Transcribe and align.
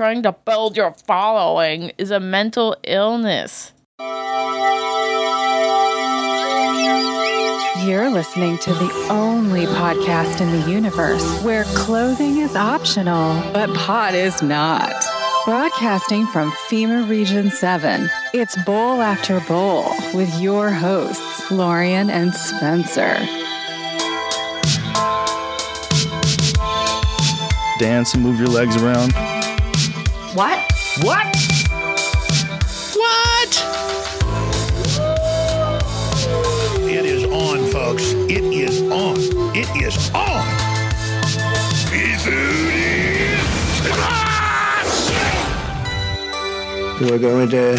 trying 0.00 0.22
to 0.22 0.32
build 0.32 0.78
your 0.78 0.94
following 1.06 1.92
is 1.98 2.10
a 2.10 2.18
mental 2.18 2.74
illness. 2.84 3.70
You're 7.84 8.08
listening 8.08 8.56
to 8.60 8.72
the 8.72 9.06
only 9.10 9.66
podcast 9.66 10.40
in 10.40 10.58
the 10.58 10.70
universe 10.70 11.42
where 11.42 11.64
clothing 11.74 12.38
is 12.38 12.56
optional, 12.56 13.42
but 13.52 13.68
pot 13.74 14.14
is 14.14 14.42
not. 14.42 14.90
Broadcasting 15.44 16.26
from 16.28 16.50
FEMA 16.70 17.06
Region 17.06 17.50
7, 17.50 18.08
it's 18.32 18.56
Bowl 18.64 19.02
After 19.02 19.38
Bowl 19.40 19.84
with 20.14 20.34
your 20.40 20.70
hosts, 20.70 21.50
Lorian 21.50 22.08
and 22.08 22.32
Spencer. 22.32 23.18
Dance 27.78 28.14
and 28.14 28.22
move 28.22 28.38
your 28.38 28.48
legs 28.48 28.82
around. 28.82 29.12
What? 30.34 30.60
What? 31.02 31.26
What? 32.94 33.64
It 36.88 37.04
is 37.04 37.24
on, 37.24 37.68
folks. 37.72 38.12
It 38.12 38.44
is 38.44 38.80
on. 38.82 39.16
It 39.56 39.68
is 39.82 40.10
on. 40.14 40.46
We're 47.00 47.18
going 47.18 47.48
to 47.48 47.76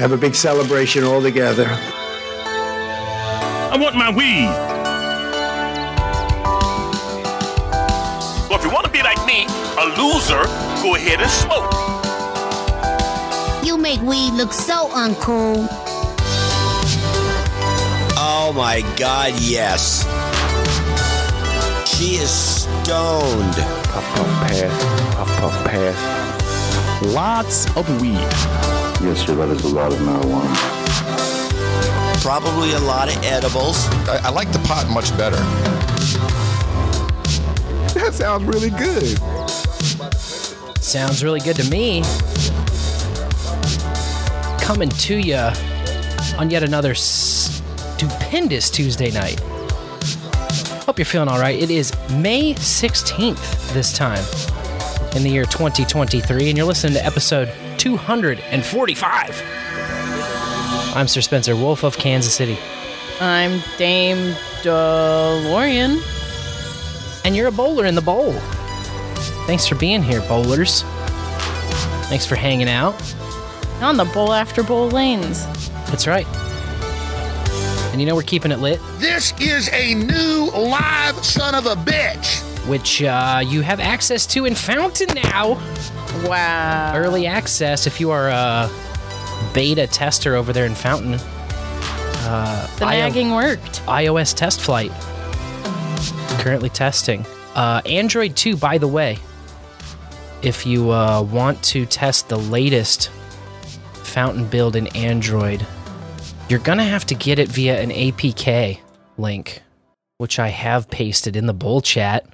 have 0.00 0.12
a 0.12 0.18
big 0.18 0.34
celebration 0.34 1.02
all 1.02 1.22
together. 1.22 1.66
I 3.70 3.78
want 3.80 3.96
my 3.96 4.10
weed. 4.10 4.50
Well, 8.50 8.58
if 8.58 8.64
you 8.66 8.70
want 8.70 8.84
to 8.84 8.92
be 8.92 9.02
like 9.02 9.24
me, 9.24 9.46
a 9.78 9.86
loser, 9.96 10.63
go 10.84 10.96
ahead 10.96 11.18
and 11.18 11.30
smoke. 11.30 11.72
You 13.64 13.78
make 13.78 14.02
weed 14.02 14.32
look 14.34 14.52
so 14.52 14.88
uncool. 14.88 15.66
Oh 18.18 18.52
my 18.54 18.82
god, 18.98 19.32
yes. 19.40 20.04
She 21.88 22.16
is 22.16 22.30
stoned. 22.30 23.54
Puff, 23.54 24.06
puff, 24.14 24.28
pass. 24.44 24.60
Puff, 25.14 25.28
puff, 25.40 25.64
pass. 25.64 27.02
Lots 27.02 27.66
of 27.78 27.88
weed. 28.02 28.28
Yes, 29.00 29.24
sir, 29.24 29.34
that 29.36 29.48
is 29.48 29.64
a 29.64 29.74
lot 29.74 29.90
of 29.90 29.98
marijuana. 30.00 30.54
Probably 32.20 32.72
a 32.72 32.80
lot 32.80 33.08
of 33.08 33.22
edibles. 33.24 33.86
I, 34.06 34.20
I 34.24 34.28
like 34.28 34.52
the 34.52 34.58
pot 34.58 34.86
much 34.90 35.16
better. 35.16 35.40
That 37.94 38.12
sounds 38.12 38.44
really 38.44 38.70
good. 38.70 39.18
Sounds 40.94 41.24
really 41.24 41.40
good 41.40 41.56
to 41.56 41.68
me. 41.70 42.04
Coming 44.60 44.90
to 44.90 45.18
you 45.18 45.50
on 46.38 46.50
yet 46.50 46.62
another 46.62 46.94
stupendous 46.94 48.70
Tuesday 48.70 49.10
night. 49.10 49.40
Hope 50.86 50.96
you're 50.96 51.04
feeling 51.04 51.26
all 51.26 51.40
right. 51.40 51.60
It 51.60 51.72
is 51.72 51.92
May 52.10 52.54
16th 52.54 53.74
this 53.74 53.92
time 53.92 54.24
in 55.16 55.24
the 55.24 55.30
year 55.30 55.46
2023, 55.46 56.48
and 56.48 56.56
you're 56.56 56.64
listening 56.64 56.92
to 56.92 57.04
episode 57.04 57.50
245. 57.78 59.42
I'm 60.94 61.08
Sir 61.08 61.22
Spencer 61.22 61.56
Wolf 61.56 61.82
of 61.82 61.98
Kansas 61.98 62.32
City. 62.32 62.56
I'm 63.20 63.60
Dame 63.78 64.36
DeLorean. 64.62 66.00
And 67.24 67.34
you're 67.34 67.48
a 67.48 67.50
bowler 67.50 67.84
in 67.84 67.96
the 67.96 68.00
bowl. 68.00 68.40
Thanks 69.46 69.66
for 69.66 69.74
being 69.74 70.02
here, 70.02 70.20
bowlers. 70.22 70.82
Thanks 72.08 72.26
for 72.26 72.34
hanging 72.34 72.68
out. 72.68 72.94
On 73.82 73.96
the 73.96 74.04
bowl 74.06 74.32
after 74.32 74.62
bowl 74.62 74.88
lanes. 74.88 75.44
That's 75.88 76.06
right. 76.06 76.26
And 77.92 78.00
you 78.00 78.06
know 78.06 78.14
we're 78.14 78.22
keeping 78.22 78.50
it 78.52 78.58
lit. 78.58 78.80
This 78.98 79.32
is 79.40 79.68
a 79.72 79.94
new 79.94 80.50
live 80.50 81.22
son 81.24 81.54
of 81.54 81.66
a 81.66 81.74
bitch. 81.74 82.40
Which 82.66 83.02
uh, 83.02 83.42
you 83.44 83.60
have 83.60 83.80
access 83.80 84.26
to 84.28 84.46
in 84.46 84.54
Fountain 84.54 85.14
now. 85.14 85.60
Wow. 86.26 86.92
Early 86.96 87.26
access 87.26 87.86
if 87.86 88.00
you 88.00 88.10
are 88.10 88.30
a 88.30 88.70
beta 89.52 89.86
tester 89.86 90.34
over 90.34 90.52
there 90.52 90.64
in 90.64 90.74
Fountain. 90.74 91.14
Uh, 92.26 92.66
the 92.78 92.86
nagging 92.86 93.32
worked. 93.32 93.82
iOS 93.82 94.34
test 94.34 94.60
flight. 94.60 94.90
Currently 96.40 96.70
testing. 96.70 97.26
Uh, 97.54 97.82
Android 97.84 98.34
2, 98.34 98.56
by 98.56 98.78
the 98.78 98.88
way. 98.88 99.18
If 100.44 100.66
you 100.66 100.90
uh, 100.90 101.22
want 101.22 101.62
to 101.64 101.86
test 101.86 102.28
the 102.28 102.36
latest 102.36 103.08
Fountain 103.94 104.46
build 104.46 104.76
in 104.76 104.88
Android, 104.88 105.66
you're 106.50 106.58
going 106.58 106.76
to 106.76 106.84
have 106.84 107.06
to 107.06 107.14
get 107.14 107.38
it 107.38 107.48
via 107.48 107.80
an 107.80 107.88
APK 107.88 108.78
link, 109.16 109.62
which 110.18 110.38
I 110.38 110.48
have 110.48 110.90
pasted 110.90 111.34
in 111.34 111.46
the 111.46 111.54
bowl 111.54 111.80
chat. 111.80 112.26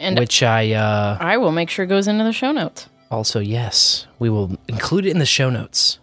And 0.00 0.18
which 0.18 0.42
I 0.42 0.72
uh, 0.72 1.16
I 1.20 1.36
will 1.36 1.52
make 1.52 1.70
sure 1.70 1.86
goes 1.86 2.08
into 2.08 2.24
the 2.24 2.32
show 2.32 2.50
notes. 2.50 2.88
Also, 3.12 3.38
yes, 3.38 4.08
we 4.18 4.28
will 4.28 4.58
include 4.66 5.06
it 5.06 5.10
in 5.10 5.20
the 5.20 5.24
show 5.24 5.48
notes 5.48 6.00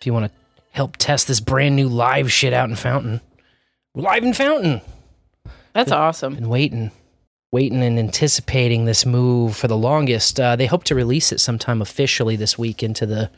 if 0.00 0.06
you 0.06 0.14
want 0.14 0.32
to 0.32 0.38
help 0.70 0.96
test 0.96 1.28
this 1.28 1.40
brand 1.40 1.76
new 1.76 1.88
live 1.88 2.32
shit 2.32 2.54
out 2.54 2.70
in 2.70 2.76
Fountain. 2.76 3.20
We're 3.94 4.04
live 4.04 4.24
in 4.24 4.32
Fountain. 4.32 4.80
That's 5.74 5.90
been, 5.90 5.98
awesome. 5.98 6.34
Been 6.36 6.48
waiting, 6.48 6.90
waiting, 7.52 7.82
and 7.82 7.98
anticipating 7.98 8.84
this 8.84 9.04
move 9.04 9.56
for 9.56 9.68
the 9.68 9.76
longest. 9.76 10.38
Uh, 10.38 10.56
they 10.56 10.66
hope 10.66 10.84
to 10.84 10.94
release 10.94 11.32
it 11.32 11.40
sometime 11.40 11.82
officially 11.82 12.36
this 12.36 12.58
week 12.58 12.82
into 12.82 13.06
the 13.06 13.30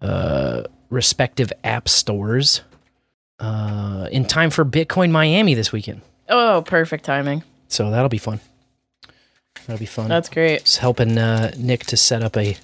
uh, 0.00 0.64
respective 0.90 1.52
app 1.64 1.88
stores 1.88 2.62
uh, 3.38 4.08
in 4.10 4.24
time 4.24 4.50
for 4.50 4.64
Bitcoin 4.64 5.10
Miami 5.10 5.54
this 5.54 5.72
weekend. 5.72 6.02
Oh, 6.28 6.62
perfect 6.66 7.04
timing. 7.04 7.44
So 7.68 7.90
that'll 7.90 8.08
be 8.08 8.18
fun. 8.18 8.40
That'll 9.66 9.78
be 9.78 9.86
fun. 9.86 10.08
That's 10.08 10.28
great. 10.28 10.64
Just 10.64 10.78
helping 10.78 11.18
uh, 11.18 11.52
Nick 11.56 11.86
to 11.86 11.96
set 11.96 12.22
up 12.22 12.36
a 12.36 12.56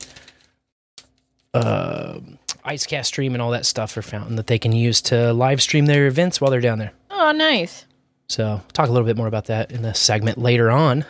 uh, 1.55 2.21
IceCast 2.65 3.07
stream 3.07 3.35
and 3.35 3.43
all 3.43 3.51
that 3.51 3.67
stuff 3.67 3.93
for 3.93 4.03
Fountain 4.03 4.37
that 4.37 4.47
they 4.47 4.59
can 4.59 4.73
use 4.73 5.01
to 5.03 5.33
live 5.33 5.61
stream 5.61 5.87
their 5.87 6.07
events 6.07 6.41
while 6.41 6.51
they're 6.51 6.61
down 6.61 6.79
there. 6.79 6.93
Oh, 7.11 7.33
nice. 7.33 7.87
So 8.33 8.63
talk 8.73 8.89
a 8.89 8.93
little 8.93 9.05
bit 9.05 9.19
more 9.19 9.27
about 9.27 9.45
that 9.47 9.73
in 9.73 9.83
the 9.83 9.93
segment 9.93 10.39
later 10.39 10.71
on. 10.71 11.05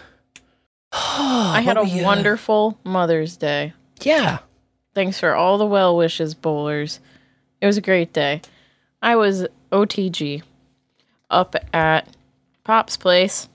I 0.92 1.62
had 1.64 1.76
a 1.76 1.84
we, 1.84 2.00
uh, 2.00 2.04
wonderful 2.04 2.76
Mother's 2.82 3.36
Day. 3.36 3.74
Yeah. 4.00 4.40
Thanks 4.92 5.20
for 5.20 5.32
all 5.32 5.56
the 5.56 5.64
well 5.64 5.96
wishes, 5.96 6.34
bowlers. 6.34 6.98
It 7.60 7.66
was 7.66 7.76
a 7.76 7.80
great 7.80 8.12
day. 8.12 8.42
I 9.00 9.14
was 9.14 9.46
OTG 9.70 10.42
up 11.30 11.54
at 11.72 12.08
Pop's 12.64 12.96
place 12.96 13.48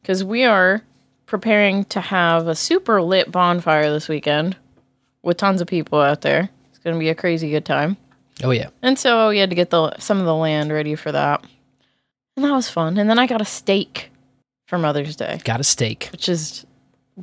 because 0.00 0.24
we 0.24 0.42
are 0.42 0.82
preparing 1.26 1.84
to 1.84 2.00
have 2.00 2.48
a 2.48 2.56
super 2.56 3.00
lit 3.00 3.30
bonfire 3.30 3.88
this 3.92 4.08
weekend 4.08 4.56
with 5.22 5.36
tons 5.36 5.60
of 5.60 5.68
people 5.68 6.00
out 6.00 6.22
there. 6.22 6.50
It's 6.70 6.80
going 6.80 6.94
to 6.96 7.00
be 7.00 7.08
a 7.08 7.14
crazy 7.14 7.50
good 7.50 7.64
time. 7.64 7.96
Oh 8.42 8.50
yeah. 8.50 8.70
And 8.82 8.98
so 8.98 9.28
we 9.28 9.38
had 9.38 9.50
to 9.50 9.56
get 9.56 9.70
the 9.70 9.96
some 9.98 10.18
of 10.18 10.26
the 10.26 10.34
land 10.34 10.72
ready 10.72 10.96
for 10.96 11.12
that. 11.12 11.44
And 12.36 12.44
that 12.44 12.52
was 12.52 12.68
fun. 12.70 12.96
And 12.98 13.08
then 13.10 13.18
I 13.18 13.26
got 13.26 13.40
a 13.40 13.44
steak 13.44 14.10
for 14.66 14.78
Mother's 14.78 15.16
Day. 15.16 15.40
Got 15.44 15.60
a 15.60 15.64
steak. 15.64 16.08
Which 16.12 16.28
is 16.28 16.64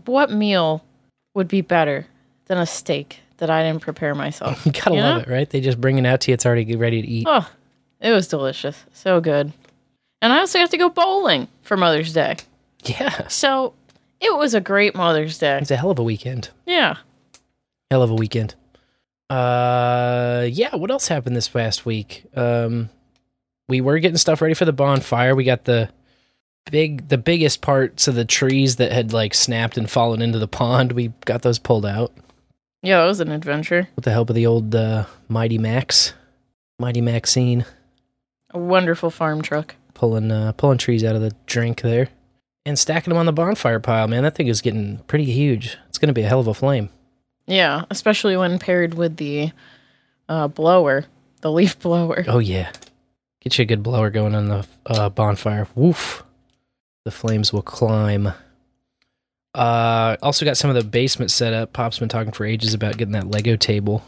what 0.05 0.31
meal 0.31 0.83
would 1.33 1.47
be 1.47 1.61
better 1.61 2.05
than 2.45 2.57
a 2.57 2.65
steak 2.65 3.19
that 3.37 3.49
I 3.49 3.63
didn't 3.63 3.81
prepare 3.81 4.13
myself? 4.13 4.65
You 4.65 4.71
gotta 4.71 4.95
You 4.95 5.01
love 5.01 5.21
it, 5.23 5.27
right? 5.27 5.49
They 5.49 5.61
just 5.61 5.81
bring 5.81 5.97
it 5.97 6.05
out 6.05 6.21
to 6.21 6.31
you. 6.31 6.33
It's 6.33 6.45
already 6.45 6.75
ready 6.75 7.01
to 7.01 7.07
eat. 7.07 7.25
Oh, 7.27 7.49
it 7.99 8.11
was 8.11 8.27
delicious. 8.27 8.85
So 8.93 9.19
good. 9.19 9.51
And 10.21 10.33
I 10.33 10.39
also 10.39 10.59
got 10.59 10.69
to 10.71 10.77
go 10.77 10.89
bowling 10.89 11.47
for 11.61 11.77
Mother's 11.77 12.13
Day. 12.13 12.37
Yeah. 12.83 13.27
So 13.29 13.73
it 14.19 14.37
was 14.37 14.53
a 14.53 14.61
great 14.61 14.95
Mother's 14.95 15.37
Day. 15.37 15.57
It's 15.59 15.71
a 15.71 15.75
hell 15.77 15.91
of 15.91 15.99
a 15.99 16.03
weekend. 16.03 16.49
Yeah. 16.65 16.97
Hell 17.89 18.03
of 18.03 18.11
a 18.11 18.15
weekend. 18.15 18.53
Uh, 19.29 20.45
yeah. 20.49 20.75
What 20.75 20.91
else 20.91 21.07
happened 21.07 21.35
this 21.35 21.47
past 21.47 21.85
week? 21.85 22.25
Um, 22.35 22.89
we 23.69 23.79
were 23.81 23.99
getting 23.99 24.17
stuff 24.17 24.41
ready 24.41 24.53
for 24.55 24.65
the 24.65 24.73
bonfire. 24.73 25.33
We 25.35 25.45
got 25.45 25.63
the 25.63 25.89
big, 26.69 27.07
the 27.07 27.17
biggest 27.17 27.61
parts 27.61 28.07
of 28.07 28.15
the 28.15 28.25
trees 28.25 28.75
that 28.75 28.91
had 28.91 29.13
like 29.13 29.33
snapped 29.33 29.77
and 29.77 29.89
fallen 29.89 30.21
into 30.21 30.39
the 30.39 30.47
pond. 30.47 30.91
We 30.91 31.13
got 31.25 31.41
those 31.43 31.57
pulled 31.59 31.85
out 31.85 32.11
Yeah, 32.83 33.03
it 33.03 33.07
was 33.07 33.19
an 33.21 33.31
adventure. 33.31 33.87
with 33.95 34.05
the 34.05 34.11
help 34.11 34.29
of 34.29 34.35
the 34.35 34.45
old 34.45 34.75
uh, 34.75 35.05
Mighty 35.29 35.57
Max, 35.57 36.13
Mighty 36.79 37.01
Maxine, 37.01 37.65
A 38.51 38.59
wonderful 38.59 39.09
farm 39.09 39.41
truck. 39.41 39.75
pulling 39.93 40.31
uh, 40.31 40.51
pulling 40.53 40.77
trees 40.77 41.03
out 41.03 41.15
of 41.15 41.21
the 41.21 41.33
drink 41.45 41.81
there 41.81 42.09
and 42.65 42.77
stacking 42.77 43.09
them 43.11 43.17
on 43.17 43.25
the 43.25 43.33
bonfire 43.33 43.79
pile. 43.79 44.07
Man, 44.07 44.23
that 44.23 44.35
thing 44.35 44.47
is 44.47 44.61
getting 44.61 44.97
pretty 45.07 45.25
huge. 45.25 45.77
It's 45.87 45.97
gonna 45.97 46.13
be 46.13 46.23
a 46.23 46.27
hell 46.27 46.39
of 46.41 46.47
a 46.47 46.53
flame. 46.53 46.89
Yeah, 47.47 47.85
especially 47.89 48.37
when 48.37 48.59
paired 48.59 48.93
with 48.93 49.17
the 49.17 49.51
uh, 50.27 50.47
blower, 50.49 51.05
the 51.41 51.51
leaf 51.51 51.79
blower. 51.79 52.23
Oh 52.27 52.37
yeah, 52.39 52.71
get 53.41 53.57
you 53.57 53.63
a 53.63 53.65
good 53.65 53.83
blower 53.83 54.09
going 54.09 54.35
on 54.35 54.47
the 54.47 54.67
uh, 54.85 55.09
bonfire. 55.09 55.67
Woof, 55.75 56.23
the 57.05 57.11
flames 57.11 57.51
will 57.53 57.61
climb. 57.61 58.31
Uh, 59.55 60.15
also 60.21 60.45
got 60.45 60.57
some 60.57 60.69
of 60.69 60.75
the 60.75 60.83
basement 60.83 61.31
set 61.31 61.53
up. 61.53 61.73
Pop's 61.73 61.99
been 61.99 62.09
talking 62.09 62.31
for 62.31 62.45
ages 62.45 62.73
about 62.73 62.97
getting 62.97 63.13
that 63.13 63.27
Lego 63.29 63.55
table. 63.55 64.03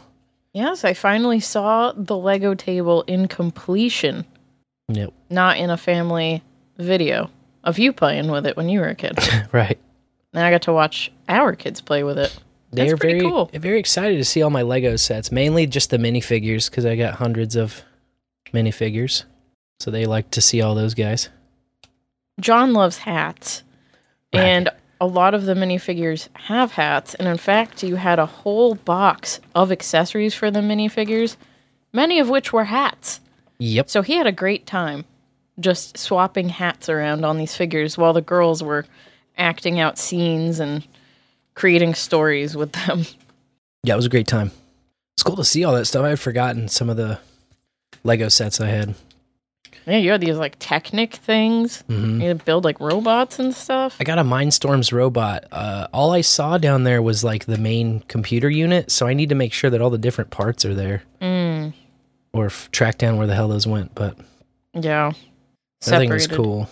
Yes, 0.52 0.84
I 0.84 0.92
finally 0.94 1.40
saw 1.40 1.92
the 1.92 2.16
Lego 2.16 2.54
table 2.54 3.02
in 3.06 3.26
completion, 3.26 4.24
Yep. 4.88 5.12
not 5.30 5.56
in 5.56 5.70
a 5.70 5.76
family 5.76 6.42
video 6.76 7.30
of 7.64 7.78
you 7.78 7.92
playing 7.92 8.30
with 8.30 8.46
it 8.46 8.56
when 8.56 8.68
you 8.68 8.80
were 8.80 8.88
a 8.88 8.94
kid. 8.94 9.18
right. 9.52 9.78
then 10.32 10.44
I 10.44 10.50
got 10.50 10.62
to 10.62 10.72
watch 10.72 11.10
our 11.28 11.54
kids 11.54 11.80
play 11.80 12.02
with 12.02 12.18
it. 12.18 12.38
They 12.70 12.82
That's 12.82 12.92
are 12.94 12.96
pretty 12.98 13.20
very 13.20 13.30
cool. 13.30 13.50
very 13.54 13.78
excited 13.78 14.16
to 14.16 14.24
see 14.24 14.42
all 14.42 14.50
my 14.50 14.62
Lego 14.62 14.96
sets. 14.96 15.30
Mainly 15.32 15.66
just 15.66 15.90
the 15.90 15.98
minifigures 15.98 16.70
because 16.70 16.86
I 16.86 16.96
got 16.96 17.14
hundreds 17.14 17.56
of 17.56 17.82
minifigures. 18.52 19.24
So 19.80 19.90
they 19.90 20.06
like 20.06 20.30
to 20.32 20.40
see 20.40 20.60
all 20.62 20.74
those 20.74 20.94
guys. 20.94 21.28
John 22.40 22.72
loves 22.72 22.98
hats, 22.98 23.62
Right. 24.34 24.42
and 24.42 24.68
a 25.00 25.06
lot 25.06 25.34
of 25.34 25.44
the 25.44 25.54
minifigures 25.54 26.28
have 26.34 26.72
hats. 26.72 27.14
And 27.14 27.26
in 27.28 27.36
fact, 27.36 27.82
you 27.82 27.96
had 27.96 28.18
a 28.18 28.26
whole 28.26 28.74
box 28.74 29.40
of 29.54 29.72
accessories 29.72 30.34
for 30.34 30.50
the 30.50 30.60
minifigures, 30.60 31.36
many 31.92 32.18
of 32.20 32.28
which 32.28 32.52
were 32.52 32.64
hats. 32.64 33.20
Yep. 33.58 33.90
So 33.90 34.02
he 34.02 34.14
had 34.14 34.26
a 34.26 34.32
great 34.32 34.66
time 34.66 35.04
just 35.60 35.98
swapping 35.98 36.48
hats 36.48 36.88
around 36.88 37.24
on 37.24 37.36
these 37.36 37.54
figures 37.54 37.98
while 37.98 38.12
the 38.14 38.22
girls 38.22 38.62
were 38.62 38.86
acting 39.36 39.78
out 39.80 39.98
scenes 39.98 40.58
and 40.60 40.86
creating 41.54 41.94
stories 41.94 42.56
with 42.56 42.72
them. 42.72 43.04
Yeah, 43.84 43.94
it 43.94 43.96
was 43.96 44.06
a 44.06 44.10
great 44.10 44.26
time. 44.26 44.50
It's 45.16 45.22
cool 45.22 45.36
to 45.36 45.44
see 45.44 45.62
all 45.64 45.74
that 45.74 45.84
stuff. 45.86 46.04
I 46.04 46.10
had 46.10 46.20
forgotten 46.20 46.68
some 46.68 46.88
of 46.88 46.96
the 46.96 47.18
Lego 48.04 48.28
sets 48.28 48.60
I 48.60 48.68
had. 48.68 48.94
Yeah, 49.86 49.96
you 49.96 50.10
had 50.12 50.20
these 50.20 50.36
like 50.36 50.56
Technic 50.60 51.14
things. 51.14 51.82
Mhm. 51.88 52.20
You 52.20 52.28
had 52.28 52.38
to 52.38 52.44
build 52.44 52.64
like 52.64 52.78
robots 52.78 53.38
and 53.40 53.52
stuff. 53.52 53.96
I 53.98 54.04
got 54.04 54.18
a 54.18 54.22
Mindstorms 54.24 54.92
robot. 54.92 55.44
Uh, 55.50 55.88
all 55.92 56.12
I 56.12 56.20
saw 56.20 56.56
down 56.56 56.84
there 56.84 57.02
was 57.02 57.24
like 57.24 57.46
the 57.46 57.58
main 57.58 58.00
computer 58.06 58.48
unit, 58.48 58.90
so 58.92 59.08
I 59.08 59.14
need 59.14 59.28
to 59.30 59.34
make 59.34 59.52
sure 59.52 59.70
that 59.70 59.80
all 59.80 59.90
the 59.90 59.98
different 59.98 60.30
parts 60.30 60.64
are 60.64 60.74
there 60.74 61.02
Mm, 61.20 61.72
or 62.32 62.46
f- 62.46 62.68
track 62.70 62.98
down 62.98 63.16
where 63.18 63.26
the 63.26 63.34
hell 63.34 63.48
those 63.48 63.66
went. 63.66 63.92
But 63.94 64.16
yeah. 64.72 65.12
that 65.86 65.98
thing 65.98 66.10
was 66.10 66.28
cool. 66.28 66.68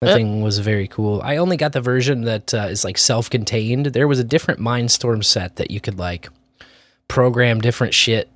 That 0.00 0.14
thing 0.16 0.42
was 0.42 0.58
very 0.58 0.88
cool. 0.88 1.20
I 1.22 1.36
only 1.36 1.56
got 1.56 1.70
the 1.70 1.80
version 1.80 2.22
that 2.22 2.52
uh, 2.52 2.66
is 2.68 2.82
like 2.84 2.98
self-contained. 2.98 3.86
There 3.86 4.08
was 4.08 4.18
a 4.18 4.24
different 4.24 4.58
Mindstorm 4.58 5.22
set 5.24 5.54
that 5.56 5.70
you 5.70 5.80
could 5.80 5.96
like 5.96 6.28
program 7.06 7.60
different 7.60 7.94
shit 7.94 8.28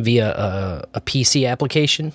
via 0.00 0.28
a, 0.30 0.88
a 0.94 1.00
PC 1.00 1.48
application. 1.48 2.12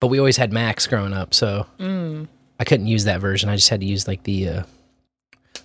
But 0.00 0.08
we 0.08 0.18
always 0.18 0.36
had 0.36 0.52
Macs 0.52 0.86
growing 0.86 1.12
up, 1.12 1.34
so 1.34 1.66
Mm. 1.78 2.28
I 2.60 2.64
couldn't 2.64 2.86
use 2.86 3.04
that 3.04 3.20
version. 3.20 3.48
I 3.48 3.56
just 3.56 3.68
had 3.68 3.80
to 3.80 3.86
use 3.86 4.06
like 4.08 4.22
the 4.24 4.48
uh, 4.48 4.62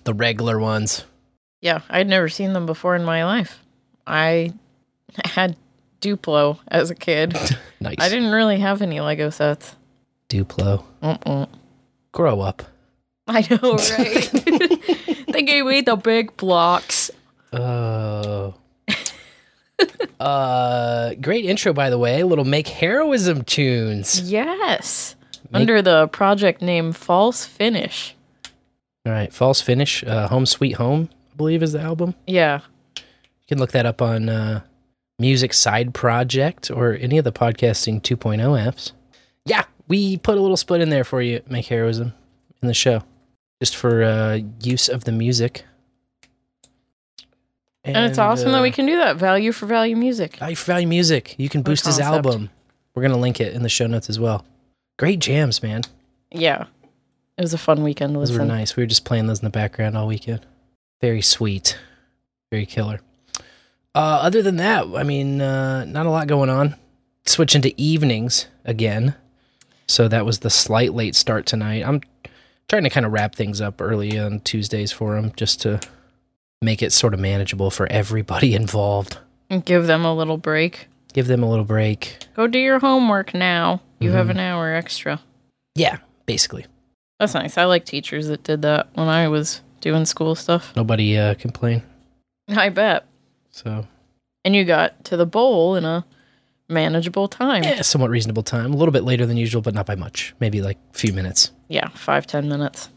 the 0.04 0.14
regular 0.14 0.58
ones. 0.58 1.04
Yeah, 1.60 1.80
I'd 1.88 2.08
never 2.08 2.28
seen 2.28 2.52
them 2.52 2.66
before 2.66 2.94
in 2.96 3.04
my 3.04 3.24
life. 3.24 3.58
I 4.06 4.52
had 5.24 5.56
Duplo 6.00 6.58
as 6.68 6.90
a 6.90 6.94
kid. 6.94 7.36
Nice. 7.80 7.96
I 7.98 8.08
didn't 8.08 8.30
really 8.30 8.58
have 8.60 8.80
any 8.80 8.98
Lego 9.00 9.28
sets. 9.28 9.76
Duplo. 10.30 10.84
Mm-mm. 11.02 11.46
Grow 12.12 12.40
up. 12.40 12.62
I 13.28 13.46
know, 13.50 13.72
right? 13.98 15.26
they 15.28 15.42
gave 15.42 15.66
me 15.66 15.82
the 15.82 15.96
big 15.96 16.34
blocks. 16.38 17.10
Oh. 17.52 18.54
Uh, 20.20 21.14
great 21.20 21.44
intro, 21.44 21.72
by 21.72 21.90
the 21.90 21.98
way. 21.98 22.22
Little 22.22 22.44
make 22.44 22.68
heroism 22.68 23.42
tunes. 23.44 24.30
Yes. 24.30 25.16
Make- 25.50 25.60
Under 25.62 25.82
the 25.82 26.08
project 26.08 26.62
name 26.62 26.92
False 26.92 27.44
Finish. 27.44 28.14
All 29.06 29.12
right, 29.12 29.30
false 29.32 29.60
finish. 29.60 30.02
Uh, 30.02 30.28
Home 30.28 30.46
Sweet 30.46 30.72
Home, 30.76 31.10
I 31.32 31.36
believe, 31.36 31.62
is 31.62 31.72
the 31.72 31.80
album. 31.80 32.14
Yeah. 32.26 32.60
You 32.96 33.02
can 33.48 33.58
look 33.58 33.72
that 33.72 33.84
up 33.84 34.00
on 34.00 34.30
uh, 34.30 34.62
Music 35.18 35.52
Side 35.52 35.92
Project 35.92 36.70
or 36.70 36.94
any 36.94 37.18
of 37.18 37.24
the 37.24 37.32
podcasting 37.32 38.00
2.0 38.00 38.38
apps. 38.66 38.92
Yeah, 39.44 39.64
we 39.88 40.16
put 40.16 40.38
a 40.38 40.40
little 40.40 40.56
split 40.56 40.80
in 40.80 40.88
there 40.88 41.04
for 41.04 41.20
you, 41.20 41.42
make 41.50 41.66
heroism, 41.66 42.14
in 42.62 42.68
the 42.68 42.72
show, 42.72 43.02
just 43.60 43.76
for 43.76 44.02
uh, 44.02 44.38
use 44.62 44.88
of 44.88 45.04
the 45.04 45.12
music. 45.12 45.64
And, 47.84 47.96
it's 48.06 48.18
awesome 48.18 48.52
that 48.52 48.62
we 48.62 48.70
uh, 48.70 48.72
can 48.72 48.86
do 48.86 48.96
that. 48.96 49.16
Value 49.16 49.52
for 49.52 49.66
value 49.66 49.94
music. 49.94 50.36
Value 50.36 50.56
for 50.56 50.64
Value 50.64 50.86
Music. 50.86 51.34
You 51.38 51.50
can 51.50 51.62
boost 51.62 51.84
his 51.84 52.00
album. 52.00 52.48
We're 52.94 53.02
gonna 53.02 53.18
link 53.18 53.40
it 53.40 53.52
in 53.52 53.62
the 53.62 53.68
show 53.68 53.86
notes 53.86 54.08
as 54.08 54.18
well. 54.18 54.44
Great 54.98 55.18
jams, 55.18 55.62
man. 55.62 55.82
Yeah. 56.30 56.66
It 57.36 57.42
was 57.42 57.52
a 57.52 57.58
fun 57.58 57.82
weekend 57.82 58.14
Those 58.14 58.32
were 58.32 58.44
nice. 58.44 58.76
We 58.76 58.82
were 58.82 58.86
just 58.86 59.04
playing 59.04 59.26
those 59.26 59.40
in 59.40 59.44
the 59.44 59.50
background 59.50 59.96
all 59.96 60.06
weekend. 60.06 60.46
Very 61.00 61.20
sweet. 61.20 61.76
Very 62.50 62.64
killer. 62.64 63.00
Uh, 63.94 64.20
other 64.22 64.40
than 64.40 64.56
that, 64.56 64.86
I 64.94 65.02
mean, 65.02 65.40
uh, 65.40 65.84
not 65.84 66.06
a 66.06 66.10
lot 66.10 66.26
going 66.26 66.48
on. 66.48 66.76
Switching 67.26 67.62
to 67.62 67.80
evenings 67.80 68.46
again. 68.64 69.14
So 69.86 70.08
that 70.08 70.24
was 70.24 70.40
the 70.40 70.50
slight 70.50 70.94
late 70.94 71.14
start 71.14 71.46
tonight. 71.46 71.84
I'm 71.86 72.00
trying 72.68 72.84
to 72.84 72.90
kind 72.90 73.04
of 73.04 73.12
wrap 73.12 73.34
things 73.34 73.60
up 73.60 73.80
early 73.80 74.18
on 74.18 74.40
Tuesdays 74.40 74.92
for 74.92 75.16
him 75.16 75.32
just 75.36 75.60
to 75.62 75.80
make 76.64 76.82
it 76.82 76.92
sort 76.92 77.14
of 77.14 77.20
manageable 77.20 77.70
for 77.70 77.86
everybody 77.90 78.54
involved. 78.62 79.18
And 79.50 79.64
give 79.64 79.86
them 79.86 80.04
a 80.04 80.14
little 80.14 80.38
break. 80.38 80.88
Give 81.12 81.26
them 81.26 81.42
a 81.42 81.48
little 81.50 81.64
break. 81.64 82.18
Go 82.34 82.46
do 82.46 82.58
your 82.58 82.78
homework 82.80 83.34
now. 83.34 83.80
You 84.00 84.10
have 84.12 84.26
Mhm. 84.26 84.30
an 84.32 84.40
hour 84.40 84.74
extra. 84.74 85.20
Yeah, 85.76 85.98
basically. 86.26 86.66
That's 87.20 87.34
nice. 87.34 87.56
I 87.56 87.64
like 87.64 87.84
teachers 87.84 88.26
that 88.28 88.42
did 88.42 88.62
that 88.62 88.88
when 88.94 89.08
I 89.08 89.28
was 89.28 89.60
doing 89.80 90.04
school 90.06 90.34
stuff. 90.34 90.72
Nobody 90.74 91.16
uh, 91.16 91.34
complained. 91.34 91.82
I 92.48 92.68
bet. 92.70 93.06
So 93.50 93.86
And 94.44 94.56
you 94.56 94.64
got 94.64 95.04
to 95.04 95.16
the 95.16 95.24
bowl 95.26 95.76
in 95.76 95.84
a 95.84 96.04
manageable 96.68 97.28
time. 97.28 97.62
yeah, 97.62 97.82
somewhat 97.82 98.10
reasonable 98.10 98.42
time. 98.42 98.72
A 98.72 98.76
little 98.76 98.92
bit 98.92 99.04
later 99.04 99.26
than 99.26 99.36
usual, 99.36 99.62
but 99.62 99.74
not 99.74 99.86
by 99.86 99.94
much. 99.94 100.34
Maybe 100.40 100.60
like 100.62 100.78
a 100.94 100.98
few 100.98 101.12
minutes. 101.12 101.52
Yeah, 101.68 101.88
five, 101.88 102.26
ten 102.26 102.48
minutes. 102.48 102.88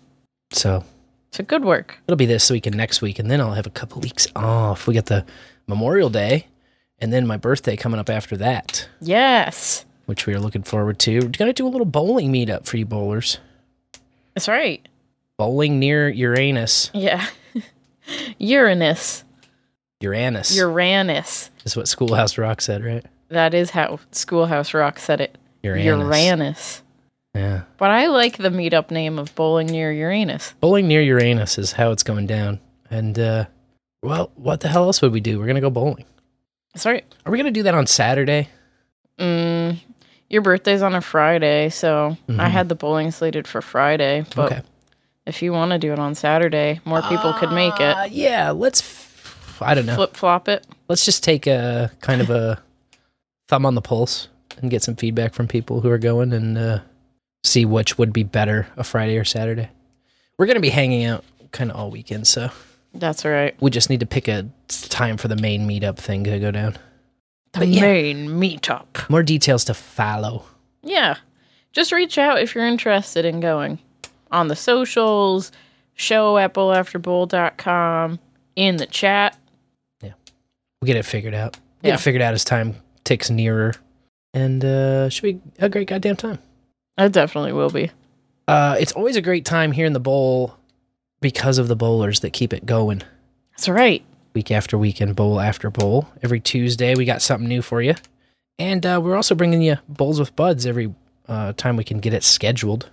So 0.52 0.84
Good 1.44 1.64
work. 1.66 1.98
it'll 2.08 2.16
be 2.18 2.26
this 2.26 2.50
week 2.50 2.66
and 2.66 2.76
next 2.76 3.02
week, 3.02 3.20
and 3.20 3.30
then 3.30 3.40
I'll 3.42 3.54
have 3.54 3.68
a 3.68 3.72
couple 3.72 4.02
weeks 4.02 4.28
off. 4.36 4.88
We 4.88 4.94
got 4.94 5.06
the 5.08 5.26
Memorial 5.68 6.10
Day, 6.10 6.48
and 7.00 7.12
then 7.14 7.26
my 7.28 7.38
birthday 7.38 7.76
coming 7.76 8.00
up 8.00 8.10
after 8.10 8.38
that, 8.38 8.88
Yes. 9.02 9.86
which 10.06 10.26
we 10.26 10.34
are 10.34 10.40
looking 10.40 10.64
forward 10.64 11.00
to. 11.00 11.20
We're 11.22 11.28
gonna 11.30 11.54
do 11.54 11.68
a 11.68 11.70
little 11.70 11.86
bowling 11.86 12.32
meetup 12.32 12.66
for 12.66 12.78
you 12.78 12.86
bowlers. 12.86 13.40
That's 14.34 14.48
right. 14.48 14.88
Bowling 15.38 15.80
near 15.80 16.10
Uranus. 16.10 16.90
Yeah. 16.94 17.26
Uranus. 18.38 19.24
Uranus 20.00 20.56
Uranus. 20.56 21.50
is 21.66 21.76
what 21.76 21.88
Schoolhouse 21.88 22.38
Rock 22.38 22.62
said, 22.62 22.84
right? 22.84 23.06
That 23.30 23.54
is 23.54 23.72
how 23.72 24.00
Schoolhouse 24.12 24.74
Rock 24.74 25.00
said 25.00 25.20
it. 25.22 25.38
Uranus. 25.64 25.86
Uranus. 25.86 26.82
Yeah. 27.38 27.62
But 27.78 27.92
I 27.92 28.08
like 28.08 28.38
the 28.38 28.50
meetup 28.50 28.90
name 28.92 29.20
of 29.20 29.34
Bowling 29.36 29.68
Near 29.68 29.92
Uranus. 29.92 30.54
Bowling 30.60 30.88
near 30.88 31.02
Uranus 31.02 31.58
is 31.58 31.72
how 31.74 31.92
it's 31.92 32.04
going 32.04 32.28
down. 32.28 32.60
And 32.90 33.18
uh 33.20 33.46
well, 34.04 34.32
what 34.36 34.60
the 34.62 34.68
hell 34.68 34.84
else 34.86 35.02
would 35.02 35.12
we 35.12 35.20
do? 35.20 35.40
We're 35.40 35.48
gonna 35.48 35.62
go 35.62 35.70
bowling. 35.70 36.06
That's 36.74 36.86
right. 36.86 37.04
Are 37.26 37.32
we 37.32 37.38
gonna 37.38 37.52
do 37.52 37.64
that 37.64 37.74
on 37.76 37.88
Saturday? 37.88 38.50
Mm, 39.20 39.78
your 40.30 40.42
birthday's 40.42 40.82
on 40.82 40.94
a 40.96 41.02
Friday, 41.02 41.70
so 41.70 42.18
I 42.30 42.32
Mhm. 42.32 42.50
had 42.52 42.70
the 42.70 42.76
bowling 42.76 43.12
slated 43.12 43.48
for 43.48 43.62
Friday. 43.62 44.26
But 44.36 44.52
Okay. 44.52 44.62
if 45.26 45.42
you 45.42 45.52
want 45.54 45.72
to 45.72 45.78
do 45.80 45.92
it 45.92 46.00
on 46.00 46.14
Saturday, 46.16 46.80
more 46.86 47.02
people 47.02 47.34
could 47.34 47.52
make 47.52 47.80
it. 47.80 47.96
Uh, 47.98 48.08
yeah, 48.10 48.52
let's. 48.52 48.82
F- 48.82 49.58
I 49.62 49.74
don't 49.74 49.88
know. 49.88 49.96
Flip 49.96 50.16
flop 50.16 50.48
it. 50.48 50.68
Let's 50.88 51.04
just 51.04 51.24
take 51.24 51.48
a 51.48 51.92
kind 52.02 52.22
of 52.22 52.30
a 52.30 52.62
thumb 53.50 53.66
on 53.66 53.74
the 53.76 53.82
pulse 53.82 54.28
and 54.62 54.70
get 54.70 54.84
some 54.84 54.96
feedback 54.96 55.34
from 55.34 55.48
people 55.48 55.82
who 55.82 55.90
are 55.90 55.98
going 55.98 56.32
and 56.34 56.58
uh, 56.58 56.80
see 57.44 57.66
which 57.66 57.98
would 57.98 58.14
be 58.14 58.24
better, 58.24 58.68
a 58.78 58.84
Friday 58.84 59.18
or 59.18 59.24
Saturday. 59.26 59.70
We're 60.38 60.46
gonna 60.48 60.60
be 60.60 60.70
hanging 60.70 61.06
out 61.06 61.24
kind 61.52 61.72
of 61.72 61.78
all 61.78 61.90
weekend, 61.92 62.28
so 62.28 62.50
That's 62.94 63.26
right. 63.26 63.56
we 63.62 63.72
just 63.72 63.90
need 63.90 64.00
to 64.02 64.06
pick 64.06 64.28
a 64.28 64.50
time 64.68 65.18
for 65.18 65.28
the 65.28 65.36
main 65.36 65.68
meetup 65.68 65.98
thing 65.98 66.24
to 66.26 66.40
go 66.40 66.52
down. 66.52 66.78
The 67.54 67.66
yeah. 67.66 67.82
main 67.82 68.28
meetup. 68.30 69.10
More 69.10 69.24
details 69.24 69.64
to 69.66 69.74
follow. 69.74 70.44
Yeah. 70.84 71.18
Just 71.72 71.92
reach 71.92 72.18
out 72.18 72.40
if 72.42 72.54
you're 72.54 72.66
interested 72.68 73.26
in 73.26 73.40
going 73.40 73.80
on 74.32 74.48
the 74.48 74.56
socials, 74.56 75.52
show 75.96 76.38
at 76.38 76.54
bowlafterbowl.com, 76.54 78.20
in 78.56 78.78
the 78.78 78.86
chat. 78.86 79.38
Yeah. 80.02 80.14
We'll 80.82 80.88
get 80.88 80.98
it 80.98 81.06
figured 81.06 81.34
out. 81.34 81.54
Get 81.82 81.90
Yeah. 81.90 81.94
it 81.96 82.00
figured 82.00 82.22
out 82.22 82.34
as 82.34 82.44
time 82.44 82.76
ticks 83.04 83.30
nearer, 83.30 83.74
and 84.34 84.64
uh, 84.66 85.10
should 85.10 85.24
be 85.24 85.42
a 85.60 85.70
great 85.70 85.88
goddamn 85.88 86.16
time. 86.18 86.40
It 86.98 87.12
definitely 87.12 87.54
will 87.54 87.70
be. 87.70 87.92
Uh, 88.48 88.78
it's 88.80 88.94
always 88.94 89.16
a 89.16 89.22
great 89.22 89.46
time 89.46 89.72
here 89.72 89.86
in 89.86 89.94
the 89.94 90.00
bowl 90.00 90.56
because 91.22 91.58
of 91.58 91.68
the 91.68 91.76
bowlers 91.76 92.22
that 92.22 92.32
keep 92.32 92.54
it 92.54 92.66
going 92.66 93.04
That's 93.52 93.68
right. 93.68 94.04
week 94.34 94.52
after 94.52 94.78
week 94.78 95.02
and 95.02 95.16
bowl 95.16 95.40
after 95.40 95.70
bowl. 95.70 96.08
Every 96.24 96.40
Tuesday, 96.40 96.96
we 96.96 97.06
got 97.06 97.22
something 97.22 97.48
new 97.48 97.62
for 97.62 97.82
you. 97.82 97.96
And 98.60 98.86
uh, 98.86 99.00
we're 99.04 99.16
also 99.16 99.36
bringing 99.36 99.62
you 99.62 99.78
bowls 99.88 100.20
with 100.20 100.36
buds 100.36 100.66
every 100.66 100.94
uh, 101.28 101.54
time 101.54 101.76
we 101.76 101.84
can 101.84 102.00
get 102.00 102.14
it 102.14 102.24
scheduled. 102.24 102.90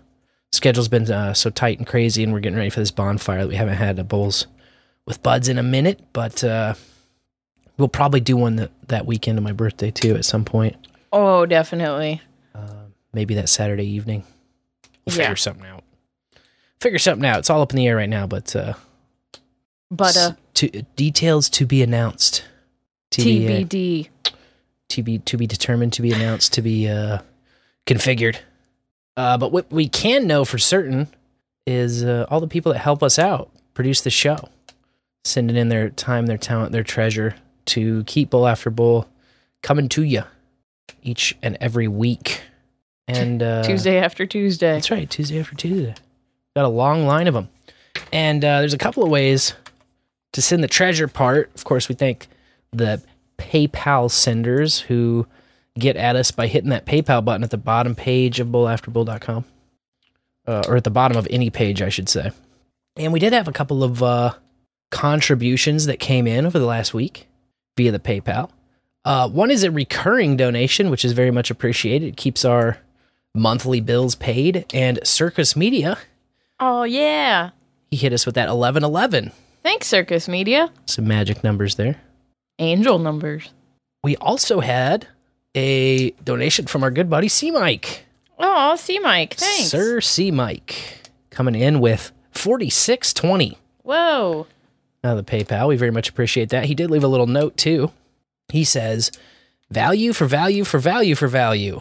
schedule's 0.52 0.88
been 0.88 1.10
uh, 1.10 1.32
so 1.34 1.50
tight 1.50 1.78
and 1.78 1.86
crazy, 1.86 2.22
and 2.22 2.32
we're 2.32 2.40
getting 2.40 2.58
ready 2.58 2.70
for 2.70 2.80
this 2.80 2.90
bonfire 2.90 3.42
that 3.42 3.48
we 3.48 3.56
haven't 3.56 3.76
had 3.76 3.98
a 3.98 4.04
bowls 4.04 4.46
with 5.06 5.22
buds 5.22 5.48
in 5.48 5.56
a 5.56 5.62
minute. 5.62 6.00
But 6.12 6.42
uh, 6.44 6.74
we'll 7.78 7.88
probably 7.88 8.20
do 8.20 8.36
one 8.36 8.56
that, 8.56 8.70
that 8.88 9.06
weekend 9.06 9.38
of 9.38 9.44
my 9.44 9.52
birthday 9.52 9.90
too 9.90 10.16
at 10.16 10.24
some 10.24 10.44
point. 10.44 10.76
Oh, 11.12 11.46
definitely. 11.46 12.20
Maybe 13.14 13.34
that 13.34 13.48
Saturday 13.48 13.86
evening. 13.86 14.24
We'll 15.06 15.16
Yeah. 15.16 15.24
figure 15.24 15.36
something 15.36 15.66
out. 15.66 15.84
Figure 16.80 16.98
something 16.98 17.24
out. 17.26 17.38
It's 17.38 17.50
all 17.50 17.62
up 17.62 17.70
in 17.70 17.76
the 17.76 17.86
air 17.86 17.96
right 17.96 18.08
now, 18.08 18.26
but 18.26 18.54
uh, 18.56 18.74
But 19.90 20.16
uh, 20.16 20.32
to, 20.54 20.68
details 20.96 21.48
to 21.50 21.66
be 21.66 21.82
announced. 21.82 22.44
TBA. 23.10 23.66
TBD. 23.68 24.08
to 24.88 25.02
be 25.02 25.18
to 25.20 25.36
be 25.36 25.46
determined, 25.46 25.92
to 25.94 26.02
be 26.02 26.12
announced, 26.12 26.52
to 26.54 26.62
be 26.62 26.88
uh, 26.88 27.18
configured. 27.86 28.36
Uh, 29.16 29.38
but 29.38 29.52
what 29.52 29.70
we 29.70 29.88
can 29.88 30.26
know 30.26 30.44
for 30.44 30.58
certain 30.58 31.06
is 31.66 32.02
uh, 32.04 32.26
all 32.28 32.40
the 32.40 32.48
people 32.48 32.72
that 32.72 32.80
help 32.80 33.02
us 33.02 33.18
out 33.18 33.50
produce 33.74 34.00
the 34.00 34.10
show, 34.10 34.36
sending 35.24 35.56
in 35.56 35.68
their 35.68 35.88
time, 35.90 36.26
their 36.26 36.36
talent, 36.38 36.72
their 36.72 36.82
treasure 36.82 37.34
to 37.66 38.02
keep 38.04 38.30
bowl 38.30 38.46
after 38.48 38.68
bowl 38.70 39.06
coming 39.62 39.88
to 39.90 40.02
you 40.02 40.24
each 41.02 41.36
and 41.42 41.56
every 41.60 41.88
week. 41.88 42.42
And 43.06 43.42
uh, 43.42 43.62
Tuesday 43.62 43.98
after 43.98 44.26
Tuesday. 44.26 44.72
that's 44.72 44.90
right, 44.90 45.08
Tuesday 45.08 45.38
after 45.38 45.54
Tuesday. 45.54 45.94
Got 46.56 46.64
a 46.64 46.68
long 46.68 47.06
line 47.06 47.26
of 47.26 47.34
them. 47.34 47.48
And 48.12 48.44
uh, 48.44 48.60
there's 48.60 48.74
a 48.74 48.78
couple 48.78 49.02
of 49.02 49.10
ways 49.10 49.54
to 50.32 50.42
send 50.42 50.62
the 50.62 50.68
treasure 50.68 51.08
part. 51.08 51.50
Of 51.54 51.64
course, 51.64 51.88
we 51.88 51.94
thank 51.94 52.28
the 52.72 53.02
PayPal 53.38 54.10
senders 54.10 54.80
who 54.80 55.26
get 55.78 55.96
at 55.96 56.16
us 56.16 56.30
by 56.30 56.46
hitting 56.46 56.70
that 56.70 56.86
PayPal 56.86 57.24
button 57.24 57.42
at 57.44 57.50
the 57.50 57.58
bottom 57.58 57.94
page 57.94 58.40
of 58.40 58.48
bowlafterbowl.com. 58.48 59.44
Uh, 60.46 60.62
or 60.68 60.76
at 60.76 60.84
the 60.84 60.90
bottom 60.90 61.16
of 61.16 61.26
any 61.30 61.48
page, 61.48 61.80
I 61.80 61.88
should 61.88 62.08
say. 62.08 62.30
And 62.96 63.12
we 63.12 63.18
did 63.18 63.32
have 63.32 63.48
a 63.48 63.52
couple 63.52 63.82
of 63.82 64.02
uh, 64.02 64.34
contributions 64.90 65.86
that 65.86 65.98
came 65.98 66.26
in 66.26 66.44
over 66.44 66.58
the 66.58 66.66
last 66.66 66.92
week 66.92 67.26
via 67.76 67.90
the 67.90 67.98
PayPal. 67.98 68.50
Uh, 69.04 69.28
one 69.28 69.50
is 69.50 69.64
a 69.64 69.70
recurring 69.70 70.36
donation, 70.36 70.90
which 70.90 71.04
is 71.04 71.12
very 71.12 71.30
much 71.30 71.50
appreciated. 71.50 72.08
It 72.08 72.16
keeps 72.16 72.44
our 72.44 72.78
monthly 73.34 73.80
bills 73.80 74.14
paid. 74.14 74.66
And 74.72 75.00
SircussMedia, 75.02 75.98
Oh 76.60 76.84
yeah. 76.84 77.50
he 77.90 77.96
hit 77.96 78.12
us 78.12 78.26
with 78.26 78.34
that 78.36 78.48
1111. 78.48 79.32
Thanks, 79.62 79.88
SircussMedia. 79.90 80.70
Some 80.86 81.08
magic 81.08 81.42
numbers 81.42 81.74
there. 81.76 82.00
Angel 82.58 82.98
numbers. 82.98 83.50
We 84.02 84.16
also 84.16 84.60
had 84.60 85.06
a 85.54 86.10
donation 86.22 86.66
from 86.66 86.82
our 86.82 86.90
good 86.90 87.08
buddy 87.10 87.28
C 87.28 87.50
Mike. 87.50 88.04
Oh, 88.38 88.76
C 88.76 88.98
Mike. 88.98 89.34
Thanks. 89.34 89.70
Sir 89.70 90.00
C 90.00 90.30
Mike 90.30 91.10
coming 91.30 91.54
in 91.54 91.80
with 91.80 92.12
4620. 92.32 93.58
Whoa. 93.82 94.46
Now 95.02 95.14
the 95.14 95.22
PayPal. 95.24 95.68
We 95.68 95.76
very 95.76 95.90
much 95.90 96.08
appreciate 96.08 96.50
that. 96.50 96.64
He 96.66 96.74
did 96.74 96.90
leave 96.90 97.04
a 97.04 97.08
little 97.08 97.26
note 97.26 97.56
too. 97.56 97.90
He 98.48 98.64
says, 98.64 99.10
"Value 99.70 100.12
for 100.12 100.26
value 100.26 100.64
for 100.64 100.78
value 100.78 101.14
for 101.14 101.28
value." 101.28 101.80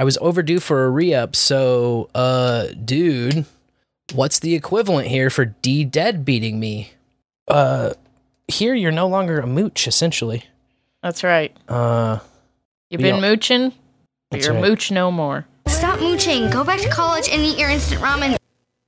I 0.00 0.04
was 0.04 0.16
overdue 0.22 0.60
for 0.60 0.86
a 0.86 0.88
re-up, 0.90 1.36
so 1.36 2.08
uh 2.14 2.68
dude, 2.82 3.44
what's 4.14 4.38
the 4.38 4.54
equivalent 4.54 5.08
here 5.08 5.28
for 5.28 5.44
D 5.44 5.84
dead 5.84 6.24
beating 6.24 6.58
me? 6.58 6.92
Uh 7.46 7.92
here 8.48 8.74
you're 8.74 8.92
no 8.92 9.06
longer 9.06 9.40
a 9.40 9.46
mooch 9.46 9.86
essentially. 9.86 10.44
That's 11.02 11.22
right. 11.22 11.54
Uh 11.68 12.20
You've 12.88 13.00
We 13.00 13.08
been 13.08 13.16
all- 13.16 13.20
mooching, 13.20 13.68
but 14.30 14.38
That's 14.38 14.46
you're 14.46 14.54
right. 14.54 14.62
mooch 14.70 14.90
no 14.90 15.12
more. 15.12 15.44
Stop 15.68 16.00
mooching. 16.00 16.48
Go 16.50 16.64
back 16.64 16.80
to 16.80 16.88
college 16.88 17.28
and 17.30 17.42
eat 17.42 17.58
your 17.58 17.68
instant 17.68 18.00
ramen. 18.00 18.38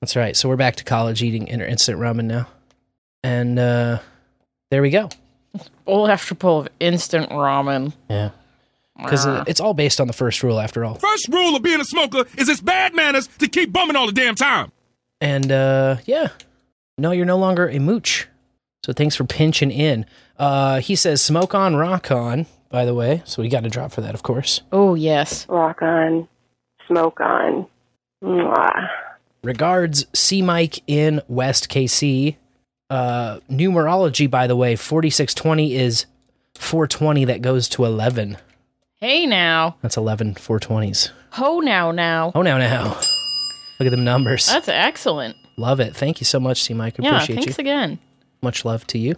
That's 0.00 0.16
right. 0.16 0.35
So 0.35 0.49
we're 0.49 0.57
back 0.57 0.76
to 0.76 0.85
college 0.85 1.23
eating 1.23 1.47
inter- 1.47 1.66
instant 1.66 1.99
ramen 2.00 2.25
now. 2.25 2.49
And 3.23 3.59
uh 3.59 3.99
there 4.71 4.81
we 4.81 4.88
go. 4.88 5.11
Bowl 5.85 6.09
after 6.09 6.35
bowl 6.35 6.61
of 6.61 6.69
instant 6.81 7.28
ramen. 7.28 7.92
Yeah. 8.09 8.31
Cuz 9.06 9.25
Ah. 9.26 9.44
it's 9.46 9.61
all 9.61 9.75
based 9.75 10.00
on 10.00 10.06
the 10.06 10.12
first 10.12 10.42
rule 10.42 10.61
after 10.61 10.84
all. 10.84 10.94
First 10.96 11.28
rule 11.28 11.56
of 11.56 11.62
being 11.62 11.80
a 11.80 11.84
smoker 11.84 12.25
is 12.37 12.49
it's 12.49 12.61
bad 12.61 12.94
manners 12.94 13.26
to 13.38 13.49
keep 13.49 13.72
bumming 13.72 13.96
all 13.96 14.06
the 14.06 14.12
damn 14.12 14.34
time. 14.34 14.70
And 15.20 15.50
uh 15.50 15.96
yeah. 16.04 16.28
No, 16.99 17.11
you're 17.11 17.26
no 17.26 17.38
longer 17.38 17.68
a 17.68 17.78
mooch. 17.78 18.28
So 18.84 18.92
thanks 18.92 19.16
for 19.16 19.25
pinching 19.25 19.70
in. 19.70 20.04
Uh 20.38 20.80
he 20.80 20.94
says 20.94 21.22
smoke 21.22 21.54
on 21.54 21.75
rock 21.76 22.11
on, 22.11 22.46
by 22.68 22.84
the 22.84 22.94
way. 22.94 23.22
So 23.25 23.40
we 23.42 23.49
got 23.49 23.64
a 23.64 23.70
drop 23.70 23.92
for 23.92 24.02
that, 24.02 24.14
of 24.14 24.22
course. 24.22 24.61
Oh 24.72 24.94
yes. 24.94 25.46
Rock 25.49 25.80
on, 25.82 26.28
smoke 26.87 27.20
on. 27.20 27.66
Mwah. 28.22 28.88
Regards 29.42 30.06
C 30.12 30.42
Mike 30.42 30.80
in 30.87 31.22
West 31.28 31.68
KC. 31.70 32.37
Uh 32.90 33.38
numerology 33.50 34.30
by 34.30 34.46
the 34.46 34.54
way, 34.56 34.76
4620 34.76 35.75
is 35.75 36.04
420 36.58 37.25
that 37.25 37.40
goes 37.42 37.68
to 37.70 37.84
11. 37.87 38.37
Hey 39.02 39.26
now. 39.26 39.75
That's 39.82 39.97
11 39.97 40.35
420s. 40.37 41.11
Ho 41.32 41.59
now 41.59 41.90
now. 41.90 42.30
Oh 42.37 42.42
now 42.42 42.56
now. 42.56 42.85
Look 43.80 43.87
at 43.87 43.90
them 43.90 44.04
numbers. 44.04 44.47
That's 44.47 44.68
excellent. 44.68 45.35
Love 45.56 45.80
it. 45.80 45.97
Thank 45.97 46.21
you 46.21 46.25
so 46.25 46.38
much, 46.38 46.62
C 46.62 46.73
Mike. 46.73 46.94
Yeah, 47.00 47.16
Appreciate 47.16 47.35
thanks 47.35 47.59
you. 47.59 47.62
again. 47.62 47.99
Much 48.42 48.64
love 48.64 48.87
to 48.87 48.99
you. 48.99 49.16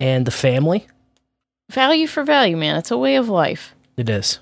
And 0.00 0.26
the 0.26 0.32
family. 0.32 0.84
Value 1.70 2.08
for 2.08 2.24
value, 2.24 2.56
man. 2.56 2.74
It's 2.74 2.90
a 2.90 2.98
way 2.98 3.14
of 3.14 3.28
life. 3.28 3.72
It 3.96 4.08
is. 4.08 4.40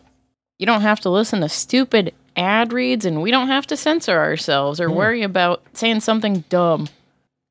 You 0.59 0.65
don't 0.65 0.81
have 0.81 1.01
to 1.01 1.11
listen 1.11 1.43
to 1.43 1.51
stupid 1.51 2.15
ad 2.35 2.73
reads, 2.73 3.05
and 3.05 3.21
we 3.21 3.31
don't 3.31 3.49
have 3.49 3.67
to 3.67 3.77
censor 3.77 4.19
ourselves 4.19 4.81
or 4.81 4.89
Yeah. 4.89 4.95
worry 4.95 5.23
about 5.23 5.63
saying 5.75 6.01
something 6.01 6.45
dumb. 6.49 6.89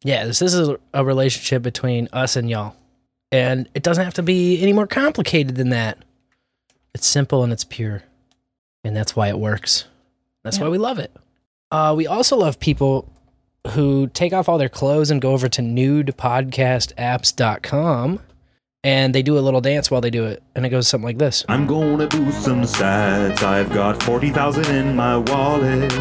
Yeah, 0.03 0.25
this 0.25 0.41
is 0.41 0.55
a, 0.55 0.79
a 0.91 1.05
relationship 1.05 1.61
between 1.61 2.09
us 2.11 2.35
and 2.35 2.49
y'all. 2.49 2.75
And 3.31 3.69
it 3.75 3.83
doesn't 3.83 4.03
have 4.03 4.15
to 4.15 4.23
be 4.23 4.59
any 4.59 4.73
more 4.73 4.87
complicated 4.87 5.55
than 5.55 5.69
that. 5.69 5.99
It's 6.97 7.05
simple 7.05 7.43
and 7.43 7.53
it's 7.53 7.63
pure. 7.63 8.01
And 8.83 8.97
that's 8.97 9.15
why 9.15 9.27
it 9.27 9.37
works. 9.37 9.85
That's 10.43 10.57
why 10.57 10.67
we 10.67 10.79
love 10.79 10.97
it. 10.97 11.15
Uh, 11.69 11.93
we 11.95 12.07
also 12.07 12.35
love 12.35 12.59
people 12.59 13.07
who 13.67 14.07
take 14.07 14.33
off 14.33 14.49
all 14.49 14.57
their 14.57 14.67
clothes 14.67 15.11
and 15.11 15.21
go 15.21 15.33
over 15.33 15.47
to 15.47 15.61
nudepodcastapps.com 15.61 18.19
and 18.83 19.13
they 19.13 19.21
do 19.21 19.37
a 19.37 19.41
little 19.41 19.61
dance 19.61 19.91
while 19.91 20.01
they 20.01 20.09
do 20.09 20.25
it. 20.25 20.41
And 20.55 20.65
it 20.65 20.69
goes 20.69 20.87
something 20.87 21.05
like 21.05 21.19
this. 21.19 21.45
I'm 21.47 21.67
gonna 21.67 22.07
do 22.07 22.31
some 22.31 22.63
sats. 22.63 23.43
I've 23.43 23.71
got 23.71 24.01
40,000 24.01 24.65
in 24.65 24.95
my 24.95 25.17
wallet. 25.17 25.93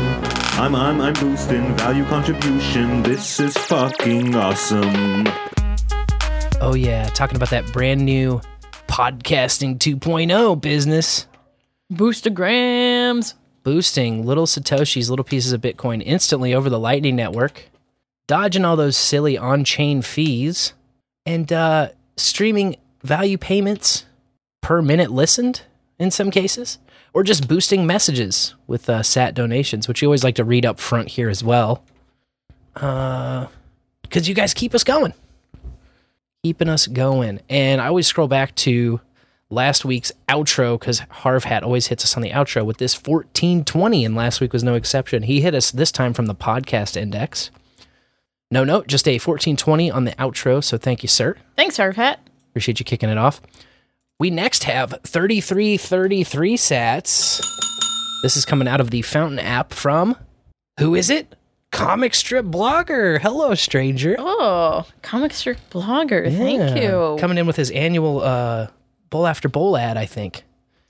I'm, 0.58 0.74
I'm, 0.74 0.98
I'm 1.02 1.12
boosting 1.12 1.76
value 1.76 2.06
contribution. 2.06 3.02
This 3.02 3.38
is 3.38 3.54
fucking 3.54 4.34
awesome. 4.34 5.26
Oh, 6.62 6.74
yeah. 6.74 7.10
Talking 7.10 7.36
about 7.36 7.50
that 7.50 7.70
brand 7.70 8.02
new 8.02 8.40
podcasting 8.88 9.78
2.0 9.78 10.60
business. 10.60 11.26
Boostergrams. 11.92 13.34
boosting 13.62 14.24
little 14.26 14.46
satoshis, 14.46 15.08
little 15.10 15.24
pieces 15.24 15.52
of 15.52 15.60
Bitcoin 15.60 16.02
instantly 16.04 16.54
over 16.54 16.68
the 16.70 16.78
Lightning 16.78 17.16
Network, 17.16 17.68
dodging 18.26 18.64
all 18.64 18.76
those 18.76 18.96
silly 18.96 19.36
on-chain 19.38 20.02
fees, 20.02 20.72
and 21.24 21.52
uh, 21.52 21.88
streaming 22.16 22.76
value 23.02 23.38
payments 23.38 24.04
per 24.62 24.80
minute 24.82 25.10
listened 25.10 25.62
in 25.98 26.10
some 26.10 26.30
cases, 26.30 26.78
or 27.12 27.22
just 27.22 27.48
boosting 27.48 27.86
messages 27.86 28.54
with 28.66 28.88
uh, 28.88 29.02
SAT 29.02 29.34
donations, 29.34 29.88
which 29.88 30.02
you 30.02 30.06
always 30.08 30.24
like 30.24 30.34
to 30.36 30.44
read 30.44 30.66
up 30.66 30.78
front 30.78 31.08
here 31.08 31.28
as 31.28 31.42
well, 31.42 31.84
because 32.74 34.28
you 34.28 34.34
guys 34.34 34.54
keep 34.54 34.74
us 34.74 34.84
going, 34.84 35.14
keeping 36.42 36.68
us 36.68 36.86
going, 36.86 37.40
and 37.48 37.80
I 37.80 37.88
always 37.88 38.06
scroll 38.06 38.28
back 38.28 38.54
to 38.56 39.00
last 39.50 39.84
week's 39.84 40.12
outro 40.28 40.78
because 40.78 41.00
Harv 41.10 41.44
Hat 41.44 41.62
always 41.62 41.86
hits 41.88 42.04
us 42.04 42.16
on 42.16 42.22
the 42.22 42.30
outro 42.30 42.64
with 42.64 42.78
this 42.78 42.94
1420, 42.94 44.04
and 44.04 44.14
last 44.14 44.40
week 44.40 44.52
was 44.52 44.64
no 44.64 44.74
exception. 44.74 45.24
He 45.24 45.40
hit 45.40 45.54
us 45.54 45.70
this 45.70 45.92
time 45.92 46.12
from 46.14 46.26
the 46.26 46.34
podcast 46.34 46.96
index. 46.96 47.50
No 48.50 48.62
no, 48.64 48.82
just 48.82 49.08
a 49.08 49.14
1420 49.14 49.90
on 49.90 50.04
the 50.04 50.12
outro. 50.12 50.62
So 50.62 50.78
thank 50.78 51.02
you, 51.02 51.08
sir. 51.08 51.36
Thanks, 51.56 51.76
Harv 51.76 51.96
Hat. 51.96 52.20
Appreciate 52.50 52.78
you 52.78 52.84
kicking 52.84 53.10
it 53.10 53.18
off. 53.18 53.40
We 54.18 54.30
next 54.30 54.64
have 54.64 54.98
3333 55.04 56.56
sats. 56.56 57.44
This 58.22 58.36
is 58.36 58.44
coming 58.44 58.68
out 58.68 58.80
of 58.80 58.90
the 58.90 59.02
Fountain 59.02 59.38
app 59.38 59.72
from 59.72 60.16
who 60.78 60.94
is 60.94 61.10
it? 61.10 61.34
Comic 61.76 62.14
strip 62.14 62.46
blogger. 62.46 63.20
Hello, 63.20 63.54
stranger. 63.54 64.16
Oh, 64.18 64.86
comic 65.02 65.34
strip 65.34 65.58
blogger. 65.68 66.34
Thank 66.34 66.80
you. 66.82 67.18
Coming 67.20 67.36
in 67.36 67.46
with 67.46 67.56
his 67.56 67.70
annual 67.70 68.22
uh, 68.22 68.68
bowl 69.10 69.26
after 69.26 69.50
bowl 69.50 69.76
ad, 69.76 69.98
I 69.98 70.06
think. 70.06 70.44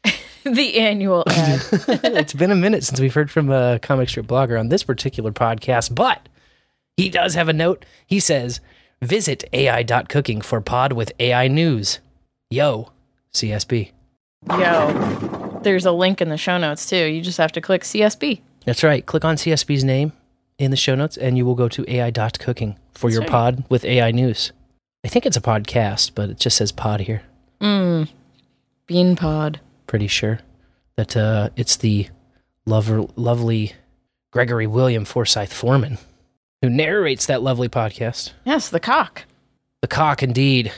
the 0.45 0.78
annual 0.78 1.25
ad. 1.28 1.61
it's 1.88 2.35
been 2.35 2.52
a 2.52 2.57
minute 2.57 2.85
since 2.85 3.00
we've 3.00 3.12
heard 3.12 3.33
from 3.33 3.50
a 3.50 3.81
comic 3.81 4.09
strip 4.09 4.26
blogger 4.26 4.61
on 4.61 4.69
this 4.69 4.85
particular 4.85 5.33
podcast, 5.33 5.93
but 5.93 6.28
he 6.97 7.09
does 7.09 7.35
have 7.35 7.49
a 7.49 7.52
note. 7.52 7.85
He 8.07 8.21
says, 8.21 8.61
visit 9.02 9.43
AI.cooking 9.52 10.40
for 10.40 10.61
pod 10.61 10.93
with 10.93 11.11
AI 11.19 11.49
news. 11.49 11.99
Yo, 12.49 12.93
CSB. 13.35 13.90
Yo, 14.50 15.61
there's 15.64 15.85
a 15.85 15.90
link 15.90 16.21
in 16.21 16.28
the 16.28 16.37
show 16.37 16.59
notes 16.59 16.88
too. 16.88 17.07
You 17.07 17.23
just 17.23 17.38
have 17.38 17.50
to 17.52 17.61
click 17.61 17.83
CSB. 17.83 18.40
That's 18.64 18.85
right. 18.85 19.05
Click 19.05 19.25
on 19.25 19.35
CSB's 19.35 19.83
name 19.83 20.12
in 20.59 20.71
the 20.71 20.77
show 20.77 20.95
notes, 20.95 21.17
and 21.17 21.37
you 21.37 21.45
will 21.45 21.55
go 21.55 21.69
to 21.69 21.85
ai.cooking 21.89 22.79
for 22.93 23.11
your 23.11 23.25
pod 23.25 23.65
with 23.69 23.85
AI 23.85 24.11
news. 24.11 24.53
I 25.05 25.09
think 25.09 25.27
it's 25.27 25.37
a 25.37 25.43
podcast, 25.43 26.13
but 26.15 26.31
it 26.31 26.39
just 26.39 26.57
says 26.57 26.73
pod 26.73 27.01
here. 27.01 27.23
Mm. 27.61 28.09
Bean 28.87 29.17
pod. 29.17 29.61
Pretty 29.87 30.09
sure 30.09 30.41
that 30.97 31.17
uh, 31.17 31.51
it's 31.57 31.77
the 31.77 32.09
lover, 32.65 33.05
lovely 33.15 33.75
Gregory 34.33 34.67
William 34.67 35.05
Forsyth 35.05 35.53
Foreman 35.53 35.99
who 36.63 36.71
narrates 36.71 37.27
that 37.27 37.43
lovely 37.43 37.69
podcast. 37.69 38.33
Yes, 38.45 38.69
the 38.69 38.81
cock. 38.81 39.25
The 39.83 39.89
cock, 39.89 40.23
indeed. 40.23 40.73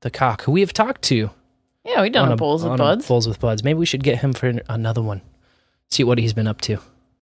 The 0.00 0.10
cock, 0.10 0.42
who 0.42 0.52
we 0.52 0.60
have 0.60 0.72
talked 0.72 1.02
to. 1.02 1.30
Yeah, 1.84 2.02
we 2.02 2.10
done 2.10 2.26
on 2.26 2.32
a 2.32 2.36
bowls 2.36 2.64
with 2.64 2.78
buds. 2.78 3.06
Bowls 3.06 3.26
with 3.26 3.40
buds. 3.40 3.64
Maybe 3.64 3.78
we 3.78 3.86
should 3.86 4.02
get 4.02 4.18
him 4.18 4.32
for 4.32 4.52
another 4.68 5.02
one. 5.02 5.22
See 5.90 6.04
what 6.04 6.18
he's 6.18 6.32
been 6.32 6.46
up 6.46 6.60
to. 6.62 6.78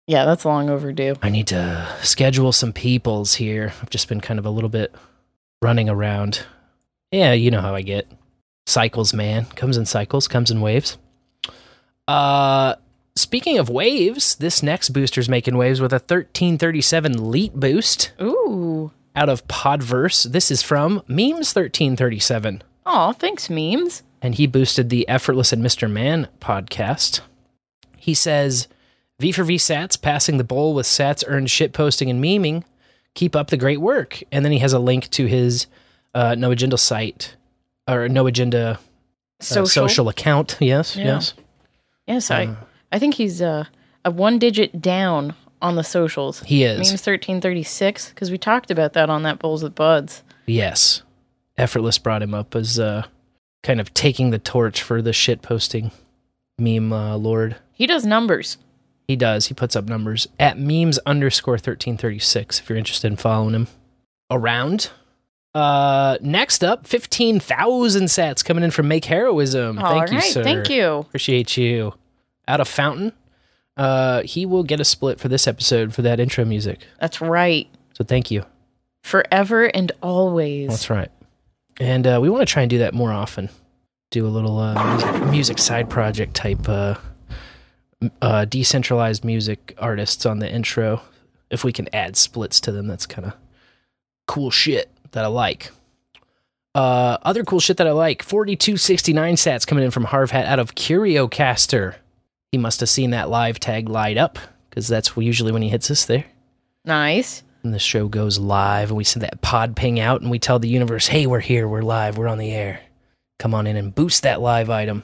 Yeah, 0.08 0.26
that's 0.26 0.46
long 0.46 0.70
overdue. 0.70 1.16
I 1.22 1.30
need 1.30 1.48
to 1.48 1.88
schedule 2.04 2.52
some 2.52 2.74
peoples 2.74 3.36
here. 3.36 3.74
I've 3.82 3.90
just 3.90 4.08
been 4.08 4.22
kind 4.22 4.38
of 4.40 4.46
a 4.46 4.50
little 4.52 4.70
bit 4.70 4.94
running 5.62 5.90
around. 5.90 6.46
Yeah, 7.12 7.34
you 7.34 7.50
know 7.50 7.62
how 7.62 7.74
I 7.74 7.82
get. 7.82 8.08
Cycles, 8.68 9.14
man. 9.14 9.46
Comes 9.46 9.78
in 9.78 9.86
cycles, 9.86 10.28
comes 10.28 10.52
in 10.52 10.62
waves. 10.62 10.98
Uh 12.08 12.76
speaking 13.16 13.58
of 13.58 13.70
waves, 13.70 14.36
this 14.36 14.62
next 14.62 14.90
booster's 14.90 15.30
making 15.30 15.58
waves 15.58 15.82
with 15.82 15.92
a 15.92 15.96
1337 15.96 17.32
leet 17.32 17.54
boost 17.56 18.12
Ooh. 18.22 18.92
out 19.16 19.30
of 19.30 19.48
Podverse. 19.48 20.30
This 20.32 20.52
is 20.52 20.62
from 20.62 21.02
Memes 21.08 21.54
1337. 21.56 22.62
Aw, 22.86 23.12
thanks, 23.14 23.50
memes. 23.50 24.04
and 24.22 24.36
he 24.36 24.46
boosted 24.46 24.90
the 24.90 25.08
Effortless 25.10 25.52
and 25.52 25.64
Mr. 25.64 25.90
Man 25.90 26.28
podcast. 26.40 27.22
He 27.98 28.14
says, 28.14 28.68
V 29.20 29.32
for 29.32 29.44
V 29.44 29.56
Sats, 29.56 30.00
passing 30.02 30.38
the 30.38 30.44
bowl 30.44 30.74
with 30.74 30.86
Sats 30.86 31.24
earned 31.28 31.50
shit 31.50 31.74
posting 31.74 32.10
and 32.10 32.24
memeing. 32.24 32.64
Keep 33.14 33.36
up 33.36 33.50
the 33.50 33.58
great 33.58 33.80
work. 33.80 34.22
And 34.32 34.44
then 34.44 34.52
he 34.52 34.60
has 34.60 34.74
a 34.74 34.80
link 34.80 35.10
to 35.12 35.26
his 35.26 35.68
uh, 36.14 36.36
No 36.36 36.52
Agenda 36.52 36.78
site 36.78 37.36
or 37.88 38.10
No 38.10 38.28
Agenda 38.28 38.72
uh, 38.72 38.78
Social. 39.44 39.68
social 39.88 40.10
account. 40.10 40.58
Yes, 40.62 40.96
Yeah. 40.96 41.06
yes. 41.06 41.34
Yes, 42.08 42.30
I 42.32 42.56
I 42.92 43.00
think 43.00 43.16
he's 43.16 43.42
uh, 43.42 43.66
a 44.04 44.12
one 44.12 44.38
digit 44.38 44.80
down 44.82 45.34
on 45.62 45.76
the 45.76 45.84
socials. 45.84 46.42
He 46.42 46.64
is. 46.64 46.78
Memes 46.78 47.02
thirteen 47.02 47.42
thirty 47.42 47.64
six 47.64 48.10
because 48.10 48.30
we 48.30 48.38
talked 48.38 48.70
about 48.70 48.94
that 48.94 49.10
on 49.10 49.24
that 49.24 49.40
bowls 49.40 49.64
with 49.64 49.74
buds. 49.76 50.22
Yes. 50.46 51.02
Effortless 51.58 51.98
brought 51.98 52.22
him 52.22 52.34
up 52.34 52.54
as 52.56 52.80
uh, 52.80 53.04
kind 53.64 53.80
of 53.82 53.94
taking 53.94 54.30
the 54.30 54.38
torch 54.40 54.84
for 54.84 55.02
the 55.02 55.14
shit 55.14 55.42
posting 55.42 55.92
meme 56.60 56.92
uh, 56.94 57.16
lord. 57.18 57.56
He 57.74 57.88
does 57.88 58.06
numbers. 58.06 58.58
He 59.08 59.16
does. 59.16 59.48
He 59.48 59.54
puts 59.54 59.76
up 59.76 59.86
numbers 59.86 60.28
at 60.40 60.58
memes 60.58 60.98
underscore 61.06 61.54
1336 61.54 62.60
if 62.60 62.70
you're 62.70 62.78
interested 62.78 63.08
in 63.12 63.18
following 63.18 63.54
him 63.54 63.68
around. 64.32 64.90
Uh, 65.54 66.18
next 66.22 66.64
up, 66.64 66.86
15,000 66.86 68.06
sats 68.06 68.44
coming 68.44 68.64
in 68.64 68.72
from 68.72 68.88
Make 68.88 69.06
Heroism. 69.06 69.80
All 69.80 70.06
Thank 70.06 70.12
you, 70.12 70.22
sir. 70.22 70.44
thank 70.44 70.70
you. 70.70 70.86
Appreciate 70.98 71.56
you. 71.56 71.94
Out 72.48 72.60
of 72.60 72.68
Fountain. 72.68 73.14
Uh, 73.78 74.22
he 74.24 74.46
will 74.46 74.64
get 74.64 74.80
a 74.80 74.86
split 74.86 75.20
for 75.20 75.28
this 75.28 75.48
episode 75.48 75.94
for 75.94 76.02
that 76.02 76.20
intro 76.20 76.46
music. 76.46 76.86
That's 77.00 77.22
right. 77.22 77.68
So 77.94 78.04
thank 78.04 78.32
you. 78.32 78.44
Forever 79.04 79.66
and 79.66 79.92
always. 80.02 80.70
That's 80.70 80.90
right. 80.90 81.12
And 81.80 82.08
uh, 82.08 82.20
we 82.22 82.30
want 82.30 82.48
to 82.48 82.52
try 82.52 82.64
and 82.64 82.70
do 82.70 82.80
that 82.80 82.94
more 82.94 83.12
often. 83.12 83.50
Do 84.12 84.26
a 84.26 84.30
little 84.30 84.58
uh, 84.60 84.96
music, 84.96 85.32
music 85.32 85.60
side 85.60 85.90
project 85.90 86.34
type, 86.34 86.68
uh, 86.70 86.96
uh, 88.22 88.46
decentralized 88.46 89.24
music 89.24 89.74
artists 89.78 90.26
on 90.26 90.40
the 90.40 90.52
intro. 90.52 91.02
If 91.50 91.64
we 91.64 91.72
can 91.72 91.88
add 91.94 92.16
splits 92.18 92.60
to 92.62 92.72
them, 92.72 92.88
that's 92.88 93.06
kind 93.06 93.28
of 93.28 93.34
cool 94.28 94.52
shit 94.52 94.90
that 95.12 95.24
I 95.24 95.28
like. 95.28 95.72
Uh, 96.74 97.18
other 97.22 97.44
cool 97.46 97.60
shit 97.62 97.78
that 97.78 97.88
I 97.88 97.92
like 97.92 98.22
4269 98.22 99.36
sats 99.36 99.66
coming 99.66 99.86
in 99.86 99.92
from 99.92 100.04
Harv 100.06 100.32
Hat 100.32 100.46
out 100.46 100.60
of 100.60 100.76
CurioCaster. 100.76 101.96
He 102.52 102.58
must 102.58 102.80
have 102.82 102.90
seen 102.90 103.12
that 103.12 103.30
live 103.30 103.60
tag 103.60 103.88
light 103.88 104.18
up 104.18 104.38
because 104.70 104.88
that's 104.88 105.16
usually 105.16 105.52
when 105.54 105.62
he 105.62 105.70
hits 105.70 105.90
us 105.90 106.06
there 106.06 106.26
Nice. 106.84 107.44
and 107.64 107.74
the 107.74 107.80
show 107.80 108.08
goes 108.10 108.38
live 108.40 108.90
and 108.90 108.98
we 108.98 109.04
send 109.06 109.24
that 109.24 109.42
pod 109.42 109.76
ping 109.78 110.00
out 110.02 110.22
and 110.22 110.30
we 110.30 110.38
tell 110.40 110.60
the 110.60 110.68
universe 110.68 111.08
hey 111.08 111.28
we're 111.28 111.40
here 111.40 111.66
we're 111.68 111.82
live 111.82 112.18
we're 112.18 112.28
on 112.28 112.38
the 112.38 112.52
air 112.52 112.82
come 113.40 113.54
on 113.54 113.68
in 113.68 113.76
and 113.78 113.96
boost 113.96 114.24
that 114.24 114.42
live 114.42 114.70
item 114.70 115.04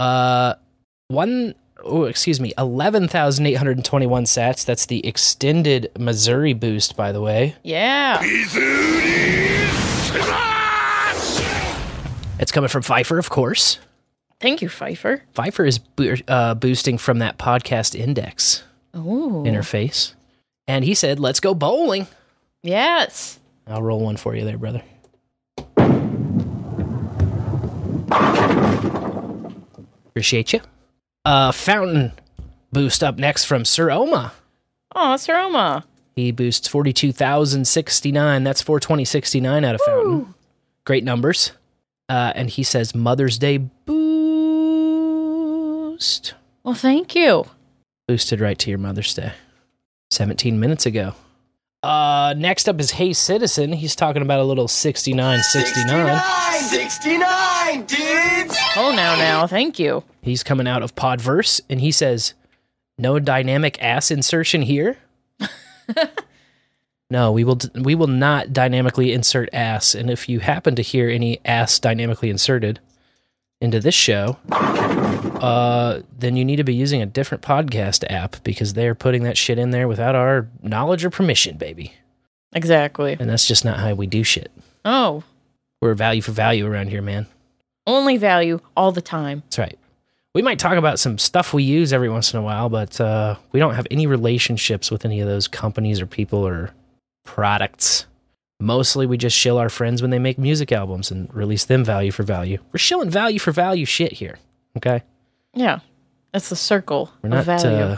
uh 0.00 0.54
one 1.08 1.54
oh 1.84 2.04
excuse 2.04 2.40
me 2.40 2.52
11821 2.56 4.24
sats 4.24 4.64
that's 4.64 4.86
the 4.86 5.06
extended 5.06 5.90
missouri 5.98 6.52
boost 6.52 6.96
by 6.96 7.12
the 7.12 7.20
way 7.20 7.54
Yeah. 7.62 8.20
it's 12.38 12.52
coming 12.52 12.68
from 12.68 12.82
phifer 12.82 13.18
of 13.18 13.30
course 13.30 13.78
Thank 14.40 14.60
you, 14.60 14.68
phifer. 14.68 15.20
phifer 15.34 15.66
is 15.66 15.78
bo- 15.78 16.16
uh, 16.28 16.54
boosting 16.54 16.98
from 16.98 17.18
that 17.20 17.38
podcast 17.38 17.94
index 17.98 18.62
Oh. 18.92 19.42
interface 19.46 20.14
and 20.66 20.84
he 20.84 20.94
said 20.94 21.18
let's 21.20 21.40
go 21.40 21.54
bowling 21.54 22.06
Yes. 22.62 23.38
I'll 23.66 23.82
roll 23.82 24.00
one 24.00 24.16
for 24.16 24.34
you 24.34 24.42
there, 24.46 24.56
brother. 24.56 24.82
Appreciate 30.06 30.52
you. 30.52 30.60
Uh, 31.24 31.50
fountain 31.52 32.12
boost 32.72 33.02
up 33.02 33.16
next 33.18 33.44
from 33.44 33.64
Sir 33.64 33.90
Oma. 33.90 34.32
Oh, 34.94 35.16
Sir 35.16 35.38
Oma. 35.38 35.84
He 36.14 36.30
boosts 36.32 36.68
42,069. 36.68 38.44
That's 38.44 38.62
42069 38.62 39.64
out 39.64 39.74
of 39.74 39.80
Fountain. 39.80 40.34
Great 40.84 41.02
numbers. 41.02 41.52
Uh, 42.08 42.32
and 42.34 42.50
he 42.50 42.62
says 42.62 42.94
Mother's 42.94 43.38
Day 43.38 43.56
boost. 43.58 43.94
Well, 46.62 46.74
thank 46.74 47.14
you. 47.14 47.46
Boosted 48.06 48.40
right 48.40 48.58
to 48.58 48.68
your 48.70 48.78
Mother's 48.78 49.14
Day. 49.14 49.32
17 50.10 50.60
minutes 50.60 50.84
ago. 50.86 51.14
Uh, 51.82 52.34
next 52.36 52.68
up 52.68 52.78
is 52.80 52.92
Hey 52.92 53.12
Citizen. 53.12 53.72
He's 53.72 53.96
talking 53.96 54.22
about 54.22 54.40
a 54.40 54.44
little 54.44 54.68
6969. 54.68 56.20
69, 56.62 57.84
dudes! 57.86 58.58
Oh, 58.76 58.92
now, 58.94 59.14
now. 59.16 59.46
Thank 59.46 59.78
you. 59.78 60.04
He's 60.22 60.42
coming 60.42 60.66
out 60.66 60.82
of 60.82 60.94
Podverse 60.94 61.60
and 61.70 61.80
he 61.80 61.92
says, 61.92 62.34
"No 62.98 63.18
dynamic 63.18 63.80
ass 63.82 64.10
insertion 64.10 64.62
here." 64.62 64.98
no, 67.10 67.30
we 67.30 67.44
will 67.44 67.58
we 67.74 67.94
will 67.94 68.08
not 68.08 68.52
dynamically 68.52 69.12
insert 69.12 69.48
ass. 69.52 69.94
And 69.94 70.10
if 70.10 70.28
you 70.28 70.40
happen 70.40 70.74
to 70.76 70.82
hear 70.82 71.08
any 71.08 71.40
ass 71.44 71.78
dynamically 71.78 72.30
inserted 72.30 72.80
into 73.60 73.80
this 73.80 73.94
show, 73.94 74.38
uh, 74.50 76.00
then 76.18 76.36
you 76.36 76.44
need 76.44 76.56
to 76.56 76.64
be 76.64 76.74
using 76.74 77.00
a 77.00 77.06
different 77.06 77.42
podcast 77.42 78.04
app 78.10 78.42
because 78.42 78.74
they're 78.74 78.94
putting 78.94 79.22
that 79.22 79.36
shit 79.36 79.58
in 79.58 79.70
there 79.70 79.86
without 79.86 80.14
our 80.14 80.48
knowledge 80.62 81.04
or 81.04 81.10
permission, 81.10 81.56
baby. 81.56 81.92
Exactly. 82.54 83.16
And 83.18 83.28
that's 83.28 83.46
just 83.46 83.64
not 83.64 83.78
how 83.78 83.94
we 83.94 84.06
do 84.06 84.24
shit. 84.24 84.50
Oh, 84.84 85.22
We're 85.80 85.94
value 85.94 86.22
for 86.22 86.32
value 86.32 86.66
around 86.66 86.88
here, 86.88 87.02
man. 87.02 87.26
Only 87.86 88.16
value 88.16 88.60
all 88.76 88.92
the 88.92 89.02
time. 89.02 89.42
That's 89.46 89.58
right. 89.58 89.78
We 90.34 90.42
might 90.42 90.58
talk 90.58 90.76
about 90.76 90.98
some 90.98 91.16
stuff 91.18 91.54
we 91.54 91.62
use 91.62 91.92
every 91.92 92.08
once 92.08 92.32
in 92.32 92.38
a 92.40 92.42
while, 92.42 92.68
but 92.68 93.00
uh, 93.00 93.36
we 93.52 93.60
don't 93.60 93.74
have 93.74 93.86
any 93.90 94.06
relationships 94.06 94.90
with 94.90 95.04
any 95.04 95.20
of 95.20 95.28
those 95.28 95.46
companies 95.46 96.00
or 96.00 96.06
people 96.06 96.40
or 96.40 96.70
products. 97.24 98.06
Mostly 98.60 99.06
we 99.06 99.16
just 99.16 99.36
shill 99.36 99.58
our 99.58 99.68
friends 99.68 100.02
when 100.02 100.10
they 100.10 100.18
make 100.18 100.38
music 100.38 100.72
albums 100.72 101.10
and 101.10 101.32
release 101.32 101.64
them 101.64 101.84
value 101.84 102.10
for 102.10 102.22
value. 102.24 102.58
We're 102.72 102.78
shilling 102.78 103.10
value 103.10 103.38
for 103.38 103.52
value 103.52 103.84
shit 103.84 104.12
here. 104.12 104.38
Okay? 104.76 105.02
Yeah. 105.54 105.80
That's 106.32 106.48
the 106.48 106.56
circle 106.56 107.12
We're 107.22 107.28
of 107.28 107.46
not 107.46 107.62
value. 107.62 107.68
uh, 107.76 107.96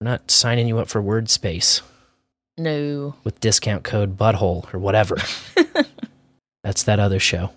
we're 0.00 0.10
not 0.10 0.30
signing 0.30 0.68
you 0.68 0.78
up 0.78 0.88
for 0.88 1.02
word 1.02 1.28
space 1.28 1.82
no. 2.56 3.14
with 3.24 3.40
discount 3.40 3.84
code 3.84 4.16
butthole 4.16 4.72
or 4.72 4.78
whatever. 4.78 5.16
That's 6.64 6.84
that 6.84 6.98
other 6.98 7.18
show. 7.18 7.50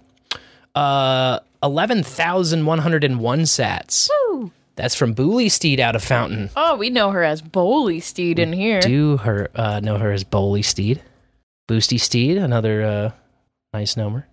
Uh 0.75 1.39
11,101 1.63 3.39
sats. 3.41 4.09
Woo. 4.29 4.51
That's 4.75 4.95
from 4.95 5.13
Booley 5.13 5.49
Steed 5.51 5.79
out 5.79 5.95
of 5.95 6.03
Fountain. 6.03 6.49
Oh, 6.55 6.75
we 6.77 6.89
know 6.89 7.11
her 7.11 7.23
as 7.23 7.41
Bowley 7.41 7.99
Steed 7.99 8.39
in 8.39 8.53
here. 8.53 8.79
do 8.81 9.17
her 9.17 9.49
uh, 9.53 9.79
know 9.81 9.97
her 9.97 10.11
as 10.11 10.23
Bowley 10.23 10.61
Steed, 10.61 11.01
Boosty 11.67 11.99
Steed, 11.99 12.37
another 12.37 12.81
uh, 12.81 13.11
nice 13.73 13.95
number. 13.97 14.25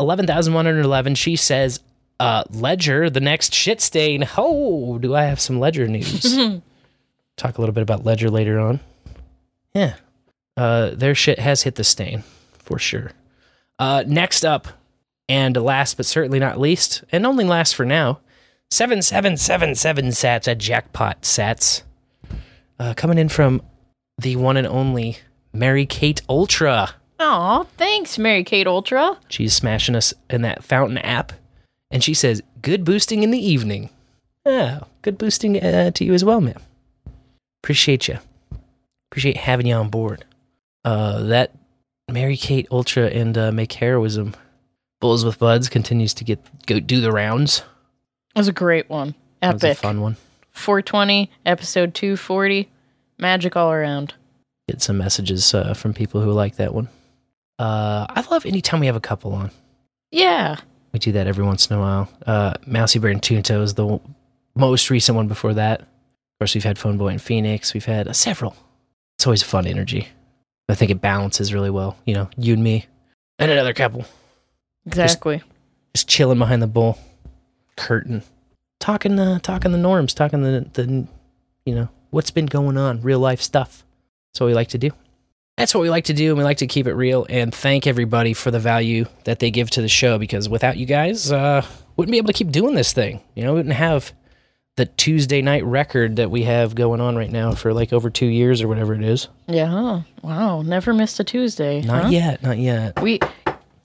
Eleven 0.00 0.26
thousand 0.26 0.54
one 0.54 0.64
hundred 0.64 0.84
eleven. 0.84 1.14
She 1.14 1.36
says, 1.36 1.80
uh, 2.18 2.44
"Ledger, 2.50 3.10
the 3.10 3.20
next 3.20 3.54
shit 3.54 3.80
stain." 3.80 4.26
Oh, 4.36 4.98
do 4.98 5.14
I 5.14 5.24
have 5.24 5.40
some 5.40 5.60
Ledger 5.60 5.86
news? 5.86 6.22
Talk 7.36 7.58
a 7.58 7.60
little 7.60 7.74
bit 7.74 7.82
about 7.82 8.04
Ledger 8.04 8.30
later 8.30 8.58
on. 8.58 8.80
Yeah, 9.74 9.94
uh, 10.56 10.90
their 10.90 11.14
shit 11.14 11.38
has 11.38 11.62
hit 11.62 11.74
the 11.76 11.84
stain 11.84 12.24
for 12.58 12.78
sure. 12.78 13.12
Uh, 13.78 14.04
next 14.06 14.44
up, 14.44 14.68
and 15.28 15.56
last 15.56 15.96
but 15.96 16.06
certainly 16.06 16.38
not 16.38 16.60
least, 16.60 17.04
and 17.10 17.26
only 17.26 17.44
last 17.44 17.74
for 17.74 17.84
now, 17.84 18.20
seven 18.70 19.02
seven 19.02 19.36
seven 19.36 19.74
seven 19.74 20.06
sats 20.06 20.48
at 20.48 20.58
jackpot 20.58 21.22
sats 21.22 21.82
uh, 22.78 22.94
coming 22.94 23.18
in 23.18 23.28
from 23.28 23.62
the 24.18 24.36
one 24.36 24.56
and 24.56 24.66
only 24.66 25.18
Mary 25.52 25.86
Kate 25.86 26.22
Ultra. 26.28 26.94
Aw, 27.18 27.62
thanks, 27.76 28.18
Mary 28.18 28.44
Kate 28.44 28.66
Ultra. 28.66 29.18
She's 29.28 29.54
smashing 29.54 29.96
us 29.96 30.12
in 30.28 30.42
that 30.42 30.62
fountain 30.62 30.98
app. 30.98 31.32
And 31.90 32.04
she 32.04 32.14
says, 32.14 32.42
good 32.62 32.84
boosting 32.84 33.22
in 33.22 33.30
the 33.30 33.38
evening. 33.38 33.90
Oh, 34.44 34.80
good 35.02 35.16
boosting 35.18 35.62
uh, 35.62 35.92
to 35.92 36.04
you 36.04 36.14
as 36.14 36.24
well, 36.24 36.40
ma'am. 36.40 36.60
Appreciate 37.62 38.08
you. 38.08 38.18
Appreciate 39.10 39.36
having 39.36 39.66
you 39.66 39.74
on 39.74 39.88
board. 39.88 40.24
Uh, 40.84 41.22
that 41.24 41.52
Mary 42.10 42.36
Kate 42.36 42.66
Ultra 42.70 43.06
and 43.06 43.36
uh, 43.38 43.50
Make 43.50 43.72
Heroism 43.72 44.34
Bowls 45.00 45.24
with 45.24 45.38
Buds 45.38 45.68
continues 45.68 46.14
to 46.14 46.24
get 46.24 46.38
go 46.66 46.80
do 46.80 47.00
the 47.00 47.12
rounds. 47.12 47.62
It 48.34 48.38
was 48.40 48.48
a 48.48 48.52
great 48.52 48.88
one. 48.88 49.14
That 49.40 49.54
was 49.54 49.64
Epic. 49.64 49.78
a 49.78 49.80
fun 49.80 50.00
one. 50.00 50.16
420, 50.52 51.30
episode 51.44 51.94
240. 51.94 52.68
Magic 53.18 53.56
all 53.56 53.70
around. 53.72 54.14
Get 54.68 54.82
some 54.82 54.98
messages 54.98 55.54
uh, 55.54 55.74
from 55.74 55.92
people 55.94 56.20
who 56.22 56.32
like 56.32 56.56
that 56.56 56.74
one. 56.74 56.88
Uh, 57.58 58.06
I 58.08 58.24
love 58.30 58.44
anytime 58.46 58.80
we 58.80 58.86
have 58.86 58.96
a 58.96 59.00
couple 59.00 59.32
on. 59.34 59.50
Yeah. 60.10 60.56
We 60.92 60.98
do 60.98 61.12
that 61.12 61.26
every 61.26 61.44
once 61.44 61.70
in 61.70 61.76
a 61.76 61.80
while. 61.80 62.08
Uh, 62.26 62.54
Mousy 62.66 62.98
Bear 62.98 63.10
and 63.10 63.22
Tunto 63.22 63.62
is 63.62 63.74
the 63.74 63.84
w- 63.84 64.00
most 64.54 64.90
recent 64.90 65.16
one 65.16 65.28
before 65.28 65.54
that. 65.54 65.80
Of 65.82 65.86
course, 66.40 66.54
we've 66.54 66.64
had 66.64 66.78
Phone 66.78 66.96
Boy 66.98 67.08
and 67.08 67.20
Phoenix. 67.22 67.74
We've 67.74 67.84
had 67.84 68.08
uh, 68.08 68.12
several. 68.12 68.56
It's 69.18 69.26
always 69.26 69.42
a 69.42 69.46
fun 69.46 69.66
energy. 69.66 70.08
I 70.68 70.74
think 70.74 70.90
it 70.90 71.00
balances 71.00 71.54
really 71.54 71.70
well. 71.70 71.96
You 72.06 72.14
know, 72.14 72.30
you 72.36 72.54
and 72.54 72.62
me, 72.64 72.86
and 73.38 73.50
another 73.50 73.72
couple 73.72 74.04
Exactly. 74.86 75.42
just 75.94 76.08
chilling 76.08 76.38
behind 76.38 76.62
the 76.62 76.66
bowl 76.66 76.98
curtain, 77.76 78.22
talking, 78.80 79.18
uh, 79.18 79.38
talking 79.40 79.72
the 79.72 79.78
norms, 79.78 80.14
talking 80.14 80.42
the 80.42 80.66
the, 80.72 81.06
you 81.64 81.74
know, 81.74 81.88
what's 82.10 82.30
been 82.30 82.46
going 82.46 82.76
on, 82.76 83.02
real 83.02 83.18
life 83.18 83.42
stuff. 83.42 83.84
That's 84.32 84.40
what 84.40 84.46
we 84.46 84.54
like 84.54 84.68
to 84.68 84.78
do. 84.78 84.90
That's 85.56 85.74
what 85.74 85.80
we 85.80 85.88
like 85.88 86.04
to 86.04 86.12
do, 86.12 86.28
and 86.28 86.38
we 86.38 86.44
like 86.44 86.58
to 86.58 86.66
keep 86.66 86.86
it 86.86 86.92
real 86.92 87.26
and 87.30 87.54
thank 87.54 87.86
everybody 87.86 88.34
for 88.34 88.50
the 88.50 88.58
value 88.58 89.06
that 89.24 89.38
they 89.38 89.50
give 89.50 89.70
to 89.70 89.82
the 89.82 89.88
show. 89.88 90.18
Because 90.18 90.48
without 90.48 90.76
you 90.76 90.84
guys, 90.84 91.32
uh, 91.32 91.64
wouldn't 91.96 92.12
be 92.12 92.18
able 92.18 92.26
to 92.26 92.32
keep 92.34 92.50
doing 92.50 92.74
this 92.74 92.92
thing. 92.92 93.20
You 93.34 93.44
know, 93.44 93.52
we 93.52 93.60
wouldn't 93.60 93.74
have 93.74 94.12
the 94.76 94.84
Tuesday 94.84 95.40
night 95.40 95.64
record 95.64 96.16
that 96.16 96.30
we 96.30 96.42
have 96.42 96.74
going 96.74 97.00
on 97.00 97.16
right 97.16 97.32
now 97.32 97.52
for 97.52 97.72
like 97.72 97.94
over 97.94 98.10
two 98.10 98.26
years 98.26 98.60
or 98.60 98.68
whatever 98.68 98.94
it 98.94 99.02
is. 99.02 99.28
Yeah. 99.48 100.02
Wow. 100.22 100.60
Never 100.60 100.92
missed 100.92 101.18
a 101.18 101.24
Tuesday. 101.24 101.80
Not 101.80 102.04
huh? 102.04 102.08
yet, 102.10 102.42
not 102.42 102.58
yet. 102.58 103.00
We 103.00 103.20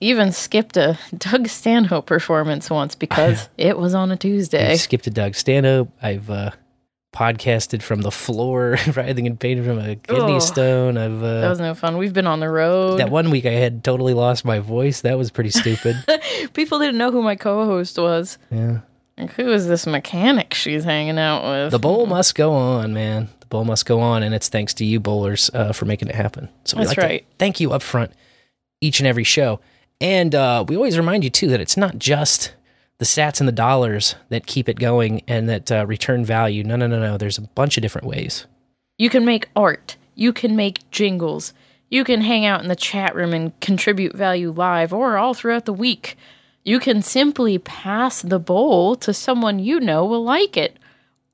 even 0.02 0.32
skipped 0.34 0.76
a 0.78 1.00
Doug 1.18 1.48
Stanhope 1.48 2.06
performance 2.06 2.70
once 2.70 2.96
because 2.96 3.48
it 3.58 3.78
was 3.78 3.94
on 3.94 4.12
a 4.12 4.18
Tuesday. 4.18 4.72
I 4.72 4.76
skipped 4.76 5.08
a 5.08 5.12
Doug 5.12 5.36
Stanhope. 5.36 5.90
I've 6.02 6.30
uh, 6.30 6.52
podcasted 7.16 7.82
from 7.82 8.02
the 8.02 8.12
floor 8.12 8.78
rather 8.96 9.14
than 9.14 9.38
painted 9.38 9.66
from 9.66 9.80
a 9.80 9.96
kidney 9.96 10.36
Oh, 10.36 10.40
stone. 10.40 10.98
I've 10.98 11.22
uh, 11.24 11.42
That 11.42 11.50
was 11.50 11.60
no 11.60 11.74
fun. 11.76 11.98
We've 11.98 12.14
been 12.14 12.28
on 12.28 12.40
the 12.40 12.50
road. 12.50 13.00
that 13.00 13.10
one 13.12 13.30
week 13.32 13.46
I 13.46 13.52
had 13.52 13.84
totally 13.84 14.14
lost 14.14 14.44
my 14.46 14.60
voice. 14.60 15.02
That 15.02 15.18
was 15.18 15.32
pretty 15.32 15.52
stupid. 15.52 15.96
People 16.54 16.80
didn't 16.80 16.98
know 16.98 17.12
who 17.12 17.22
my 17.22 17.36
co-host 17.36 17.98
was. 17.98 18.38
yeah. 18.50 18.80
Like, 19.18 19.34
who 19.34 19.52
is 19.52 19.68
this 19.68 19.86
mechanic 19.86 20.54
she's 20.56 20.84
hanging 20.84 21.20
out 21.20 21.44
with? 21.44 21.72
The 21.72 21.80
bowl 21.80 22.08
must 22.08 22.34
go 22.34 22.54
on, 22.54 22.94
man. 22.94 23.30
The 23.42 23.46
bowl 23.48 23.66
must 23.66 23.86
go 23.86 24.00
on, 24.00 24.24
and 24.24 24.34
it's 24.34 24.50
thanks 24.50 24.74
to 24.76 24.86
you 24.86 25.00
bowlers 25.00 25.52
uh, 25.54 25.74
for 25.74 25.86
making 25.86 26.08
it 26.08 26.16
happen. 26.16 26.50
So 26.64 26.78
we 26.78 26.86
That's 26.86 26.98
like 26.98 27.06
to 27.06 27.06
right. 27.14 27.26
thank 27.38 27.60
you 27.60 27.72
up 27.74 27.84
front 27.84 28.14
each 28.80 29.00
and 29.00 29.06
every 29.06 29.26
show. 29.26 29.60
And 30.02 30.34
uh, 30.34 30.66
we 30.68 30.76
always 30.76 30.98
remind 30.98 31.24
you 31.24 31.30
too 31.30 31.48
that 31.50 31.62
it's 31.62 31.78
not 31.78 32.00
just 32.00 32.54
the 32.98 33.06
sats 33.06 33.40
and 33.40 33.48
the 33.48 33.54
dollars 33.54 34.16
that 34.30 34.48
keep 34.48 34.68
it 34.68 34.80
going 34.80 35.22
and 35.28 35.48
that 35.48 35.72
uh, 35.72 35.86
return 35.86 36.26
value. 36.26 36.64
No, 36.64 36.76
no, 36.76 36.88
no, 36.88 37.00
no. 37.00 37.18
There's 37.18 37.38
a 37.38 37.42
bunch 37.42 37.78
of 37.78 37.84
different 37.84 38.08
ways. 38.08 38.48
You 38.98 39.10
can 39.10 39.24
make 39.26 39.48
art. 39.56 39.96
You 40.16 40.34
can 40.34 40.56
make 40.56 40.90
jingles. 40.92 41.54
You 41.90 42.04
can 42.04 42.22
hang 42.22 42.46
out 42.46 42.62
in 42.62 42.68
the 42.68 42.76
chat 42.76 43.16
room 43.16 43.34
and 43.34 43.60
contribute 43.60 44.16
value 44.16 44.52
live 44.52 44.92
or 44.94 45.18
all 45.18 45.34
throughout 45.34 45.66
the 45.66 45.74
week. 45.74 46.18
You 46.64 46.80
can 46.80 47.02
simply 47.02 47.58
pass 47.58 48.22
the 48.22 48.40
bowl 48.40 48.96
to 48.98 49.14
someone 49.14 49.60
you 49.60 49.80
know 49.80 50.06
will 50.06 50.24
like 50.24 50.58
it. 50.58 50.78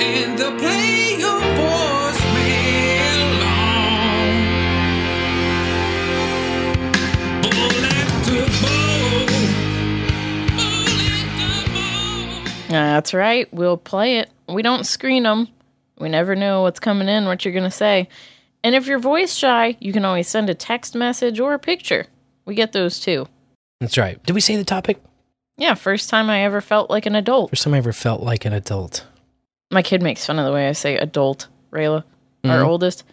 and 0.00 0.38
they'll 0.38 0.58
play 0.58 1.18
That's 12.68 13.14
right. 13.14 13.52
We'll 13.52 13.76
play 13.76 14.18
it. 14.18 14.30
We 14.48 14.62
don't 14.62 14.84
screen 14.84 15.22
them. 15.24 15.48
We 15.98 16.08
never 16.08 16.36
know 16.36 16.62
what's 16.62 16.80
coming 16.80 17.08
in, 17.08 17.24
what 17.26 17.44
you're 17.44 17.52
going 17.54 17.64
to 17.64 17.70
say. 17.70 18.08
And 18.62 18.74
if 18.74 18.86
you're 18.86 18.98
voice 18.98 19.34
shy, 19.34 19.76
you 19.80 19.92
can 19.92 20.04
always 20.04 20.28
send 20.28 20.50
a 20.50 20.54
text 20.54 20.94
message 20.94 21.40
or 21.40 21.54
a 21.54 21.58
picture. 21.58 22.06
We 22.44 22.54
get 22.54 22.72
those 22.72 23.00
too. 23.00 23.26
That's 23.80 23.98
right. 23.98 24.22
Did 24.24 24.34
we 24.34 24.40
say 24.40 24.56
the 24.56 24.64
topic? 24.64 25.00
Yeah, 25.56 25.74
first 25.74 26.08
time 26.10 26.30
I 26.30 26.44
ever 26.44 26.60
felt 26.60 26.88
like 26.90 27.06
an 27.06 27.14
adult. 27.14 27.50
First 27.50 27.64
time 27.64 27.74
I 27.74 27.78
ever 27.78 27.92
felt 27.92 28.22
like 28.22 28.44
an 28.44 28.52
adult. 28.52 29.06
My 29.70 29.82
kid 29.82 30.02
makes 30.02 30.24
fun 30.24 30.38
of 30.38 30.44
the 30.46 30.52
way 30.52 30.68
I 30.68 30.72
say 30.72 30.96
adult, 30.96 31.48
Rayla, 31.72 32.04
our 32.44 32.62
Mhm. 32.62 32.66
oldest. 32.66 33.04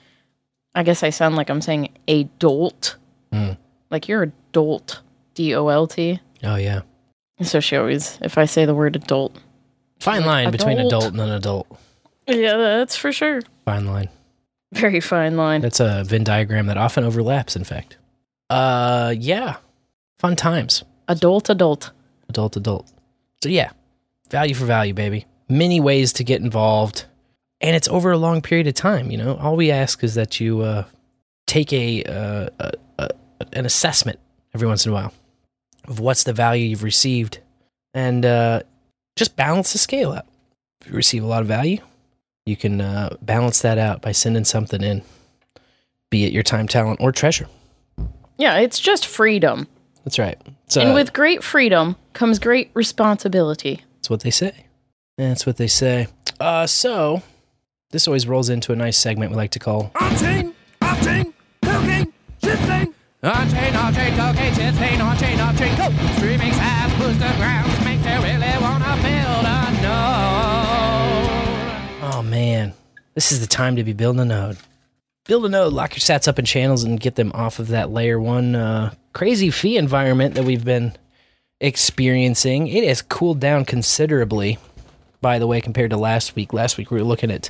I 0.73 0.83
guess 0.83 1.03
I 1.03 1.09
sound 1.09 1.35
like 1.35 1.49
I'm 1.49 1.61
saying 1.61 1.89
adult. 2.07 2.95
Mm. 3.33 3.57
Like 3.89 4.07
you're 4.07 4.23
adult. 4.23 5.01
D 5.33 5.53
O 5.55 5.67
L 5.67 5.87
T. 5.87 6.19
Oh 6.43 6.55
yeah. 6.55 6.81
So 7.41 7.59
she 7.59 7.75
always, 7.75 8.17
if 8.21 8.37
I 8.37 8.45
say 8.45 8.65
the 8.65 8.75
word 8.75 8.95
adult. 8.95 9.35
Fine 10.05 10.21
Like, 10.21 10.25
line 10.27 10.51
between 10.51 10.77
adult. 10.77 10.93
adult 10.93 11.13
and 11.13 11.21
an 11.21 11.29
adult. 11.31 11.67
Yeah, 12.27 12.57
that's 12.57 12.95
for 12.95 13.11
sure. 13.11 13.41
Fine 13.65 13.85
line. 13.85 14.09
Very 14.73 14.99
fine 14.99 15.35
line. 15.37 15.61
That's 15.61 15.79
a 15.79 16.03
Venn 16.05 16.23
diagram 16.23 16.67
that 16.67 16.77
often 16.77 17.03
overlaps, 17.03 17.55
in 17.55 17.63
fact. 17.63 17.97
Uh 18.49 19.13
yeah. 19.17 19.57
Fun 20.19 20.35
times. 20.35 20.83
Adult, 21.07 21.49
adult. 21.49 21.91
Adult, 22.29 22.55
adult. 22.55 22.91
So 23.43 23.49
yeah. 23.49 23.71
Value 24.29 24.53
for 24.55 24.65
value, 24.65 24.93
baby. 24.93 25.25
Many 25.49 25.79
ways 25.79 26.13
to 26.13 26.23
get 26.23 26.41
involved. 26.41 27.05
And 27.61 27.75
it's 27.75 27.87
over 27.87 28.11
a 28.11 28.17
long 28.17 28.41
period 28.41 28.67
of 28.67 28.73
time, 28.75 29.09
you 29.11 29.17
know. 29.17 29.35
All 29.37 29.55
we 29.55 29.71
ask 29.71 30.03
is 30.03 30.13
that 30.15 30.39
you 30.39 30.61
uh 30.61 30.83
take 31.47 31.71
a, 31.73 32.03
uh, 32.03 32.49
a, 32.59 32.71
a 32.99 33.09
an 33.53 33.65
assessment 33.65 34.19
every 34.53 34.67
once 34.67 34.85
in 34.85 34.91
a 34.91 34.95
while 34.95 35.13
of 35.87 35.99
what's 35.99 36.23
the 36.23 36.33
value 36.33 36.67
you've 36.69 36.83
received 36.83 37.39
and 37.93 38.25
uh 38.25 38.61
just 39.15 39.35
balance 39.35 39.71
the 39.71 39.77
scale 39.77 40.11
out. 40.11 40.25
If 40.81 40.87
you 40.87 40.93
receive 40.95 41.23
a 41.23 41.27
lot 41.27 41.41
of 41.41 41.47
value, 41.47 41.79
you 42.45 42.55
can 42.55 42.81
uh, 42.81 43.15
balance 43.21 43.61
that 43.61 43.77
out 43.77 44.01
by 44.01 44.11
sending 44.11 44.45
something 44.45 44.83
in, 44.83 45.01
be 46.09 46.25
it 46.25 46.33
your 46.33 46.43
time, 46.43 46.67
talent, 46.67 46.99
or 47.01 47.11
treasure. 47.11 47.47
Yeah, 48.37 48.57
it's 48.57 48.79
just 48.79 49.07
freedom. 49.07 49.67
That's 50.03 50.19
right. 50.19 50.39
So 50.67 50.81
and 50.81 50.93
with 50.93 51.13
great 51.13 51.43
freedom 51.43 51.95
comes 52.13 52.37
great 52.37 52.69
responsibility. 52.73 53.81
that's 53.97 54.09
what 54.09 54.19
they 54.21 54.31
say. 54.31 54.65
That's 55.17 55.45
what 55.45 55.57
they 55.57 55.67
say. 55.67 56.07
Uh, 56.39 56.67
so 56.67 57.23
this 57.91 58.07
always 58.07 58.27
rolls 58.27 58.49
into 58.49 58.73
a 58.73 58.75
nice 58.75 58.97
segment 58.97 59.31
we 59.31 59.37
like 59.37 59.51
to 59.51 59.59
call 59.59 59.91
On-chain, 59.99 60.53
off-chain, 60.81 61.33
cocaine, 61.63 62.13
go. 65.75 65.89
Streaming 66.17 66.53
boostergrams, 67.01 67.83
make 67.83 67.97
you 68.05 68.21
really 68.21 68.53
wanna 68.61 68.93
build 69.01 69.45
a 69.49 69.71
node. 69.81 71.23
Oh 72.13 72.21
man, 72.21 72.73
this 73.15 73.31
is 73.31 73.39
the 73.41 73.47
time 73.47 73.77
to 73.77 73.83
be 73.83 73.93
building 73.93 74.21
a 74.21 74.25
node. 74.25 74.57
Build 75.25 75.43
a 75.47 75.49
node, 75.49 75.73
lock 75.73 75.93
your 75.93 76.01
sats 76.01 76.27
up 76.27 76.37
in 76.37 76.45
channels, 76.45 76.83
and 76.83 76.99
get 76.99 77.15
them 77.15 77.31
off 77.33 77.57
of 77.57 77.69
that 77.69 77.89
layer 77.89 78.19
one 78.19 78.53
uh, 78.53 78.93
crazy 79.13 79.49
fee 79.49 79.77
environment 79.77 80.35
that 80.35 80.43
we've 80.43 80.63
been 80.63 80.95
experiencing. 81.59 82.67
It 82.67 82.87
has 82.87 83.01
cooled 83.01 83.39
down 83.39 83.65
considerably, 83.65 84.59
by 85.19 85.39
the 85.39 85.47
way, 85.47 85.61
compared 85.61 85.89
to 85.89 85.97
last 85.97 86.35
week. 86.35 86.53
Last 86.53 86.77
week 86.77 86.91
we 86.91 86.99
were 86.99 87.03
looking 87.03 87.31
at 87.31 87.49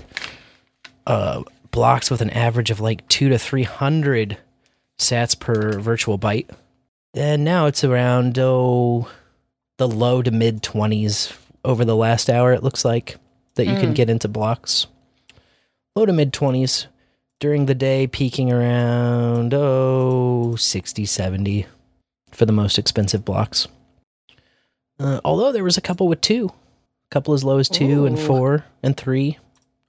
uh, 1.06 1.44
blocks 1.72 2.10
with 2.10 2.22
an 2.22 2.30
average 2.30 2.72
of 2.72 2.80
like 2.80 3.06
two 3.10 3.28
to 3.28 3.38
three 3.38 3.64
hundred 3.64 4.38
sats 4.98 5.40
per 5.40 5.80
virtual 5.80 6.18
byte, 6.20 6.50
and 7.14 7.44
now 7.44 7.66
it's 7.66 7.84
around 7.84 8.38
oh 8.40 9.10
the 9.78 9.88
low 9.88 10.22
to 10.22 10.32
mid 10.32 10.64
twenties 10.64 11.34
over 11.64 11.84
the 11.86 11.96
last 11.96 12.30
hour. 12.30 12.54
It 12.54 12.64
looks 12.64 12.86
like 12.86 13.18
that 13.56 13.66
you 13.66 13.76
can 13.76 13.92
Mm. 13.92 13.96
get 13.96 14.10
into 14.10 14.28
blocks. 14.28 14.88
Low 15.96 16.06
to 16.06 16.12
mid 16.14 16.34
20s 16.34 16.88
during 17.40 17.66
the 17.68 17.76
day, 17.76 18.06
peaking 18.08 18.52
around, 18.52 19.54
oh, 19.54 20.56
60, 20.58 21.06
70 21.06 21.66
for 22.32 22.46
the 22.46 22.52
most 22.52 22.78
expensive 22.78 23.24
blocks. 23.24 23.68
Uh, 25.00 25.20
although 25.26 25.52
there 25.52 25.64
was 25.64 25.78
a 25.78 25.82
couple 25.82 26.08
with 26.08 26.22
two, 26.22 26.48
a 26.50 27.10
couple 27.14 27.34
as 27.34 27.44
low 27.44 27.58
as 27.60 27.70
two 27.70 28.06
and 28.06 28.20
four 28.20 28.66
and 28.84 28.96
three 28.98 29.38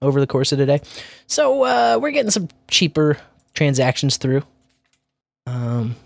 over 0.02 0.20
the 0.20 0.26
course 0.26 0.52
of 0.52 0.58
the 0.58 0.66
day. 0.66 0.80
So 1.26 1.62
uh, 1.64 1.98
we're 2.00 2.10
getting 2.12 2.30
some 2.30 2.48
cheaper 2.68 3.18
transactions 3.54 4.16
through. 4.16 4.42
Um, 5.46 5.96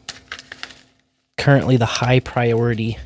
currently, 1.39 1.77
the 1.77 1.87
high 1.87 2.21
priority. 2.21 2.99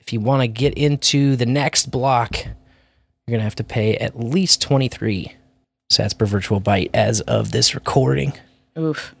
If 0.00 0.12
you 0.12 0.20
want 0.20 0.42
to 0.42 0.48
get 0.48 0.74
into 0.74 1.36
the 1.36 1.46
next 1.46 1.90
block, 1.90 2.36
you're 2.36 3.32
gonna 3.36 3.42
have 3.42 3.56
to 3.56 3.64
pay 3.64 3.96
at 3.96 4.18
least 4.18 4.62
twenty 4.62 4.88
three 4.88 5.32
sats 5.90 6.16
per 6.16 6.26
virtual 6.26 6.60
byte 6.60 6.90
as 6.94 7.20
of 7.22 7.52
this 7.52 7.74
recording. 7.74 8.32
Oof. 8.78 9.14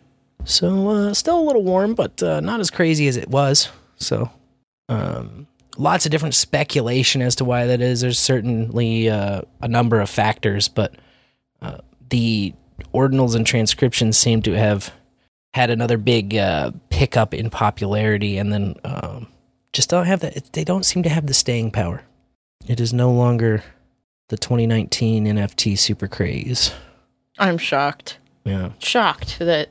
So 0.44 0.88
uh, 0.88 1.14
still 1.14 1.40
a 1.40 1.42
little 1.42 1.64
warm, 1.64 1.94
but 1.94 2.22
uh, 2.22 2.40
not 2.40 2.60
as 2.60 2.70
crazy 2.70 3.08
as 3.08 3.16
it 3.16 3.28
was. 3.28 3.68
So 3.96 4.30
um, 4.88 5.48
lots 5.76 6.06
of 6.06 6.12
different 6.12 6.34
speculation 6.34 7.22
as 7.22 7.34
to 7.36 7.44
why 7.44 7.66
that 7.66 7.80
is. 7.80 8.02
There's 8.02 8.18
certainly 8.18 9.08
uh, 9.10 9.42
a 9.60 9.68
number 9.68 10.00
of 10.00 10.08
factors, 10.08 10.68
but 10.68 10.94
uh, 11.62 11.78
the 12.10 12.54
ordinals 12.94 13.34
and 13.34 13.48
inscriptions 13.52 14.16
seem 14.16 14.42
to 14.42 14.52
have 14.52 14.92
had 15.56 15.70
another 15.70 15.96
big 15.96 16.36
uh, 16.36 16.70
pickup 16.90 17.32
in 17.32 17.48
popularity, 17.48 18.36
and 18.36 18.52
then 18.52 18.74
um, 18.84 19.26
just 19.72 19.88
don't 19.88 20.04
have 20.04 20.20
that. 20.20 20.52
They 20.52 20.64
don't 20.64 20.84
seem 20.84 21.02
to 21.04 21.08
have 21.08 21.26
the 21.26 21.32
staying 21.32 21.70
power. 21.70 22.02
It 22.68 22.78
is 22.78 22.92
no 22.92 23.10
longer 23.10 23.64
the 24.28 24.36
2019 24.36 25.24
NFT 25.24 25.78
super 25.78 26.08
craze. 26.08 26.72
I'm 27.38 27.56
shocked. 27.56 28.18
Yeah. 28.44 28.72
Shocked 28.80 29.38
that 29.38 29.70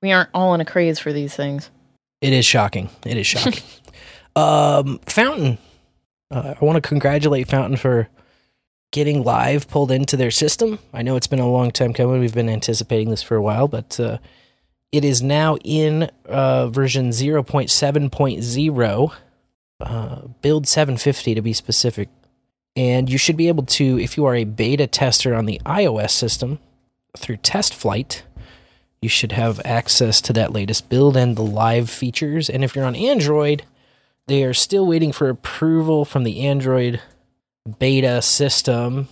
we 0.00 0.12
aren't 0.12 0.30
all 0.32 0.54
in 0.54 0.60
a 0.60 0.64
craze 0.64 1.00
for 1.00 1.12
these 1.12 1.34
things. 1.34 1.70
It 2.20 2.32
is 2.32 2.46
shocking. 2.46 2.88
It 3.04 3.16
is 3.16 3.26
shocking. 3.26 3.64
um, 4.36 5.00
Fountain. 5.06 5.58
Uh, 6.30 6.54
I 6.60 6.64
want 6.64 6.76
to 6.76 6.88
congratulate 6.88 7.48
Fountain 7.48 7.76
for 7.76 8.08
getting 8.92 9.24
live 9.24 9.66
pulled 9.66 9.90
into 9.90 10.16
their 10.16 10.30
system. 10.30 10.78
I 10.92 11.02
know 11.02 11.16
it's 11.16 11.26
been 11.26 11.40
a 11.40 11.50
long 11.50 11.72
time 11.72 11.94
coming. 11.94 12.20
We've 12.20 12.32
been 12.32 12.48
anticipating 12.48 13.10
this 13.10 13.24
for 13.24 13.34
a 13.34 13.42
while, 13.42 13.66
but 13.66 13.98
uh, 13.98 14.18
it 14.92 15.04
is 15.04 15.22
now 15.22 15.56
in 15.64 16.10
uh, 16.26 16.68
version 16.68 17.10
0.7.0, 17.10 19.12
uh, 19.80 20.20
build 20.42 20.68
750 20.68 21.34
to 21.34 21.42
be 21.42 21.52
specific. 21.52 22.08
And 22.76 23.10
you 23.10 23.18
should 23.18 23.36
be 23.36 23.48
able 23.48 23.64
to, 23.64 23.98
if 23.98 24.16
you 24.16 24.24
are 24.26 24.34
a 24.34 24.44
beta 24.44 24.86
tester 24.86 25.34
on 25.34 25.46
the 25.46 25.60
iOS 25.64 26.10
system 26.10 26.60
through 27.16 27.38
Test 27.38 27.74
Flight, 27.74 28.22
you 29.02 29.08
should 29.08 29.32
have 29.32 29.60
access 29.64 30.20
to 30.22 30.32
that 30.34 30.52
latest 30.52 30.88
build 30.88 31.16
and 31.16 31.36
the 31.36 31.42
live 31.42 31.88
features. 31.88 32.50
And 32.50 32.62
if 32.62 32.76
you're 32.76 32.84
on 32.84 32.94
Android, 32.94 33.64
they 34.26 34.44
are 34.44 34.54
still 34.54 34.86
waiting 34.86 35.12
for 35.12 35.28
approval 35.28 36.04
from 36.04 36.24
the 36.24 36.46
Android 36.46 37.00
beta 37.78 38.22
system. 38.22 39.08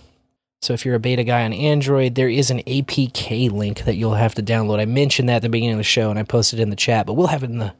So 0.61 0.73
if 0.73 0.85
you're 0.85 0.95
a 0.95 0.99
beta 0.99 1.23
guy 1.23 1.43
on 1.45 1.53
Android, 1.53 2.15
there 2.15 2.27
is 2.29 2.51
an 2.51 2.59
APK 2.63 3.49
link 3.51 3.83
that 3.85 3.95
you'll 3.95 4.15
have 4.15 4.35
to 4.35 4.43
download. 4.43 4.79
I 4.79 4.85
mentioned 4.85 5.29
that 5.29 5.37
at 5.37 5.41
the 5.41 5.49
beginning 5.49 5.75
of 5.75 5.79
the 5.79 5.83
show 5.83 6.09
and 6.09 6.19
I 6.19 6.23
posted 6.23 6.59
it 6.59 6.63
in 6.63 6.69
the 6.69 6.75
chat, 6.75 7.05
but 7.05 7.13
we'll 7.13 7.27
have 7.27 7.43
it 7.43 7.49
in 7.49 7.59
the 7.59 7.73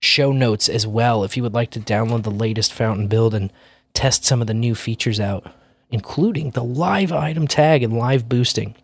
show 0.00 0.32
notes 0.32 0.68
as 0.68 0.86
well 0.86 1.22
if 1.24 1.36
you 1.36 1.42
would 1.42 1.54
like 1.54 1.70
to 1.70 1.80
download 1.80 2.22
the 2.24 2.30
latest 2.30 2.72
Fountain 2.72 3.06
build 3.06 3.32
and 3.34 3.52
test 3.94 4.24
some 4.24 4.40
of 4.40 4.46
the 4.48 4.54
new 4.54 4.74
features 4.74 5.20
out, 5.20 5.52
including 5.90 6.50
the 6.50 6.64
live 6.64 7.12
item 7.12 7.46
tag 7.46 7.82
and 7.82 7.96
live 7.96 8.28
boosting. 8.28 8.74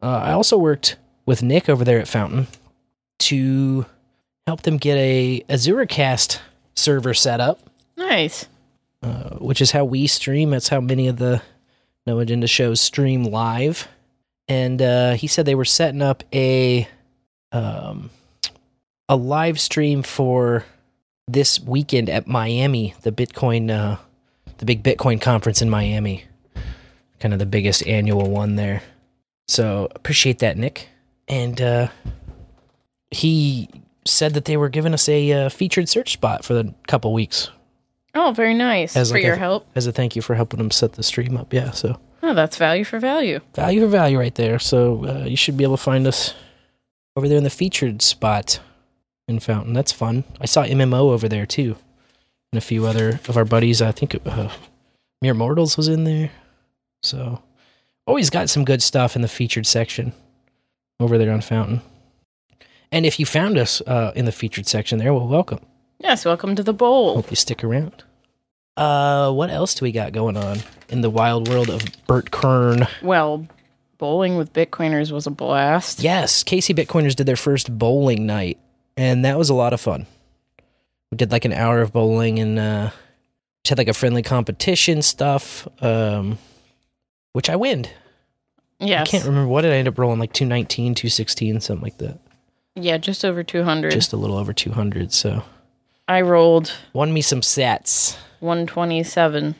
Uh, 0.00 0.18
I 0.18 0.32
also 0.32 0.56
worked 0.56 0.96
with 1.26 1.42
Nick 1.42 1.68
over 1.68 1.82
there 1.84 1.98
at 1.98 2.06
Fountain 2.08 2.46
to 3.20 3.86
help 4.46 4.62
them 4.62 4.76
get 4.76 4.96
a 4.96 5.42
AzuraCast 5.48 6.38
server 6.76 7.14
set 7.14 7.40
up, 7.40 7.60
Nice. 7.96 8.46
uh, 9.02 9.30
which 9.38 9.60
is 9.62 9.70
how 9.72 9.84
we 9.84 10.06
stream. 10.06 10.50
That's 10.50 10.68
how 10.68 10.80
many 10.80 11.08
of 11.08 11.16
the 11.16 11.42
No 12.06 12.18
Agenda 12.18 12.46
shows 12.46 12.80
stream 12.80 13.24
live. 13.24 13.88
And 14.46 14.80
uh, 14.82 15.12
he 15.14 15.26
said 15.26 15.46
they 15.46 15.54
were 15.54 15.64
setting 15.64 16.02
up 16.02 16.22
a 16.32 16.86
um, 17.52 18.10
a 19.08 19.16
live 19.16 19.60
stream 19.60 20.02
for 20.02 20.64
this 21.26 21.58
weekend 21.60 22.10
at 22.10 22.26
Miami, 22.26 22.94
the 23.02 23.12
Bitcoin, 23.12 23.70
uh, 23.70 23.96
the 24.58 24.66
big 24.66 24.82
Bitcoin 24.82 25.20
conference 25.20 25.62
in 25.62 25.70
Miami, 25.70 26.24
kind 27.20 27.32
of 27.32 27.38
the 27.38 27.46
biggest 27.46 27.86
annual 27.86 28.28
one 28.28 28.56
there. 28.56 28.82
So 29.48 29.88
appreciate 29.94 30.40
that, 30.40 30.58
Nick. 30.58 30.88
And 31.26 31.60
uh, 31.60 31.88
he 33.10 33.68
said 34.04 34.34
that 34.34 34.44
they 34.44 34.58
were 34.58 34.68
giving 34.68 34.92
us 34.92 35.08
a 35.08 35.32
uh, 35.32 35.48
featured 35.48 35.88
search 35.88 36.12
spot 36.12 36.44
for 36.44 36.52
the 36.52 36.74
couple 36.86 37.12
weeks 37.14 37.50
Oh, 38.14 38.32
very 38.32 38.54
nice. 38.54 38.96
as 38.96 39.10
for 39.10 39.16
like 39.16 39.24
your 39.24 39.34
a, 39.34 39.38
help. 39.38 39.66
as 39.74 39.86
a 39.86 39.92
thank 39.92 40.14
you 40.16 40.22
for 40.22 40.34
helping 40.34 40.58
them 40.58 40.70
set 40.70 40.92
the 40.92 41.02
stream 41.02 41.36
up. 41.36 41.52
Yeah, 41.52 41.70
so 41.72 41.98
Oh, 42.22 42.32
that's 42.32 42.56
value 42.56 42.84
for 42.84 42.98
value. 42.98 43.40
value 43.54 43.80
for 43.82 43.86
value 43.88 44.18
right 44.18 44.34
there. 44.34 44.58
So 44.58 45.04
uh, 45.06 45.24
you 45.26 45.36
should 45.36 45.56
be 45.58 45.64
able 45.64 45.76
to 45.76 45.82
find 45.82 46.06
us 46.06 46.32
over 47.16 47.28
there 47.28 47.36
in 47.38 47.44
the 47.44 47.50
featured 47.50 48.00
spot 48.02 48.60
in 49.28 49.40
Fountain. 49.40 49.72
That's 49.74 49.92
fun. 49.92 50.24
I 50.40 50.46
saw 50.46 50.64
MMO 50.64 51.10
over 51.12 51.28
there 51.28 51.44
too, 51.46 51.76
and 52.52 52.58
a 52.58 52.62
few 52.62 52.86
other 52.86 53.20
of 53.28 53.36
our 53.36 53.44
buddies. 53.44 53.82
I 53.82 53.92
think 53.92 54.16
uh, 54.24 54.48
Mere 55.20 55.34
Mortals 55.34 55.76
was 55.76 55.88
in 55.88 56.04
there. 56.04 56.30
So 57.02 57.42
always 58.06 58.30
got 58.30 58.48
some 58.48 58.64
good 58.64 58.82
stuff 58.82 59.16
in 59.16 59.22
the 59.22 59.28
featured 59.28 59.66
section 59.66 60.12
over 61.00 61.18
there 61.18 61.32
on 61.32 61.40
Fountain. 61.42 61.82
And 62.90 63.04
if 63.04 63.18
you 63.20 63.26
found 63.26 63.58
us 63.58 63.80
uh, 63.82 64.12
in 64.14 64.24
the 64.24 64.32
featured 64.32 64.66
section 64.66 64.98
there, 64.98 65.12
well, 65.12 65.26
welcome. 65.28 65.60
Yes, 66.04 66.26
welcome 66.26 66.54
to 66.54 66.62
the 66.62 66.74
bowl. 66.74 67.14
Hope 67.14 67.30
you 67.30 67.36
stick 67.36 67.64
around. 67.64 68.04
Uh, 68.76 69.32
what 69.32 69.48
else 69.48 69.74
do 69.74 69.86
we 69.86 69.90
got 69.90 70.12
going 70.12 70.36
on 70.36 70.58
in 70.90 71.00
the 71.00 71.08
wild 71.08 71.48
world 71.48 71.70
of 71.70 71.80
Bert 72.06 72.30
Kern? 72.30 72.86
Well, 73.00 73.46
bowling 73.96 74.36
with 74.36 74.52
Bitcoiners 74.52 75.10
was 75.12 75.26
a 75.26 75.30
blast. 75.30 76.00
Yes, 76.00 76.44
KC 76.44 76.76
Bitcoiners 76.76 77.16
did 77.16 77.24
their 77.24 77.36
first 77.36 77.78
bowling 77.78 78.26
night, 78.26 78.58
and 78.98 79.24
that 79.24 79.38
was 79.38 79.48
a 79.48 79.54
lot 79.54 79.72
of 79.72 79.80
fun. 79.80 80.04
We 81.10 81.16
did 81.16 81.32
like 81.32 81.46
an 81.46 81.54
hour 81.54 81.80
of 81.80 81.94
bowling 81.94 82.38
and 82.38 82.58
uh, 82.58 82.90
had 83.66 83.78
like 83.78 83.88
a 83.88 83.94
friendly 83.94 84.22
competition 84.22 85.00
stuff, 85.00 85.66
um, 85.82 86.36
which 87.32 87.48
I 87.48 87.56
win. 87.56 87.86
Yes. 88.78 89.08
I 89.08 89.10
can't 89.10 89.24
remember 89.24 89.48
what 89.48 89.62
did 89.62 89.72
I 89.72 89.76
end 89.76 89.88
up 89.88 89.98
rolling 89.98 90.20
like 90.20 90.34
219, 90.34 90.96
216, 90.96 91.62
something 91.62 91.82
like 91.82 91.96
that. 91.96 92.18
Yeah, 92.74 92.98
just 92.98 93.24
over 93.24 93.42
200. 93.42 93.90
Just 93.90 94.12
a 94.12 94.18
little 94.18 94.36
over 94.36 94.52
200. 94.52 95.10
So 95.10 95.42
I 96.06 96.20
rolled 96.20 96.72
won 96.92 97.12
me 97.12 97.22
some 97.22 97.42
sets. 97.42 98.16
127. 98.40 99.54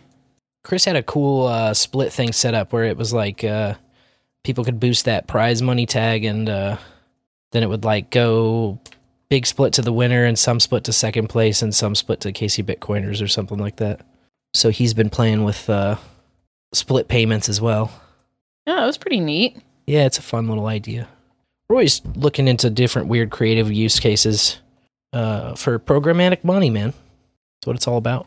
Chris 0.63 0.85
had 0.85 0.97
a 0.97 1.03
cool 1.03 1.47
uh, 1.47 1.75
split 1.75 2.13
thing 2.13 2.33
set 2.33 2.55
up 2.55 2.73
where 2.73 2.85
it 2.85 2.97
was 2.97 3.13
like 3.13 3.45
uh, 3.45 3.75
people 4.43 4.65
could 4.65 4.81
boost 4.81 5.07
that 5.07 5.27
prize 5.27 5.63
money 5.63 5.87
tag, 5.87 6.25
and 6.25 6.49
uh, 6.49 6.77
then 7.53 7.63
it 7.63 7.69
would 7.69 7.85
like 7.85 8.11
go 8.11 8.79
big 9.29 9.47
split 9.47 9.73
to 9.75 9.83
the 9.83 9.93
winner, 9.93 10.25
and 10.25 10.39
some 10.39 10.61
split 10.61 10.85
to 10.85 10.93
second 10.93 11.29
place, 11.29 11.63
and 11.63 11.75
some 11.75 11.95
split 11.95 12.21
to 12.21 12.33
KC 12.33 12.65
Bitcoiners 12.65 13.23
or 13.23 13.29
something 13.29 13.59
like 13.59 13.77
that. 13.77 14.01
So 14.53 14.71
he's 14.71 14.95
been 14.95 15.11
playing 15.11 15.45
with 15.45 15.69
uh, 15.69 15.97
split 16.73 17.09
payments 17.09 17.49
as 17.49 17.61
well. 17.61 17.91
Yeah, 18.67 18.77
that 18.77 18.87
was 18.87 18.99
pretty 18.99 19.21
neat. 19.21 19.59
Yeah, 19.87 20.07
it's 20.07 20.19
a 20.19 20.23
fun 20.23 20.49
little 20.49 20.67
idea. 20.67 21.09
We're 21.69 21.77
always 21.77 22.03
looking 22.15 22.49
into 22.49 22.71
different 22.71 23.09
weird 23.09 23.31
creative 23.31 23.73
use 23.73 23.99
cases 23.99 24.61
uh, 25.15 25.55
for 25.55 25.79
programmatic 25.79 26.45
money, 26.45 26.69
man. 26.69 26.91
That's 26.91 27.67
what 27.67 27.77
it's 27.77 27.89
all 27.89 27.97
about. 27.97 28.27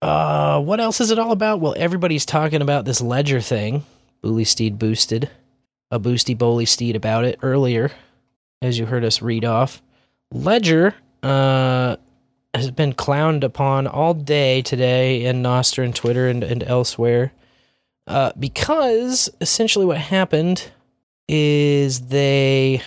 Uh, 0.00 0.60
what 0.62 0.80
else 0.80 1.00
is 1.00 1.10
it 1.10 1.18
all 1.18 1.32
about? 1.32 1.60
Well, 1.60 1.74
everybody's 1.76 2.24
talking 2.24 2.62
about 2.62 2.84
this 2.84 3.00
ledger 3.00 3.40
thing. 3.40 3.84
Bully 4.22 4.44
Steed 4.44 4.78
boosted 4.78 5.30
a 5.90 5.98
boosty 5.98 6.36
bowly 6.36 6.66
steed 6.66 6.96
about 6.96 7.24
it 7.24 7.38
earlier, 7.42 7.90
as 8.60 8.78
you 8.78 8.86
heard 8.86 9.04
us 9.04 9.22
read 9.22 9.44
off. 9.44 9.82
Ledger 10.32 10.94
uh, 11.22 11.96
has 12.54 12.70
been 12.70 12.92
clowned 12.92 13.42
upon 13.42 13.86
all 13.86 14.14
day 14.14 14.62
today 14.62 15.24
in 15.24 15.42
Nostr 15.42 15.82
and 15.84 15.94
Twitter 15.94 16.28
and, 16.28 16.42
and 16.44 16.62
elsewhere. 16.62 17.32
Uh, 18.06 18.32
because 18.38 19.28
essentially 19.40 19.84
what 19.84 19.98
happened 19.98 20.70
is 21.28 22.08
they 22.08 22.82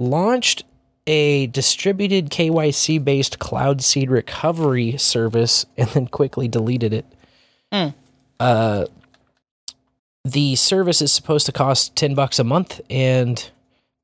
launched 0.00 0.64
a 1.10 1.48
distributed 1.48 2.30
KYC 2.30 3.04
based 3.04 3.40
cloud 3.40 3.82
seed 3.82 4.08
recovery 4.12 4.96
service 4.96 5.66
and 5.76 5.88
then 5.88 6.06
quickly 6.06 6.46
deleted 6.46 6.92
it. 6.92 7.04
Mm. 7.72 7.94
Uh, 8.38 8.84
the 10.24 10.54
service 10.54 11.02
is 11.02 11.12
supposed 11.12 11.46
to 11.46 11.52
cost 11.52 11.96
10 11.96 12.14
bucks 12.14 12.38
a 12.38 12.44
month 12.44 12.80
and 12.88 13.50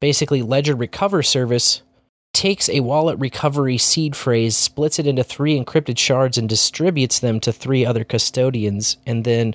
basically 0.01 0.43
Ledger 0.43 0.75
Recover 0.75 1.23
service 1.23 1.83
takes 2.33 2.69
a 2.69 2.81
wallet 2.81 3.19
recovery 3.21 3.79
seed 3.79 4.17
phrase, 4.17 4.57
splits 4.57 4.99
it 4.99 5.07
into 5.07 5.23
three 5.23 5.59
encrypted 5.59 5.99
shards 5.99 6.37
and 6.37 6.49
distributes 6.49 7.21
them 7.21 7.39
to 7.39 7.53
three 7.53 7.87
other 7.87 8.03
custodians 8.03 8.97
and 9.07 9.23
then 9.25 9.55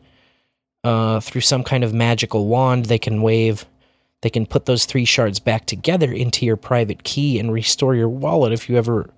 uh, 0.86 1.20
through 1.20 1.42
some 1.42 1.66
kind 1.66 1.84
of 1.84 1.94
magical 1.94 2.48
wand 2.48 2.86
they 2.86 2.98
can 2.98 3.22
wave 3.22 3.66
they 4.22 4.30
can 4.30 4.46
put 4.46 4.66
those 4.66 4.86
three 4.86 5.06
shards 5.06 5.40
back 5.40 5.66
together 5.66 6.12
into 6.12 6.46
your 6.46 6.58
private 6.58 7.04
key 7.04 7.40
and 7.40 7.52
restore 7.52 7.96
your 7.96 8.10
wallet 8.10 8.54
if 8.54 8.70
you 8.70 8.78
ever 8.78 9.10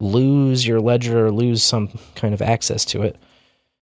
lose 0.00 0.66
your 0.66 0.80
ledger 0.80 1.26
or 1.26 1.30
lose 1.30 1.62
some 1.62 1.88
kind 2.14 2.34
of 2.34 2.42
access 2.42 2.84
to 2.86 3.02
it, 3.02 3.16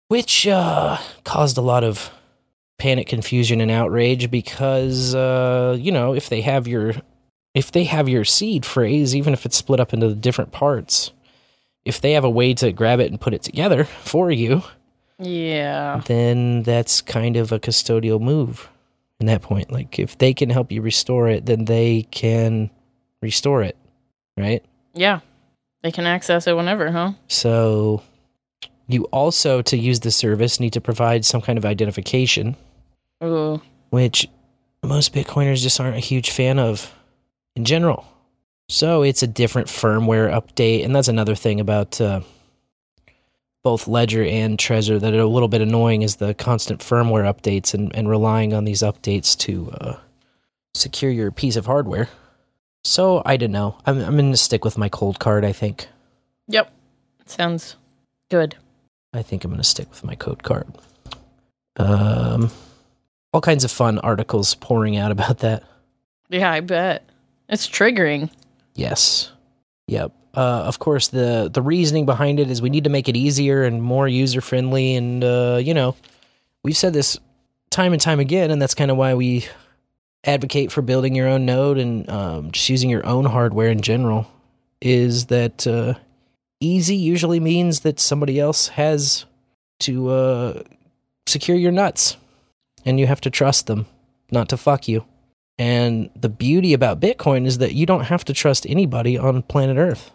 which 0.07 0.47
uh, 0.47 0.97
caused 1.23 1.57
a 1.57 1.61
lot 1.61 1.83
of 1.83 2.09
panic, 2.79 3.07
confusion, 3.07 3.59
and 3.61 3.69
outrage 3.71 4.31
because 4.31 5.13
uh, 5.15 5.75
you 5.79 5.91
know 5.91 6.13
if 6.13 6.29
they 6.29 6.41
have 6.41 6.67
your 6.67 6.93
if 7.53 7.71
they 7.71 7.85
have 7.85 8.07
your 8.07 8.23
seed 8.23 8.65
phrase, 8.65 9.15
even 9.15 9.33
if 9.33 9.45
it's 9.45 9.57
split 9.57 9.79
up 9.79 9.93
into 9.93 10.13
different 10.13 10.51
parts, 10.51 11.11
if 11.85 11.99
they 11.99 12.11
have 12.13 12.23
a 12.23 12.29
way 12.29 12.53
to 12.53 12.71
grab 12.71 12.99
it 12.99 13.09
and 13.11 13.19
put 13.19 13.33
it 13.33 13.41
together 13.43 13.83
for 14.03 14.29
you, 14.31 14.61
Yeah. 15.19 16.01
then 16.05 16.63
that's 16.63 17.01
kind 17.01 17.35
of 17.35 17.51
a 17.51 17.59
custodial 17.59 18.21
move 18.21 18.69
in 19.19 19.27
that 19.27 19.41
point. 19.41 19.71
Like 19.71 19.99
if 19.99 20.17
they 20.17 20.33
can 20.33 20.49
help 20.49 20.71
you 20.71 20.81
restore 20.81 21.27
it, 21.27 21.45
then 21.45 21.65
they 21.65 22.03
can 22.11 22.69
restore 23.21 23.63
it, 23.63 23.77
right? 24.37 24.63
Yeah. 24.93 25.19
They 25.83 25.91
can 25.91 26.05
access 26.05 26.47
it 26.47 26.55
whenever, 26.55 26.91
huh? 26.91 27.13
So 27.27 28.01
you 28.87 29.03
also 29.05 29.61
to 29.63 29.77
use 29.77 29.99
the 29.99 30.11
service 30.11 30.59
need 30.59 30.73
to 30.73 30.81
provide 30.81 31.25
some 31.25 31.41
kind 31.41 31.57
of 31.57 31.65
identification, 31.65 32.55
Ooh. 33.23 33.61
which 33.89 34.27
most 34.83 35.13
Bitcoiners 35.13 35.61
just 35.61 35.79
aren't 35.79 35.97
a 35.97 36.01
huge 36.01 36.31
fan 36.31 36.59
of 36.59 36.93
in 37.55 37.65
general. 37.65 38.05
So 38.69 39.01
it's 39.03 39.23
a 39.23 39.27
different 39.27 39.67
firmware 39.67 40.31
update, 40.31 40.83
and 40.83 40.95
that's 40.95 41.07
another 41.07 41.35
thing 41.35 41.59
about 41.59 42.01
uh, 42.01 42.21
both 43.67 43.85
Ledger 43.85 44.23
and 44.23 44.57
Trezor 44.57 44.97
that 45.01 45.13
are 45.13 45.19
a 45.19 45.27
little 45.27 45.49
bit 45.49 45.59
annoying 45.59 46.01
is 46.01 46.15
the 46.15 46.33
constant 46.33 46.79
firmware 46.79 47.25
updates 47.29 47.73
and, 47.73 47.93
and 47.93 48.07
relying 48.07 48.53
on 48.53 48.63
these 48.63 48.79
updates 48.81 49.37
to 49.39 49.69
uh, 49.81 49.97
secure 50.73 51.11
your 51.11 51.31
piece 51.31 51.57
of 51.57 51.65
hardware. 51.65 52.07
So 52.85 53.21
I 53.25 53.35
don't 53.35 53.51
know. 53.51 53.77
I'm 53.85 53.99
I'm 53.99 54.15
going 54.15 54.31
to 54.31 54.37
stick 54.37 54.63
with 54.63 54.77
my 54.77 54.87
Coldcard. 54.87 55.43
I 55.43 55.51
think. 55.51 55.89
Yep. 56.47 56.71
Sounds 57.25 57.75
good. 58.31 58.55
I 59.11 59.21
think 59.21 59.43
I'm 59.43 59.51
going 59.51 59.57
to 59.57 59.67
stick 59.67 59.89
with 59.89 60.05
my 60.05 60.15
code 60.15 60.43
card. 60.43 60.67
Um, 61.75 62.49
all 63.33 63.41
kinds 63.41 63.65
of 63.65 63.71
fun 63.71 63.99
articles 63.99 64.55
pouring 64.55 64.95
out 64.95 65.11
about 65.11 65.39
that. 65.39 65.63
Yeah, 66.29 66.49
I 66.49 66.61
bet. 66.61 67.03
It's 67.49 67.67
triggering. 67.67 68.29
Yes. 68.75 69.29
Yep. 69.87 70.13
Uh, 70.37 70.61
of 70.67 70.77
course, 70.77 71.07
the 71.07 71.49
the 71.51 71.63
reasoning 71.63 72.05
behind 72.05 72.39
it 72.39 72.51
is 72.51 72.61
we 72.61 72.69
need 72.69 72.83
to 72.83 72.91
make 72.91 73.09
it 73.09 73.17
easier 73.17 73.63
and 73.63 73.81
more 73.81 74.07
user 74.07 74.39
friendly, 74.39 74.93
and 74.93 75.23
uh, 75.23 75.59
you 75.59 75.73
know, 75.73 75.95
we've 76.63 76.77
said 76.77 76.93
this 76.93 77.17
time 77.71 77.91
and 77.91 77.99
time 77.99 78.19
again, 78.19 78.51
and 78.51 78.61
that's 78.61 78.75
kind 78.75 78.91
of 78.91 78.97
why 78.97 79.15
we 79.15 79.47
advocate 80.23 80.71
for 80.71 80.83
building 80.83 81.15
your 81.15 81.27
own 81.27 81.47
node 81.47 81.79
and 81.79 82.07
um, 82.11 82.51
just 82.51 82.69
using 82.69 82.87
your 82.87 83.03
own 83.03 83.25
hardware 83.25 83.69
in 83.69 83.81
general. 83.81 84.31
Is 84.79 85.25
that 85.25 85.65
uh, 85.65 85.95
easy? 86.59 86.95
Usually 86.95 87.39
means 87.39 87.79
that 87.79 87.99
somebody 87.99 88.39
else 88.39 88.67
has 88.67 89.25
to 89.79 90.09
uh, 90.09 90.63
secure 91.25 91.57
your 91.57 91.71
nuts, 91.71 92.15
and 92.85 92.99
you 92.99 93.07
have 93.07 93.21
to 93.21 93.31
trust 93.31 93.65
them 93.65 93.87
not 94.29 94.49
to 94.49 94.57
fuck 94.57 94.87
you. 94.87 95.03
And 95.57 96.11
the 96.15 96.29
beauty 96.29 96.73
about 96.73 96.99
Bitcoin 96.99 97.47
is 97.47 97.57
that 97.57 97.73
you 97.73 97.87
don't 97.87 98.03
have 98.03 98.23
to 98.25 98.33
trust 98.33 98.67
anybody 98.69 99.17
on 99.17 99.41
planet 99.41 99.77
Earth 99.77 100.11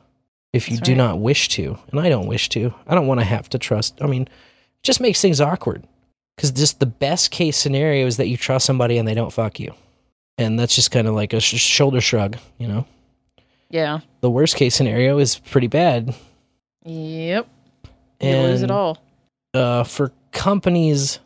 if 0.52 0.68
you 0.68 0.76
That's 0.76 0.86
do 0.86 0.92
right. 0.92 0.98
not 0.98 1.18
wish 1.20 1.48
to. 1.50 1.78
And 1.90 2.00
I 2.00 2.08
don't 2.08 2.26
wish 2.26 2.48
to. 2.50 2.74
I 2.86 2.94
don't 2.94 3.06
want 3.06 3.20
to 3.20 3.24
have 3.26 3.48
to 3.50 3.58
trust. 3.58 3.98
I 4.02 4.06
mean, 4.06 4.22
it 4.22 4.82
just 4.82 5.00
makes 5.00 5.20
things 5.20 5.40
awkward 5.40 5.84
because 6.36 6.50
just 6.50 6.80
the 6.80 6.86
best 6.86 7.30
case 7.30 7.56
scenario 7.56 8.06
is 8.06 8.16
that 8.18 8.28
you 8.28 8.36
trust 8.36 8.66
somebody 8.66 8.98
and 8.98 9.06
they 9.08 9.14
don't 9.14 9.32
fuck 9.32 9.58
you. 9.60 9.72
And 10.38 10.58
that's 10.58 10.74
just 10.74 10.90
kind 10.90 11.06
of 11.06 11.14
like 11.14 11.32
a 11.32 11.40
sh- 11.40 11.56
shoulder 11.60 12.00
shrug, 12.00 12.36
you 12.58 12.66
know? 12.68 12.86
Yeah. 13.70 14.00
The 14.20 14.30
worst 14.30 14.56
case 14.56 14.74
scenario 14.74 15.18
is 15.18 15.38
pretty 15.38 15.66
bad. 15.68 16.14
Yep. 16.84 17.48
You 18.20 18.30
lose 18.36 18.62
it 18.62 18.70
all. 18.70 18.98
uh, 19.54 19.84
for 19.84 20.12
companies 20.32 21.18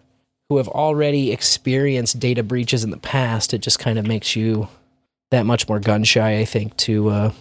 who 0.48 0.56
have 0.58 0.68
already 0.68 1.32
experienced 1.32 2.18
data 2.20 2.42
breaches 2.42 2.84
in 2.84 2.90
the 2.90 2.96
past, 2.96 3.52
it 3.54 3.58
just 3.58 3.78
kind 3.78 3.98
of 3.98 4.06
makes 4.06 4.36
you 4.36 4.68
that 5.30 5.44
much 5.44 5.68
more 5.68 5.80
gun 5.80 6.04
shy, 6.04 6.38
I 6.38 6.44
think, 6.44 6.76
to 6.78 7.08
uh, 7.10 7.32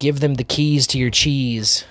give 0.00 0.20
them 0.20 0.34
the 0.34 0.44
keys 0.44 0.86
to 0.88 0.98
your 0.98 1.10
cheese. 1.10 1.84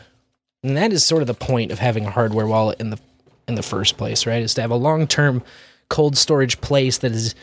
And 0.63 0.78
that 0.78 0.94
is 0.94 1.04
sort 1.04 1.22
of 1.22 1.28
the 1.28 1.34
point 1.34 1.72
of 1.72 1.80
having 1.80 2.06
a 2.06 2.12
hardware 2.12 2.48
wallet 2.48 2.80
in 2.80 2.89
the 2.89 3.00
in 3.48 3.56
the 3.56 3.63
first 3.63 3.98
place, 3.98 4.26
right? 4.26 4.42
Is 4.42 4.54
to 4.56 4.62
have 4.62 4.72
a 4.72 4.76
long 4.76 5.08
term 5.08 5.44
cold 5.89 6.18
storage 6.18 6.62
place 6.62 7.00
that 7.00 7.12
is 7.12 7.36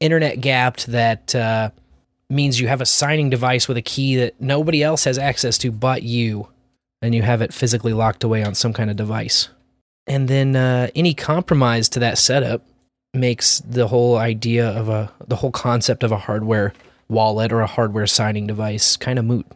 internet 0.00 0.40
gapped 0.40 0.86
that 0.86 1.34
uh, 1.34 1.70
means 2.28 2.58
you 2.58 2.68
have 2.68 2.80
a 2.80 2.86
signing 2.86 3.30
device 3.30 3.68
with 3.68 3.76
a 3.76 3.82
key 3.82 4.16
that 4.16 4.40
nobody 4.40 4.82
else 4.82 5.04
has 5.04 5.18
access 5.18 5.58
to 5.58 5.70
but 5.70 6.02
you, 6.02 6.48
and 7.00 7.14
you 7.14 7.22
have 7.22 7.42
it 7.42 7.52
physically 7.52 7.92
locked 7.92 8.24
away 8.24 8.42
on 8.42 8.54
some 8.54 8.72
kind 8.72 8.90
of 8.90 8.96
device. 8.96 9.48
And 10.06 10.26
then 10.26 10.56
uh, 10.56 10.88
any 10.94 11.14
compromise 11.14 11.88
to 11.90 12.00
that 12.00 12.18
setup 12.18 12.62
makes 13.14 13.60
the 13.60 13.88
whole 13.88 14.16
idea 14.16 14.68
of 14.68 14.88
a 14.88 15.12
the 15.28 15.36
whole 15.36 15.52
concept 15.52 16.02
of 16.02 16.12
a 16.12 16.16
hardware 16.16 16.72
wallet 17.08 17.52
or 17.52 17.60
a 17.60 17.66
hardware 17.66 18.06
signing 18.06 18.46
device 18.46 18.96
kind 18.96 19.18
of 19.18 19.24
moot. 19.24 19.46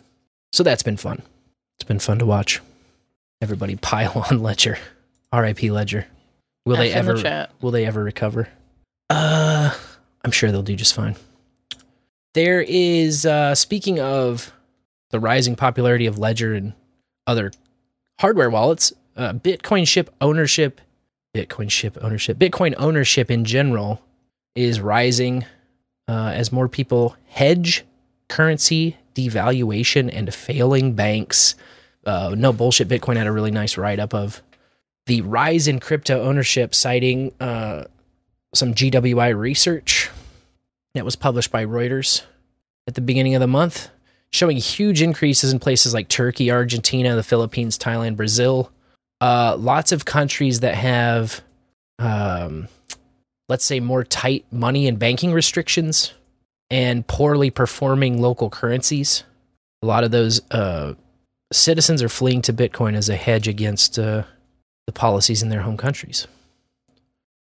So 0.57 0.63
that's 0.63 0.83
been 0.83 0.97
fun. 0.97 1.21
It's 1.77 1.87
been 1.87 1.99
fun 1.99 2.19
to 2.19 2.25
watch. 2.25 2.63
Everybody 3.43 3.77
pile 3.77 4.25
on 4.31 4.43
Ledger. 4.43 4.79
R.I.P. 5.31 5.71
Ledger. 5.71 6.07
Will 6.65 6.77
they 6.79 6.93
F 6.93 7.01
in 7.01 7.05
the 7.05 7.13
ever 7.13 7.23
chat. 7.23 7.51
will 7.61 7.73
they 7.73 7.85
ever 7.85 8.03
recover? 8.03 8.49
Uh 9.11 9.75
I'm 10.25 10.31
sure 10.31 10.51
they'll 10.51 10.63
do 10.63 10.75
just 10.75 10.95
fine. 10.95 11.15
There 12.33 12.65
is 12.67 13.27
uh 13.27 13.55
speaking 13.55 14.01
of 14.01 14.51
the 15.11 15.21
rising 15.21 15.57
popularity 15.57 16.07
of 16.07 16.19
Ledger 16.19 16.55
and 16.55 16.73
other 17.27 17.53
hardware 18.19 18.49
wallets, 18.49 18.95
uh, 19.15 19.35
Bitcoin 19.35 19.87
ship 19.87 20.09
ownership, 20.23 20.81
Bitcoin 21.35 21.71
ship 21.71 21.99
ownership, 22.01 22.39
Bitcoin 22.39 22.75
ownership 22.79 23.31
in 23.31 23.45
general 23.45 24.01
is 24.55 24.81
rising 24.81 25.45
uh, 26.09 26.33
as 26.35 26.51
more 26.51 26.67
people 26.67 27.15
hedge 27.27 27.85
currency 28.31 28.97
devaluation 29.17 30.11
and 30.13 30.33
failing 30.33 30.93
banks. 30.93 31.57
Uh, 32.05 32.35
no 32.37 32.53
bullshit. 32.53 32.89
Bitcoin 32.89 33.17
had 33.17 33.27
a 33.27 33.33
really 33.33 33.51
nice 33.51 33.77
write 33.77 33.99
up 33.99 34.15
of 34.15 34.43
the 35.07 35.23
rise 35.23 35.67
in 35.67 35.81
crypto 35.81 36.23
ownership, 36.23 36.75
citing 36.75 37.33
uh, 37.41 37.85
some 38.55 38.75
GWI 38.75 39.37
research 39.37 40.11
that 40.95 41.05
was 41.05 41.17
published 41.17 41.51
by 41.51 41.65
Reuters 41.65 42.23
at 42.87 42.95
the 42.95 43.01
beginning 43.01 43.35
of 43.35 43.41
the 43.41 43.47
month, 43.47 43.89
showing 44.33 44.57
huge 44.57 45.03
increases 45.03 45.53
in 45.53 45.59
places 45.59 45.95
like 45.95 46.09
Turkey, 46.09 46.51
Argentina, 46.51 47.17
the 47.17 47.23
Philippines, 47.23 47.79
Thailand, 47.79 48.17
Brazil. 48.17 48.71
Uh, 49.21 49.57
lots 49.59 49.93
of 49.93 50.05
countries 50.05 50.61
that 50.61 50.75
have, 50.75 51.41
um, 51.99 52.69
let's 53.49 53.65
say, 53.65 53.81
more 53.81 54.05
tight 54.05 54.45
money 54.53 54.87
and 54.87 54.99
banking 54.99 55.33
restrictions 55.33 56.13
and 56.71 57.07
poorly 57.07 57.51
performing 57.51 58.21
local 58.21 58.51
currencies. 58.51 59.25
A 59.83 59.87
lot 59.87 60.05
of 60.05 60.11
those 60.11 60.41
uh, 60.51 60.95
citizens 61.53 62.03
are 62.03 62.09
fleeing 62.09 62.43
to 62.43 62.53
Bitcoin 62.53 62.95
as 62.95 63.09
a 63.09 63.17
hedge 63.17 63.47
against 63.49 63.99
uh, 63.99 64.23
the 64.87 64.93
policies 64.93 65.43
in 65.43 65.49
their 65.49 65.63
home 65.63 65.77
countries. 65.77 66.27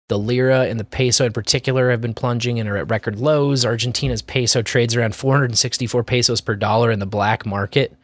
The 0.07 0.19
lira 0.19 0.65
and 0.65 0.79
the 0.79 0.83
peso 0.83 1.25
in 1.25 1.33
particular 1.33 1.89
have 1.89 2.01
been 2.01 2.13
plunging 2.13 2.59
and 2.59 2.69
are 2.69 2.77
at 2.77 2.89
record 2.91 3.19
lows. 3.19 3.65
Argentina's 3.65 4.21
peso 4.21 4.61
trades 4.61 4.95
around 4.95 5.15
464 5.15 6.03
pesos 6.03 6.41
per 6.41 6.55
dollar 6.55 6.91
in 6.91 6.99
the 6.99 7.05
black 7.07 7.45
market, 7.45 7.95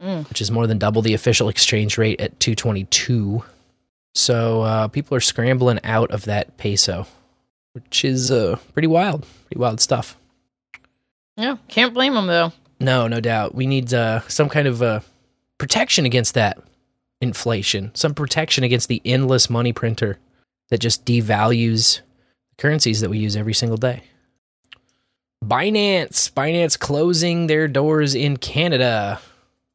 Mm. 0.00 0.28
which 0.28 0.40
is 0.40 0.50
more 0.52 0.68
than 0.68 0.78
double 0.78 1.02
the 1.02 1.12
official 1.14 1.48
exchange 1.48 1.98
rate 1.98 2.20
at 2.20 2.38
222. 2.38 3.42
So 4.14 4.62
uh, 4.62 4.88
people 4.88 5.16
are 5.16 5.20
scrambling 5.20 5.80
out 5.82 6.12
of 6.12 6.24
that 6.26 6.56
peso, 6.56 7.06
which 7.72 8.04
is 8.04 8.30
uh, 8.30 8.58
pretty 8.72 8.86
wild, 8.86 9.26
pretty 9.46 9.58
wild 9.60 9.80
stuff. 9.80 10.16
Yeah. 11.38 11.56
Can't 11.68 11.94
blame 11.94 12.14
them 12.14 12.26
though. 12.26 12.52
No, 12.80 13.08
no 13.08 13.20
doubt. 13.20 13.54
We 13.54 13.66
need 13.66 13.94
uh, 13.94 14.20
some 14.28 14.48
kind 14.48 14.68
of 14.68 14.82
uh, 14.82 15.00
protection 15.56 16.04
against 16.04 16.34
that 16.34 16.58
inflation, 17.20 17.92
some 17.94 18.14
protection 18.14 18.64
against 18.64 18.88
the 18.88 19.00
endless 19.04 19.48
money 19.48 19.72
printer 19.72 20.18
that 20.70 20.78
just 20.78 21.04
devalues 21.04 22.00
the 22.50 22.56
currencies 22.62 23.00
that 23.00 23.10
we 23.10 23.18
use 23.18 23.36
every 23.36 23.54
single 23.54 23.78
day. 23.78 24.02
Binance, 25.44 26.30
Binance 26.32 26.78
closing 26.78 27.46
their 27.46 27.68
doors 27.68 28.14
in 28.14 28.36
Canada. 28.36 29.20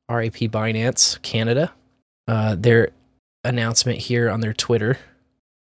RAP 0.09 0.33
Binance, 0.33 1.21
Canada. 1.21 1.71
Uh, 2.27 2.55
their 2.57 2.89
announcement 3.43 3.99
here 3.99 4.29
on 4.29 4.41
their 4.41 4.53
Twitter 4.53 4.97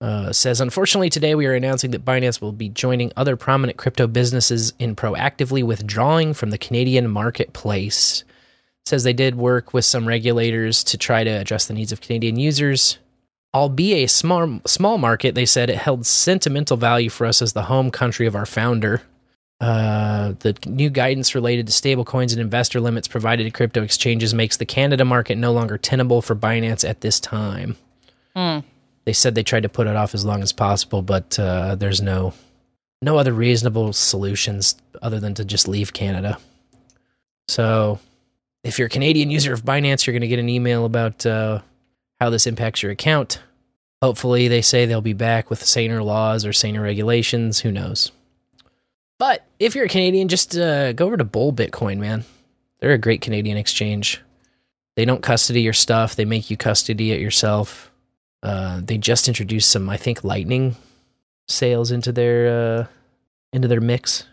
uh, 0.02 0.32
says, 0.32 0.62
unfortunately, 0.62 1.10
today 1.10 1.36
we 1.36 1.46
are 1.46 1.54
announcing 1.54 1.92
that 1.92 2.06
Binance 2.06 2.40
will 2.40 2.54
be 2.54 2.70
joining 2.70 3.12
other 3.18 3.36
prominent 3.36 3.78
crypto 3.78 4.08
businesses 4.08 4.74
in 4.80 4.96
proactively 4.96 5.64
withdrawing 5.64 6.34
from 6.34 6.52
the 6.52 6.58
Canadian 6.58 7.10
marketplace. 7.10 8.24
Says 8.86 9.04
they 9.04 9.14
did 9.14 9.36
work 9.36 9.74
with 9.74 9.86
some 9.86 10.08
regulators 10.08 10.84
to 10.86 10.98
try 10.98 11.24
to 11.24 11.30
address 11.30 11.66
the 11.66 11.74
needs 11.74 11.92
of 11.92 12.02
Canadian 12.02 12.40
users. 12.40 12.98
Albeit 13.54 14.06
a 14.06 14.08
small 14.08 14.62
small 14.66 14.98
market, 14.98 15.36
they 15.36 15.46
said 15.46 15.70
it 15.70 15.78
held 15.78 16.06
sentimental 16.06 16.78
value 16.78 17.10
for 17.10 17.26
us 17.26 17.42
as 17.42 17.54
the 17.54 17.64
home 17.64 17.92
country 17.92 18.26
of 18.26 18.36
our 18.36 18.46
founder. 18.46 19.02
Uh, 19.60 20.34
the 20.40 20.56
new 20.66 20.90
guidance 20.90 21.36
related 21.36 21.68
to 21.68 21.74
stablecoins 21.74 22.32
and 22.32 22.40
investor 22.40 22.80
limits 22.80 23.08
provided 23.08 23.44
to 23.44 23.52
crypto 23.52 23.84
exchanges 23.84 24.34
makes 24.34 24.56
the 24.56 24.66
Canada 24.66 25.04
market 25.04 25.38
no 25.38 25.52
longer 25.52 25.78
tenable 25.78 26.22
for 26.22 26.36
Binance 26.36 26.88
at 26.88 27.02
this 27.02 27.20
time. 27.20 27.76
Hmm. 28.36 28.60
They 29.10 29.14
said 29.14 29.34
they 29.34 29.42
tried 29.42 29.64
to 29.64 29.70
put 29.70 29.88
it 29.88 29.96
off 29.96 30.14
as 30.14 30.24
long 30.24 30.44
as 30.44 30.54
possible, 30.54 31.02
but 31.02 31.40
uh, 31.40 31.74
there's 31.74 32.00
no 32.00 32.36
no 33.02 33.18
other 33.18 33.34
reasonable 33.34 33.92
solutions 33.92 34.76
other 35.02 35.20
than 35.20 35.34
to 35.34 35.44
just 35.44 35.68
leave 35.68 35.94
Canada. 35.94 36.38
So, 37.48 37.98
if 38.64 38.78
you're 38.78 38.86
a 38.86 38.92
Canadian 38.92 39.32
user 39.32 39.52
of 39.52 39.64
Binance, 39.64 40.06
you're 40.06 40.12
going 40.12 40.22
to 40.22 40.28
get 40.28 40.38
an 40.38 40.48
email 40.48 40.86
about 40.86 41.26
uh, 41.26 41.62
how 42.20 42.30
this 42.30 42.46
impacts 42.46 42.84
your 42.84 42.92
account. 42.92 43.42
Hopefully, 44.00 44.48
they 44.48 44.62
say 44.62 44.86
they'll 44.86 45.02
be 45.02 45.14
back 45.14 45.50
with 45.50 45.66
saner 45.66 46.04
laws 46.04 46.46
or 46.46 46.54
saner 46.54 46.84
regulations. 46.84 47.62
Who 47.62 47.72
knows? 47.72 48.12
But 49.18 49.44
if 49.58 49.74
you're 49.74 49.86
a 49.86 49.90
Canadian, 49.90 50.28
just 50.28 50.56
uh, 50.56 50.94
go 50.94 51.08
over 51.08 51.18
to 51.18 51.24
Bull 51.24 51.52
Bitcoin, 51.52 51.98
man. 51.98 52.26
They're 52.78 52.92
a 52.92 53.00
great 53.00 53.22
Canadian 53.22 53.58
exchange. 53.58 54.22
They 54.96 55.06
don't 55.06 55.24
custody 55.24 55.64
your 55.64 55.74
stuff; 55.74 56.16
they 56.16 56.26
make 56.26 56.52
you 56.52 56.58
custody 56.58 57.12
it 57.12 57.20
yourself. 57.20 57.89
Uh, 58.42 58.82
they 58.84 58.98
just 58.98 59.28
introduced 59.28 59.70
some, 59.70 59.90
I 59.90 59.98
think, 59.98 60.24
Lightning 60.24 60.76
sales 61.48 61.92
into 61.92 62.12
their 62.12 62.48
uh, 62.80 62.88
into 63.52 63.68
their 63.68 63.82
mix. 63.82 64.26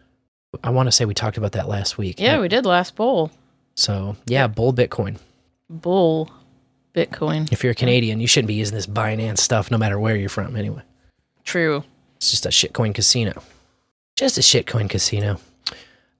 I 0.62 0.70
want 0.70 0.86
to 0.86 0.92
say 0.92 1.04
we 1.04 1.14
talked 1.14 1.36
about 1.36 1.52
that 1.52 1.68
last 1.68 1.98
week. 1.98 2.20
Yeah, 2.20 2.40
we 2.40 2.48
did 2.48 2.64
last 2.64 2.94
bowl. 2.94 3.30
So 3.74 4.16
yeah, 4.26 4.46
Bull 4.46 4.72
Bitcoin. 4.72 5.18
Bull 5.68 6.30
Bitcoin. 6.94 7.52
If 7.52 7.62
you're 7.62 7.72
a 7.72 7.74
Canadian, 7.74 8.20
you 8.20 8.26
shouldn't 8.26 8.48
be 8.48 8.54
using 8.54 8.74
this 8.74 8.86
Binance 8.86 9.38
stuff, 9.38 9.70
no 9.70 9.78
matter 9.78 9.98
where 9.98 10.16
you're 10.16 10.28
from. 10.28 10.56
Anyway, 10.56 10.82
True. 11.44 11.84
it's 12.16 12.30
just 12.30 12.46
a 12.46 12.50
shitcoin 12.50 12.94
casino. 12.94 13.42
Just 14.16 14.38
a 14.38 14.40
shitcoin 14.40 14.88
casino. 14.88 15.38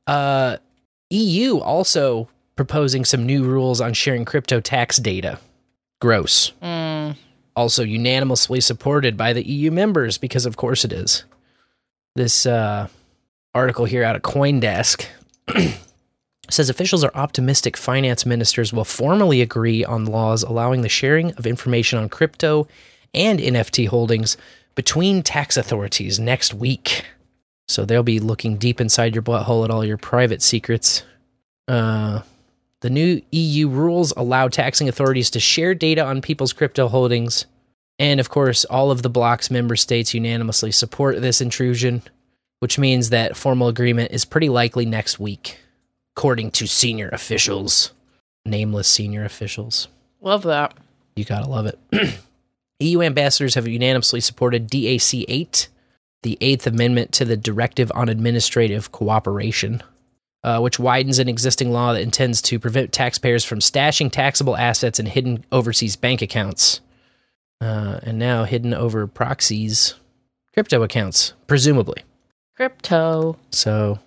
Uh, 0.07 0.59
EU 1.11 1.59
also 1.59 2.29
proposing 2.57 3.05
some 3.05 3.25
new 3.25 3.45
rules 3.45 3.81
on 3.81 3.95
sharing 3.95 4.25
crypto 4.25 4.61
tax 4.61 4.99
data. 4.99 5.39
Gross. 6.01 6.53
Mm. 6.63 6.86
Also 7.57 7.83
unanimously 7.83 8.61
supported 8.61 9.17
by 9.17 9.33
the 9.33 9.47
EU 9.47 9.71
members 9.71 10.19
because, 10.19 10.47
of 10.47 10.57
course, 10.57 10.85
it 10.85 10.93
is. 10.93 11.25
This 12.15 12.47
uh, 12.47 12.89
article 13.55 13.87
here 13.87 14.05
out 14.05 14.15
of 14.15 14.23
CoinDesk 14.23 15.07
says 16.51 16.69
officials 16.71 17.03
are 17.03 17.11
optimistic 17.15 17.77
finance 17.77 18.25
ministers 18.25 18.73
will 18.73 18.85
formally 18.85 19.41
agree 19.41 19.85
on 19.85 20.05
laws 20.05 20.43
allowing 20.43 20.83
the 20.83 20.89
sharing 20.89 21.33
of 21.33 21.47
information 21.47 21.99
on 21.99 22.09
crypto 22.09 22.69
and 23.15 23.41
NFT 23.41 23.89
holdings 23.89 24.37
between 24.75 25.23
tax 25.23 25.57
authorities 25.57 26.21
next 26.21 26.55
week. 26.55 27.05
So 27.69 27.85
they'll 27.85 28.03
be 28.03 28.21
looking 28.21 28.59
deep 28.59 28.81
inside 28.81 29.15
your 29.15 29.23
butthole 29.23 29.65
at 29.65 29.71
all 29.71 29.85
your 29.85 29.97
private 29.97 30.43
secrets. 30.43 31.03
Uh, 31.67 32.21
the 32.83 32.91
new 32.91 33.23
EU 33.31 33.69
rules 33.69 34.13
allow 34.17 34.49
taxing 34.49 34.89
authorities 34.89 35.31
to 35.31 35.41
share 35.41 35.75
data 35.75 36.05
on 36.05 36.21
people's 36.21 36.53
crypto 36.53 36.89
holdings. 36.89 37.47
And 37.99 38.21
of 38.21 38.29
course, 38.29 38.65
all 38.67 38.91
of 38.91 39.03
the 39.03 39.11
bloc's 39.11 39.51
member 39.51 39.77
states 39.77 40.13
unanimously 40.13 40.73
support 40.73 41.21
this 41.21 41.41
intrusion, 41.41 42.03
which 42.61 42.79
means 42.79 43.11
that 43.11 43.37
formal 43.37 43.69
agreement 43.69 44.13
is 44.13 44.25
pretty 44.25 44.51
likely 44.51 44.85
next 44.85 45.19
week, 45.19 45.59
according 46.17 46.51
to 46.53 46.67
senior 46.67 47.09
officials. 47.09 47.93
Nameless 48.45 48.89
senior 48.89 49.25
officials. 49.25 49.89
Love 50.21 50.43
that. 50.43 50.75
You 51.17 51.25
gotta 51.25 51.49
love 51.49 51.67
it. 51.67 51.79
EU 52.81 53.01
ambassadors 53.01 53.55
have 53.55 53.67
unanimously 53.67 54.21
supported 54.21 54.69
DAC 54.69 55.25
8, 55.27 55.69
the 56.23 56.37
Eighth 56.43 56.67
Amendment 56.67 57.13
to 57.13 57.25
the 57.25 57.37
Directive 57.37 57.91
on 57.95 58.11
Administrative 58.11 58.93
Cooperation, 58.93 59.83
uh, 60.47 60.61
which 60.61 60.79
widens 60.79 61.19
an 61.19 61.29
existing 61.29 61.73
law 61.73 61.93
that 61.93 62.01
intends 62.01 62.41
to 62.41 62.59
prevent 62.59 62.93
taxpayers 62.93 63.45
from 63.45 63.59
stashing 63.59 64.11
taxable 64.11 64.57
assets 64.57 64.99
in 64.99 65.05
hidden 65.07 65.45
overseas 65.53 65.97
bank 65.97 66.23
accounts. 66.23 66.81
Uh, 67.61 67.99
and 68.05 68.19
now 68.19 68.45
hidden 68.45 68.73
over 68.73 69.07
proxies, 69.07 69.95
crypto 70.55 70.83
accounts, 70.83 71.33
presumably. 71.47 72.03
Crypto. 72.55 73.37
So 73.51 73.99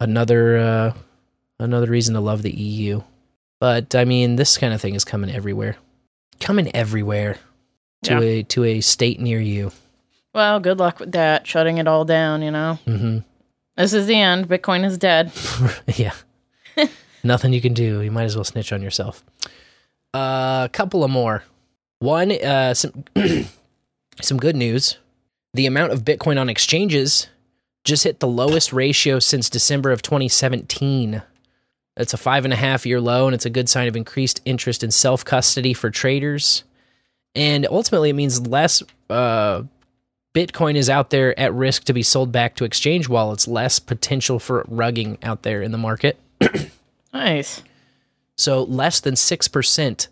another 0.00 0.56
uh, 0.58 0.92
another 1.58 1.86
reason 1.86 2.14
to 2.14 2.20
love 2.20 2.42
the 2.42 2.50
EU. 2.52 3.02
But 3.60 3.94
I 3.94 4.04
mean, 4.04 4.36
this 4.36 4.56
kind 4.58 4.72
of 4.74 4.80
thing 4.80 4.94
is 4.94 5.04
coming 5.04 5.30
everywhere, 5.30 5.76
coming 6.40 6.74
everywhere 6.74 7.36
to 8.04 8.12
Yeah. 8.14 8.20
a 8.20 8.42
to 8.44 8.64
a 8.64 8.80
state 8.80 9.20
near 9.20 9.40
you. 9.40 9.70
Well, 10.32 10.58
good 10.60 10.78
luck 10.78 10.98
with 11.00 11.12
that. 11.12 11.46
Shutting 11.46 11.78
it 11.78 11.86
all 11.86 12.04
down, 12.04 12.42
you 12.42 12.50
know? 12.50 12.74
hmm 12.84 13.18
This 13.76 13.92
is 13.92 14.06
the 14.06 14.16
end. 14.16 14.48
Bitcoin 14.48 14.84
is 14.84 14.98
dead. 14.98 15.32
yeah, 15.96 16.14
nothing 17.24 17.52
you 17.52 17.60
can 17.60 17.74
do. 17.74 18.00
You 18.00 18.10
might 18.10 18.24
as 18.24 18.36
well 18.36 18.44
snitch 18.44 18.72
on 18.72 18.82
yourself. 18.82 19.24
Uh, 20.14 20.62
a 20.64 20.70
couple 20.72 21.02
of 21.02 21.10
more. 21.10 21.42
One, 21.98 22.30
uh, 22.30 22.74
some 22.74 23.04
some 24.20 24.38
good 24.38 24.56
news. 24.56 24.98
The 25.54 25.66
amount 25.66 25.92
of 25.92 26.04
Bitcoin 26.04 26.40
on 26.40 26.48
exchanges 26.48 27.28
just 27.84 28.04
hit 28.04 28.20
the 28.20 28.26
lowest 28.26 28.72
ratio 28.72 29.18
since 29.18 29.50
December 29.50 29.92
of 29.92 30.02
2017. 30.02 31.22
That's 31.96 32.14
a 32.14 32.16
five 32.16 32.44
and 32.44 32.52
a 32.52 32.56
half 32.56 32.86
year 32.86 33.00
low, 33.00 33.26
and 33.26 33.34
it's 33.34 33.46
a 33.46 33.50
good 33.50 33.68
sign 33.68 33.86
of 33.86 33.96
increased 33.96 34.40
interest 34.44 34.82
in 34.82 34.90
self 34.90 35.24
custody 35.24 35.74
for 35.74 35.90
traders. 35.90 36.64
And 37.36 37.66
ultimately, 37.68 38.10
it 38.10 38.14
means 38.14 38.46
less 38.46 38.82
uh, 39.10 39.62
Bitcoin 40.34 40.74
is 40.74 40.90
out 40.90 41.10
there 41.10 41.38
at 41.38 41.54
risk 41.54 41.84
to 41.84 41.92
be 41.92 42.02
sold 42.02 42.32
back 42.32 42.56
to 42.56 42.64
exchange 42.64 43.08
wallets, 43.08 43.46
less 43.46 43.78
potential 43.78 44.38
for 44.38 44.64
rugging 44.64 45.16
out 45.22 45.42
there 45.42 45.62
in 45.62 45.70
the 45.72 45.78
market. 45.78 46.18
Nice. 47.12 47.62
So, 48.36 48.64
less 48.64 48.98
than 48.98 49.14
6% 49.14 50.08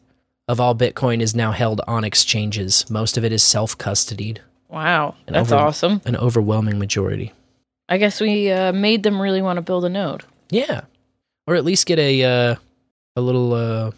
of 0.47 0.61
all 0.61 0.73
Bitcoin 0.77 1.20
is 1.20 1.35
now 1.35 1.51
held 1.51 1.81
on 1.89 2.05
exchanges. 2.05 2.89
Most 2.89 3.18
of 3.18 3.25
it 3.25 3.33
is 3.33 3.43
self 3.43 3.77
custodied. 3.77 4.39
Wow. 4.68 5.16
An 5.27 5.33
That's 5.35 5.51
over- 5.51 5.61
awesome. 5.62 6.01
An 6.05 6.16
overwhelming 6.16 6.79
majority. 6.79 7.33
I 7.89 7.99
guess 7.99 8.20
we 8.20 8.53
uh, 8.53 8.73
made 8.73 9.03
them 9.03 9.20
really 9.20 9.43
want 9.43 9.57
to 9.57 9.62
build 9.62 9.85
a 9.85 9.89
node. 9.89 10.23
Yeah. 10.51 10.83
Or 11.49 11.57
at 11.57 11.64
least 11.64 11.87
get 11.87 11.99
a 11.99 12.23
uh, 12.23 12.55
a 13.16 13.20
little 13.20 13.53
uh, 13.53 13.91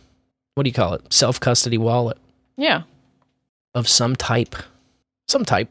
what 0.54 0.62
do 0.64 0.68
you 0.70 0.74
call 0.74 0.94
it? 0.94 1.12
Self 1.12 1.38
custody 1.38 1.76
wallet 1.76 2.16
Yeah. 2.56 2.84
of 3.74 3.86
some 3.86 4.16
type. 4.16 4.56
Some 5.28 5.44
type. 5.44 5.68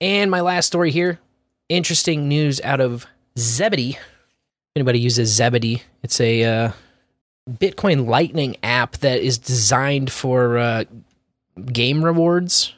And 0.00 0.30
my 0.30 0.40
last 0.40 0.66
story 0.66 0.90
here, 0.90 1.18
interesting 1.68 2.28
news 2.28 2.60
out 2.62 2.80
of 2.80 3.06
Zebedee. 3.36 3.98
Anybody 4.76 5.00
uses 5.00 5.30
Zebedee, 5.30 5.82
it's 6.02 6.20
a 6.20 6.44
uh, 6.44 6.72
Bitcoin 7.50 8.06
Lightning 8.06 8.56
app 8.62 8.98
that 8.98 9.20
is 9.20 9.38
designed 9.38 10.12
for 10.12 10.58
uh, 10.58 10.84
game 11.72 12.04
rewards, 12.04 12.74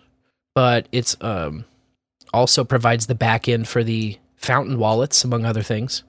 but 0.54 0.88
it's 0.92 1.16
um, 1.20 1.66
also 2.32 2.64
provides 2.64 3.06
the 3.06 3.14
backend 3.14 3.66
for 3.66 3.84
the 3.84 4.18
Fountain 4.36 4.78
wallets, 4.78 5.22
among 5.22 5.44
other 5.44 5.62
things. 5.62 6.02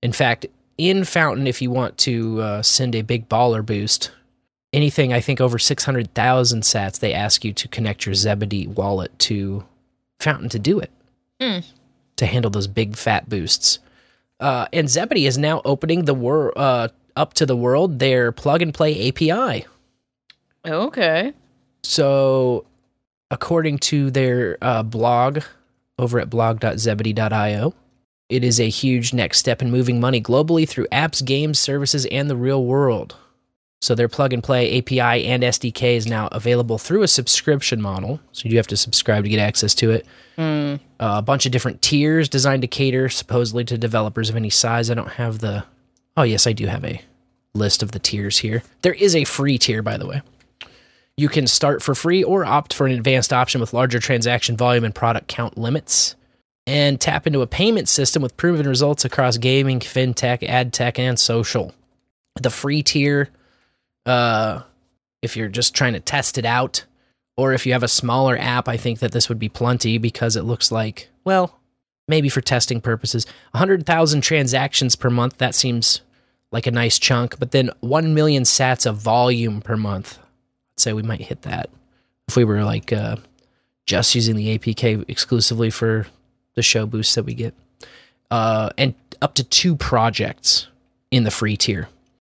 In 0.00 0.12
fact, 0.12 0.46
in 0.76 1.02
Fountain, 1.02 1.48
if 1.48 1.60
you 1.60 1.72
want 1.72 1.98
to 1.98 2.40
uh, 2.40 2.62
send 2.62 2.94
a 2.94 3.02
big 3.02 3.28
baller 3.28 3.66
boost, 3.66 4.12
anything 4.72 5.12
I 5.12 5.20
think 5.20 5.40
over 5.40 5.58
600,000 5.58 6.62
sats, 6.62 7.00
they 7.00 7.12
ask 7.12 7.44
you 7.44 7.52
to 7.54 7.66
connect 7.66 8.06
your 8.06 8.14
Zebedee 8.14 8.68
wallet 8.68 9.18
to 9.20 9.64
Fountain 10.20 10.48
to 10.50 10.58
do 10.58 10.78
it, 10.80 10.90
Hmm. 11.40 11.58
to 12.16 12.26
handle 12.26 12.50
those 12.50 12.66
big 12.66 12.96
fat 12.96 13.28
boosts. 13.28 13.78
Uh, 14.40 14.66
and 14.72 14.88
Zebedee 14.88 15.26
is 15.26 15.38
now 15.38 15.60
opening 15.64 16.04
the 16.04 16.14
wor- 16.14 16.52
uh, 16.56 16.88
up 17.16 17.34
to 17.34 17.46
the 17.46 17.56
world 17.56 17.98
their 17.98 18.30
plug 18.32 18.62
and 18.62 18.72
play 18.74 19.08
API. 19.08 19.66
Okay. 20.66 21.32
So, 21.82 22.64
according 23.30 23.78
to 23.78 24.10
their 24.10 24.58
uh, 24.62 24.82
blog 24.82 25.40
over 25.98 26.20
at 26.20 26.30
blog.zebedee.io, 26.30 27.74
it 28.28 28.44
is 28.44 28.60
a 28.60 28.68
huge 28.68 29.12
next 29.14 29.38
step 29.38 29.62
in 29.62 29.70
moving 29.70 30.00
money 30.00 30.20
globally 30.20 30.68
through 30.68 30.86
apps, 30.92 31.24
games, 31.24 31.58
services, 31.58 32.06
and 32.06 32.28
the 32.28 32.36
real 32.36 32.64
world. 32.64 33.16
So, 33.80 33.94
their 33.94 34.08
plug 34.08 34.32
and 34.32 34.42
play 34.42 34.78
API 34.78 35.26
and 35.26 35.42
SDK 35.42 35.96
is 35.96 36.06
now 36.06 36.28
available 36.32 36.78
through 36.78 37.02
a 37.02 37.08
subscription 37.08 37.80
model. 37.80 38.20
So, 38.32 38.48
you 38.48 38.56
have 38.56 38.66
to 38.68 38.76
subscribe 38.76 39.24
to 39.24 39.30
get 39.30 39.38
access 39.38 39.74
to 39.76 39.92
it. 39.92 40.06
Hmm. 40.36 40.76
Uh, 41.00 41.18
a 41.18 41.22
bunch 41.22 41.46
of 41.46 41.52
different 41.52 41.80
tiers 41.80 42.28
designed 42.28 42.62
to 42.62 42.68
cater 42.68 43.08
supposedly 43.08 43.64
to 43.64 43.78
developers 43.78 44.30
of 44.30 44.36
any 44.36 44.50
size. 44.50 44.90
I 44.90 44.94
don't 44.94 45.12
have 45.12 45.38
the. 45.38 45.64
Oh, 46.16 46.24
yes, 46.24 46.46
I 46.46 46.52
do 46.52 46.66
have 46.66 46.84
a 46.84 47.00
list 47.54 47.82
of 47.82 47.92
the 47.92 47.98
tiers 47.98 48.38
here. 48.38 48.62
There 48.82 48.94
is 48.94 49.14
a 49.14 49.24
free 49.24 49.58
tier, 49.58 49.82
by 49.82 49.96
the 49.96 50.06
way. 50.06 50.22
You 51.16 51.28
can 51.28 51.46
start 51.46 51.82
for 51.82 51.94
free 51.94 52.22
or 52.22 52.44
opt 52.44 52.72
for 52.72 52.86
an 52.86 52.92
advanced 52.92 53.32
option 53.32 53.60
with 53.60 53.72
larger 53.72 53.98
transaction 53.98 54.56
volume 54.56 54.84
and 54.84 54.94
product 54.94 55.28
count 55.28 55.58
limits. 55.58 56.14
And 56.66 57.00
tap 57.00 57.26
into 57.26 57.40
a 57.40 57.46
payment 57.46 57.88
system 57.88 58.22
with 58.22 58.36
proven 58.36 58.68
results 58.68 59.04
across 59.04 59.38
gaming, 59.38 59.80
fintech, 59.80 60.42
ad 60.42 60.72
tech, 60.72 60.98
and 60.98 61.18
social. 61.18 61.74
The 62.40 62.50
free 62.50 62.82
tier, 62.82 63.30
uh, 64.08 64.62
if 65.22 65.36
you're 65.36 65.48
just 65.48 65.74
trying 65.74 65.92
to 65.92 66.00
test 66.00 66.38
it 66.38 66.44
out, 66.44 66.84
or 67.36 67.52
if 67.52 67.66
you 67.66 67.72
have 67.72 67.82
a 67.82 67.88
smaller 67.88 68.36
app, 68.36 68.68
I 68.68 68.76
think 68.76 68.98
that 68.98 69.12
this 69.12 69.28
would 69.28 69.38
be 69.38 69.48
plenty 69.48 69.98
because 69.98 70.34
it 70.34 70.42
looks 70.42 70.72
like, 70.72 71.08
well, 71.24 71.58
maybe 72.08 72.28
for 72.28 72.40
testing 72.40 72.80
purposes. 72.80 73.26
100,000 73.52 74.20
transactions 74.22 74.96
per 74.96 75.10
month, 75.10 75.38
that 75.38 75.54
seems 75.54 76.00
like 76.50 76.66
a 76.66 76.72
nice 76.72 76.98
chunk. 76.98 77.38
But 77.38 77.52
then 77.52 77.70
1 77.80 78.14
million 78.14 78.42
sats 78.42 78.86
of 78.86 78.96
volume 78.96 79.60
per 79.60 79.76
month. 79.76 80.18
I'd 80.18 80.80
say 80.80 80.92
we 80.92 81.02
might 81.02 81.20
hit 81.20 81.42
that 81.42 81.70
if 82.26 82.36
we 82.36 82.44
were 82.44 82.64
like 82.64 82.92
uh, 82.92 83.16
just 83.86 84.14
using 84.14 84.36
the 84.36 84.58
APK 84.58 85.04
exclusively 85.08 85.70
for 85.70 86.06
the 86.54 86.62
show 86.62 86.86
boosts 86.86 87.14
that 87.14 87.24
we 87.24 87.34
get. 87.34 87.54
Uh, 88.30 88.70
and 88.76 88.94
up 89.22 89.34
to 89.34 89.44
two 89.44 89.76
projects 89.76 90.66
in 91.10 91.24
the 91.24 91.30
free 91.30 91.56
tier. 91.56 91.88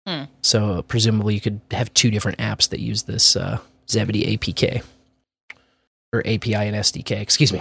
Hmm. 0.06 0.24
So 0.42 0.70
uh, 0.72 0.82
presumably 0.82 1.34
you 1.34 1.40
could 1.40 1.60
have 1.70 1.92
two 1.94 2.10
different 2.10 2.38
apps 2.38 2.68
that 2.70 2.80
use 2.80 3.04
this 3.04 3.36
uh, 3.36 3.58
Zebedee 3.88 4.36
APK 4.36 4.82
or 6.12 6.20
API 6.20 6.54
and 6.54 6.76
SDK. 6.76 7.20
Excuse 7.20 7.52
me. 7.52 7.60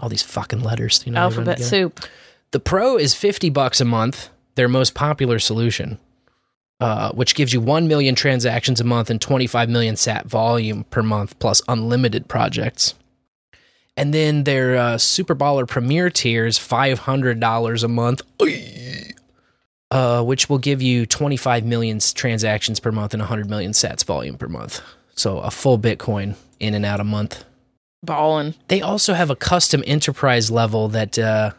All 0.00 0.08
these 0.08 0.22
fucking 0.22 0.62
letters. 0.62 1.02
You 1.04 1.12
know, 1.12 1.20
Alphabet 1.20 1.60
soup. 1.60 2.00
The 2.52 2.60
Pro 2.60 2.96
is 2.96 3.14
50 3.14 3.50
bucks 3.50 3.80
a 3.80 3.84
month, 3.84 4.30
their 4.54 4.68
most 4.68 4.94
popular 4.94 5.38
solution, 5.38 5.98
uh, 6.80 7.12
which 7.12 7.34
gives 7.34 7.52
you 7.52 7.60
1 7.60 7.86
million 7.86 8.14
transactions 8.14 8.80
a 8.80 8.84
month 8.84 9.10
and 9.10 9.20
25 9.20 9.68
million 9.68 9.96
sat 9.96 10.26
volume 10.26 10.84
per 10.84 11.02
month 11.02 11.38
plus 11.38 11.62
unlimited 11.68 12.28
projects. 12.28 12.94
And 13.96 14.14
then 14.14 14.44
their 14.44 14.76
uh, 14.76 14.98
Super 14.98 15.34
Baller 15.34 15.68
Premier 15.68 16.10
tier 16.10 16.46
is 16.46 16.58
$500 16.58 17.84
a 17.84 17.88
month, 17.88 18.22
uh, 19.90 20.22
which 20.22 20.48
will 20.48 20.58
give 20.58 20.80
you 20.82 21.06
25 21.06 21.64
million 21.64 21.98
transactions 21.98 22.80
per 22.80 22.92
month 22.92 23.14
and 23.14 23.20
100 23.20 23.48
million 23.48 23.72
sats 23.72 24.04
volume 24.04 24.36
per 24.36 24.48
month. 24.48 24.80
So 25.14 25.38
a 25.38 25.50
full 25.50 25.78
Bitcoin 25.78 26.36
in 26.58 26.74
and 26.74 26.84
out 26.84 27.00
a 27.00 27.04
month. 27.04 27.44
Ballin'. 28.02 28.54
They 28.68 28.80
also 28.80 29.14
have 29.14 29.30
a 29.30 29.36
custom 29.36 29.82
enterprise 29.86 30.50
level 30.50 30.88
that 30.88 31.18
uh, 31.18 31.52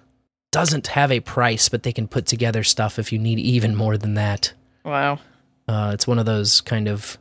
doesn't 0.52 0.88
have 0.88 1.12
a 1.12 1.20
price, 1.20 1.70
but 1.70 1.84
they 1.84 1.94
can 1.94 2.08
put 2.08 2.26
together 2.26 2.64
stuff 2.64 2.98
if 2.98 3.12
you 3.12 3.20
need 3.20 3.40
even 3.40 3.76
more 3.76 3.98
than 3.98 4.16
that. 4.16 4.54
Wow. 4.84 5.20
Uh, 5.68 5.92
it's 5.94 6.08
one 6.08 6.18
of 6.18 6.26
those 6.26 6.62
kind 6.62 6.88
of 6.88 7.18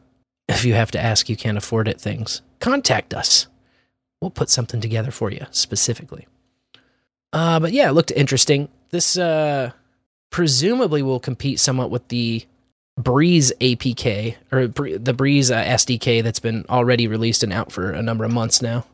if 0.51 0.65
you 0.65 0.75
have 0.75 0.91
to 0.91 1.01
ask, 1.01 1.29
you 1.29 1.37
can't 1.37 1.57
afford 1.57 1.87
it 1.87 2.01
things. 2.01 2.43
Contact 2.59 3.15
us. 3.15 3.47
We'll 4.21 4.31
put 4.31 4.51
something 4.51 4.81
together 4.81 5.11
for 5.11 5.31
you 5.31 5.47
specifically. 5.51 6.27
Uh, 7.33 7.61
but 7.61 7.73
yeah, 7.73 7.89
it 7.89 7.93
looked 7.93 8.11
interesting. 8.11 8.69
This 8.91 9.17
uh, 9.17 9.71
presumably 10.31 11.03
will 11.03 11.21
compete 11.21 11.61
somewhat 11.61 11.91
with 11.91 12.07
the 12.09 12.47
Breeze 12.97 13.53
APK 13.61 14.37
or 14.53 14.67
the 14.69 15.15
Breeze 15.15 15.51
uh, 15.51 15.63
SDK 15.63 16.23
that's 16.23 16.41
been 16.41 16.65
already 16.69 17.07
released 17.07 17.43
and 17.43 17.53
out 17.53 17.73
for 17.73 17.91
a 17.91 18.03
number 18.03 18.25
of 18.25 18.33
months 18.33 18.63
now. 18.63 18.85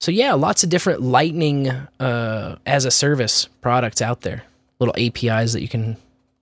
So 0.00 0.12
yeah, 0.12 0.34
lots 0.34 0.62
of 0.62 0.70
different 0.70 1.02
Lightning 1.02 1.68
uh, 1.68 2.56
as 2.64 2.84
a 2.84 2.90
service 2.90 3.46
products 3.60 4.00
out 4.00 4.20
there. 4.20 4.44
Little 4.78 4.94
APIs 4.96 5.52
that 5.54 5.62
you 5.62 5.68
can 5.68 5.96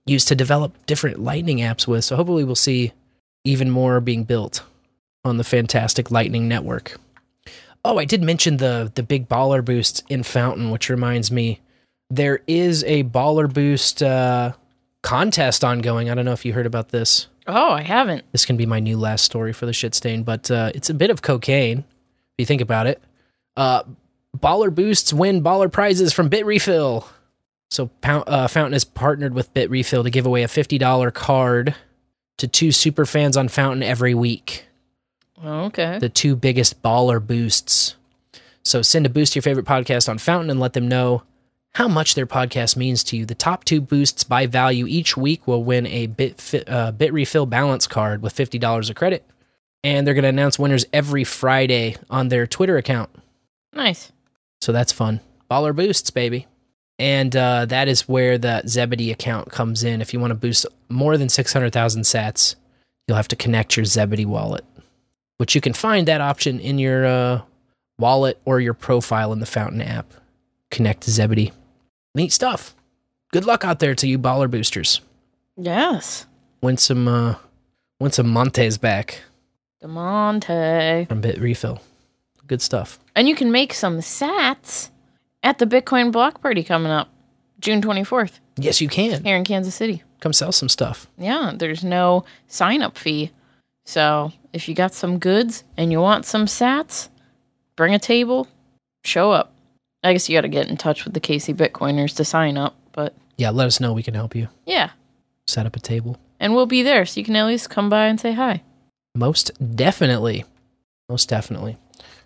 use 0.05 0.25
to 0.25 0.35
develop 0.35 0.73
different 0.85 1.19
Lightning 1.19 1.57
apps 1.57 1.87
with. 1.87 2.05
So 2.05 2.15
hopefully 2.15 2.43
we'll 2.43 2.55
see 2.55 2.93
even 3.43 3.71
more 3.71 3.99
being 3.99 4.23
built 4.23 4.63
on 5.25 5.37
the 5.37 5.43
fantastic 5.43 6.11
Lightning 6.11 6.47
network. 6.47 6.97
Oh, 7.83 7.97
I 7.97 8.05
did 8.05 8.21
mention 8.21 8.57
the 8.57 8.91
the 8.93 9.03
big 9.03 9.27
baller 9.27 9.63
boost 9.63 10.03
in 10.09 10.23
Fountain, 10.23 10.71
which 10.71 10.89
reminds 10.89 11.31
me 11.31 11.61
there 12.09 12.39
is 12.47 12.83
a 12.85 13.03
baller 13.03 13.51
boost 13.51 14.01
uh, 14.01 14.53
contest 15.01 15.63
ongoing. 15.63 16.09
I 16.09 16.15
don't 16.15 16.25
know 16.25 16.33
if 16.33 16.45
you 16.45 16.53
heard 16.53 16.65
about 16.65 16.89
this. 16.89 17.27
Oh, 17.47 17.71
I 17.71 17.81
haven't. 17.81 18.25
This 18.31 18.45
can 18.45 18.57
be 18.57 18.65
my 18.65 18.79
new 18.79 18.97
last 18.97 19.23
story 19.23 19.53
for 19.53 19.65
the 19.65 19.73
shit 19.73 19.95
stain, 19.95 20.23
but 20.23 20.51
uh, 20.51 20.71
it's 20.75 20.89
a 20.89 20.93
bit 20.93 21.09
of 21.09 21.21
cocaine. 21.21 21.79
If 21.79 22.39
you 22.39 22.45
think 22.45 22.61
about 22.61 22.87
it, 22.87 23.01
uh, 23.55 23.83
baller 24.37 24.73
boosts 24.73 25.13
win 25.13 25.41
baller 25.41 25.71
prizes 25.71 26.13
from 26.13 26.29
Bitrefill. 26.29 27.05
So 27.69 27.89
uh, 28.03 28.47
Fountain 28.47 28.73
has 28.73 28.83
partnered 28.83 29.33
with 29.33 29.53
Bitrefill 29.53 30.03
to 30.03 30.09
give 30.09 30.25
away 30.25 30.43
a 30.43 30.47
fifty 30.47 30.77
dollar 30.77 31.11
card 31.11 31.75
to 32.37 32.47
two 32.47 32.71
super 32.71 33.05
fans 33.05 33.35
on 33.35 33.47
Fountain 33.47 33.83
every 33.83 34.13
week. 34.13 34.65
Okay. 35.43 35.99
The 35.99 36.09
two 36.09 36.35
biggest 36.35 36.81
baller 36.81 37.25
boosts. 37.25 37.95
So 38.63 38.81
send 38.81 39.05
a 39.05 39.09
boost 39.09 39.33
to 39.33 39.37
your 39.37 39.43
favorite 39.43 39.65
podcast 39.65 40.09
on 40.09 40.17
Fountain 40.17 40.49
and 40.49 40.59
let 40.59 40.73
them 40.73 40.87
know 40.87 41.23
how 41.77 41.87
much 41.87 42.15
their 42.15 42.25
podcast 42.25 42.75
means 42.75 43.03
to 43.03 43.15
you. 43.15 43.23
The 43.23 43.35
top 43.35 43.63
two 43.63 43.81
boosts 43.81 44.23
by 44.23 44.47
value 44.47 44.87
each 44.87 45.15
week 45.15 45.45
will 45.45 45.63
win 45.63 45.85
a 45.85 46.07
Bit 46.07 46.41
fi- 46.41 46.63
uh, 46.63 46.91
Bitrefill 46.91 47.47
balance 47.47 47.85
card 47.85 48.23
with 48.23 48.33
fifty 48.33 48.57
dollars 48.57 48.89
of 48.89 48.95
credit, 48.95 49.23
and 49.83 50.05
they're 50.05 50.15
going 50.15 50.23
to 50.23 50.29
announce 50.29 50.57
winners 50.57 50.87
every 50.91 51.23
Friday 51.23 51.95
on 52.09 52.29
their 52.29 52.47
Twitter 52.47 52.77
account. 52.77 53.11
Nice. 53.73 54.11
So 54.59 54.71
that's 54.71 54.91
fun. 54.91 55.19
Baller 55.51 55.75
boosts, 55.75 56.09
baby. 56.09 56.47
And 56.97 57.35
uh, 57.35 57.67
that 57.67 57.87
is 57.87 58.09
where 58.09 58.39
the 58.39 58.63
Zebedee 58.67 59.11
account 59.11 59.51
comes 59.51 59.83
in. 59.83 60.01
If 60.01 60.13
you 60.13 60.19
want 60.19 60.31
to 60.31 60.35
boost 60.35 60.65
more 60.89 61.15
than 61.15 61.29
600,000 61.29 62.01
sats, 62.01 62.55
you'll 63.07 63.17
have 63.17 63.27
to 63.27 63.35
connect 63.35 63.77
your 63.77 63.85
Zebedee 63.85 64.25
wallet, 64.25 64.65
which 65.37 65.53
you 65.53 65.61
can 65.61 65.73
find 65.73 66.07
that 66.07 66.21
option 66.21 66.59
in 66.59 66.79
your 66.79 67.05
uh, 67.05 67.41
wallet 67.99 68.41
or 68.45 68.59
your 68.59 68.73
profile 68.73 69.31
in 69.31 69.39
the 69.39 69.45
Fountain 69.45 69.83
app. 69.83 70.11
Connect 70.71 71.03
Zebedee. 71.03 71.51
Neat 72.17 72.33
stuff. 72.33 72.73
Good 73.31 73.45
luck 73.45 73.63
out 73.63 73.77
there 73.77 73.93
to 73.93 74.07
you 74.07 74.17
baller 74.17 74.49
boosters. 74.49 75.01
Yes. 75.55 76.25
Win 76.63 76.75
some, 76.77 77.07
uh, 77.07 77.35
win 77.99 78.11
some 78.11 78.27
Montes 78.29 78.79
back 78.79 79.21
Demonte. 79.83 81.07
from 81.07 81.21
Bitrefill. 81.21 81.79
Good 82.47 82.63
stuff. 82.63 82.97
And 83.15 83.27
you 83.27 83.35
can 83.35 83.51
make 83.51 83.71
some 83.71 83.99
sats 83.99 84.89
at 85.43 85.59
the 85.59 85.67
Bitcoin 85.67 86.11
block 86.11 86.41
party 86.41 86.63
coming 86.63 86.91
up 86.91 87.09
June 87.59 87.81
24th 87.83 88.39
Yes, 88.57 88.81
you 88.81 88.89
can. 88.89 89.23
here 89.23 89.35
in 89.37 89.43
Kansas 89.43 89.75
City. 89.75 90.01
Come 90.19 90.33
sell 90.33 90.51
some 90.51 90.69
stuff. 90.69 91.05
Yeah, 91.19 91.51
there's 91.55 91.83
no 91.83 92.25
sign 92.47 92.81
up 92.81 92.97
fee. 92.97 93.31
So 93.85 94.31
if 94.53 94.67
you 94.67 94.73
got 94.73 94.95
some 94.95 95.19
goods 95.19 95.63
and 95.77 95.91
you 95.91 96.01
want 96.01 96.25
some 96.25 96.47
sats, 96.47 97.09
bring 97.75 97.93
a 97.93 97.99
table, 97.99 98.47
show 99.03 99.31
up. 99.31 99.53
I 100.03 100.13
guess 100.13 100.29
you 100.29 100.37
got 100.37 100.41
to 100.41 100.47
get 100.47 100.69
in 100.69 100.77
touch 100.77 101.05
with 101.05 101.13
the 101.13 101.19
KC 101.19 101.55
Bitcoiners 101.55 102.15
to 102.17 102.25
sign 102.25 102.57
up, 102.57 102.75
but 102.93 103.13
Yeah, 103.37 103.49
let 103.49 103.67
us 103.67 103.79
know. 103.79 103.93
We 103.93 104.03
can 104.03 104.13
help 104.13 104.35
you 104.35 104.47
yeah. 104.65 104.91
set 105.47 105.65
up 105.65 105.75
a 105.75 105.79
table. 105.79 106.17
And 106.39 106.53
we'll 106.53 106.65
be 106.67 106.83
there 106.83 107.05
so 107.05 107.19
you 107.19 107.25
can 107.25 107.35
at 107.35 107.47
least 107.47 107.69
come 107.69 107.89
by 107.89 108.05
and 108.05 108.19
say 108.19 108.33
hi. 108.33 108.61
Most 109.15 109.51
definitely. 109.75 110.45
Most 111.09 111.29
definitely. 111.29 111.77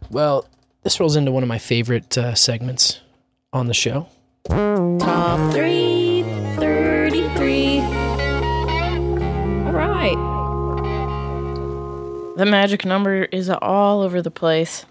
Well, 0.09 0.45
this 0.83 0.99
rolls 0.99 1.15
into 1.15 1.31
one 1.31 1.43
of 1.43 1.49
my 1.49 1.59
favorite 1.59 2.17
uh, 2.17 2.35
segments 2.35 2.99
on 3.53 3.67
the 3.67 3.73
show. 3.73 4.07
Top 4.49 5.53
333. 5.53 7.79
All 9.65 9.71
right. 9.71 10.17
The 12.37 12.45
magic 12.45 12.85
number 12.85 13.23
is 13.25 13.49
all 13.49 14.01
over 14.01 14.21
the 14.21 14.31
place. 14.31 14.85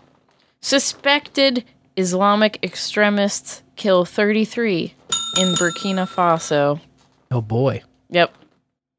Suspected 0.60 1.64
Islamic 2.00 2.58
extremists 2.62 3.62
kill 3.76 4.06
33 4.06 4.94
in 5.36 5.54
Burkina 5.54 6.08
Faso. 6.08 6.80
Oh 7.30 7.42
boy. 7.42 7.82
Yep. 8.08 8.34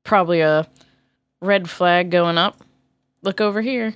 Probably 0.03 0.41
a 0.41 0.67
red 1.41 1.67
flag 1.67 2.11
going 2.11 2.37
up. 2.37 2.63
Look 3.23 3.41
over 3.41 3.61
here. 3.61 3.95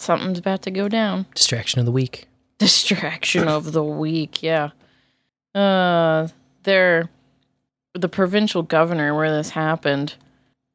Something's 0.00 0.38
about 0.38 0.62
to 0.62 0.72
go 0.72 0.88
down. 0.88 1.26
Distraction 1.34 1.78
of 1.78 1.86
the 1.86 1.92
week. 1.92 2.26
Distraction 2.58 3.46
of 3.46 3.70
the 3.72 3.84
week, 3.84 4.42
yeah. 4.42 4.70
Uh 5.54 6.26
they're 6.64 7.08
the 7.94 8.08
provincial 8.08 8.62
governor 8.62 9.14
where 9.14 9.30
this 9.30 9.50
happened 9.50 10.14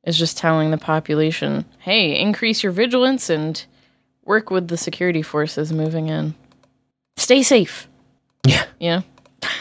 is 0.06 0.18
just 0.18 0.38
telling 0.38 0.72
the 0.72 0.78
population, 0.78 1.66
"Hey, 1.80 2.18
increase 2.18 2.64
your 2.64 2.72
vigilance 2.72 3.30
and 3.30 3.64
work 4.24 4.50
with 4.50 4.70
the 4.70 4.78
security 4.78 5.22
forces 5.22 5.74
moving 5.74 6.08
in. 6.08 6.36
Stay 7.18 7.44
safe." 7.44 7.88
Yeah. 8.46 8.66
Yeah. 8.80 9.02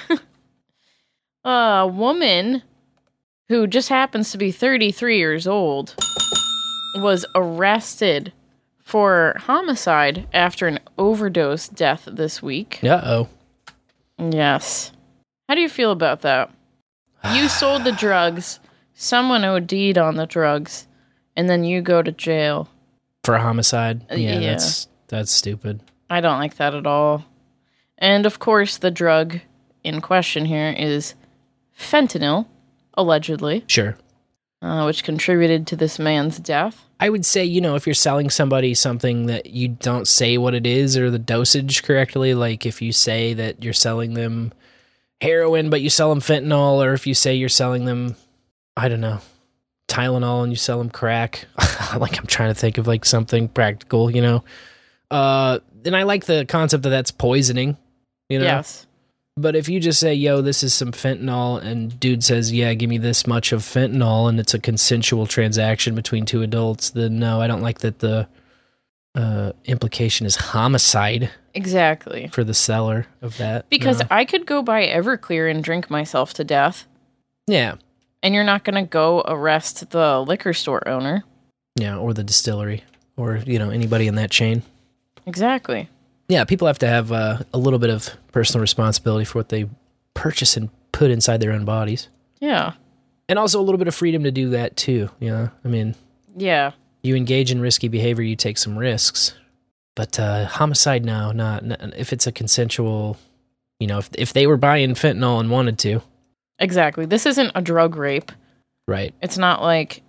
a 1.45 1.87
woman 1.87 2.63
who 3.49 3.67
just 3.67 3.89
happens 3.89 4.31
to 4.33 4.39
be 4.39 4.51
33 4.51 5.19
years 5.19 5.47
old 5.47 5.95
was 6.97 7.27
arrested 7.35 8.33
for 8.83 9.37
homicide 9.41 10.27
after 10.33 10.67
an 10.67 10.79
overdose 10.99 11.69
death 11.69 12.09
this 12.11 12.43
week. 12.43 12.81
Uh 12.83 13.01
oh. 13.05 13.29
Yes. 14.19 14.93
How 15.49 15.55
do 15.55 15.61
you 15.61 15.69
feel 15.69 15.91
about 15.91 16.23
that? 16.23 16.51
You 17.33 17.49
sold 17.49 17.85
the 17.85 17.93
drugs, 17.93 18.61
someone 18.95 19.45
OD'd 19.45 19.99
on 19.99 20.17
the 20.17 20.27
drugs, 20.27 20.87
and 21.37 21.49
then 21.49 21.65
you 21.65 21.83
go 21.83 22.03
to 22.03 22.13
jail. 22.13 22.69
For 23.25 23.35
a 23.35 23.41
homicide. 23.41 24.05
Yeah, 24.11 24.39
yeah. 24.39 24.51
that's 24.51 24.89
that's 25.09 25.33
stupid. 25.33 25.81
I 26.11 26.21
don't 26.21 26.39
like 26.39 26.57
that 26.57 26.75
at 26.75 26.87
all. 26.87 27.25
And 27.99 28.27
of 28.27 28.39
course, 28.39 28.77
the 28.77 28.91
drug 28.91 29.41
in 29.83 30.01
question 30.01 30.45
here 30.47 30.75
is 30.77 31.15
fentanyl, 31.79 32.47
allegedly, 32.95 33.65
Sure. 33.67 33.97
uh, 34.63 34.85
which 34.85 35.05
contributed 35.05 35.67
to 35.69 35.77
this 35.77 35.99
man's 35.99 36.39
death. 36.39 36.85
I 37.01 37.11
would 37.11 37.27
say, 37.27 37.45
you 37.45 37.61
know, 37.61 37.75
if 37.75 37.87
you're 37.87 37.95
selling 37.95 38.31
somebody 38.31 38.73
something 38.75 39.27
that 39.27 39.47
you 39.47 39.69
don't 39.69 40.09
say 40.09 40.39
what 40.39 40.55
it 40.55 40.67
is 40.67 40.97
or 40.97 41.11
the 41.11 41.19
dosage 41.19 41.83
correctly, 41.83 42.35
like 42.35 42.65
if 42.65 42.81
you 42.81 42.93
say 42.93 43.35
that 43.35 43.63
you're 43.63 43.73
selling 43.73 44.15
them 44.15 44.53
heroin, 45.21 45.71
but 45.71 45.81
you 45.83 45.91
sell 45.91 46.09
them 46.11 46.21
fentanyl, 46.21 46.85
or 46.85 46.95
if 46.95 47.07
you 47.07 47.15
say 47.15 47.35
you're 47.35 47.49
selling 47.49 47.85
them, 47.85 48.17
I 48.77 48.89
don't 48.89 49.01
know, 49.01 49.19
Tylenol 49.89 50.43
and 50.45 50.53
you 50.53 50.57
sell 50.57 50.79
them 50.79 50.89
crack. 50.91 51.47
like 51.99 52.19
I'm 52.19 52.27
trying 52.27 52.51
to 52.51 52.59
think 52.59 52.79
of 52.79 52.87
like 52.87 53.05
something 53.05 53.49
practical, 53.49 54.11
you 54.11 54.23
know. 54.23 54.45
Uh, 55.11 55.59
and 55.85 55.95
I 55.95 56.05
like 56.05 56.25
the 56.25 56.47
concept 56.47 56.85
that 56.85 56.91
that's 56.91 57.11
poisoning, 57.11 57.77
you 58.29 58.39
know. 58.39 58.45
Yes. 58.45 58.87
But 59.37 59.57
if 59.57 59.69
you 59.69 59.81
just 59.81 59.99
say, 59.99 60.15
"Yo, 60.15 60.41
this 60.43 60.63
is 60.63 60.73
some 60.73 60.93
fentanyl," 60.93 61.61
and 61.63 61.99
dude 61.99 62.23
says, 62.23 62.53
"Yeah, 62.53 62.73
give 62.75 62.89
me 62.89 62.99
this 62.99 63.27
much 63.27 63.53
of 63.53 63.63
fentanyl," 63.63 64.29
and 64.29 64.39
it's 64.39 64.55
a 64.55 64.61
consensual 64.61 65.27
transaction 65.27 65.95
between 65.97 66.25
two 66.25 66.43
adults, 66.43 66.91
then 66.91 67.19
no, 67.19 67.41
I 67.41 67.47
don't 67.49 67.63
like 67.63 67.81
that 67.81 67.99
the 67.99 68.29
uh, 69.17 69.53
implication 69.65 70.25
is 70.27 70.37
homicide 70.37 71.31
Exactly. 71.55 72.29
for 72.33 72.43
the 72.45 72.55
seller 72.55 73.07
of 73.23 73.37
that. 73.39 73.69
Because 73.71 74.01
No. 74.01 74.07
I 74.11 74.25
could 74.25 74.45
go 74.47 74.61
buy 74.63 74.87
Everclear 74.87 75.49
and 75.51 75.63
drink 75.63 75.89
myself 75.91 76.33
to 76.35 76.45
death, 76.45 76.87
yeah, 77.49 77.75
and 78.23 78.35
you're 78.35 78.45
not 78.45 78.63
going 78.65 78.75
to 78.77 78.89
go 78.89 79.23
arrest 79.27 79.91
the 79.91 80.21
liquor 80.21 80.53
store 80.53 80.87
owner. 80.89 81.25
yeah, 81.77 81.97
or 81.97 82.15
the 82.15 82.23
distillery, 82.25 82.85
or 83.17 83.37
you 83.47 83.59
know 83.59 83.71
anybody 83.71 84.07
in 84.07 84.15
that 84.15 84.31
chain. 84.31 84.63
Exactly. 85.27 85.89
Yeah, 86.29 86.45
people 86.45 86.67
have 86.67 86.79
to 86.79 86.87
have 86.87 87.13
uh, 87.13 87.39
a 87.53 87.59
little 87.59 87.79
bit 87.79 87.91
of 87.91 88.11
personal 88.33 88.61
responsibility 88.63 89.25
for 89.25 89.39
what 89.39 89.51
they 89.51 89.69
purchase 90.15 90.57
and 90.57 90.71
put 90.93 91.11
inside 91.11 91.41
their 91.41 91.53
own 91.53 91.65
bodies, 91.65 92.09
Yeah. 92.41 92.73
and 93.29 93.39
also 93.39 93.61
a 93.61 93.63
little 93.63 93.79
bit 93.79 93.89
of 93.89 93.95
freedom 93.95 94.25
to 94.25 94.31
do 94.31 94.51
that 94.51 94.77
too. 94.77 95.11
You 95.21 95.31
know, 95.31 95.51
I 95.65 95.69
mean, 95.69 95.95
Yeah. 96.37 96.73
you 97.03 97.15
engage 97.17 97.51
in 97.51 97.61
risky 97.61 97.89
behavior, 97.89 98.25
you 98.25 98.37
take 98.37 98.57
some 98.59 98.79
risks. 98.79 99.35
But 99.97 100.19
uh, 100.19 100.47
homicide, 100.47 101.05
no, 101.05 101.31
not, 101.33 101.65
not 101.65 101.95
if 101.97 102.13
it's 102.13 102.27
a 102.27 102.33
consensual. 102.33 103.17
You 103.81 103.87
know, 103.87 103.99
if 103.99 104.09
if 104.17 104.33
they 104.33 104.47
were 104.47 104.57
buying 104.57 104.95
fentanyl 104.95 105.39
and 105.41 105.51
wanted 105.51 105.79
to, 105.81 106.01
Exactly. 106.59 107.05
This 107.07 107.27
isn't 107.27 107.53
a 107.55 107.61
drug 107.63 107.97
rape. 107.97 108.31
right? 108.89 109.13
It's 109.23 109.37
not 109.39 109.63
like 109.63 110.03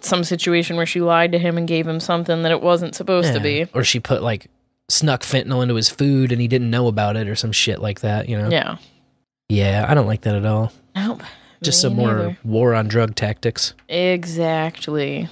some 0.00 0.24
situation 0.24 0.76
where 0.76 0.86
she 0.86 1.00
lied 1.00 1.32
to 1.32 1.38
him 1.38 1.56
and 1.58 1.66
gave 1.68 1.86
him 1.88 2.00
something 2.00 2.42
that 2.42 2.52
it 2.52 2.60
wasn't 2.62 2.94
supposed 2.94 3.32
to 3.34 3.40
be. 3.40 3.66
Or 3.74 3.84
she 3.84 4.00
put 4.00 4.22
like 4.22 4.46
snuck 4.88 5.22
fentanyl 5.22 5.62
into 5.62 5.74
his 5.74 5.88
food 5.88 6.32
and 6.32 6.40
he 6.40 6.48
didn't 6.48 6.70
know 6.70 6.88
about 6.88 7.16
it 7.16 7.28
or 7.28 7.34
some 7.34 7.52
shit 7.52 7.80
like 7.80 8.00
that. 8.00 8.28
You 8.28 8.38
know? 8.38 8.48
Yeah. 8.50 8.76
Yeah, 9.48 9.86
I 9.88 9.94
don't 9.94 10.06
like 10.06 10.22
that 10.22 10.34
at 10.34 10.46
all. 10.46 10.72
Nope. 10.94 11.22
Just 11.62 11.78
Me 11.78 11.88
some 11.88 11.96
more 11.96 12.36
war 12.44 12.74
on 12.74 12.88
drug 12.88 13.14
tactics. 13.14 13.74
Exactly. 13.88 15.28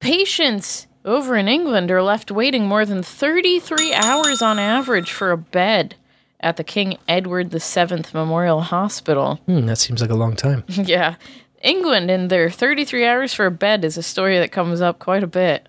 Patients 0.00 0.86
over 1.04 1.36
in 1.36 1.48
England 1.48 1.90
are 1.90 2.02
left 2.02 2.30
waiting 2.30 2.66
more 2.66 2.84
than 2.84 3.02
33 3.02 3.94
hours 3.94 4.42
on 4.42 4.58
average 4.58 5.10
for 5.10 5.30
a 5.30 5.36
bed 5.36 5.96
at 6.40 6.56
the 6.56 6.64
King 6.64 6.96
Edward 7.08 7.50
VII 7.50 8.04
Memorial 8.14 8.62
Hospital. 8.62 9.36
Hmm, 9.46 9.66
that 9.66 9.76
seems 9.76 10.00
like 10.00 10.10
a 10.10 10.14
long 10.14 10.36
time. 10.36 10.64
yeah. 10.68 11.16
England 11.62 12.10
and 12.10 12.30
their 12.30 12.48
33 12.48 13.06
hours 13.06 13.34
for 13.34 13.46
a 13.46 13.50
bed 13.50 13.84
is 13.84 13.98
a 13.98 14.02
story 14.02 14.38
that 14.38 14.52
comes 14.52 14.80
up 14.80 14.98
quite 14.98 15.22
a 15.22 15.26
bit. 15.26 15.68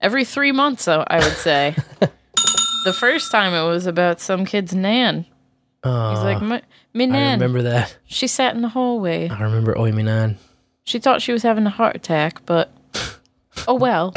Every 0.00 0.24
three 0.24 0.52
months, 0.52 0.88
I 0.88 1.04
I 1.08 1.18
would 1.18 1.36
say. 1.36 1.74
the 2.84 2.92
first 2.92 3.30
time 3.32 3.52
it 3.54 3.66
was 3.66 3.86
about 3.86 4.20
some 4.20 4.44
kid's 4.44 4.74
nan. 4.74 5.26
Oh, 5.82 6.10
He's 6.10 6.20
like, 6.20 6.42
my, 6.42 6.62
my 6.94 7.04
I 7.04 7.06
nan. 7.06 7.40
remember 7.40 7.62
that. 7.62 7.96
She 8.06 8.26
sat 8.26 8.54
in 8.54 8.62
the 8.62 8.68
hallway. 8.68 9.28
I 9.28 9.40
remember 9.42 9.78
Oi 9.78 9.92
Minan. 9.92 10.38
She 10.84 10.98
thought 10.98 11.22
she 11.22 11.32
was 11.32 11.42
having 11.42 11.66
a 11.66 11.70
heart 11.70 11.96
attack, 11.96 12.44
but 12.46 12.70
oh 13.66 13.74
well. 13.74 14.14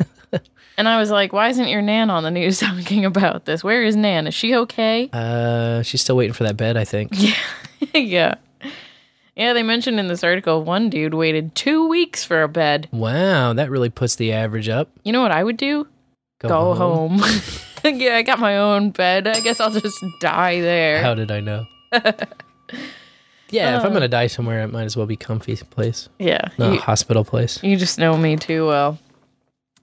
and 0.78 0.88
I 0.88 0.98
was 0.98 1.10
like, 1.10 1.32
why 1.32 1.48
isn't 1.48 1.68
your 1.68 1.82
Nan 1.82 2.08
on 2.10 2.22
the 2.22 2.30
news 2.30 2.60
talking 2.60 3.04
about 3.04 3.44
this? 3.44 3.62
Where 3.64 3.82
is 3.82 3.96
Nan? 3.96 4.26
Is 4.26 4.34
she 4.34 4.54
okay? 4.54 5.10
Uh, 5.12 5.82
she's 5.82 6.00
still 6.00 6.16
waiting 6.16 6.32
for 6.32 6.44
that 6.44 6.56
bed, 6.56 6.76
I 6.76 6.84
think. 6.84 7.10
yeah. 7.12 7.34
Yeah, 7.94 8.34
they 9.38 9.62
mentioned 9.62 9.98
in 10.00 10.08
this 10.08 10.22
article 10.24 10.64
one 10.64 10.90
dude 10.90 11.14
waited 11.14 11.54
two 11.54 11.86
weeks 11.88 12.24
for 12.24 12.42
a 12.42 12.48
bed. 12.48 12.88
Wow, 12.92 13.52
that 13.54 13.70
really 13.70 13.88
puts 13.90 14.16
the 14.16 14.32
average 14.32 14.68
up. 14.68 14.90
You 15.04 15.12
know 15.12 15.22
what 15.22 15.30
I 15.32 15.42
would 15.44 15.56
do? 15.56 15.86
Go 16.40 16.74
home. 16.74 17.22
yeah, 17.84 18.16
I 18.16 18.22
got 18.22 18.38
my 18.38 18.56
own 18.58 18.90
bed. 18.90 19.26
I 19.26 19.40
guess 19.40 19.60
I'll 19.60 19.70
just 19.70 19.98
die 20.20 20.60
there. 20.60 21.02
How 21.02 21.14
did 21.14 21.30
I 21.30 21.40
know? 21.40 21.66
Yeah, 23.50 23.78
if 23.78 23.84
I'm 23.84 23.90
Uh. 23.92 23.94
gonna 23.94 24.08
die 24.08 24.26
somewhere, 24.26 24.60
it 24.62 24.68
might 24.68 24.82
as 24.84 24.94
well 24.94 25.06
be 25.06 25.16
comfy 25.16 25.56
place. 25.56 26.10
Yeah, 26.18 26.48
not 26.58 26.72
you- 26.74 26.78
a 26.78 26.82
hospital 26.82 27.24
place. 27.24 27.62
You 27.62 27.78
just 27.78 27.98
know 27.98 28.14
me 28.16 28.36
too 28.36 28.66
well. 28.66 28.98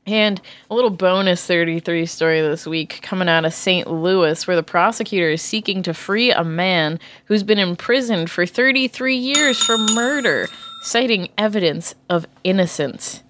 And 0.07 0.39
a 0.69 0.75
little 0.75 0.91
bonus 0.91 1.45
33 1.47 2.05
story 2.05 2.41
this 2.41 2.67
week 2.67 2.99
coming 3.01 3.27
out 3.27 3.43
of 3.43 3.53
St. 3.53 3.89
Louis, 3.89 4.45
where 4.45 4.55
the 4.55 4.61
prosecutor 4.61 5.31
is 5.31 5.41
seeking 5.41 5.81
to 5.83 5.95
free 5.95 6.31
a 6.31 6.43
man 6.43 6.99
who's 7.25 7.41
been 7.41 7.57
imprisoned 7.57 8.29
for 8.29 8.45
33 8.45 9.15
years 9.15 9.57
for 9.63 9.77
murder, 9.77 10.47
citing 10.83 11.29
evidence 11.39 11.95
of 12.07 12.27
innocence. 12.43 13.23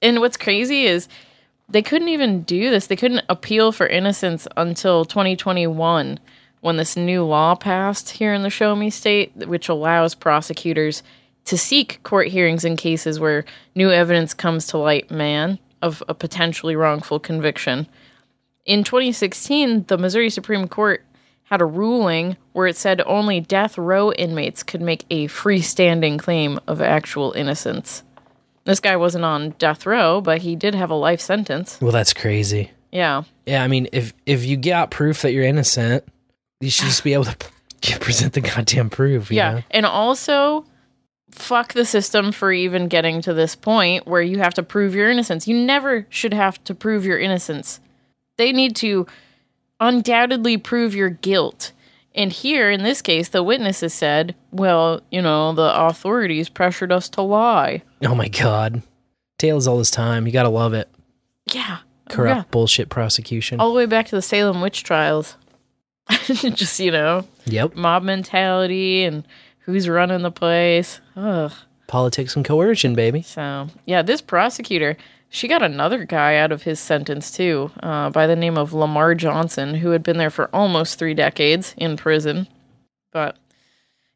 And 0.00 0.20
what's 0.20 0.36
crazy 0.36 0.84
is 0.84 1.08
they 1.68 1.82
couldn't 1.82 2.08
even 2.08 2.42
do 2.42 2.70
this. 2.70 2.86
They 2.86 2.96
couldn't 2.96 3.24
appeal 3.28 3.72
for 3.72 3.86
innocence 3.86 4.46
until 4.56 5.04
2021 5.04 6.20
when 6.60 6.76
this 6.76 6.96
new 6.96 7.24
law 7.24 7.56
passed 7.56 8.10
here 8.10 8.32
in 8.34 8.42
the 8.42 8.50
Show 8.50 8.76
Me 8.76 8.90
state, 8.90 9.34
which 9.34 9.68
allows 9.68 10.14
prosecutors 10.14 11.02
to 11.44 11.58
seek 11.58 12.00
court 12.04 12.28
hearings 12.28 12.64
in 12.64 12.76
cases 12.76 13.18
where 13.18 13.44
new 13.74 13.90
evidence 13.90 14.32
comes 14.32 14.66
to 14.68 14.78
light, 14.78 15.10
man, 15.10 15.58
of 15.82 16.02
a 16.08 16.14
potentially 16.14 16.76
wrongful 16.76 17.20
conviction. 17.20 17.86
In 18.64 18.84
2016, 18.84 19.84
the 19.84 19.98
Missouri 19.98 20.30
Supreme 20.30 20.68
Court 20.68 21.04
had 21.44 21.62
a 21.62 21.66
ruling 21.66 22.36
where 22.52 22.66
it 22.66 22.76
said 22.76 23.00
only 23.06 23.40
death 23.40 23.78
row 23.78 24.12
inmates 24.12 24.62
could 24.62 24.82
make 24.82 25.06
a 25.10 25.26
freestanding 25.28 26.18
claim 26.18 26.60
of 26.66 26.82
actual 26.82 27.32
innocence. 27.32 28.02
This 28.64 28.80
guy 28.80 28.96
wasn't 28.96 29.24
on 29.24 29.50
death 29.58 29.86
row, 29.86 30.20
but 30.20 30.42
he 30.42 30.54
did 30.54 30.74
have 30.74 30.90
a 30.90 30.94
life 30.94 31.22
sentence. 31.22 31.80
Well, 31.80 31.92
that's 31.92 32.12
crazy. 32.12 32.70
Yeah. 32.92 33.22
Yeah, 33.46 33.64
I 33.64 33.68
mean, 33.68 33.88
if 33.92 34.12
if 34.26 34.44
you 34.44 34.58
got 34.58 34.90
proof 34.90 35.22
that 35.22 35.32
you're 35.32 35.44
innocent, 35.44 36.04
you 36.60 36.68
should 36.68 36.86
just 36.86 37.02
be 37.02 37.14
able 37.14 37.24
to 37.24 37.36
present 38.00 38.34
the 38.34 38.42
goddamn 38.42 38.90
proof. 38.90 39.30
you 39.30 39.38
yeah. 39.38 39.52
know? 39.52 39.62
And 39.70 39.86
also, 39.86 40.66
fuck 41.30 41.72
the 41.72 41.84
system 41.84 42.32
for 42.32 42.52
even 42.52 42.88
getting 42.88 43.20
to 43.22 43.32
this 43.34 43.54
point 43.54 44.06
where 44.06 44.22
you 44.22 44.38
have 44.38 44.54
to 44.54 44.62
prove 44.62 44.94
your 44.94 45.10
innocence. 45.10 45.46
You 45.46 45.56
never 45.56 46.06
should 46.10 46.34
have 46.34 46.62
to 46.64 46.74
prove 46.74 47.04
your 47.04 47.18
innocence. 47.18 47.80
They 48.36 48.52
need 48.52 48.74
to 48.76 49.06
undoubtedly 49.80 50.56
prove 50.56 50.94
your 50.94 51.10
guilt. 51.10 51.72
And 52.14 52.32
here, 52.32 52.70
in 52.70 52.82
this 52.82 53.00
case, 53.02 53.28
the 53.28 53.42
witnesses 53.42 53.94
said, 53.94 54.34
well, 54.50 55.00
you 55.10 55.22
know, 55.22 55.52
the 55.52 55.72
authorities 55.86 56.48
pressured 56.48 56.90
us 56.90 57.08
to 57.10 57.22
lie. 57.22 57.82
Oh 58.04 58.14
my 58.14 58.28
god, 58.28 58.82
Tales 59.38 59.68
all 59.68 59.78
this 59.78 59.90
time. 59.90 60.26
You 60.26 60.32
gotta 60.32 60.48
love 60.48 60.74
it. 60.74 60.88
Yeah. 61.52 61.78
Corrupt 62.08 62.36
Yeah. 62.36 62.44
bullshit 62.50 62.88
prosecution. 62.88 63.60
All 63.60 63.68
the 63.68 63.76
way 63.76 63.86
back 63.86 64.06
to 64.08 64.16
the 64.16 64.22
Salem 64.22 64.60
witch 64.60 64.82
trials. 64.82 65.36
Just, 66.26 66.80
you 66.80 66.90
know, 66.90 67.26
Yep. 67.44 67.76
mob 67.76 68.02
mentality 68.02 69.04
and 69.04 69.24
who's 69.60 69.88
running 69.88 70.22
the 70.22 70.30
place. 70.32 71.00
Ugh. 71.18 71.52
Politics 71.88 72.36
and 72.36 72.44
coercion, 72.44 72.94
baby. 72.94 73.22
So, 73.22 73.68
yeah, 73.86 74.02
this 74.02 74.20
prosecutor, 74.20 74.96
she 75.30 75.48
got 75.48 75.62
another 75.62 76.04
guy 76.04 76.36
out 76.36 76.52
of 76.52 76.62
his 76.62 76.78
sentence 76.78 77.30
too, 77.30 77.70
uh, 77.82 78.10
by 78.10 78.26
the 78.26 78.36
name 78.36 78.56
of 78.56 78.72
Lamar 78.72 79.14
Johnson, 79.14 79.74
who 79.74 79.90
had 79.90 80.02
been 80.02 80.18
there 80.18 80.30
for 80.30 80.48
almost 80.54 80.98
three 80.98 81.14
decades 81.14 81.74
in 81.76 81.96
prison. 81.96 82.46
But 83.10 83.36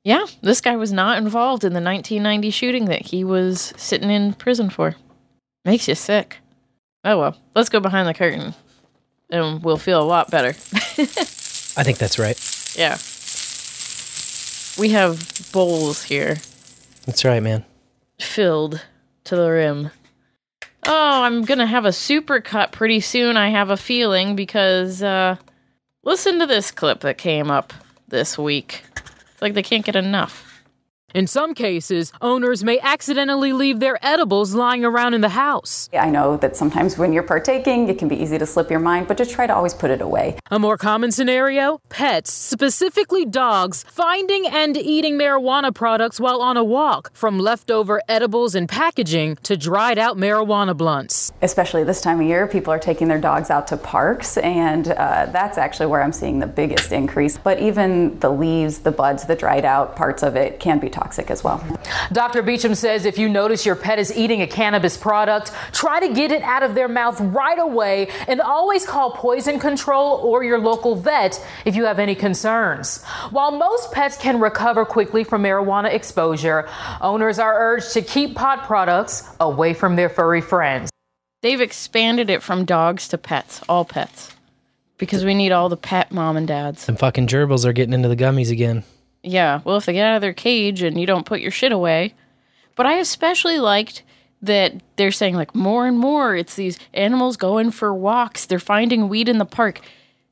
yeah, 0.05 0.27
this 0.43 0.61
guy 0.61 0.77
was 0.77 0.93
not 0.93 1.19
involved 1.19 1.65
in 1.65 1.73
the 1.73 1.81
1990 1.81 2.51
shooting 2.51 2.85
that 2.87 3.07
he 3.07 3.25
was 3.25 3.73
sitting 3.77 4.11
in 4.11 4.35
prison 4.35 4.71
for. 4.71 4.95
Makes 5.65 5.89
you 5.89 5.95
sick. 5.95 6.39
Oh 7.05 7.19
well, 7.19 7.37
let's 7.55 7.69
go 7.69 7.81
behind 7.81 8.07
the 8.07 8.15
curtain 8.15 8.55
and 9.31 9.65
we'll 9.65 9.79
feel 9.79 10.01
a 10.01 10.05
lot 10.05 10.31
better. 10.31 10.49
I 11.75 11.85
think 11.85 11.99
that's 11.99 12.19
right. 12.19 12.39
yeah. 12.77 12.99
We 14.79 14.91
have 14.91 15.51
bowls 15.53 16.03
here 16.03 16.37
That's 17.07 17.25
right, 17.25 17.43
man. 17.43 17.65
filled 18.19 18.85
to 19.25 19.37
the 19.37 19.51
rim. 19.51 19.91
Oh, 20.87 21.23
I'm 21.23 21.45
gonna 21.45 21.67
have 21.67 21.85
a 21.85 21.93
super 21.93 22.41
cut 22.41 22.73
pretty 22.73 23.01
soon, 23.01 23.37
I 23.37 23.51
have 23.51 23.71
a 23.71 23.77
feeling, 23.77 24.37
because 24.37 25.03
uh 25.03 25.37
listen 26.03 26.39
to 26.41 26.47
this 26.47 26.71
clip 26.71 27.01
that 27.01 27.19
came 27.19 27.51
up 27.51 27.73
this 28.09 28.37
week. 28.37 28.83
It's 29.33 29.43
like 29.43 29.55
they 29.55 29.63
can't 29.63 29.85
get 29.85 29.97
enough. 29.97 30.52
In 31.15 31.27
some 31.27 31.53
cases, 31.53 32.11
owners 32.23 32.65
may 32.65 32.81
accidentally 32.81 33.53
leave 33.53 33.81
their 33.81 33.99
edibles 34.03 34.55
lying 34.55 34.83
around 34.83 35.13
in 35.13 35.21
the 35.21 35.29
house. 35.29 35.91
I 35.93 36.09
know 36.09 36.39
that 36.39 36.57
sometimes 36.57 36.97
when 36.97 37.13
you're 37.13 37.23
partaking, 37.23 37.89
it 37.91 37.99
can 37.99 38.09
be 38.09 38.17
easy 38.17 38.39
to 38.39 38.47
slip 38.47 38.71
your 38.71 38.81
mind, 38.81 39.09
but 39.09 39.19
just 39.19 39.31
try 39.31 39.47
to 39.47 39.55
always 39.55 39.75
put 39.75 39.91
it 39.91 40.01
away. 40.01 40.39
A 40.51 40.59
more 40.59 40.79
common 40.79 41.13
scenario 41.13 41.83
pets, 41.91 42.33
specifically 42.33 43.27
dogs, 43.27 43.85
finding 43.91 44.47
and 44.47 44.75
eating 44.75 45.19
marijuana 45.19 45.75
products 45.75 46.19
while 46.19 46.41
on 46.41 46.57
a 46.57 46.65
walk, 46.65 47.11
from 47.13 47.39
leftover 47.39 48.01
edibles 48.09 48.55
and 48.55 48.67
packaging 48.67 49.37
to 49.43 49.55
dried 49.55 49.99
out 49.99 50.17
marijuana 50.17 50.75
blunts. 50.75 51.31
Especially 51.43 51.85
this 51.85 52.01
time 52.01 52.21
of 52.21 52.27
year, 52.27 52.47
people 52.47 52.73
are 52.73 52.79
taking 52.79 53.09
their 53.09 53.21
dogs 53.21 53.51
out 53.51 53.67
to 53.67 53.77
parks, 53.77 54.39
and 54.39 54.89
uh, 54.89 55.27
that's 55.27 55.59
actually 55.59 55.87
where 55.87 56.03
I'm 56.03 56.13
seeing 56.13 56.39
the 56.39 56.47
biggest 56.47 56.91
increase. 56.91 57.37
But 57.37 57.61
even 57.61 58.19
the 58.21 58.31
leaves, 58.31 58.79
the 58.79 58.93
buds, 58.93 59.27
the 59.27 59.37
dried 59.37 59.67
out 59.67 59.95
parts 59.95 60.23
of 60.23 60.37
it 60.37 60.59
can 60.59 60.79
be 60.79 60.89
toxic 60.89 61.02
as 61.03 61.45
well. 61.45 61.65
Dr. 62.13 62.43
Beecham 62.43 62.75
says 62.75 63.05
if 63.05 63.19
you 63.19 63.29
notice 63.29 63.67
your 63.67 63.77
pet 63.77 63.99
is 63.99 64.17
eating 64.17 64.43
a 64.43 64.47
cannabis 64.47 64.97
product, 64.97 65.53
try 65.73 66.01
to 66.01 66.13
get 66.13 66.33
it 66.33 66.43
out 66.43 66.63
of 66.63 66.75
their 66.75 66.89
mouth 66.89 67.21
right 67.21 67.59
away 67.59 68.09
and 68.29 68.41
always 68.41 68.87
call 68.87 69.11
poison 69.13 69.59
control 69.59 70.17
or 70.17 70.45
your 70.45 70.59
local 70.59 70.95
vet 70.95 71.45
if 71.65 71.77
you 71.77 71.85
have 71.85 71.99
any 71.99 72.15
concerns. 72.15 73.03
While 73.31 73.53
most 73.53 73.93
pets 73.93 74.17
can 74.17 74.41
recover 74.41 74.85
quickly 74.85 75.25
from 75.25 75.43
marijuana 75.43 75.93
exposure, 75.93 76.69
owners 77.01 77.39
are 77.39 77.55
urged 77.59 77.93
to 77.93 78.03
keep 78.03 78.35
pot 78.35 78.65
products 78.65 79.29
away 79.41 79.75
from 79.75 79.97
their 79.97 80.09
furry 80.09 80.41
friends. 80.41 80.91
They've 81.43 81.61
expanded 81.61 82.31
it 82.31 82.43
from 82.43 82.65
dogs 82.65 83.09
to 83.09 83.19
pets, 83.19 83.61
all 83.69 83.85
pets. 83.85 84.33
Because 84.99 85.25
we 85.25 85.35
need 85.35 85.51
all 85.51 85.69
the 85.69 85.77
pet 85.77 86.13
mom 86.13 86.37
and 86.37 86.47
dads. 86.47 86.83
Some 86.83 86.97
fucking 86.97 87.27
gerbils 87.27 87.65
are 87.65 87.73
getting 87.73 87.93
into 87.93 88.09
the 88.09 88.17
gummies 88.17 88.53
again. 88.53 88.85
Yeah, 89.23 89.61
well, 89.65 89.77
if 89.77 89.87
they 89.87 89.93
get 89.93 90.07
out 90.07 90.17
of 90.17 90.21
their 90.23 90.33
cage 90.33 90.83
and 90.83 90.99
you 90.99 91.07
don't 91.07 91.27
put 91.27 91.41
your 91.41 91.51
shit 91.51 91.73
away. 91.73 92.15
But 92.75 92.87
I 92.87 92.95
especially 92.95 93.59
liked 93.59 94.03
that 94.43 94.75
they're 94.97 95.13
saying, 95.13 95.37
like, 95.37 95.55
more 95.55 95.87
and 95.87 95.99
more, 95.99 96.35
it's 96.35 96.57
these 96.57 96.79
animals 96.93 97.37
going 97.37 97.71
for 97.71 97.95
walks. 97.95 98.47
They're 98.47 98.59
finding 98.59 99.09
weed 99.09 99.29
in 99.29 99.39
the 99.39 99.45
park. 99.45 99.81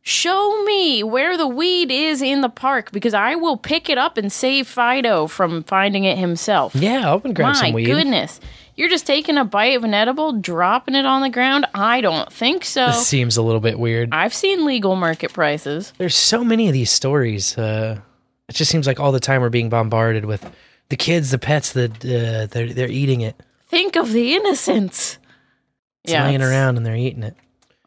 Show 0.03 0.65
me 0.65 1.05
where 1.05 1.37
the 1.37 1.47
weed 1.47 1.91
is 1.91 2.23
in 2.23 2.41
the 2.41 2.49
park 2.49 2.91
because 2.91 3.15
I 3.15 3.35
will 3.35 3.57
pick 3.57 3.89
it 3.91 3.99
up 3.99 4.17
and 4.17 4.33
save 4.33 4.67
Fido 4.67 5.27
from 5.27 5.63
finding 5.63 6.05
it 6.05 6.17
himself. 6.19 6.75
Yeah, 6.75 7.07
I'll 7.07 7.19
grab 7.19 7.39
My 7.39 7.53
some 7.53 7.73
weed. 7.75 7.87
My 7.87 7.95
goodness. 7.95 8.41
You're 8.77 8.89
just 8.89 9.07
taking 9.07 9.37
a 9.37 9.45
bite 9.45 9.77
of 9.77 9.85
an 9.85 9.93
edible, 9.93 10.33
dropping 10.33 10.95
it 10.95 11.05
on 11.05 11.21
the 11.21 11.29
ground? 11.29 11.67
I 11.75 12.01
don't 12.01 12.33
think 12.33 12.65
so. 12.65 12.87
This 12.87 13.07
seems 13.07 13.37
a 13.37 13.43
little 13.43 13.61
bit 13.61 13.79
weird. 13.79 14.09
I've 14.11 14.33
seen 14.33 14.65
legal 14.65 14.97
market 14.97 15.35
prices. 15.35 15.93
There's 15.99 16.17
so 16.17 16.43
many 16.43 16.67
of 16.67 16.73
these 16.73 16.91
stories. 16.91 17.59
Uh, 17.59 18.01
it 18.51 18.55
just 18.57 18.71
seems 18.71 18.87
like 18.87 19.01
all 19.01 19.13
the 19.13 19.21
time 19.21 19.41
we're 19.41 19.49
being 19.49 19.71
bombarded 19.71 20.27
with 20.27 20.45
the 20.91 20.97
kids, 20.97 21.31
the 21.31 21.39
pets, 21.39 21.73
that 21.73 21.93
uh, 22.05 22.47
they're 22.53 22.73
they're 22.75 22.91
eating 22.91 23.23
it. 23.23 23.41
Think 23.69 23.97
of 23.97 24.13
the 24.13 24.35
innocence. 24.35 25.17
It's 26.05 26.13
laying 26.13 26.35
it's- 26.37 26.51
around 26.51 26.77
and 26.77 26.85
they're 26.85 26.97
eating 26.97 27.23
it. 27.23 27.37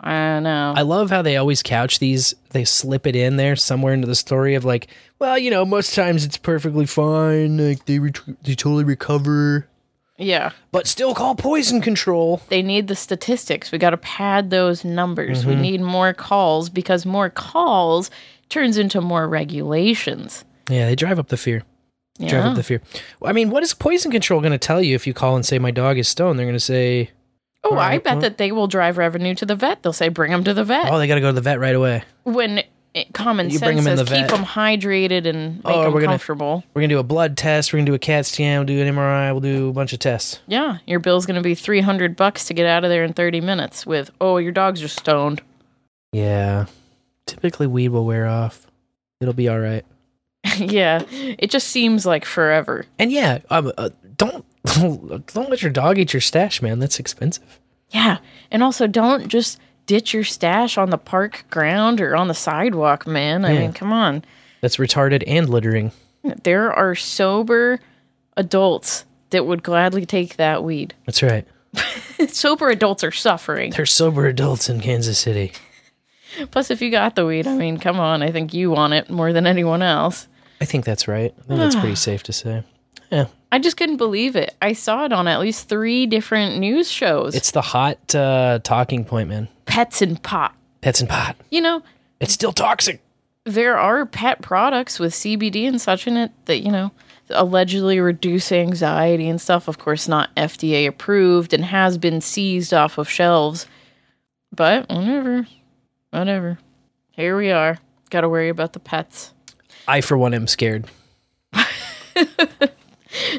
I 0.05 0.39
know. 0.41 0.74
I 0.76 0.82
love 0.82 1.09
how 1.11 1.22
they 1.22 1.38
always 1.38 1.64
couch 1.64 1.99
these. 1.99 2.34
They 2.49 2.66
slip 2.66 3.07
it 3.07 3.16
in 3.16 3.38
there 3.38 3.55
somewhere 3.55 3.93
into 3.93 4.05
the 4.07 4.16
story 4.16 4.55
of 4.55 4.66
like, 4.66 4.88
well, 5.20 5.38
you 5.38 5.49
know, 5.49 5.64
most 5.64 5.95
times 5.95 6.26
it's 6.26 6.36
perfectly 6.38 6.86
fine. 6.86 7.55
Like 7.57 7.86
they 7.86 7.99
ret- 7.99 8.20
they 8.43 8.53
totally 8.53 8.84
recover, 8.84 9.66
Yeah. 10.18 10.51
but 10.74 10.88
still 10.88 11.14
call 11.16 11.36
poison 11.36 11.80
control. 11.80 12.41
They 12.49 12.61
need 12.61 12.89
the 12.89 12.97
statistics. 12.97 13.72
We 13.72 13.78
got 13.78 13.91
to 13.91 13.97
pad 13.97 14.49
those 14.49 14.84
numbers. 14.84 15.45
We 15.45 15.55
Mhm. 15.55 15.61
need 15.61 15.82
more 15.82 16.14
calls 16.14 16.70
because 16.70 17.05
more 17.05 17.30
calls 17.30 18.11
turns 18.49 18.78
into 18.78 18.99
more 18.99 19.28
regulations. 19.30 20.43
Yeah, 20.70 20.86
they 20.88 20.95
drive 20.95 21.20
up 21.20 21.28
the 21.28 21.38
fear. 21.38 21.64
Drive 22.20 22.45
up 22.45 22.55
the 22.55 22.64
fear. 22.64 22.82
Well, 23.20 23.30
I 23.30 23.34
mean, 23.34 23.49
what 23.49 23.64
is 23.64 23.74
poison 23.74 24.11
control 24.11 24.39
going 24.39 24.51
to 24.51 24.57
tell 24.59 24.82
you 24.82 24.93
if 24.95 25.07
you 25.07 25.14
call 25.14 25.36
and 25.36 25.45
say 25.45 25.57
my 25.59 25.72
dog 25.72 25.97
is 25.97 26.07
stoned? 26.07 26.38
They're 26.38 26.45
going 26.45 26.53
to 26.55 26.59
say, 26.59 27.09
Oh, 27.64 27.76
I 27.78 27.97
bet 27.97 28.14
well- 28.16 28.22
that 28.22 28.38
they 28.38 28.51
will 28.51 28.68
drive 28.68 28.97
revenue 28.97 29.34
to 29.36 29.45
the 29.45 29.55
vet. 29.55 29.82
They'll 29.84 29.93
say, 29.93 30.09
bring 30.09 30.32
them 30.32 30.43
to 30.43 30.53
the 30.53 30.64
vet. 30.64 30.91
oh, 30.91 30.97
they 30.99 31.07
got 31.07 31.16
to 31.16 31.22
go 31.22 31.28
to 31.28 31.34
the 31.34 31.41
vet 31.41 31.59
right 31.59 31.76
away. 31.76 32.03
when 32.24 32.61
it, 32.93 33.11
common 33.14 33.49
You 33.49 33.57
sense 33.57 33.84
says 33.84 33.97
the 33.99 34.05
keep 34.16 34.28
them 34.28 34.43
hydrated 34.45 35.26
and 35.26 35.55
make 35.55 35.66
Oh, 35.66 35.84
them 35.86 35.93
we're 35.93 36.01
gonna- 36.01 36.11
comfortable. 36.14 36.64
We're 36.76 36.82
gonna 36.84 36.93
do 36.93 36.99
a 36.99 37.03
blood 37.03 37.36
test. 37.36 37.74
We're 37.74 37.80
gonna 37.80 37.88
do 37.88 37.95
a 37.95 37.99
CAT 37.99 38.28
scan. 38.28 38.59
We'll 38.59 38.68
do 38.68 38.80
an 38.80 38.93
MRI. 38.93 39.32
We'll 39.32 39.41
do 39.41 39.70
a 39.70 39.74
bunch 39.74 39.93
of 39.93 39.97
tests. 39.99 40.39
Yeah, 40.45 40.78
your 40.86 40.99
bill's 40.99 41.26
going 41.26 41.38
to 41.38 41.41
be 41.41 41.55
300 41.55 42.16
bucks 42.16 42.45
to 42.45 42.53
get 42.53 42.68
out 42.68 42.84
of 42.84 42.91
there 42.91 43.03
in 43.03 43.14
30 43.14 43.41
minutes 43.41 43.86
with, 43.88 44.11
oh, 44.22 44.38
your 44.38 44.51
dog's 44.51 44.80
just 44.82 44.99
stoned. 44.99 45.41
Yeah. 46.11 46.68
Typically, 47.26 47.66
weed 47.66 47.89
will 47.89 48.05
wear 48.05 48.28
off. 48.28 48.68
It'll 49.20 49.34
be 49.34 49.47
all 49.49 49.59
right. 49.59 49.84
yeah, 50.57 51.03
it 51.09 51.49
just 51.49 51.67
seems 51.69 52.05
like 52.05 52.25
forever. 52.25 52.85
And 52.99 53.11
yeah, 53.11 53.39
um, 53.49 53.71
uh, 53.77 53.89
don't 54.17 54.45
don't 54.65 55.49
let 55.49 55.61
your 55.61 55.71
dog 55.71 55.97
eat 55.97 56.13
your 56.13 56.21
stash, 56.21 56.61
man. 56.61 56.79
That's 56.79 56.99
expensive. 56.99 57.59
Yeah, 57.89 58.17
and 58.51 58.63
also 58.63 58.87
don't 58.87 59.27
just 59.27 59.59
ditch 59.85 60.13
your 60.13 60.23
stash 60.23 60.77
on 60.77 60.89
the 60.89 60.97
park 60.97 61.45
ground 61.49 62.01
or 62.01 62.15
on 62.15 62.27
the 62.27 62.33
sidewalk, 62.33 63.05
man. 63.05 63.45
I 63.45 63.53
Yeah. 63.53 63.59
mean, 63.61 63.73
come 63.73 63.91
on. 63.93 64.23
That's 64.61 64.77
retarded 64.77 65.23
and 65.27 65.49
littering. 65.49 65.91
There 66.43 66.71
are 66.71 66.95
sober 66.95 67.79
adults 68.37 69.05
that 69.31 69.45
would 69.45 69.61
gladly 69.63 70.05
take 70.05 70.37
that 70.37 70.63
weed. 70.63 70.93
That's 71.05 71.21
right. 71.21 71.45
sober 72.29 72.69
adults 72.69 73.03
are 73.03 73.11
suffering. 73.11 73.71
They're 73.71 73.85
sober 73.85 74.25
adults 74.27 74.69
in 74.69 74.79
Kansas 74.79 75.19
City. 75.19 75.51
Plus, 76.51 76.71
if 76.71 76.81
you 76.81 76.89
got 76.89 77.15
the 77.15 77.25
weed, 77.25 77.45
I 77.47 77.55
mean, 77.55 77.77
come 77.77 77.99
on. 77.99 78.23
I 78.23 78.31
think 78.31 78.53
you 78.53 78.71
want 78.71 78.93
it 78.93 79.09
more 79.09 79.33
than 79.33 79.45
anyone 79.45 79.81
else. 79.81 80.27
I 80.64 80.66
think 80.66 80.86
that's 80.86 81.07
right. 81.07 81.34
I 81.38 81.43
think 81.43 81.59
that's 81.59 81.76
pretty 81.76 81.95
safe 82.09 82.24
to 82.24 82.34
say. 82.34 82.64
Yeah. 83.11 83.26
I 83.51 83.59
just 83.59 83.78
couldn't 83.78 83.97
believe 83.97 84.36
it. 84.36 84.55
I 84.61 84.74
saw 84.74 85.05
it 85.05 85.14
on 85.14 85.28
at 85.28 85.39
least 85.39 85.70
three 85.70 86.05
different 86.07 86.57
news 86.57 86.89
shows. 86.89 87.36
It's 87.36 87.51
the 87.51 87.61
hot 87.61 88.16
uh, 88.16 88.59
talking 88.64 89.05
point, 89.05 89.30
man. 89.30 89.47
pets 89.66 90.01
and 90.01 90.22
pot. 90.24 90.55
Pets 90.82 91.01
and 91.01 91.09
pot. 91.09 91.36
You 91.51 91.61
know, 91.61 91.84
It's 92.20 92.34
still 92.34 92.51
toxic. 92.53 93.01
there 93.45 93.78
are 93.78 94.05
pet 94.05 94.41
products 94.41 94.97
with 94.99 95.14
CBD 95.14 95.68
and 95.68 95.80
such 95.80 96.07
in 96.07 96.18
it 96.18 96.32
that, 96.45 96.61
you 96.61 96.72
know, 96.72 96.91
allegedly 97.30 97.99
reduce 97.99 98.51
anxiety 98.51 99.28
and 99.30 99.39
stuff. 99.39 99.68
Of 99.68 99.78
course, 99.78 100.07
not 100.07 100.34
FDA 100.36 100.88
approved 100.88 101.53
and 101.53 101.66
has 101.66 101.97
been 101.99 102.22
seized 102.22 102.74
off 102.74 102.97
of 102.97 103.09
shelves. 103.09 103.68
But 104.55 104.89
whatever. 104.89 105.45
Whatever. 106.11 106.57
Here 107.11 107.38
we 107.38 107.51
are. 107.51 107.78
Got 108.09 108.22
to 108.22 108.30
worry 108.30 108.49
about 108.49 108.74
the 108.74 108.80
pets. 108.80 109.32
I, 109.88 110.01
for 110.01 110.17
one, 110.17 110.34
am 110.34 110.47
scared. 110.47 110.86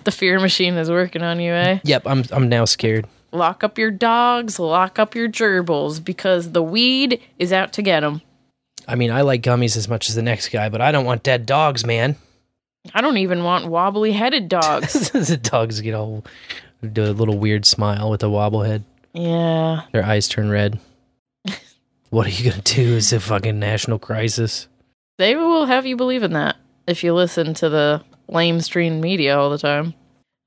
The 0.04 0.12
fear 0.12 0.38
machine 0.38 0.74
is 0.74 0.90
working 0.90 1.22
on 1.22 1.40
you, 1.40 1.52
eh? 1.52 1.80
Yep, 1.84 2.02
I'm 2.06 2.24
I'm 2.30 2.48
now 2.48 2.64
scared. 2.64 3.06
Lock 3.32 3.64
up 3.64 3.78
your 3.78 3.90
dogs, 3.90 4.58
lock 4.58 4.98
up 4.98 5.14
your 5.14 5.28
gerbils 5.28 6.04
because 6.04 6.52
the 6.52 6.62
weed 6.62 7.20
is 7.38 7.52
out 7.52 7.72
to 7.74 7.82
get 7.82 8.00
them. 8.00 8.22
I 8.86 8.94
mean, 8.94 9.10
I 9.10 9.22
like 9.22 9.42
gummies 9.42 9.76
as 9.76 9.88
much 9.88 10.08
as 10.08 10.14
the 10.14 10.22
next 10.22 10.50
guy, 10.50 10.68
but 10.68 10.80
I 10.80 10.92
don't 10.92 11.04
want 11.04 11.22
dead 11.22 11.46
dogs, 11.46 11.84
man. 11.84 12.16
I 12.94 13.00
don't 13.00 13.16
even 13.16 13.42
want 13.42 13.66
wobbly 13.66 14.12
headed 14.12 14.48
dogs. 14.48 15.10
the 15.10 15.38
dogs 15.38 15.80
get 15.80 15.94
all 15.94 16.24
do 16.92 17.04
a 17.04 17.12
little 17.12 17.38
weird 17.38 17.64
smile 17.64 18.10
with 18.10 18.22
a 18.22 18.28
wobble 18.30 18.62
head. 18.62 18.84
yeah. 19.12 19.82
Their 19.92 20.04
eyes 20.04 20.28
turn 20.28 20.50
red. 20.50 20.78
what 22.10 22.26
are 22.26 22.30
you 22.30 22.50
gonna 22.50 22.62
do? 22.62 22.96
It's 22.96 23.12
a 23.12 23.18
fucking 23.18 23.58
national 23.58 23.98
crisis. 23.98 24.68
They 25.18 25.36
will 25.36 25.66
have 25.66 25.86
you 25.86 25.96
believe 25.96 26.22
in 26.22 26.32
that 26.32 26.56
if 26.86 27.04
you 27.04 27.14
listen 27.14 27.54
to 27.54 27.68
the 27.68 28.04
lamestream 28.28 29.00
media 29.00 29.38
all 29.38 29.50
the 29.50 29.58
time. 29.58 29.94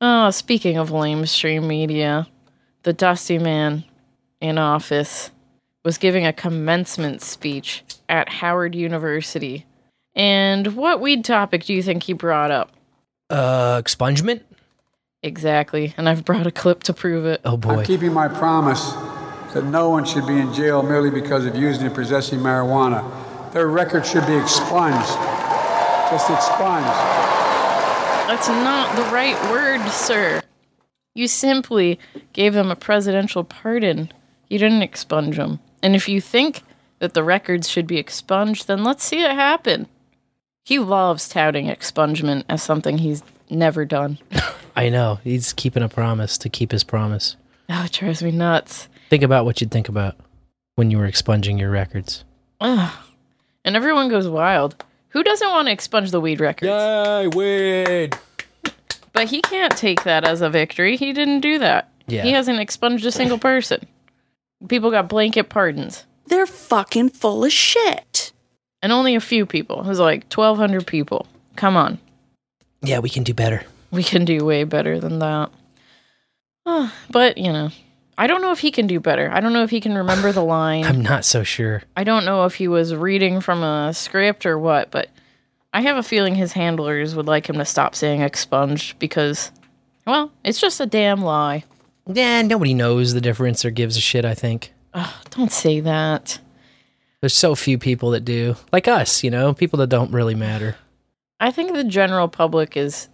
Oh, 0.01 0.29
speaking 0.29 0.77
of 0.77 0.89
lamestream 0.89 1.65
media, 1.65 2.27
the 2.83 2.93
Dusty 2.93 3.39
Man 3.39 3.83
in 4.41 4.57
office 4.57 5.31
was 5.83 5.97
giving 5.97 6.25
a 6.25 6.33
commencement 6.33 7.21
speech 7.21 7.83
at 8.09 8.29
Howard 8.29 8.75
University. 8.75 9.65
And 10.15 10.75
what 10.75 10.99
weed 10.99 11.23
topic 11.23 11.63
do 11.63 11.73
you 11.73 11.81
think 11.81 12.03
he 12.03 12.13
brought 12.13 12.51
up? 12.51 12.71
Uh, 13.29 13.81
expungement. 13.81 14.41
Exactly. 15.23 15.93
And 15.97 16.07
I've 16.07 16.25
brought 16.25 16.45
a 16.45 16.51
clip 16.51 16.83
to 16.83 16.93
prove 16.93 17.25
it. 17.25 17.41
Oh 17.45 17.57
boy. 17.57 17.79
I'm 17.79 17.85
keeping 17.85 18.13
my 18.13 18.27
promise 18.27 18.91
that 19.53 19.63
no 19.63 19.89
one 19.89 20.05
should 20.05 20.27
be 20.27 20.37
in 20.37 20.53
jail 20.53 20.83
merely 20.83 21.09
because 21.09 21.45
of 21.45 21.55
using 21.55 21.85
and 21.85 21.95
possessing 21.95 22.39
marijuana. 22.39 23.03
Their 23.57 23.69
record 23.69 24.05
should 24.05 24.27
be 24.27 24.37
expunged. 24.37 25.17
Just 26.11 26.29
expunged. 26.29 26.85
That's 28.29 28.47
not 28.49 28.95
the 28.95 29.01
right 29.11 29.33
word, 29.49 29.81
sir. 29.89 30.43
You 31.15 31.27
simply 31.27 31.97
gave 32.33 32.53
them 32.53 32.69
a 32.69 32.75
presidential 32.75 33.43
pardon. 33.43 34.11
You 34.47 34.59
didn't 34.59 34.83
expunge 34.83 35.37
them. 35.37 35.59
And 35.81 35.95
if 35.95 36.07
you 36.07 36.21
think 36.21 36.61
that 36.99 37.15
the 37.15 37.23
records 37.23 37.67
should 37.67 37.87
be 37.87 37.97
expunged, 37.97 38.67
then 38.67 38.83
let's 38.83 39.03
see 39.03 39.23
it 39.23 39.31
happen. 39.31 39.87
He 40.63 40.77
loves 40.77 41.27
touting 41.27 41.65
expungement 41.65 42.43
as 42.47 42.61
something 42.61 42.99
he's 42.99 43.23
never 43.49 43.85
done. 43.85 44.19
I 44.75 44.89
know 44.89 45.19
he's 45.23 45.51
keeping 45.51 45.81
a 45.81 45.89
promise 45.89 46.37
to 46.37 46.49
keep 46.49 46.71
his 46.71 46.83
promise. 46.83 47.37
Oh, 47.69 47.85
it 47.85 47.91
drives 47.91 48.21
me 48.21 48.29
nuts. 48.29 48.87
Think 49.09 49.23
about 49.23 49.45
what 49.45 49.61
you'd 49.61 49.71
think 49.71 49.89
about 49.89 50.15
when 50.75 50.91
you 50.91 50.99
were 50.99 51.07
expunging 51.07 51.57
your 51.57 51.71
records. 51.71 52.23
Ugh. 52.61 52.93
And 53.67 53.75
everyone 53.75 54.07
goes 54.07 54.29
wild. 54.29 54.81
Who 55.09 55.23
doesn't 55.23 55.49
want 55.49 55.67
to 55.67 55.73
expunge 55.73 56.11
the 56.11 56.21
weed 56.21 56.39
records? 56.39 56.69
Yay, 56.69 57.27
weed! 57.27 58.17
But 59.11 59.27
he 59.27 59.41
can't 59.41 59.75
take 59.75 60.05
that 60.05 60.23
as 60.23 60.39
a 60.39 60.49
victory. 60.49 60.95
He 60.95 61.11
didn't 61.11 61.41
do 61.41 61.59
that. 61.59 61.91
Yeah. 62.07 62.23
He 62.23 62.31
hasn't 62.31 62.61
expunged 62.61 63.05
a 63.05 63.11
single 63.11 63.37
person. 63.37 63.85
People 64.69 64.89
got 64.89 65.09
blanket 65.09 65.49
pardons. 65.49 66.05
They're 66.27 66.45
fucking 66.45 67.09
full 67.09 67.43
of 67.43 67.51
shit. 67.51 68.31
And 68.81 68.93
only 68.93 69.15
a 69.15 69.19
few 69.19 69.45
people. 69.45 69.81
It 69.81 69.87
was 69.87 69.99
like 69.99 70.33
1,200 70.33 70.87
people. 70.87 71.27
Come 71.57 71.75
on. 71.75 71.99
Yeah, 72.81 72.99
we 72.99 73.09
can 73.09 73.23
do 73.23 73.33
better. 73.33 73.65
We 73.91 74.03
can 74.03 74.23
do 74.23 74.45
way 74.45 74.63
better 74.63 74.97
than 74.97 75.19
that. 75.19 75.51
Ah, 76.65 76.95
but, 77.09 77.37
you 77.37 77.51
know, 77.51 77.71
I 78.17 78.25
don't 78.27 78.41
know 78.41 78.51
if 78.51 78.59
he 78.59 78.71
can 78.71 78.87
do 78.87 78.99
better. 78.99 79.29
I 79.31 79.39
don't 79.39 79.53
know 79.53 79.63
if 79.63 79.69
he 79.69 79.79
can 79.79 79.93
remember 79.93 80.31
the 80.31 80.43
line. 80.43 80.85
I'm 80.85 81.01
not 81.01 81.23
so 81.23 81.43
sure. 81.43 81.83
I 81.95 82.03
don't 82.03 82.25
know 82.25 82.45
if 82.45 82.55
he 82.55 82.67
was 82.67 82.95
reading 82.95 83.41
from 83.41 83.61
a 83.61 83.93
script 83.93 84.45
or 84.45 84.57
what, 84.57 84.89
but 84.89 85.09
I 85.71 85.81
have 85.81 85.97
a 85.97 86.03
feeling 86.03 86.33
his 86.33 86.53
handlers 86.53 87.13
would 87.13 87.27
like 87.27 87.47
him 87.47 87.57
to 87.57 87.65
stop 87.65 87.93
saying 87.93 88.21
expunged 88.21 88.97
because, 88.97 89.51
well, 90.07 90.31
it's 90.43 90.59
just 90.59 90.79
a 90.79 90.87
damn 90.87 91.21
lie. 91.21 91.63
Yeah, 92.07 92.41
nobody 92.41 92.73
knows 92.73 93.13
the 93.13 93.21
difference 93.21 93.63
or 93.63 93.69
gives 93.69 93.97
a 93.97 94.01
shit, 94.01 94.25
I 94.25 94.33
think. 94.33 94.73
Ugh, 94.93 95.13
don't 95.29 95.51
say 95.51 95.79
that. 95.81 96.39
There's 97.21 97.33
so 97.33 97.53
few 97.53 97.77
people 97.77 98.11
that 98.11 98.25
do. 98.25 98.55
Like 98.71 98.87
us, 98.87 99.23
you 99.23 99.29
know, 99.29 99.53
people 99.53 99.77
that 99.79 99.89
don't 99.89 100.11
really 100.11 100.35
matter. 100.35 100.75
I 101.39 101.51
think 101.51 101.73
the 101.73 101.83
general 101.83 102.27
public 102.27 102.75
is 102.75 103.09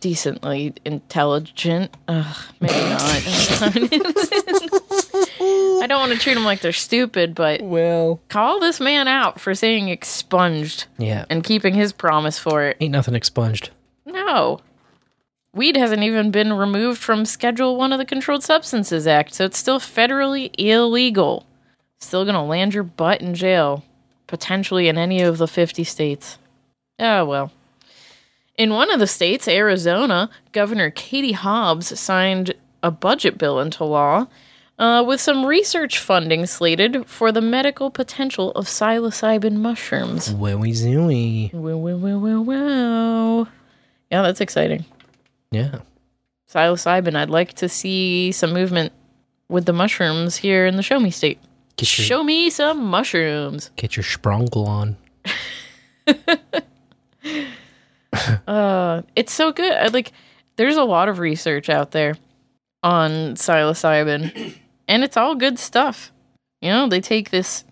decently 0.00 0.74
intelligent. 0.84 1.94
Ugh, 2.08 2.36
maybe 2.60 2.74
not. 2.74 3.00
I 5.82 5.86
don't 5.88 6.00
want 6.00 6.12
to 6.12 6.18
treat 6.18 6.34
them 6.34 6.44
like 6.44 6.60
they're 6.60 6.72
stupid, 6.72 7.34
but 7.34 7.62
well, 7.62 8.20
call 8.28 8.60
this 8.60 8.80
man 8.80 9.08
out 9.08 9.40
for 9.40 9.54
saying 9.54 9.88
expunged 9.88 10.86
Yeah. 10.98 11.24
and 11.30 11.42
keeping 11.44 11.74
his 11.74 11.92
promise 11.92 12.38
for 12.38 12.64
it. 12.64 12.76
Ain't 12.80 12.92
nothing 12.92 13.14
expunged. 13.14 13.70
No. 14.04 14.60
Weed 15.54 15.76
hasn't 15.76 16.02
even 16.02 16.30
been 16.30 16.52
removed 16.52 17.00
from 17.00 17.24
Schedule 17.24 17.76
1 17.76 17.92
of 17.92 17.98
the 17.98 18.04
Controlled 18.04 18.44
Substances 18.44 19.06
Act, 19.06 19.34
so 19.34 19.44
it's 19.44 19.58
still 19.58 19.80
federally 19.80 20.50
illegal. 20.58 21.44
Still 21.98 22.24
going 22.24 22.34
to 22.36 22.40
land 22.42 22.72
your 22.72 22.84
butt 22.84 23.20
in 23.20 23.34
jail, 23.34 23.84
potentially 24.26 24.88
in 24.88 24.96
any 24.96 25.22
of 25.22 25.38
the 25.38 25.48
50 25.48 25.82
states. 25.84 26.38
Oh, 26.98 27.24
well. 27.24 27.50
In 28.60 28.74
one 28.74 28.90
of 28.90 29.00
the 29.00 29.06
states, 29.06 29.48
Arizona, 29.48 30.28
Governor 30.52 30.90
Katie 30.90 31.32
Hobbs 31.32 31.98
signed 31.98 32.52
a 32.82 32.90
budget 32.90 33.38
bill 33.38 33.58
into 33.58 33.84
law 33.84 34.26
uh, 34.78 35.02
with 35.06 35.18
some 35.18 35.46
research 35.46 35.98
funding 35.98 36.44
slated 36.44 37.06
for 37.06 37.32
the 37.32 37.40
medical 37.40 37.90
potential 37.90 38.50
of 38.52 38.66
psilocybin 38.66 39.54
mushrooms. 39.54 40.34
Wowie 40.34 40.72
zooey. 40.72 41.50
Wow, 41.54 41.78
wow, 41.78 41.96
wow, 41.96 42.18
wow, 42.18 42.40
wow. 42.42 43.48
Yeah, 44.10 44.20
that's 44.20 44.42
exciting. 44.42 44.84
Yeah. 45.50 45.78
Psilocybin, 46.52 47.16
I'd 47.16 47.30
like 47.30 47.54
to 47.54 47.68
see 47.68 48.30
some 48.30 48.52
movement 48.52 48.92
with 49.48 49.64
the 49.64 49.72
mushrooms 49.72 50.36
here 50.36 50.66
in 50.66 50.76
the 50.76 50.82
Show 50.82 51.00
Me 51.00 51.10
State. 51.10 51.38
Your, 51.78 51.86
Show 51.86 52.22
me 52.22 52.50
some 52.50 52.84
mushrooms. 52.84 53.70
get 53.76 53.96
your 53.96 54.04
sprungle 54.04 54.66
on. 54.66 54.98
Uh, 58.46 59.02
it's 59.14 59.32
so 59.32 59.52
good. 59.52 59.72
I 59.72 59.86
like. 59.88 60.12
There's 60.56 60.76
a 60.76 60.84
lot 60.84 61.08
of 61.08 61.18
research 61.18 61.68
out 61.68 61.92
there 61.92 62.16
on 62.82 63.34
psilocybin, 63.34 64.54
and 64.88 65.04
it's 65.04 65.16
all 65.16 65.34
good 65.34 65.58
stuff. 65.58 66.12
You 66.60 66.70
know, 66.70 66.88
they 66.88 67.00
take 67.00 67.30
this 67.30 67.64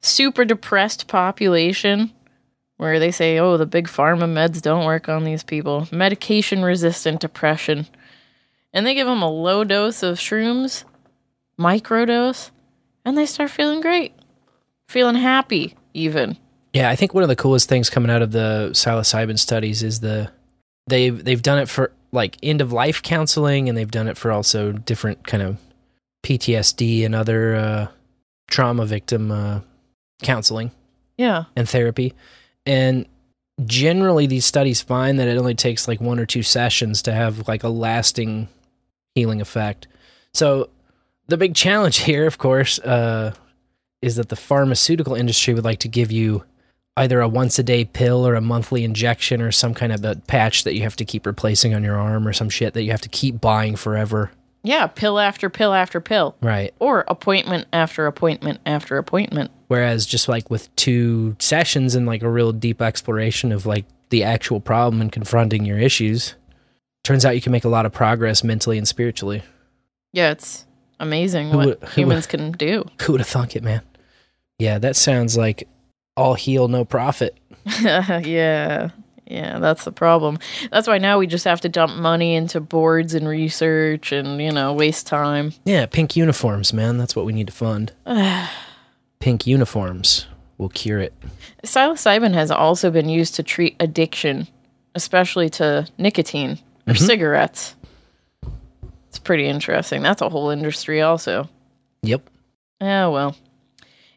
super 0.00 0.44
depressed 0.44 1.06
population 1.06 2.12
where 2.78 2.98
they 2.98 3.10
say, 3.10 3.38
"Oh, 3.38 3.56
the 3.56 3.66
big 3.66 3.86
pharma 3.86 4.24
meds 4.24 4.62
don't 4.62 4.86
work 4.86 5.08
on 5.08 5.24
these 5.24 5.42
people. 5.42 5.86
Medication-resistant 5.92 7.20
depression," 7.20 7.86
and 8.72 8.86
they 8.86 8.94
give 8.94 9.06
them 9.06 9.22
a 9.22 9.30
low 9.30 9.62
dose 9.62 10.02
of 10.02 10.16
shrooms, 10.18 10.84
microdose, 11.58 12.50
and 13.04 13.16
they 13.18 13.26
start 13.26 13.50
feeling 13.50 13.80
great, 13.80 14.14
feeling 14.88 15.16
happy, 15.16 15.76
even. 15.92 16.38
Yeah, 16.74 16.90
I 16.90 16.96
think 16.96 17.14
one 17.14 17.22
of 17.22 17.28
the 17.28 17.36
coolest 17.36 17.68
things 17.68 17.88
coming 17.88 18.10
out 18.10 18.20
of 18.20 18.32
the 18.32 18.68
psilocybin 18.72 19.38
studies 19.38 19.82
is 19.82 20.00
the 20.00 20.30
they've 20.88 21.24
they've 21.24 21.40
done 21.42 21.58
it 21.60 21.68
for 21.68 21.92
like 22.12 22.36
end 22.42 22.60
of 22.60 22.72
life 22.72 23.02
counseling 23.02 23.68
and 23.68 23.78
they've 23.78 23.90
done 23.90 24.08
it 24.08 24.16
for 24.18 24.30
also 24.32 24.72
different 24.72 25.26
kind 25.26 25.42
of 25.42 25.56
PTSD 26.24 27.04
and 27.04 27.14
other 27.14 27.54
uh, 27.54 27.86
trauma 28.48 28.86
victim 28.86 29.30
uh, 29.30 29.60
counseling 30.22 30.70
Yeah. 31.16 31.44
and 31.56 31.68
therapy. 31.68 32.14
And 32.66 33.06
generally 33.64 34.26
these 34.26 34.44
studies 34.46 34.80
find 34.80 35.18
that 35.18 35.28
it 35.28 35.36
only 35.36 35.54
takes 35.54 35.86
like 35.86 36.00
one 36.00 36.18
or 36.18 36.26
two 36.26 36.42
sessions 36.42 37.02
to 37.02 37.12
have 37.12 37.46
like 37.48 37.62
a 37.62 37.68
lasting 37.68 38.48
healing 39.14 39.40
effect. 39.40 39.86
So 40.32 40.70
the 41.28 41.36
big 41.36 41.54
challenge 41.54 41.98
here, 42.10 42.26
of 42.26 42.38
course, 42.38 42.78
uh, 42.80 43.34
is 44.02 44.16
that 44.16 44.28
the 44.28 44.36
pharmaceutical 44.36 45.14
industry 45.14 45.54
would 45.54 45.64
like 45.64 45.78
to 45.80 45.88
give 45.88 46.10
you 46.12 46.44
either 46.96 47.20
a 47.20 47.28
once 47.28 47.58
a 47.58 47.62
day 47.62 47.84
pill 47.84 48.26
or 48.26 48.34
a 48.34 48.40
monthly 48.40 48.84
injection 48.84 49.40
or 49.40 49.50
some 49.50 49.74
kind 49.74 49.92
of 49.92 50.04
a 50.04 50.16
patch 50.26 50.64
that 50.64 50.74
you 50.74 50.82
have 50.82 50.96
to 50.96 51.04
keep 51.04 51.26
replacing 51.26 51.74
on 51.74 51.82
your 51.82 51.98
arm 51.98 52.26
or 52.26 52.32
some 52.32 52.48
shit 52.48 52.74
that 52.74 52.82
you 52.82 52.90
have 52.90 53.00
to 53.00 53.08
keep 53.08 53.40
buying 53.40 53.76
forever. 53.76 54.30
Yeah, 54.62 54.86
pill 54.86 55.18
after 55.18 55.50
pill 55.50 55.74
after 55.74 56.00
pill. 56.00 56.36
Right. 56.40 56.72
Or 56.78 57.04
appointment 57.06 57.68
after 57.72 58.06
appointment 58.06 58.60
after 58.64 58.96
appointment. 58.96 59.50
Whereas 59.68 60.06
just 60.06 60.28
like 60.28 60.50
with 60.50 60.74
two 60.76 61.36
sessions 61.38 61.94
and 61.94 62.06
like 62.06 62.22
a 62.22 62.30
real 62.30 62.52
deep 62.52 62.80
exploration 62.80 63.52
of 63.52 63.66
like 63.66 63.84
the 64.08 64.22
actual 64.24 64.60
problem 64.60 65.02
and 65.02 65.12
confronting 65.12 65.66
your 65.66 65.78
issues, 65.78 66.34
turns 67.02 67.24
out 67.24 67.34
you 67.34 67.42
can 67.42 67.52
make 67.52 67.64
a 67.64 67.68
lot 67.68 67.84
of 67.84 67.92
progress 67.92 68.42
mentally 68.42 68.78
and 68.78 68.88
spiritually. 68.88 69.42
Yeah, 70.12 70.30
it's 70.30 70.64
amazing 71.00 71.50
Who 71.50 71.58
what 71.58 71.88
humans 71.90 72.26
can 72.26 72.52
do. 72.52 72.86
Who 73.02 73.12
would 73.12 73.20
have 73.20 73.28
thunk 73.28 73.56
it, 73.56 73.62
man? 73.62 73.82
Yeah, 74.58 74.78
that 74.78 74.96
sounds 74.96 75.36
like 75.36 75.68
all 76.16 76.34
heal, 76.34 76.68
no 76.68 76.84
profit. 76.84 77.36
yeah. 77.82 78.90
Yeah, 79.26 79.58
that's 79.58 79.84
the 79.84 79.92
problem. 79.92 80.38
That's 80.70 80.86
why 80.86 80.98
now 80.98 81.18
we 81.18 81.26
just 81.26 81.46
have 81.46 81.62
to 81.62 81.68
dump 81.70 81.94
money 81.94 82.34
into 82.34 82.60
boards 82.60 83.14
and 83.14 83.26
research 83.26 84.12
and, 84.12 84.38
you 84.40 84.52
know, 84.52 84.74
waste 84.74 85.06
time. 85.06 85.54
Yeah, 85.64 85.86
pink 85.86 86.14
uniforms, 86.14 86.74
man. 86.74 86.98
That's 86.98 87.16
what 87.16 87.24
we 87.24 87.32
need 87.32 87.46
to 87.46 87.52
fund. 87.52 87.92
Pink 89.20 89.46
uniforms 89.46 90.26
will 90.58 90.68
cure 90.68 90.98
it. 91.00 91.14
Psilocybin 91.64 92.34
has 92.34 92.50
also 92.50 92.90
been 92.90 93.08
used 93.08 93.34
to 93.36 93.42
treat 93.42 93.74
addiction, 93.80 94.46
especially 94.94 95.48
to 95.50 95.88
nicotine 95.96 96.58
or 96.86 96.92
Mhm. 96.92 96.98
cigarettes. 97.06 97.74
It's 99.08 99.18
pretty 99.18 99.46
interesting. 99.46 100.02
That's 100.02 100.20
a 100.20 100.28
whole 100.28 100.50
industry, 100.50 101.00
also. 101.00 101.48
Yep. 102.02 102.28
Oh, 102.82 103.10
well. 103.10 103.36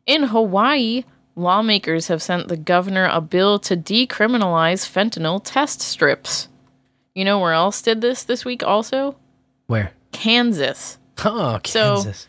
In 0.06 0.24
Hawaii, 0.24 1.04
lawmakers 1.38 2.08
have 2.08 2.22
sent 2.22 2.48
the 2.48 2.58
governor 2.58 3.10
a 3.12 3.22
bill 3.22 3.60
to 3.60 3.78
decriminalize 3.78 4.90
fentanyl 4.90 5.42
test 5.44 5.82
strips. 5.82 6.48
You 7.14 7.26
know 7.26 7.40
where 7.40 7.54
else 7.54 7.82
did 7.82 8.02
this 8.02 8.24
this 8.24 8.44
week 8.44 8.64
also? 8.64 9.16
Where? 9.68 9.92
Kansas. 10.12 10.98
Oh, 11.24 11.60
Kansas. 11.64 12.20
So- 12.22 12.28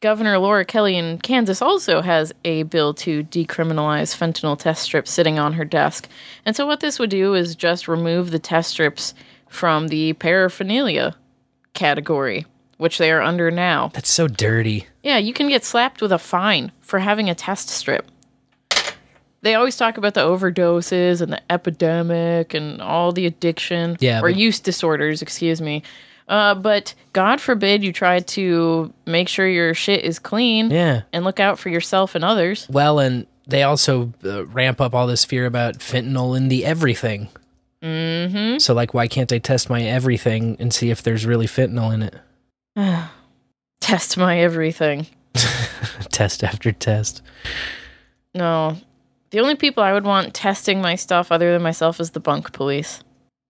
Governor 0.00 0.38
Laura 0.38 0.64
Kelly 0.66 0.96
in 0.96 1.18
Kansas 1.18 1.62
also 1.62 2.02
has 2.02 2.30
a 2.44 2.64
bill 2.64 2.92
to 2.94 3.24
decriminalize 3.24 4.14
fentanyl 4.14 4.56
test 4.58 4.82
strips 4.82 5.10
sitting 5.10 5.38
on 5.38 5.54
her 5.54 5.64
desk. 5.64 6.06
And 6.44 6.54
so, 6.54 6.66
what 6.66 6.80
this 6.80 6.98
would 6.98 7.08
do 7.08 7.32
is 7.34 7.56
just 7.56 7.88
remove 7.88 8.30
the 8.30 8.38
test 8.38 8.70
strips 8.70 9.14
from 9.48 9.88
the 9.88 10.12
paraphernalia 10.12 11.16
category, 11.72 12.44
which 12.76 12.98
they 12.98 13.10
are 13.10 13.22
under 13.22 13.50
now. 13.50 13.90
That's 13.94 14.10
so 14.10 14.28
dirty. 14.28 14.86
Yeah, 15.02 15.16
you 15.16 15.32
can 15.32 15.48
get 15.48 15.64
slapped 15.64 16.02
with 16.02 16.12
a 16.12 16.18
fine 16.18 16.72
for 16.82 16.98
having 16.98 17.30
a 17.30 17.34
test 17.34 17.70
strip. 17.70 18.06
They 19.42 19.54
always 19.54 19.76
talk 19.76 19.96
about 19.98 20.14
the 20.14 20.22
overdoses 20.22 21.20
and 21.20 21.32
the 21.32 21.40
epidemic 21.52 22.54
and 22.54 22.80
all 22.82 23.12
the 23.12 23.26
addiction 23.26 23.96
Yeah, 24.00 24.18
or 24.20 24.30
but- 24.30 24.36
use 24.36 24.58
disorders, 24.60 25.22
excuse 25.22 25.60
me. 25.60 25.82
Uh, 26.28 26.54
but 26.56 26.94
God 27.12 27.40
forbid 27.40 27.84
you 27.84 27.92
try 27.92 28.18
to 28.20 28.92
make 29.06 29.28
sure 29.28 29.46
your 29.46 29.74
shit 29.74 30.04
is 30.04 30.18
clean 30.18 30.70
Yeah. 30.70 31.02
and 31.12 31.24
look 31.24 31.38
out 31.38 31.58
for 31.58 31.68
yourself 31.68 32.16
and 32.16 32.24
others. 32.24 32.66
Well, 32.68 32.98
and 32.98 33.28
they 33.46 33.62
also 33.62 34.12
uh, 34.24 34.44
ramp 34.46 34.80
up 34.80 34.92
all 34.92 35.06
this 35.06 35.24
fear 35.24 35.46
about 35.46 35.78
fentanyl 35.78 36.36
in 36.36 36.48
the 36.48 36.64
everything. 36.64 37.28
Mm-hmm. 37.80 38.58
So, 38.58 38.74
like, 38.74 38.92
why 38.92 39.06
can't 39.06 39.32
I 39.32 39.38
test 39.38 39.70
my 39.70 39.82
everything 39.82 40.56
and 40.58 40.74
see 40.74 40.90
if 40.90 41.00
there's 41.04 41.24
really 41.24 41.46
fentanyl 41.46 41.94
in 41.94 42.02
it? 42.02 42.16
Test 43.80 44.16
my 44.16 44.40
everything. 44.40 45.06
test 46.10 46.42
after 46.42 46.72
test. 46.72 47.22
No. 48.34 48.76
The 49.30 49.40
only 49.40 49.56
people 49.56 49.82
I 49.82 49.92
would 49.92 50.04
want 50.04 50.34
testing 50.34 50.80
my 50.80 50.94
stuff 50.94 51.32
other 51.32 51.52
than 51.52 51.62
myself 51.62 52.00
is 52.00 52.10
the 52.10 52.20
bunk 52.20 52.52
police. 52.52 53.02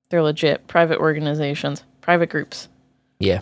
They're 0.09 0.23
legit 0.23 0.67
private 0.69 0.99
organizations, 0.99 1.85
private 2.01 2.31
groups, 2.31 2.69
Yeah. 3.19 3.41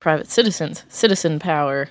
private 0.00 0.28
citizens, 0.30 0.84
citizen 0.88 1.38
power. 1.38 1.88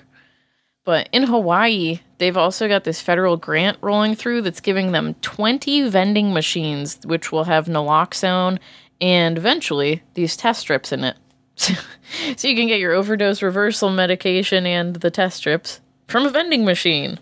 But 0.84 1.08
in 1.12 1.24
Hawaii, 1.24 2.00
they've 2.18 2.36
also 2.36 2.66
got 2.68 2.84
this 2.84 3.00
federal 3.00 3.36
grant 3.36 3.78
rolling 3.80 4.14
through 4.14 4.42
that's 4.42 4.60
giving 4.60 4.92
them 4.92 5.14
20 5.22 5.88
vending 5.88 6.32
machines, 6.32 6.98
which 7.04 7.30
will 7.30 7.44
have 7.44 7.66
naloxone 7.66 8.58
and 9.00 9.36
eventually 9.38 10.02
these 10.14 10.36
test 10.36 10.60
strips 10.60 10.92
in 10.92 11.04
it. 11.04 11.16
so 11.56 12.48
you 12.48 12.56
can 12.56 12.66
get 12.68 12.80
your 12.80 12.92
overdose 12.94 13.42
reversal 13.42 13.90
medication 13.90 14.66
and 14.66 14.96
the 14.96 15.10
test 15.10 15.36
strips 15.38 15.80
from 16.06 16.24
a 16.26 16.30
vending 16.30 16.64
machine. 16.64 17.18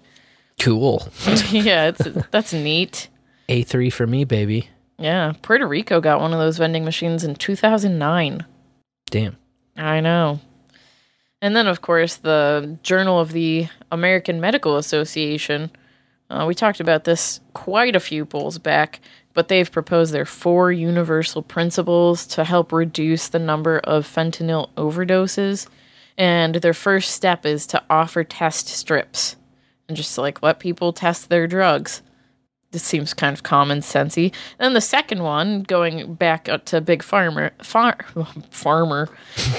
Cool. 0.61 1.07
yeah, 1.51 1.89
it's, 1.89 2.03
that's 2.31 2.53
neat. 2.53 3.09
A3 3.49 3.93
for 3.93 4.07
me, 4.07 4.25
baby. 4.25 4.69
Yeah, 4.99 5.35
Puerto 5.43 5.67
Rico 5.67 6.01
got 6.01 6.21
one 6.21 6.33
of 6.33 6.39
those 6.39 6.59
vending 6.59 6.85
machines 6.85 7.23
in 7.23 7.35
2009. 7.35 8.47
Damn. 9.11 9.37
I 9.77 10.01
know. 10.01 10.41
And 11.43 11.55
then, 11.55 11.67
of 11.67 11.83
course, 11.83 12.17
the 12.17 12.79
Journal 12.83 13.21
of 13.21 13.33
the 13.33 13.69
American 13.93 14.41
Medical 14.41 14.79
Association. 14.79 15.71
Uh, 16.31 16.45
we 16.49 16.55
talked 16.55 16.81
about 16.81 17.05
this 17.05 17.41
quite 17.53 17.95
a 17.95 18.01
few 18.01 18.25
polls 18.25 18.59
back, 18.59 19.01
but 19.35 19.49
they've 19.49 19.71
proposed 19.71 20.13
their 20.13 20.25
four 20.25 20.73
universal 20.73 21.43
principles 21.43 22.27
to 22.29 22.43
help 22.43 22.73
reduce 22.73 23.29
the 23.29 23.39
number 23.39 23.79
of 23.81 24.07
fentanyl 24.07 24.71
overdoses. 24.77 25.69
And 26.17 26.57
their 26.57 26.75
first 26.75 27.11
step 27.13 27.45
is 27.45 27.67
to 27.69 27.83
offer 27.91 28.25
test 28.25 28.69
strips 28.69 29.37
and 29.89 29.97
just 29.97 30.17
like 30.19 30.43
let 30.43 30.59
people 30.59 30.93
test 30.93 31.29
their 31.29 31.47
drugs. 31.47 32.03
This 32.73 32.83
seems 32.83 33.15
kind 33.15 33.33
of 33.35 33.43
common 33.43 33.81
sensey. 33.81 34.35
Then 34.59 34.75
the 34.75 34.81
second 34.81 35.23
one, 35.23 35.63
going 35.63 36.15
back 36.15 36.49
up 36.49 36.65
to 36.67 36.81
Big 36.81 37.03
Farmer, 37.03 37.53
far, 37.63 37.97
Farmer, 38.51 39.09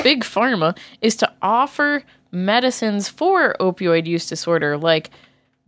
Big 0.03 0.23
Pharma, 0.23 0.77
is 1.01 1.15
to 1.17 1.31
offer 1.41 2.03
medicines 2.31 3.09
for 3.09 3.55
opioid 3.59 4.05
use 4.05 4.27
disorder 4.27 4.77
like 4.77 5.09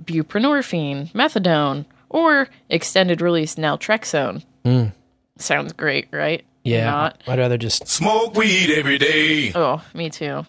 buprenorphine, 0.04 1.12
methadone, 1.14 1.86
or 2.10 2.50
extended 2.70 3.22
release 3.22 3.56
naltrexone. 3.56 4.44
Mm. 4.66 4.92
Sounds 5.38 5.74
great, 5.74 6.08
right? 6.12 6.44
Yeah. 6.64 6.86
Not. 6.86 7.24
I'd 7.28 7.40
rather 7.40 7.58
just 7.58 7.88
Smoke 7.88 8.36
weed 8.36 8.70
every 8.78 8.98
day. 8.98 9.52
Oh, 9.56 9.84
me 9.94 10.10
too. 10.10 10.46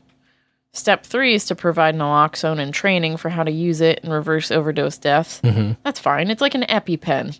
Step 0.72 1.04
three 1.04 1.34
is 1.34 1.46
to 1.46 1.54
provide 1.56 1.94
naloxone 1.96 2.60
and 2.60 2.72
training 2.72 3.16
for 3.16 3.28
how 3.28 3.42
to 3.42 3.50
use 3.50 3.80
it 3.80 4.00
and 4.04 4.12
reverse 4.12 4.50
overdose 4.52 4.98
deaths. 4.98 5.40
Mhm. 5.42 5.76
That's 5.82 5.98
fine. 5.98 6.30
It's 6.30 6.40
like 6.40 6.54
an 6.54 6.62
EpiPen, 6.68 7.38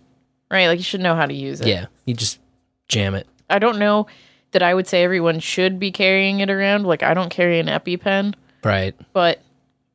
right? 0.51 0.66
Like 0.66 0.78
you 0.78 0.85
should 0.85 1.01
know 1.01 1.14
how 1.14 1.26
to 1.26 1.35
use 1.35 1.61
it. 1.61 1.68
yeah, 1.68 1.87
you 2.07 2.14
just 2.14 2.41
jam 2.89 3.14
it. 3.14 3.26
I 3.49 3.59
don't 3.61 3.78
know 3.78 4.07
that 4.51 4.62
I 4.64 4.74
would 4.74 4.89
say 4.89 5.05
everyone 5.05 5.39
should 5.39 5.78
be 5.78 5.93
carrying 5.93 6.41
it 6.41 6.51
around. 6.51 6.85
Like 6.87 7.05
I 7.05 7.14
don't 7.14 7.31
carry 7.31 7.61
an 7.61 7.66
EpiPen, 7.68 8.35
Right. 8.64 8.95
but 9.12 9.41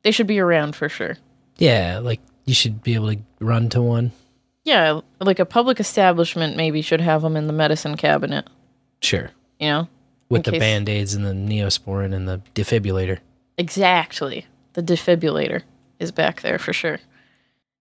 they 0.02 0.10
should 0.12 0.26
be 0.26 0.38
around 0.40 0.74
for 0.74 0.88
sure. 0.88 1.18
Yeah, 1.58 1.98
like 1.98 2.20
you 2.46 2.54
should 2.54 2.82
be 2.82 2.94
able 2.94 3.12
to 3.14 3.18
run 3.40 3.68
to 3.70 3.82
one. 3.82 4.12
Yeah, 4.64 5.00
like 5.20 5.38
a 5.38 5.44
public 5.44 5.78
establishment 5.78 6.56
maybe 6.56 6.80
should 6.80 7.00
have 7.02 7.20
them 7.22 7.36
in 7.36 7.46
the 7.48 7.52
medicine 7.52 7.96
cabinet. 7.98 8.48
Sure. 9.02 9.30
You 9.60 9.68
know, 9.68 9.88
With 10.28 10.44
the 10.44 10.52
case- 10.52 10.60
band 10.60 10.88
aids 10.88 11.14
and 11.14 11.24
the 11.24 11.32
neosporin 11.32 12.14
and 12.14 12.28
the 12.28 12.40
defibrillator. 12.54 13.18
Exactly. 13.58 14.46
The 14.74 14.82
defibrillator 14.82 15.62
is 15.98 16.12
back 16.12 16.42
there 16.42 16.58
for 16.58 16.72
sure. 16.72 16.98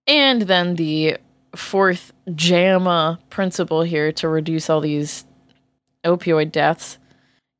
And 0.08 0.44
then 0.44 0.76
the 0.76 1.18
fourth 1.56 2.14
JAMA 2.34 3.20
principle 3.30 3.82
here 3.82 4.12
to 4.14 4.28
reduce 4.28 4.70
all 4.70 4.82
these 4.82 5.26
opioid 6.04 6.52
deaths 6.52 6.98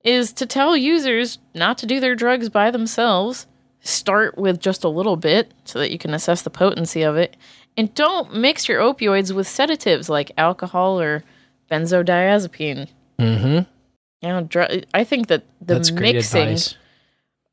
is 0.04 0.32
to 0.34 0.46
tell 0.46 0.78
users 0.78 1.40
not 1.56 1.78
to 1.80 1.88
do 1.88 2.00
their 2.00 2.16
drugs 2.16 2.50
by 2.50 2.70
themselves. 2.70 3.48
Start 3.82 4.38
with 4.38 4.60
just 4.60 4.84
a 4.84 4.90
little 4.90 5.16
bit 5.18 5.52
so 5.64 5.80
that 5.80 5.92
you 5.92 5.98
can 5.98 6.14
assess 6.14 6.44
the 6.44 6.50
potency 6.50 7.02
of 7.02 7.18
it. 7.18 7.36
And 7.76 7.94
don't 7.96 8.34
mix 8.34 8.68
your 8.70 8.80
opioids 8.82 9.34
with 9.34 9.48
sedatives 9.48 10.08
like 10.08 10.32
alcohol 10.38 11.00
or 11.00 11.24
benzodiazepine. 11.72 12.88
Mm-hmm. 13.20 13.70
You 14.26 14.32
know, 14.32 14.42
dr- 14.42 14.86
I 14.94 15.04
think 15.04 15.28
that 15.28 15.44
the 15.62 15.76
That's 15.76 15.92
mixing 15.92 16.58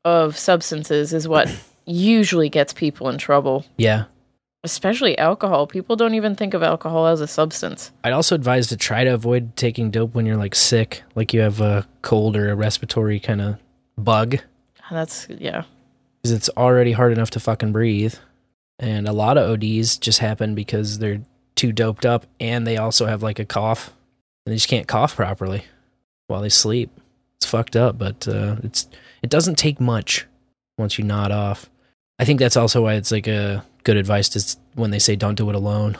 of 0.03 0.37
substances 0.37 1.13
is 1.13 1.27
what 1.27 1.47
usually 1.85 2.49
gets 2.49 2.73
people 2.73 3.09
in 3.09 3.19
trouble, 3.19 3.65
Yeah. 3.77 4.05
especially 4.63 5.15
alcohol. 5.19 5.67
People 5.67 5.95
don't 5.95 6.15
even 6.15 6.33
think 6.35 6.55
of 6.55 6.63
alcohol 6.63 7.05
as 7.05 7.21
a 7.21 7.27
substance. 7.27 7.91
I'd 8.03 8.13
also 8.13 8.33
advise 8.33 8.67
to 8.69 8.77
try 8.77 9.03
to 9.03 9.13
avoid 9.13 9.55
taking 9.55 9.91
dope 9.91 10.15
when 10.15 10.25
you're 10.25 10.35
like 10.37 10.55
sick, 10.55 11.03
like 11.13 11.31
you 11.31 11.41
have 11.41 11.61
a 11.61 11.87
cold 12.01 12.35
or 12.35 12.49
a 12.49 12.55
respiratory 12.55 13.19
kind 13.19 13.41
of 13.41 13.57
bug, 13.97 14.37
that's, 14.89 15.27
yeah. 15.29 15.65
because 16.23 16.31
it's 16.31 16.49
already 16.57 16.93
hard 16.93 17.11
enough 17.11 17.29
to 17.31 17.39
fucking 17.39 17.71
breathe. 17.71 18.15
And 18.79 19.07
a 19.07 19.13
lot 19.13 19.37
of 19.37 19.47
ODs 19.47 19.97
just 19.97 20.17
happen 20.19 20.55
because 20.55 20.97
they're 20.97 21.21
too 21.55 21.71
doped 21.71 22.03
up 22.05 22.25
and 22.39 22.65
they 22.65 22.77
also 22.77 23.05
have 23.05 23.21
like 23.21 23.37
a 23.37 23.45
cough 23.45 23.93
and 24.45 24.51
they 24.51 24.55
just 24.57 24.67
can't 24.67 24.87
cough 24.87 25.15
properly 25.15 25.65
while 26.27 26.41
they 26.41 26.49
sleep. 26.49 26.91
It's 27.37 27.45
fucked 27.45 27.75
up, 27.75 27.97
but 27.97 28.27
uh, 28.27 28.57
it's 28.63 28.87
it 29.21 29.29
doesn't 29.29 29.57
take 29.57 29.79
much 29.79 30.25
once 30.77 30.97
you 30.97 31.03
nod 31.03 31.31
off. 31.31 31.69
I 32.19 32.25
think 32.25 32.39
that's 32.39 32.57
also 32.57 32.83
why 32.83 32.93
it's 32.93 33.11
like 33.11 33.27
a 33.27 33.65
good 33.83 33.97
advice 33.97 34.29
to 34.29 34.57
when 34.75 34.91
they 34.91 34.99
say 34.99 35.15
don't 35.15 35.35
do 35.35 35.49
it 35.49 35.55
alone. 35.55 35.97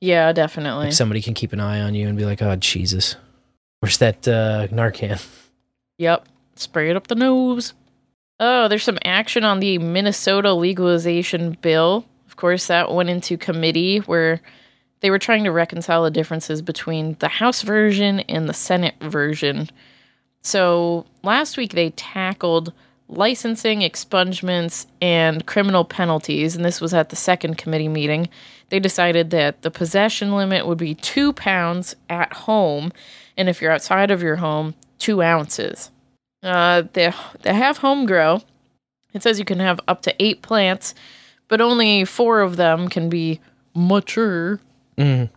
Yeah, 0.00 0.32
definitely. 0.32 0.86
Like 0.86 0.94
somebody 0.94 1.20
can 1.22 1.34
keep 1.34 1.52
an 1.52 1.60
eye 1.60 1.80
on 1.80 1.94
you 1.94 2.08
and 2.08 2.16
be 2.16 2.24
like, 2.24 2.42
"Oh 2.42 2.56
Jesus, 2.56 3.16
where's 3.80 3.98
that 3.98 4.26
uh, 4.26 4.66
Narcan?" 4.68 5.24
Yep. 5.98 6.26
Spray 6.56 6.90
it 6.90 6.96
up 6.96 7.06
the 7.06 7.14
nose. 7.14 7.74
Oh, 8.38 8.68
there's 8.68 8.82
some 8.84 8.98
action 9.04 9.44
on 9.44 9.60
the 9.60 9.78
Minnesota 9.78 10.54
legalization 10.54 11.58
bill. 11.60 12.06
Of 12.26 12.36
course, 12.36 12.68
that 12.68 12.92
went 12.92 13.10
into 13.10 13.36
committee 13.36 13.98
where 13.98 14.40
they 15.00 15.10
were 15.10 15.18
trying 15.18 15.44
to 15.44 15.52
reconcile 15.52 16.04
the 16.04 16.10
differences 16.10 16.62
between 16.62 17.16
the 17.20 17.28
House 17.28 17.62
version 17.62 18.20
and 18.20 18.48
the 18.48 18.54
Senate 18.54 18.94
version. 19.00 19.68
So 20.42 21.06
last 21.22 21.56
week 21.56 21.72
they 21.72 21.90
tackled 21.90 22.72
licensing, 23.08 23.80
expungements, 23.80 24.86
and 25.02 25.44
criminal 25.46 25.84
penalties, 25.84 26.54
and 26.54 26.64
this 26.64 26.80
was 26.80 26.94
at 26.94 27.08
the 27.08 27.16
second 27.16 27.58
committee 27.58 27.88
meeting. 27.88 28.28
They 28.68 28.78
decided 28.78 29.30
that 29.30 29.62
the 29.62 29.70
possession 29.70 30.34
limit 30.36 30.66
would 30.66 30.78
be 30.78 30.94
two 30.94 31.32
pounds 31.32 31.96
at 32.08 32.32
home, 32.32 32.92
and 33.36 33.48
if 33.48 33.60
you're 33.60 33.72
outside 33.72 34.10
of 34.10 34.22
your 34.22 34.36
home, 34.36 34.74
two 34.98 35.22
ounces. 35.22 35.90
Uh, 36.42 36.84
they 36.92 37.12
they 37.42 37.52
have 37.52 37.78
home 37.78 38.06
grow. 38.06 38.42
It 39.12 39.22
says 39.22 39.38
you 39.38 39.44
can 39.44 39.58
have 39.58 39.80
up 39.88 40.02
to 40.02 40.14
eight 40.22 40.40
plants, 40.40 40.94
but 41.48 41.60
only 41.60 42.04
four 42.04 42.40
of 42.40 42.56
them 42.56 42.88
can 42.88 43.10
be 43.10 43.40
mature. 43.74 44.60
Mm, 45.00 45.30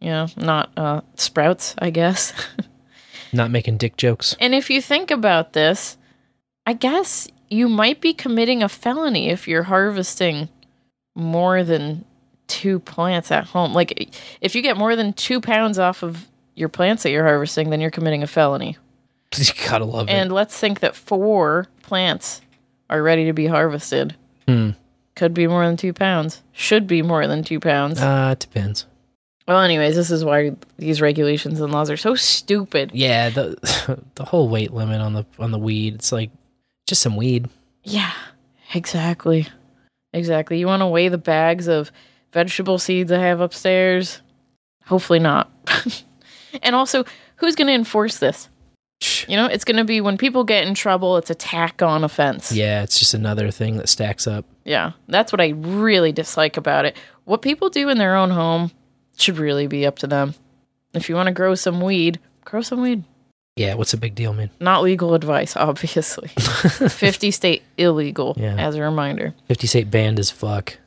You 0.00 0.10
know, 0.10 0.26
not 0.36 0.70
uh, 0.76 1.00
sprouts, 1.16 1.74
I 1.78 1.90
guess. 1.90 2.32
not 3.32 3.50
making 3.50 3.78
dick 3.78 3.96
jokes. 3.96 4.36
And 4.40 4.54
if 4.54 4.70
you 4.70 4.80
think 4.82 5.10
about 5.10 5.52
this, 5.52 5.96
I 6.66 6.72
guess 6.72 7.28
you 7.50 7.68
might 7.68 8.00
be 8.00 8.12
committing 8.14 8.62
a 8.62 8.68
felony 8.68 9.28
if 9.30 9.46
you're 9.46 9.64
harvesting 9.64 10.48
more 11.14 11.62
than 11.62 12.04
two 12.48 12.80
plants 12.80 13.30
at 13.30 13.44
home. 13.44 13.72
Like, 13.72 14.14
if 14.40 14.54
you 14.54 14.62
get 14.62 14.76
more 14.76 14.96
than 14.96 15.12
two 15.12 15.40
pounds 15.40 15.78
off 15.78 16.02
of 16.02 16.26
your 16.56 16.68
plants 16.68 17.02
that 17.04 17.10
you're 17.10 17.24
harvesting, 17.24 17.70
then 17.70 17.80
you're 17.80 17.90
committing 17.90 18.22
a 18.22 18.26
felony. 18.26 18.76
You 19.36 19.52
gotta 19.68 19.84
love 19.84 20.08
it. 20.08 20.12
And 20.12 20.30
let's 20.30 20.56
think 20.56 20.78
that 20.80 20.94
four 20.94 21.66
plants 21.82 22.40
are 22.88 23.02
ready 23.02 23.24
to 23.26 23.32
be 23.32 23.46
harvested. 23.48 24.14
Hmm. 24.46 24.70
Could 25.16 25.34
be 25.34 25.48
more 25.48 25.66
than 25.66 25.76
two 25.76 25.92
pounds. 25.92 26.40
Should 26.52 26.86
be 26.86 27.02
more 27.02 27.26
than 27.26 27.42
two 27.42 27.58
pounds. 27.58 28.00
Uh, 28.00 28.30
it 28.32 28.38
depends. 28.38 28.86
Well, 29.46 29.60
anyways, 29.60 29.94
this 29.94 30.10
is 30.10 30.24
why 30.24 30.52
these 30.78 31.02
regulations 31.02 31.60
and 31.60 31.72
laws 31.72 31.90
are 31.90 31.96
so 31.96 32.14
stupid. 32.14 32.90
Yeah, 32.94 33.28
the 33.28 34.00
the 34.14 34.24
whole 34.24 34.48
weight 34.48 34.72
limit 34.72 35.00
on 35.00 35.12
the 35.12 35.26
on 35.38 35.50
the 35.50 35.58
weed. 35.58 35.94
It's 35.94 36.12
like 36.12 36.30
just 36.86 37.02
some 37.02 37.16
weed. 37.16 37.48
Yeah, 37.82 38.12
exactly. 38.72 39.46
Exactly. 40.14 40.58
You 40.58 40.66
want 40.66 40.80
to 40.80 40.86
weigh 40.86 41.08
the 41.08 41.18
bags 41.18 41.66
of 41.66 41.90
vegetable 42.32 42.78
seeds 42.78 43.12
I 43.12 43.18
have 43.18 43.40
upstairs? 43.40 44.22
Hopefully 44.86 45.18
not. 45.18 45.50
and 46.62 46.74
also, 46.74 47.04
who's 47.36 47.56
going 47.56 47.66
to 47.66 47.74
enforce 47.74 48.18
this? 48.18 48.48
You 49.26 49.36
know, 49.36 49.46
it's 49.46 49.64
going 49.64 49.76
to 49.76 49.84
be 49.84 50.00
when 50.00 50.16
people 50.16 50.44
get 50.44 50.66
in 50.66 50.74
trouble, 50.74 51.16
it's 51.16 51.30
a 51.30 51.34
tack 51.34 51.82
on 51.82 52.04
offense. 52.04 52.52
Yeah, 52.52 52.82
it's 52.82 52.98
just 52.98 53.12
another 53.12 53.50
thing 53.50 53.76
that 53.76 53.88
stacks 53.88 54.26
up. 54.26 54.46
Yeah, 54.64 54.92
that's 55.08 55.32
what 55.32 55.40
I 55.40 55.48
really 55.48 56.12
dislike 56.12 56.56
about 56.56 56.84
it. 56.84 56.96
What 57.24 57.42
people 57.42 57.68
do 57.68 57.88
in 57.88 57.98
their 57.98 58.16
own 58.16 58.30
home 58.30 58.70
should 59.16 59.38
really 59.38 59.66
be 59.66 59.86
up 59.86 59.98
to 60.00 60.06
them. 60.06 60.34
If 60.92 61.08
you 61.08 61.14
want 61.14 61.26
to 61.28 61.32
grow 61.32 61.54
some 61.54 61.80
weed, 61.80 62.20
grow 62.44 62.60
some 62.62 62.80
weed. 62.82 63.04
Yeah, 63.56 63.74
what's 63.74 63.94
a 63.94 63.98
big 63.98 64.14
deal, 64.14 64.32
man? 64.32 64.50
Not 64.60 64.82
legal 64.82 65.14
advice, 65.14 65.56
obviously. 65.56 66.28
50 66.28 67.30
state 67.30 67.62
illegal, 67.78 68.34
Yeah. 68.38 68.56
as 68.56 68.74
a 68.74 68.82
reminder. 68.82 69.34
Fifty 69.46 69.66
state 69.66 69.90
banned 69.90 70.18
as 70.18 70.30
fuck. 70.30 70.78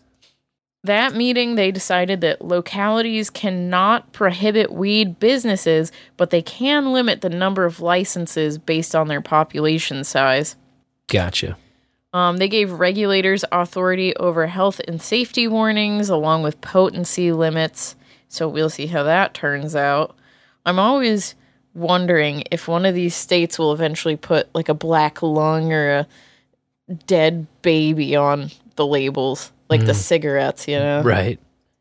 That 0.84 1.16
meeting, 1.16 1.56
they 1.56 1.72
decided 1.72 2.22
that 2.22 2.42
localities 2.42 3.30
cannot 3.30 4.14
prohibit 4.14 4.72
weed 4.72 5.20
businesses, 5.20 5.92
but 6.16 6.30
they 6.30 6.42
can 6.42 6.94
limit 6.94 7.20
the 7.22 7.30
number 7.30 7.66
of 7.66 7.82
licenses 7.82 8.58
based 8.58 8.96
on 8.96 9.08
their 9.08 9.20
population 9.22 10.04
size. 10.06 10.56
Gotcha. 11.08 11.58
Um, 12.14 12.38
they 12.38 12.48
gave 12.48 12.72
regulators 12.72 13.44
authority 13.52 14.16
over 14.16 14.48
health 14.48 14.80
and 14.88 15.02
safety 15.02 15.48
warnings 15.48 16.10
along 16.10 16.44
with 16.44 16.62
potency 16.62 17.32
limits. 17.34 17.96
So 18.30 18.48
we'll 18.48 18.70
see 18.70 18.88
how 18.88 19.04
that 19.04 19.34
turns 19.34 19.76
out. 19.76 20.16
I'm 20.66 20.80
always 20.80 21.36
wondering 21.74 22.44
if 22.52 22.68
one 22.68 22.86
of 22.86 22.96
these 22.96 23.16
states 23.16 23.58
will 23.60 23.72
eventually 23.72 24.16
put 24.16 24.54
like 24.54 24.68
a 24.70 24.74
black 24.74 25.22
lung 25.22 25.72
or 25.72 25.90
a 26.00 26.08
dead 27.06 27.48
baby 27.62 28.16
on 28.16 28.52
the 28.76 28.86
labels, 28.86 29.52
like 29.70 29.86
the 29.86 29.92
Mm. 29.92 29.96
cigarettes, 29.96 30.68
you 30.68 30.78
know? 30.80 31.02
Right. 31.02 31.40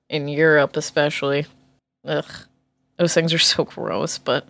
In 0.09 0.29
Europe, 0.29 0.77
especially. 0.77 1.47
Ugh. 2.05 2.25
Those 2.99 3.13
things 3.15 3.33
are 3.35 3.39
so 3.39 3.65
gross, 3.65 4.19
but 4.19 4.47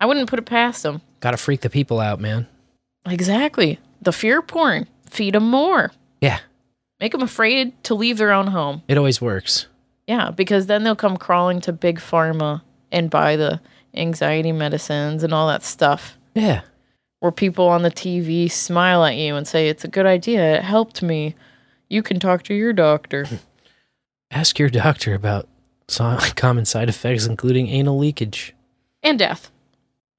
I 0.00 0.06
wouldn't 0.06 0.28
put 0.30 0.38
it 0.38 0.46
past 0.46 0.82
them. 0.82 1.00
Gotta 1.20 1.36
freak 1.36 1.60
the 1.62 1.70
people 1.70 2.00
out, 2.00 2.20
man. 2.20 2.46
Exactly. 3.06 3.78
The 4.00 4.12
fear 4.12 4.42
porn. 4.42 4.86
Feed 5.10 5.34
them 5.34 5.48
more. 5.50 5.90
Yeah. 6.20 6.38
Make 7.00 7.12
them 7.12 7.22
afraid 7.22 7.82
to 7.84 7.94
leave 7.94 8.18
their 8.18 8.32
own 8.32 8.48
home. 8.48 8.82
It 8.88 8.98
always 8.98 9.20
works. 9.20 9.66
Yeah, 10.08 10.30
because 10.30 10.66
then 10.66 10.82
they'll 10.82 10.96
come 10.96 11.16
crawling 11.18 11.60
to 11.60 11.72
big 11.72 12.00
pharma 12.00 12.62
and 12.90 13.10
buy 13.10 13.36
the 13.36 13.60
anxiety 13.94 14.50
medicines 14.52 15.22
and 15.22 15.32
all 15.34 15.46
that 15.48 15.62
stuff. 15.62 16.16
Yeah. 16.34 16.62
Where 17.20 17.30
people 17.30 17.68
on 17.68 17.82
the 17.82 17.90
TV 17.90 18.50
smile 18.50 19.04
at 19.04 19.16
you 19.16 19.36
and 19.36 19.46
say, 19.46 19.68
It's 19.68 19.84
a 19.84 19.88
good 19.88 20.06
idea. 20.06 20.56
It 20.56 20.64
helped 20.64 21.02
me. 21.02 21.34
You 21.90 22.02
can 22.02 22.18
talk 22.18 22.42
to 22.44 22.54
your 22.54 22.72
doctor. 22.72 23.26
Ask 24.30 24.58
your 24.58 24.68
doctor 24.70 25.14
about 25.14 25.46
common 26.36 26.64
side 26.64 26.88
effects, 26.88 27.26
including 27.26 27.68
anal 27.68 27.98
leakage 27.98 28.54
and 29.02 29.18
death. 29.18 29.50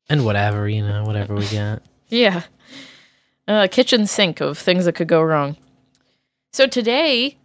and 0.10 0.24
whatever, 0.26 0.70
you 0.70 0.82
know, 0.82 1.04
whatever 1.04 1.36
we 1.36 1.48
got. 1.48 1.82
Yeah. 2.10 2.44
A 3.48 3.68
kitchen 3.68 4.08
sink 4.08 4.42
of 4.42 4.58
things 4.58 4.86
that 4.86 4.94
could 4.94 5.08
go 5.08 5.22
wrong. 5.22 5.58
So 6.54 6.66
today, 6.66 7.38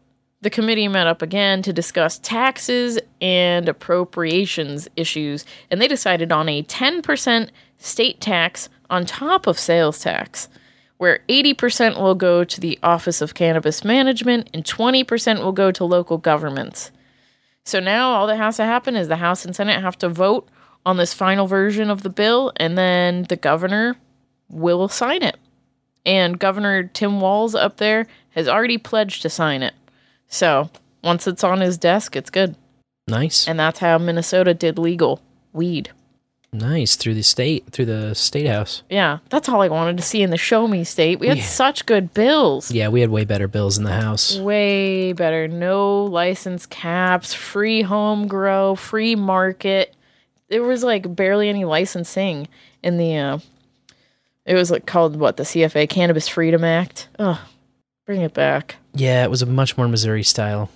the 0.45 0.51
committee 0.51 0.87
met 0.89 1.07
up 1.07 1.23
again 1.23 1.63
to 1.63 1.73
discuss 1.73 2.19
taxes 2.19 2.99
and 3.21 3.67
appropriations 3.67 4.87
issues, 4.95 5.47
and 5.71 5.81
they 5.81 5.89
decided 5.89 6.31
on 6.31 6.49
a 6.49 6.63
10% 6.63 7.49
state 7.79 8.21
tax 8.21 8.69
on 8.91 9.07
top 9.07 9.47
of 9.47 9.59
sales 9.59 9.99
tax, 9.99 10.49
where 10.99 11.21
80% 11.29 11.99
will 11.99 12.15
go 12.15 12.45
to 12.45 12.61
the 12.61 12.79
Office 12.83 13.23
of 13.23 13.35
Cannabis 13.35 13.85
Management 13.85 14.51
and 14.53 14.65
20% 14.65 15.43
will 15.43 15.53
go 15.53 15.73
to 15.73 15.85
local 15.85 16.19
governments. 16.19 16.93
So 17.65 17.81
now 17.81 18.13
all 18.13 18.27
that 18.27 18.37
has 18.37 18.59
to 18.59 18.65
happen 18.65 18.97
is 18.97 19.09
the 19.09 19.17
House 19.17 19.47
and 19.47 19.57
Senate 19.57 19.81
have 19.81 19.97
to 19.99 20.11
vote 20.11 20.47
on 20.85 20.99
this 20.99 21.15
final 21.15 21.47
version 21.47 21.89
of 21.89 22.03
the 22.03 22.11
bill, 22.11 22.53
and 22.57 22.77
then 22.77 23.25
the 23.31 23.37
governor 23.37 23.97
will 24.51 24.89
sign 24.89 25.23
it. 25.23 25.39
And 26.05 26.39
Governor 26.39 26.83
Tim 26.83 27.19
Walz 27.21 27.55
up 27.55 27.79
there 27.79 28.07
has 28.33 28.47
already 28.47 28.77
pledged 28.77 29.23
to 29.23 29.31
sign 29.31 29.63
it. 29.63 29.73
So 30.35 30.69
once 31.05 31.29
it's 31.29 31.45
on 31.45 31.61
his 31.61 31.79
desk, 31.79 32.17
it's 32.17 32.29
good. 32.31 32.57
Nice. 33.07 33.47
And 33.47 33.57
that's 33.59 33.79
how 33.79 33.99
Minnesota 33.99 34.53
did 34.53 34.79
legal 34.79 35.21
weed. 35.53 35.91
Nice. 36.53 36.97
Through 36.97 37.15
the 37.15 37.23
state, 37.23 37.67
through 37.71 37.85
the 37.87 38.15
state 38.15 38.47
house. 38.49 38.83
Yeah, 38.91 39.19
that's 39.29 39.49
all 39.49 39.61
I 39.63 39.69
wanted 39.69 39.97
to 39.97 40.03
see 40.03 40.23
in 40.23 40.31
the 40.31 40.37
show 40.37 40.67
me 40.67 40.83
state. 40.83 41.21
We 41.21 41.29
had 41.29 41.39
Yeah. 41.39 41.45
such 41.45 41.87
good 41.87 42.13
bills. 42.15 42.73
Yeah, 42.73 42.89
we 42.89 43.01
had 43.01 43.11
way 43.11 43.25
better 43.25 43.47
bills 43.47 43.79
in 43.79 43.85
the 43.85 43.93
house. 43.93 44.37
Way 44.39 45.13
better. 45.13 45.47
No 45.47 46.05
license 46.05 46.67
caps, 46.67 47.33
free 47.33 47.83
home 47.83 48.27
grow, 48.27 48.75
free 48.75 49.15
market. 49.15 49.95
There 50.49 50.63
was 50.63 50.83
like 50.83 51.15
barely 51.15 51.49
any 51.49 51.65
licensing 51.65 52.49
in 52.83 52.97
the 52.99 53.17
uh 53.17 53.39
it 54.47 54.55
was 54.55 54.71
like 54.71 54.85
called 54.85 55.17
what, 55.17 55.37
the 55.37 55.45
CFA 55.45 55.89
Cannabis 55.89 56.29
Freedom 56.29 56.65
Act. 56.65 57.09
Oh, 57.19 57.41
bring 58.07 58.21
it 58.21 58.35
back. 58.35 58.77
Yeah, 58.95 59.25
it 59.25 59.31
was 59.31 59.43
a 59.43 59.47
much 59.47 59.77
more 59.77 59.89
Missouri 59.89 60.23
style 60.23 60.71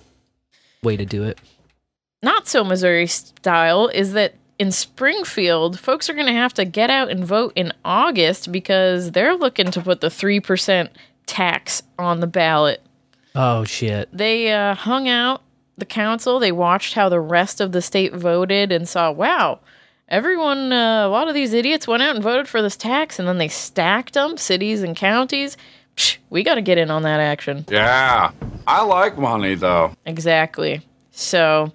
way 0.83 0.97
to 0.97 1.05
do 1.05 1.23
it. 1.23 1.39
Not 2.21 2.47
so 2.47 2.63
Missouri 2.63 3.07
style 3.07 3.87
is 3.87 4.13
that 4.13 4.35
in 4.57 4.71
Springfield, 4.71 5.79
folks 5.79 6.09
are 6.09 6.13
going 6.13 6.25
to 6.25 6.33
have 6.33 6.53
to 6.55 6.65
get 6.65 6.89
out 6.89 7.09
and 7.09 7.23
vote 7.23 7.53
in 7.55 7.71
August 7.85 8.51
because 8.51 9.11
they're 9.11 9.35
looking 9.35 9.71
to 9.71 9.81
put 9.81 10.01
the 10.01 10.07
3% 10.09 10.89
tax 11.25 11.81
on 11.97 12.19
the 12.19 12.27
ballot. 12.27 12.81
Oh 13.35 13.63
shit. 13.63 14.09
They 14.11 14.51
uh, 14.51 14.75
hung 14.75 15.07
out 15.07 15.43
the 15.77 15.85
council. 15.85 16.39
They 16.39 16.51
watched 16.51 16.93
how 16.93 17.07
the 17.07 17.21
rest 17.21 17.61
of 17.61 17.71
the 17.71 17.81
state 17.81 18.13
voted 18.13 18.73
and 18.73 18.87
saw, 18.87 19.11
wow, 19.11 19.59
everyone, 20.09 20.73
uh, 20.73 21.07
a 21.07 21.09
lot 21.09 21.29
of 21.29 21.35
these 21.35 21.53
idiots 21.53 21.87
went 21.87 22.03
out 22.03 22.15
and 22.15 22.23
voted 22.23 22.49
for 22.49 22.61
this 22.61 22.75
tax, 22.75 23.17
and 23.17 23.27
then 23.27 23.37
they 23.37 23.47
stacked 23.47 24.13
them, 24.13 24.35
cities 24.35 24.83
and 24.83 24.95
counties. 24.95 25.55
Psh, 25.99 26.17
we 26.29 26.43
got 26.43 26.55
to 26.55 26.61
get 26.61 26.77
in 26.77 26.89
on 26.89 27.03
that 27.03 27.19
action. 27.19 27.65
Yeah, 27.69 28.31
I 28.65 28.83
like 28.85 29.17
money 29.17 29.55
though. 29.55 29.91
Exactly. 30.05 30.81
So, 31.11 31.73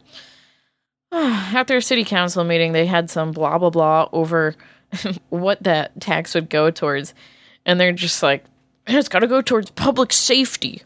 after 1.12 1.76
a 1.76 1.82
city 1.82 2.04
council 2.04 2.42
meeting, 2.42 2.72
they 2.72 2.86
had 2.86 3.10
some 3.10 3.32
blah 3.32 3.58
blah 3.58 3.68
blah 3.68 4.08
over 4.12 4.54
what 5.28 5.62
that 5.62 6.00
tax 6.00 6.34
would 6.34 6.48
go 6.48 6.70
towards, 6.70 7.12
and 7.66 7.78
they're 7.78 7.92
just 7.92 8.22
like, 8.22 8.44
it's 8.86 9.10
got 9.10 9.18
to 9.18 9.26
go 9.26 9.42
towards 9.42 9.70
public 9.72 10.10
safety 10.10 10.80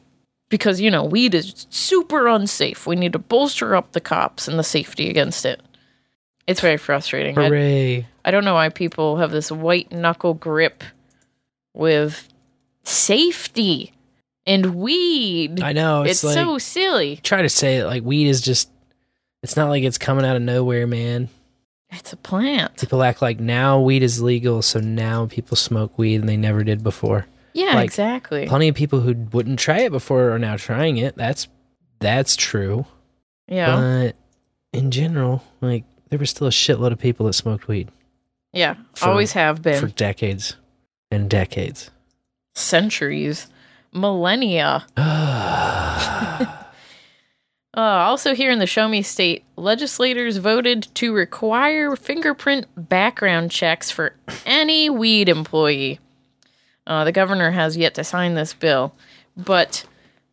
because 0.48 0.80
you 0.80 0.90
know 0.90 1.04
weed 1.04 1.32
is 1.32 1.64
super 1.70 2.26
unsafe. 2.26 2.88
We 2.88 2.96
need 2.96 3.12
to 3.12 3.20
bolster 3.20 3.76
up 3.76 3.92
the 3.92 4.00
cops 4.00 4.48
and 4.48 4.58
the 4.58 4.64
safety 4.64 5.08
against 5.08 5.46
it. 5.46 5.60
It's 6.48 6.60
very 6.60 6.78
frustrating. 6.78 7.38
I- 7.38 7.44
Hooray. 7.46 8.06
I 8.24 8.30
don't 8.32 8.44
know 8.44 8.54
why 8.54 8.68
people 8.68 9.18
have 9.18 9.30
this 9.30 9.52
white 9.52 9.92
knuckle 9.92 10.34
grip 10.34 10.82
with 11.72 12.28
safety 12.88 13.92
and 14.46 14.74
weed. 14.76 15.62
I 15.62 15.72
know, 15.72 16.02
It's, 16.02 16.24
it's 16.24 16.34
so 16.34 16.58
silly. 16.58 17.16
Try 17.22 17.42
to 17.42 17.48
say 17.48 17.78
it 17.78 17.86
like 17.86 18.02
weed 18.02 18.26
is 18.28 18.40
just 18.40 18.70
it's 19.42 19.56
not 19.56 19.68
like 19.68 19.84
it's 19.84 19.98
coming 19.98 20.24
out 20.24 20.36
of 20.36 20.42
nowhere, 20.42 20.86
man. 20.86 21.28
It's 21.90 22.12
a 22.12 22.16
plant. 22.16 22.76
People 22.78 23.02
act 23.02 23.22
like 23.22 23.40
now 23.40 23.80
weed 23.80 24.02
is 24.02 24.20
legal, 24.20 24.60
so 24.62 24.78
now 24.80 25.26
people 25.26 25.56
smoke 25.56 25.96
weed 25.98 26.16
and 26.16 26.28
they 26.28 26.36
never 26.36 26.62
did 26.64 26.82
before. 26.82 27.26
Yeah, 27.54 27.74
Like, 27.74 27.86
exactly. 27.86 28.46
Plenty 28.46 28.68
of 28.68 28.74
people 28.74 29.00
who 29.00 29.14
wouldn't 29.32 29.58
try 29.58 29.78
it 29.80 29.90
before 29.90 30.30
are 30.30 30.38
now 30.38 30.56
trying 30.56 30.98
it. 30.98 31.16
That's 31.16 31.48
that's 32.00 32.36
true. 32.36 32.86
Yeah. 33.48 33.74
But 33.76 34.16
in 34.78 34.90
general, 34.90 35.42
like 35.60 35.84
there 36.10 36.18
was 36.18 36.30
still 36.30 36.46
a 36.46 36.50
shitload 36.50 36.92
of 36.92 36.98
people 36.98 37.26
that 37.26 37.32
smoked 37.32 37.68
weed. 37.68 37.90
yeah, 38.52 38.74
for- 38.94 39.08
always 39.08 39.32
have 39.32 39.62
been. 39.62 39.80
for 39.80 39.88
decades 39.88 40.56
and 41.10 41.28
decades. 41.30 41.90
Centuries, 42.58 43.48
millennia. 43.92 44.86
Uh, 47.76 47.80
also, 47.80 48.34
here 48.34 48.50
in 48.50 48.58
the 48.58 48.66
Show 48.66 48.88
Me 48.88 49.02
State, 49.02 49.44
legislators 49.54 50.38
voted 50.38 50.88
to 50.94 51.12
require 51.12 51.94
fingerprint 51.94 52.66
background 52.76 53.52
checks 53.52 53.88
for 53.88 54.16
any 54.44 54.90
weed 54.90 55.28
employee. 55.28 56.00
Uh, 56.88 57.04
the 57.04 57.12
governor 57.12 57.52
has 57.52 57.76
yet 57.76 57.94
to 57.94 58.02
sign 58.02 58.34
this 58.34 58.52
bill, 58.52 58.94
but 59.36 59.84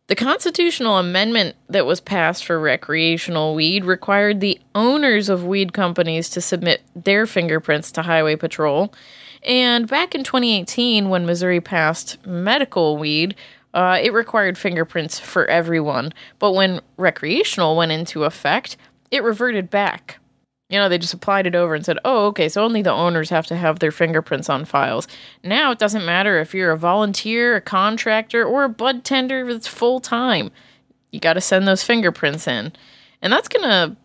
the 0.08 0.16
constitutional 0.16 0.98
amendment 0.98 1.54
that 1.68 1.86
was 1.86 2.00
passed 2.00 2.44
for 2.44 2.58
recreational 2.58 3.54
weed 3.54 3.84
required 3.84 4.40
the 4.40 4.58
owners 4.74 5.28
of 5.28 5.44
weed 5.44 5.72
companies 5.72 6.30
to 6.30 6.40
submit 6.40 6.82
their 6.96 7.26
fingerprints 7.26 7.92
to 7.92 8.02
Highway 8.02 8.36
Patrol. 8.36 8.92
And 9.42 9.88
back 9.88 10.14
in 10.14 10.24
2018, 10.24 11.08
when 11.08 11.26
Missouri 11.26 11.60
passed 11.60 12.24
medical 12.26 12.96
weed, 12.96 13.34
uh, 13.74 13.98
it 14.02 14.12
required 14.12 14.56
fingerprints 14.56 15.18
for 15.18 15.46
everyone. 15.46 16.12
But 16.38 16.52
when 16.52 16.80
recreational 16.96 17.76
went 17.76 17.92
into 17.92 18.24
effect, 18.24 18.76
it 19.10 19.22
reverted 19.22 19.70
back. 19.70 20.18
You 20.68 20.78
know, 20.78 20.88
they 20.88 20.98
just 20.98 21.14
applied 21.14 21.46
it 21.46 21.54
over 21.54 21.74
and 21.74 21.84
said, 21.84 21.98
oh, 22.04 22.26
okay, 22.26 22.48
so 22.48 22.64
only 22.64 22.82
the 22.82 22.90
owners 22.90 23.30
have 23.30 23.46
to 23.46 23.56
have 23.56 23.78
their 23.78 23.92
fingerprints 23.92 24.48
on 24.48 24.64
files. 24.64 25.06
Now 25.44 25.70
it 25.70 25.78
doesn't 25.78 26.04
matter 26.04 26.40
if 26.40 26.54
you're 26.54 26.72
a 26.72 26.78
volunteer, 26.78 27.54
a 27.54 27.60
contractor, 27.60 28.44
or 28.44 28.64
a 28.64 28.68
bud 28.68 29.04
tender 29.04 29.52
that's 29.52 29.68
full 29.68 30.00
time. 30.00 30.50
You 31.12 31.20
got 31.20 31.34
to 31.34 31.40
send 31.40 31.68
those 31.68 31.84
fingerprints 31.84 32.48
in. 32.48 32.72
And 33.22 33.32
that's 33.32 33.48
going 33.48 33.62
to 33.62 33.96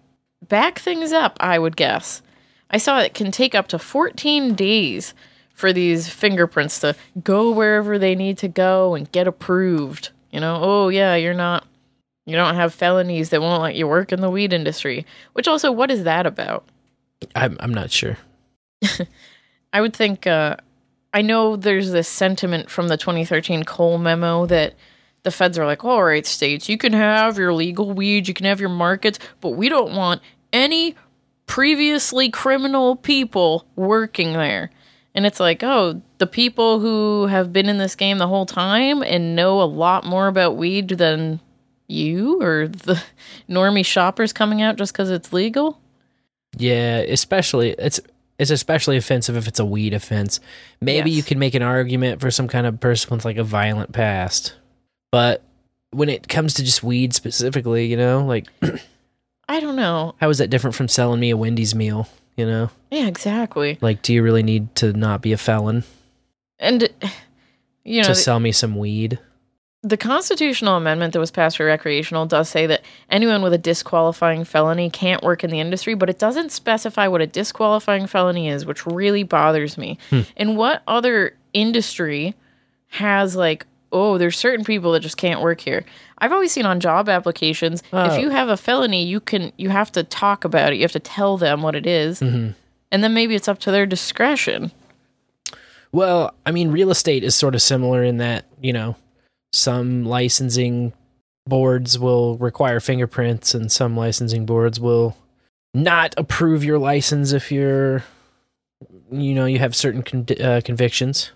back 0.47 0.79
things 0.79 1.11
up, 1.11 1.37
I 1.39 1.57
would 1.57 1.75
guess. 1.75 2.21
I 2.69 2.77
saw 2.77 2.99
it 2.99 3.13
can 3.13 3.31
take 3.31 3.55
up 3.55 3.67
to 3.69 3.79
14 3.79 4.53
days 4.53 5.13
for 5.61 5.71
these 5.71 6.09
fingerprints 6.09 6.79
to 6.79 6.95
go 7.23 7.51
wherever 7.51 7.99
they 7.99 8.15
need 8.15 8.39
to 8.39 8.47
go 8.47 8.95
and 8.95 9.09
get 9.11 9.27
approved. 9.27 10.09
You 10.31 10.39
know, 10.39 10.57
oh, 10.59 10.89
yeah, 10.89 11.13
you're 11.13 11.35
not, 11.35 11.67
you 12.25 12.35
don't 12.35 12.55
have 12.55 12.73
felonies 12.73 13.29
that 13.29 13.41
won't 13.41 13.61
let 13.61 13.75
you 13.75 13.87
work 13.87 14.11
in 14.11 14.21
the 14.21 14.29
weed 14.29 14.53
industry. 14.53 15.05
Which 15.33 15.47
also, 15.47 15.71
what 15.71 15.91
is 15.91 16.03
that 16.03 16.25
about? 16.25 16.65
I'm 17.35 17.55
I'm 17.59 17.73
not 17.73 17.91
sure. 17.91 18.17
I 19.73 19.81
would 19.81 19.95
think, 19.95 20.25
uh, 20.25 20.57
I 21.13 21.21
know 21.21 21.55
there's 21.55 21.91
this 21.91 22.07
sentiment 22.07 22.71
from 22.71 22.87
the 22.87 22.97
2013 22.97 23.63
Cole 23.63 23.99
memo 23.99 24.47
that 24.47 24.73
the 25.21 25.29
feds 25.29 25.59
are 25.59 25.67
like, 25.67 25.85
all 25.85 26.03
right, 26.03 26.25
states, 26.25 26.69
you 26.69 26.79
can 26.79 26.93
have 26.93 27.37
your 27.37 27.53
legal 27.53 27.91
weed, 27.91 28.27
you 28.27 28.33
can 28.33 28.47
have 28.47 28.59
your 28.59 28.69
markets, 28.69 29.19
but 29.39 29.51
we 29.51 29.69
don't 29.69 29.95
want 29.95 30.23
any 30.51 30.95
previously 31.45 32.31
criminal 32.31 32.95
people 32.95 33.67
working 33.75 34.33
there. 34.33 34.71
And 35.13 35.25
it's 35.25 35.39
like, 35.39 35.61
oh, 35.63 36.01
the 36.19 36.27
people 36.27 36.79
who 36.79 37.25
have 37.27 37.51
been 37.51 37.67
in 37.67 37.77
this 37.77 37.95
game 37.95 38.17
the 38.17 38.27
whole 38.27 38.45
time 38.45 39.01
and 39.03 39.35
know 39.35 39.61
a 39.61 39.65
lot 39.65 40.05
more 40.05 40.27
about 40.27 40.55
weed 40.55 40.87
than 40.89 41.39
you 41.87 42.41
or 42.41 42.67
the 42.69 43.01
normie 43.49 43.85
shoppers 43.85 44.31
coming 44.31 44.61
out 44.61 44.77
just 44.77 44.93
because 44.93 45.09
it's 45.09 45.33
legal? 45.33 45.79
Yeah, 46.57 46.99
especially 46.99 47.71
it's 47.71 47.99
It's 48.39 48.51
especially 48.51 48.95
offensive 48.97 49.35
if 49.35 49.47
it's 49.47 49.59
a 49.59 49.65
weed 49.65 49.93
offense. 49.93 50.39
Maybe 50.79 51.11
Yes. 51.11 51.17
you 51.17 51.23
can 51.23 51.39
make 51.39 51.53
an 51.55 51.61
argument 51.61 52.21
for 52.21 52.31
some 52.31 52.47
kind 52.47 52.65
of 52.65 52.79
person 52.79 53.15
with 53.15 53.25
like 53.25 53.37
a 53.37 53.43
violent 53.43 53.91
past. 53.91 54.55
But 55.11 55.43
when 55.91 56.07
it 56.07 56.29
comes 56.29 56.53
to 56.55 56.63
just 56.63 56.83
weed 56.83 57.13
specifically, 57.13 57.87
you 57.87 57.97
know, 57.97 58.25
like 58.25 58.47
I 59.49 59.59
don't 59.59 59.75
know. 59.75 60.15
how 60.21 60.29
is 60.29 60.37
that 60.37 60.49
different 60.49 60.75
from 60.75 60.87
selling 60.87 61.19
me 61.19 61.29
a 61.31 61.37
Wendy's 61.37 61.75
meal, 61.75 62.07
you 62.37 62.45
know? 62.45 62.69
Yeah, 62.91 63.07
exactly. 63.07 63.77
Like 63.81 64.01
do 64.01 64.13
you 64.13 64.21
really 64.21 64.43
need 64.43 64.75
to 64.75 64.93
not 64.93 65.21
be 65.21 65.31
a 65.31 65.37
felon 65.37 65.83
And 66.59 66.89
you 67.83 68.01
know, 68.01 68.07
to 68.09 68.15
sell 68.15 68.39
me 68.39 68.51
some 68.51 68.75
weed? 68.75 69.17
The 69.83 69.97
constitutional 69.97 70.75
amendment 70.77 71.13
that 71.13 71.19
was 71.19 71.31
passed 71.31 71.57
for 71.57 71.65
recreational 71.65 72.27
does 72.27 72.47
say 72.49 72.67
that 72.67 72.83
anyone 73.09 73.41
with 73.41 73.53
a 73.53 73.57
disqualifying 73.57 74.43
felony 74.43 74.91
can't 74.91 75.23
work 75.23 75.43
in 75.43 75.49
the 75.49 75.59
industry, 75.59 75.95
but 75.95 76.07
it 76.07 76.19
doesn't 76.19 76.51
specify 76.51 77.07
what 77.07 77.21
a 77.21 77.25
disqualifying 77.25 78.05
felony 78.05 78.47
is, 78.47 78.63
which 78.63 78.85
really 78.85 79.23
bothers 79.23 79.79
me. 79.79 79.97
Hmm. 80.11 80.21
And 80.37 80.55
what 80.55 80.83
other 80.87 81.35
industry 81.53 82.35
has 82.89 83.35
like, 83.35 83.65
oh, 83.91 84.19
there's 84.19 84.37
certain 84.37 84.63
people 84.63 84.91
that 84.91 84.99
just 84.99 85.17
can't 85.17 85.41
work 85.41 85.59
here. 85.61 85.83
I've 86.19 86.31
always 86.31 86.51
seen 86.51 86.67
on 86.67 86.79
job 86.79 87.09
applications, 87.09 87.81
Oh. 87.91 88.13
if 88.13 88.21
you 88.21 88.29
have 88.29 88.49
a 88.49 88.57
felony, 88.57 89.03
you 89.03 89.19
can 89.19 89.51
you 89.57 89.69
have 89.69 89.91
to 89.93 90.03
talk 90.03 90.43
about 90.43 90.73
it. 90.73 90.75
You 90.75 90.83
have 90.83 90.91
to 90.91 90.99
tell 90.99 91.37
them 91.37 91.63
what 91.63 91.73
it 91.75 91.87
is, 91.87 92.19
Mhm. 92.19 92.53
And 92.91 93.03
then 93.03 93.13
maybe 93.13 93.35
it's 93.35 93.47
up 93.47 93.59
to 93.59 93.71
their 93.71 93.85
discretion. 93.85 94.71
Well, 95.91 96.33
I 96.45 96.51
mean, 96.51 96.71
real 96.71 96.91
estate 96.91 97.23
is 97.23 97.35
sort 97.35 97.55
of 97.55 97.61
similar 97.61 98.03
in 98.03 98.17
that, 98.17 98.45
you 98.61 98.73
know, 98.73 98.95
some 99.51 100.05
licensing 100.05 100.93
boards 101.45 101.99
will 101.99 102.37
require 102.37 102.79
fingerprints 102.79 103.53
and 103.53 103.71
some 103.71 103.97
licensing 103.97 104.45
boards 104.45 104.79
will 104.79 105.17
not 105.73 106.13
approve 106.17 106.63
your 106.63 106.79
license 106.79 107.31
if 107.33 107.51
you're, 107.51 108.03
you 109.11 109.33
know, 109.33 109.45
you 109.45 109.59
have 109.59 109.75
certain 109.75 110.03
con- 110.03 110.25
uh, 110.41 110.61
convictions, 110.63 111.31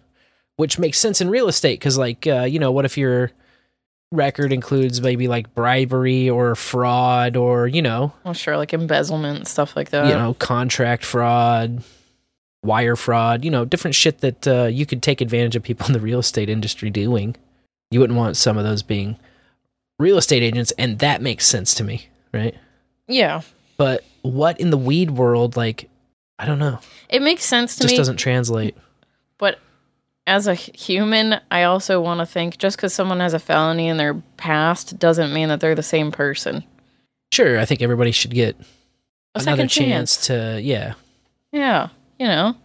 which 0.55 0.79
makes 0.79 0.99
sense 0.99 1.19
in 1.19 1.29
real 1.29 1.47
estate 1.47 1.79
because, 1.79 1.97
like, 1.97 2.25
uh, 2.27 2.43
you 2.43 2.59
know, 2.59 2.71
what 2.71 2.85
if 2.85 2.97
your 2.97 3.31
record 4.11 4.53
includes 4.53 5.01
maybe 5.01 5.27
like 5.27 5.53
bribery 5.55 6.29
or 6.29 6.55
fraud 6.55 7.35
or, 7.35 7.67
you 7.67 7.81
know, 7.81 8.13
Well, 8.23 8.33
sure, 8.33 8.57
like 8.57 8.73
embezzlement 8.73 9.37
and 9.39 9.47
stuff 9.47 9.75
like 9.75 9.89
that. 9.89 10.07
you 10.07 10.13
know, 10.13 10.33
contract 10.35 11.03
fraud, 11.03 11.83
wire 12.63 12.95
fraud, 12.95 13.43
you 13.43 13.51
know, 13.51 13.65
different 13.65 13.95
shit 13.95 14.19
that 14.19 14.47
uh, 14.47 14.63
you 14.65 14.85
could 14.85 15.01
take 15.03 15.21
advantage 15.21 15.55
of 15.55 15.63
people 15.63 15.85
in 15.87 15.93
the 15.93 15.99
real 15.99 16.19
estate 16.19 16.49
industry 16.49 16.89
doing. 16.89 17.35
You 17.91 17.99
wouldn't 17.99 18.17
want 18.17 18.37
some 18.37 18.57
of 18.57 18.63
those 18.63 18.83
being 18.83 19.17
real 19.99 20.17
estate 20.17 20.43
agents, 20.43 20.71
and 20.77 20.99
that 20.99 21.21
makes 21.21 21.45
sense 21.47 21.73
to 21.75 21.83
me, 21.83 22.09
right? 22.33 22.55
yeah, 23.07 23.41
But 23.77 24.03
what 24.23 24.59
in 24.59 24.69
the 24.71 24.77
weed 24.77 25.11
world, 25.11 25.55
like, 25.55 25.89
I 26.39 26.45
don't 26.45 26.59
know, 26.59 26.79
it 27.09 27.21
makes 27.21 27.43
sense 27.45 27.75
to 27.77 27.83
me. 27.83 27.89
just 27.89 27.97
doesn't 27.97 28.17
translate. 28.17 28.75
But 29.37 29.59
as 30.27 30.47
a 30.47 30.55
human, 30.55 31.39
I 31.51 31.63
also 31.63 32.01
want 32.01 32.19
to 32.19 32.25
think 32.25 32.57
just 32.57 32.77
because 32.77 32.93
someone 32.93 33.19
has 33.19 33.33
a 33.33 33.39
felony 33.39 33.87
in 33.87 33.97
their 33.97 34.15
past 34.37 34.97
doesn't 34.99 35.33
mean 35.33 35.49
that 35.49 35.59
they're 35.59 35.75
the 35.75 35.83
same 35.83 36.11
person. 36.11 36.63
Sure, 37.31 37.59
I 37.59 37.65
think 37.65 37.81
everybody 37.81 38.11
should 38.11 38.31
get 38.31 38.55
A 39.35 39.39
another 39.39 39.43
second 39.43 39.67
chance. 39.69 40.17
chance 40.17 40.27
to, 40.27 40.61
yeah, 40.61 40.93
Yeah, 41.51 41.89
you 42.19 42.27
know. 42.27 42.55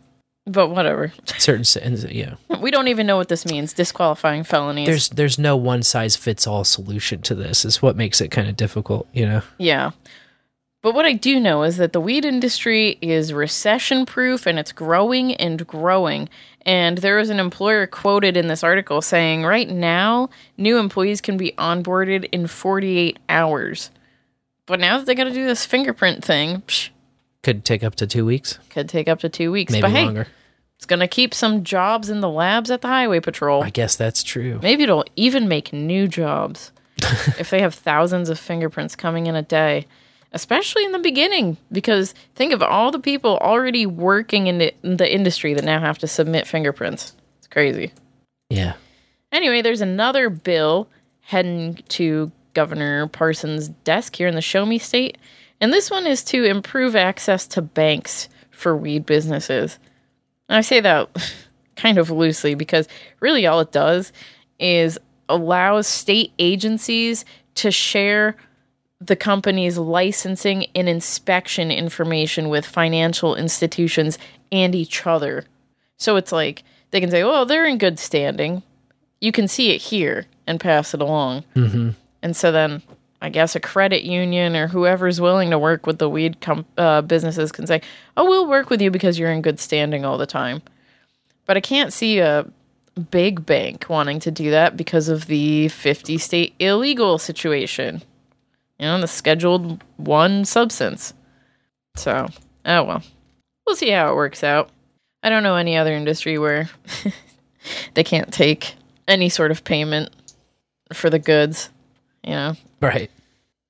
But 0.46 0.68
whatever. 0.68 1.12
certain, 1.38 1.64
yeah. 2.10 2.34
We 2.60 2.70
don't 2.70 2.88
even 2.88 3.06
know 3.06 3.16
what 3.16 3.28
this 3.28 3.44
means. 3.46 3.72
Disqualifying 3.72 4.42
felonies. 4.42 4.86
There's 4.86 5.08
there's 5.10 5.38
no 5.38 5.54
one 5.56 5.82
size 5.82 6.16
fits 6.16 6.46
all 6.46 6.64
solution 6.64 7.20
to 7.22 7.34
this. 7.34 7.64
Is 7.64 7.82
what 7.82 7.94
makes 7.94 8.20
it 8.20 8.30
kind 8.30 8.48
of 8.48 8.56
difficult, 8.56 9.06
you 9.12 9.26
know. 9.26 9.42
yeah. 9.58 9.90
But 10.82 10.94
what 10.94 11.04
I 11.04 11.12
do 11.12 11.38
know 11.38 11.62
is 11.62 11.76
that 11.76 11.92
the 11.92 12.00
weed 12.00 12.24
industry 12.24 12.98
is 13.02 13.34
recession 13.34 14.06
proof 14.06 14.46
and 14.46 14.58
it's 14.58 14.72
growing 14.72 15.34
and 15.34 15.66
growing. 15.66 16.28
And 16.62 16.98
there 16.98 17.16
was 17.16 17.28
an 17.28 17.38
employer 17.38 17.86
quoted 17.86 18.36
in 18.36 18.48
this 18.48 18.64
article 18.64 19.02
saying 19.02 19.44
right 19.44 19.68
now, 19.68 20.30
new 20.56 20.78
employees 20.78 21.20
can 21.20 21.36
be 21.36 21.52
onboarded 21.58 22.28
in 22.32 22.46
48 22.46 23.18
hours. 23.28 23.90
But 24.64 24.80
now 24.80 24.96
that 24.96 25.06
they 25.06 25.14
got 25.14 25.24
to 25.24 25.32
do 25.34 25.46
this 25.46 25.66
fingerprint 25.66 26.24
thing, 26.24 26.62
psh, 26.62 26.88
Could 27.42 27.64
take 27.64 27.82
up 27.82 27.96
to 27.96 28.06
two 28.06 28.24
weeks, 28.24 28.58
could 28.70 28.88
take 28.88 29.08
up 29.08 29.20
to 29.20 29.28
two 29.28 29.52
weeks. 29.52 29.72
maybe 29.72 29.82
but 29.82 29.90
hey, 29.90 30.04
longer. 30.04 30.28
it's 30.76 30.86
going 30.86 31.00
to 31.00 31.08
keep 31.08 31.34
some 31.34 31.62
jobs 31.64 32.08
in 32.08 32.20
the 32.20 32.28
labs 32.28 32.70
at 32.70 32.80
the 32.80 32.88
highway 32.88 33.20
patrol. 33.20 33.62
I 33.62 33.70
guess 33.70 33.96
that's 33.96 34.22
true. 34.22 34.60
Maybe 34.62 34.84
it'll 34.84 35.04
even 35.16 35.46
make 35.48 35.72
new 35.74 36.08
jobs 36.08 36.72
if 37.38 37.50
they 37.50 37.60
have 37.60 37.74
thousands 37.74 38.30
of 38.30 38.38
fingerprints 38.38 38.96
coming 38.96 39.26
in 39.26 39.34
a 39.34 39.42
day, 39.42 39.86
especially 40.32 40.84
in 40.84 40.92
the 40.92 40.98
beginning. 40.98 41.56
Because 41.72 42.14
think 42.34 42.52
of 42.52 42.62
all 42.62 42.90
the 42.90 43.00
people 43.00 43.38
already 43.38 43.86
working 43.86 44.46
in 44.46 44.58
the, 44.58 44.74
in 44.82 44.96
the 44.96 45.12
industry 45.12 45.54
that 45.54 45.64
now 45.64 45.80
have 45.80 45.98
to 45.98 46.06
submit 46.06 46.46
fingerprints. 46.46 47.14
It's 47.38 47.48
crazy. 47.48 47.92
Yeah. 48.48 48.74
Anyway, 49.32 49.62
there's 49.62 49.80
another 49.80 50.28
bill 50.28 50.88
heading 51.20 51.78
to 51.88 52.30
Governor 52.54 53.06
Parsons' 53.06 53.68
desk 53.68 54.16
here 54.16 54.28
in 54.28 54.34
the 54.34 54.40
Show 54.40 54.66
Me 54.66 54.78
State. 54.78 55.18
And 55.60 55.72
this 55.72 55.90
one 55.90 56.06
is 56.06 56.24
to 56.24 56.44
improve 56.44 56.96
access 56.96 57.46
to 57.48 57.62
banks 57.62 58.28
for 58.50 58.76
weed 58.76 59.06
businesses. 59.06 59.78
And 60.48 60.56
I 60.56 60.62
say 60.62 60.80
that 60.80 61.08
kind 61.76 61.98
of 61.98 62.10
loosely 62.10 62.54
because 62.54 62.88
really 63.20 63.46
all 63.46 63.60
it 63.60 63.72
does 63.72 64.12
is 64.58 64.98
allows 65.28 65.86
state 65.86 66.32
agencies 66.38 67.24
to 67.54 67.70
share 67.70 68.36
the 69.00 69.16
company's 69.16 69.78
licensing 69.78 70.66
and 70.74 70.88
inspection 70.88 71.70
information 71.70 72.48
with 72.48 72.66
financial 72.66 73.34
institutions 73.34 74.18
and 74.52 74.74
each 74.74 75.06
other. 75.06 75.44
So 75.96 76.16
it's 76.16 76.32
like 76.32 76.62
they 76.90 77.00
can 77.00 77.10
say, 77.10 77.24
"Well, 77.24 77.46
they're 77.46 77.66
in 77.66 77.78
good 77.78 77.98
standing. 77.98 78.62
You 79.20 79.32
can 79.32 79.48
see 79.48 79.70
it 79.70 79.80
here 79.80 80.26
and 80.46 80.60
pass 80.60 80.94
it 80.94 81.00
along." 81.00 81.44
Mm-hmm. 81.56 81.90
And 82.22 82.36
so 82.36 82.52
then 82.52 82.82
I 83.22 83.30
guess 83.30 83.56
a 83.56 83.60
credit 83.60 84.02
union 84.02 84.54
or 84.54 84.68
whoever's 84.68 85.20
willing 85.20 85.50
to 85.50 85.58
work 85.58 85.86
with 85.86 85.98
the 85.98 86.08
weed 86.08 86.40
com- 86.40 86.66
uh, 86.76 87.00
businesses 87.02 87.52
can 87.52 87.66
say, 87.66 87.80
"Oh, 88.16 88.24
we'll 88.24 88.48
work 88.48 88.68
with 88.70 88.82
you 88.82 88.90
because 88.90 89.18
you're 89.18 89.32
in 89.32 89.42
good 89.42 89.60
standing 89.60 90.04
all 90.04 90.18
the 90.18 90.26
time." 90.26 90.62
But 91.46 91.56
I 91.56 91.60
can't 91.60 91.92
see 91.92 92.18
a 92.18 92.46
big 93.10 93.46
bank 93.46 93.86
wanting 93.88 94.20
to 94.20 94.30
do 94.30 94.50
that 94.50 94.76
because 94.76 95.08
of 95.08 95.26
the 95.26 95.68
50 95.68 96.18
state 96.18 96.54
illegal 96.58 97.18
situation. 97.18 98.02
You 98.80 98.86
know, 98.86 99.00
the 99.00 99.06
scheduled 99.06 99.84
one 99.98 100.46
substance. 100.46 101.12
So, 101.96 102.28
oh 102.64 102.82
well. 102.82 103.02
We'll 103.66 103.76
see 103.76 103.90
how 103.90 104.10
it 104.10 104.16
works 104.16 104.42
out. 104.42 104.70
I 105.22 105.28
don't 105.28 105.42
know 105.42 105.56
any 105.56 105.76
other 105.76 105.92
industry 105.92 106.38
where 106.38 106.70
they 107.94 108.02
can't 108.02 108.32
take 108.32 108.74
any 109.06 109.28
sort 109.28 109.50
of 109.50 109.64
payment 109.64 110.08
for 110.94 111.10
the 111.10 111.18
goods, 111.18 111.68
you 112.24 112.30
know. 112.30 112.54
Right. 112.80 113.10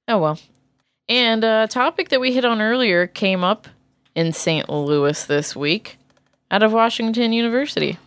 Oh 0.06 0.18
well. 0.18 0.38
And 1.08 1.42
a 1.42 1.66
topic 1.68 2.10
that 2.10 2.20
we 2.20 2.32
hit 2.32 2.44
on 2.44 2.62
earlier 2.62 3.08
came 3.08 3.42
up 3.42 3.66
in 4.14 4.32
St. 4.32 4.68
Louis 4.68 5.24
this 5.24 5.56
week 5.56 5.98
out 6.52 6.62
of 6.62 6.72
Washington 6.72 7.32
University. 7.32 7.98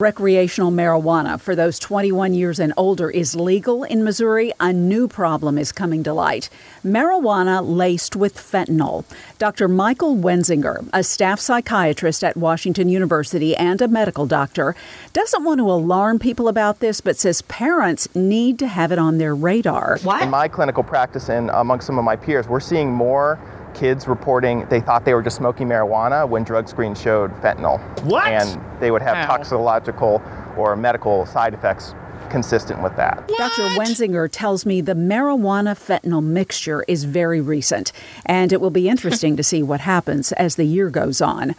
Recreational 0.00 0.72
marijuana 0.72 1.40
for 1.40 1.54
those 1.54 1.78
21 1.78 2.34
years 2.34 2.58
and 2.58 2.72
older 2.76 3.08
is 3.08 3.36
legal 3.36 3.84
in 3.84 4.02
Missouri. 4.02 4.52
A 4.58 4.72
new 4.72 5.06
problem 5.06 5.56
is 5.56 5.70
coming 5.70 6.02
to 6.02 6.12
light 6.12 6.50
marijuana 6.84 7.62
laced 7.64 8.16
with 8.16 8.34
fentanyl. 8.36 9.04
Dr. 9.38 9.68
Michael 9.68 10.16
Wenzinger, 10.16 10.88
a 10.92 11.04
staff 11.04 11.38
psychiatrist 11.38 12.24
at 12.24 12.36
Washington 12.36 12.88
University 12.88 13.54
and 13.54 13.80
a 13.80 13.86
medical 13.86 14.26
doctor, 14.26 14.74
doesn't 15.12 15.44
want 15.44 15.60
to 15.60 15.70
alarm 15.70 16.18
people 16.18 16.48
about 16.48 16.80
this, 16.80 17.00
but 17.00 17.16
says 17.16 17.42
parents 17.42 18.12
need 18.16 18.58
to 18.58 18.66
have 18.66 18.90
it 18.90 18.98
on 18.98 19.18
their 19.18 19.32
radar. 19.32 20.00
In 20.20 20.28
my 20.28 20.48
clinical 20.48 20.82
practice 20.82 21.28
and 21.28 21.50
among 21.50 21.80
some 21.80 22.00
of 22.00 22.04
my 22.04 22.16
peers, 22.16 22.48
we're 22.48 22.58
seeing 22.58 22.90
more 22.90 23.38
kids 23.74 24.06
reporting 24.08 24.66
they 24.70 24.80
thought 24.80 25.04
they 25.04 25.14
were 25.14 25.22
just 25.22 25.36
smoking 25.36 25.68
marijuana 25.68 26.28
when 26.28 26.44
drug 26.44 26.68
screens 26.68 27.00
showed 27.00 27.30
fentanyl. 27.42 27.78
What? 28.04 28.26
And 28.28 28.60
they 28.80 28.90
would 28.90 29.02
have 29.02 29.16
Wow. 29.16 29.36
toxicological 29.36 30.22
or 30.56 30.76
medical 30.76 31.26
side 31.26 31.54
effects 31.54 31.94
consistent 32.30 32.82
with 32.82 32.96
that. 32.96 33.28
Dr. 33.36 33.62
Wenzinger 33.78 34.28
tells 34.30 34.64
me 34.64 34.80
the 34.80 34.94
marijuana 34.94 35.74
fentanyl 35.76 36.22
mixture 36.22 36.84
is 36.88 37.04
very 37.04 37.40
recent, 37.40 37.92
and 38.24 38.52
it 38.52 38.60
will 38.60 38.70
be 38.70 38.88
interesting 38.88 39.36
to 39.36 39.42
see 39.42 39.62
what 39.62 39.80
happens 39.80 40.32
as 40.32 40.56
the 40.56 40.64
year 40.64 40.90
goes 40.90 41.20
on. 41.20 41.54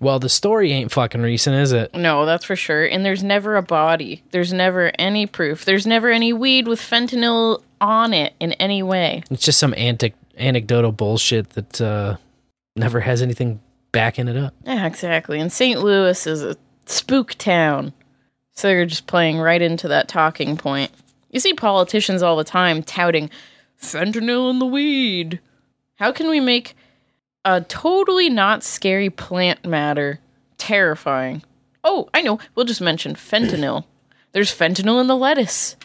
Well, 0.00 0.18
the 0.18 0.28
story 0.28 0.72
ain't 0.72 0.92
fucking 0.92 1.20
recent, 1.22 1.56
is 1.56 1.72
it? 1.72 1.94
No, 1.94 2.26
that's 2.26 2.44
for 2.44 2.56
sure. 2.56 2.84
And 2.84 3.04
there's 3.04 3.22
never 3.22 3.56
a 3.56 3.62
body. 3.62 4.22
There's 4.32 4.52
never 4.52 4.92
any 4.98 5.26
proof. 5.26 5.64
There's 5.64 5.86
never 5.86 6.10
any 6.10 6.32
weed 6.32 6.68
with 6.68 6.80
fentanyl 6.80 7.62
on 7.80 8.12
it 8.12 8.34
in 8.40 8.52
any 8.54 8.82
way. 8.82 9.22
It's 9.30 9.44
just 9.44 9.58
some 9.58 9.74
antic- 9.76 10.14
anecdotal 10.36 10.92
bullshit 10.92 11.50
that 11.50 11.80
uh, 11.80 12.16
never 12.76 13.00
has 13.00 13.22
anything 13.22 13.60
backing 13.92 14.28
it 14.28 14.36
up. 14.36 14.54
Yeah, 14.64 14.86
exactly. 14.86 15.40
And 15.40 15.52
St. 15.52 15.80
Louis 15.80 16.26
is 16.26 16.42
a 16.42 16.56
spook 16.86 17.34
town. 17.34 17.92
So 18.52 18.68
you're 18.68 18.86
just 18.86 19.06
playing 19.06 19.38
right 19.38 19.60
into 19.60 19.88
that 19.88 20.08
talking 20.08 20.56
point. 20.56 20.90
You 21.30 21.40
see 21.40 21.54
politicians 21.54 22.22
all 22.22 22.36
the 22.36 22.44
time 22.44 22.82
touting 22.82 23.30
fentanyl 23.80 24.50
in 24.50 24.60
the 24.60 24.66
weed. 24.66 25.40
How 25.96 26.12
can 26.12 26.28
we 26.28 26.40
make 26.40 26.76
a 27.44 27.60
totally 27.60 28.30
not 28.30 28.62
scary 28.62 29.10
plant 29.10 29.64
matter. 29.64 30.20
Terrifying. 30.56 31.42
Oh, 31.82 32.08
I 32.14 32.22
know. 32.22 32.38
We'll 32.54 32.64
just 32.64 32.80
mention 32.80 33.14
fentanyl. 33.14 33.84
There's 34.32 34.56
fentanyl 34.56 35.00
in 35.00 35.06
the 35.06 35.16
lettuce. 35.16 35.76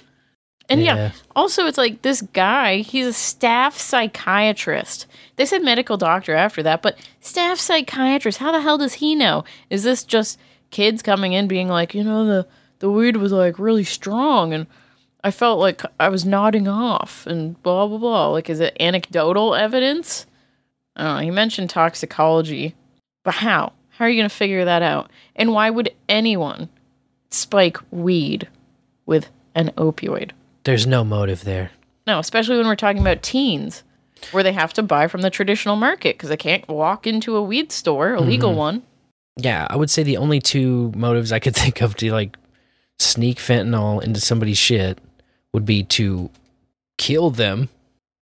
And 0.70 0.82
yeah. 0.82 0.96
Yeah. 0.96 1.12
also 1.36 1.66
it's 1.66 1.78
like 1.78 2.04
this 2.04 2.22
guy, 2.22 2.78
he's 2.78 3.08
a 3.08 3.14
staff 3.14 3.78
psychiatrist. 3.78 5.08
They 5.36 5.46
said 5.46 5.64
medical 5.64 5.98
doctor 5.98 6.36
after 6.36 6.62
that, 6.64 6.82
but 6.82 6.98
staff 7.22 7.58
psychiatrist, 7.58 8.38
how 8.38 8.52
the 8.52 8.62
hell 8.62 8.78
does 8.78 8.96
he 8.96 9.16
know? 9.16 9.44
Is 9.70 9.84
this 9.84 10.04
just 10.04 10.40
kids 10.70 11.02
coming 11.02 11.34
in 11.34 11.48
being 11.48 11.68
like, 11.68 11.94
you 11.96 12.04
know, 12.04 12.26
the 12.26 12.48
the 12.80 12.92
weed 12.92 13.18
was 13.18 13.32
like 13.32 13.60
really 13.60 13.84
strong 13.84 14.54
and 14.54 14.68
I 15.24 15.32
felt 15.32 15.60
like 15.60 15.82
I 16.00 16.10
was 16.10 16.26
nodding 16.26 16.68
off 16.68 17.26
and 17.26 17.62
blah 17.64 17.88
blah 17.88 17.98
blah. 17.98 18.28
Like 18.30 18.50
is 18.50 18.60
it 18.60 18.78
anecdotal 18.80 19.56
evidence? 19.56 20.26
I 20.96 21.04
don't 21.04 21.16
know. 21.16 21.22
He 21.24 21.32
mentioned 21.32 21.70
toxicology, 21.70 22.76
but 23.24 23.36
how? 23.36 23.74
How 23.90 24.06
are 24.06 24.10
you 24.10 24.16
going 24.18 24.30
to 24.30 24.36
figure 24.36 24.64
that 24.64 24.82
out? 24.82 25.12
And 25.36 25.52
why 25.52 25.70
would 25.70 25.94
anyone 26.08 26.70
spike 27.32 27.78
weed 27.92 28.48
with 29.06 29.30
an 29.56 29.72
opioid? 29.78 30.32
There's 30.70 30.86
no 30.86 31.04
motive 31.04 31.46
there. 31.46 31.72
No, 32.06 32.20
especially 32.20 32.58
when 32.58 32.68
we're 32.68 32.76
talking 32.76 33.02
about 33.02 33.24
teens, 33.24 33.82
where 34.32 34.44
they 34.44 34.54
have 34.54 34.72
to 34.74 34.84
buy 34.84 35.08
from 35.08 35.22
the 35.22 35.32
traditional 35.32 35.76
market 35.76 36.16
because 36.16 36.30
they 36.30 36.38
can't 36.38 36.68
walk 36.68 37.08
into 37.08 37.36
a 37.36 37.42
weed 37.42 37.72
store, 37.72 38.14
a 38.14 38.22
legal 38.22 38.52
Mhm. 38.54 38.56
one. 38.58 38.84
Yeah, 39.36 39.66
I 39.68 39.76
would 39.78 39.90
say 39.90 40.04
the 40.04 40.18
only 40.18 40.40
two 40.40 40.92
motives 40.96 41.32
I 41.32 41.40
could 41.40 41.56
think 41.64 41.82
of 41.82 41.96
to 41.96 42.12
like 42.12 42.38
sneak 43.00 43.40
fentanyl 43.40 44.04
into 44.04 44.20
somebody's 44.22 44.60
shit 44.60 45.00
would 45.54 45.66
be 45.66 45.82
to 45.86 46.30
kill 47.00 47.32
them 47.32 47.70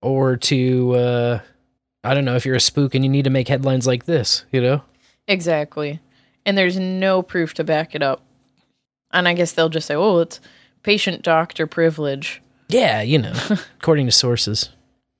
or 0.01 0.37
to 0.37 0.95
uh 0.95 1.39
I 2.05 2.13
don't 2.13 2.23
know 2.23 2.37
if 2.37 2.45
you're 2.45 2.55
a 2.55 2.61
spook 2.61 2.95
and 2.95 3.03
you 3.03 3.09
need 3.11 3.25
to 3.25 3.29
make 3.29 3.49
headlines 3.49 3.85
like 3.85 4.05
this, 4.05 4.45
you 4.53 4.61
know? 4.61 4.83
Exactly. 5.27 5.99
And 6.45 6.57
there's 6.57 6.79
no 6.79 7.21
proof 7.21 7.53
to 7.55 7.65
back 7.65 7.93
it 7.93 8.01
up. 8.01 8.21
And 9.11 9.27
I 9.27 9.33
guess 9.33 9.51
they'll 9.51 9.67
just 9.67 9.87
say, 9.87 9.95
oh, 9.95 10.19
it's 10.19 10.39
patient 10.87 11.21
doctor 11.21 11.67
privilege. 11.67 12.41
Yeah, 12.69 13.01
you 13.01 13.17
know, 13.17 13.33
according 13.81 14.05
to 14.05 14.11
sources. 14.13 14.69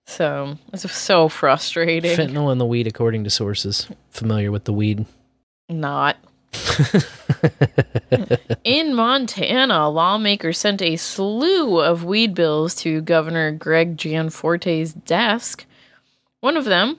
So 0.06 0.58
it's 0.72 0.90
so 0.90 1.28
frustrating. 1.28 2.16
Fentanyl 2.16 2.54
in 2.54 2.58
the 2.58 2.66
weed 2.66 2.88
according 2.88 3.26
to 3.26 3.30
sources 3.30 3.90
familiar 4.10 4.50
with 4.50 4.64
the 4.64 4.72
weed. 4.72 5.06
Not. 5.68 6.16
In 8.64 8.96
Montana, 8.96 9.90
lawmakers 9.90 10.58
sent 10.58 10.82
a 10.82 10.96
slew 10.96 11.82
of 11.82 12.06
weed 12.06 12.34
bills 12.34 12.74
to 12.76 13.02
Governor 13.02 13.52
Greg 13.52 13.98
Gianforte's 13.98 14.94
desk. 14.94 15.66
One 16.40 16.56
of 16.56 16.64
them 16.64 16.98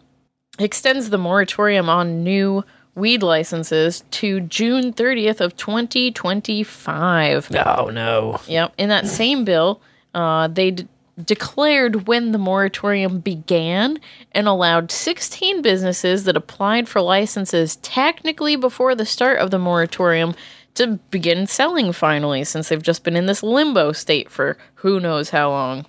extends 0.59 1.09
the 1.09 1.17
moratorium 1.17 1.89
on 1.89 2.23
new 2.23 2.67
weed 2.99 3.23
licenses 3.23 4.05
to 4.11 4.41
June 4.41 4.93
30th 4.93 5.41
of 5.41 5.57
2025. 5.57 7.51
Oh 7.67 7.91
no. 7.91 8.41
Yep. 8.47 8.75
In 8.77 8.89
that 8.91 9.07
same 9.07 9.45
bill, 9.45 9.81
uh, 10.15 10.49
they 10.49 10.73
d- 10.73 10.89
declared 11.25 12.07
when 12.07 12.33
the 12.33 12.39
moratorium 12.39 13.21
began 13.21 13.99
and 14.33 14.47
allowed 14.47 14.91
16 14.91 15.63
businesses 15.63 16.25
that 16.25 16.37
applied 16.37 16.89
for 16.89 17.01
licenses 17.01 17.77
technically 17.77 18.57
before 18.57 18.95
the 18.95 19.07
start 19.07 19.39
of 19.39 19.51
the 19.51 19.59
moratorium 19.59 20.35
to 20.75 20.99
begin 21.11 21.47
selling 21.47 21.93
finally, 21.93 22.45
since 22.45 22.69
they've 22.69 22.83
just 22.83 23.03
been 23.05 23.17
in 23.17 23.27
this 23.27 23.43
limbo 23.43 23.93
state 23.93 24.31
for 24.31 24.57
who 24.75 25.01
knows 25.01 25.31
how 25.31 25.51
long. 25.51 25.87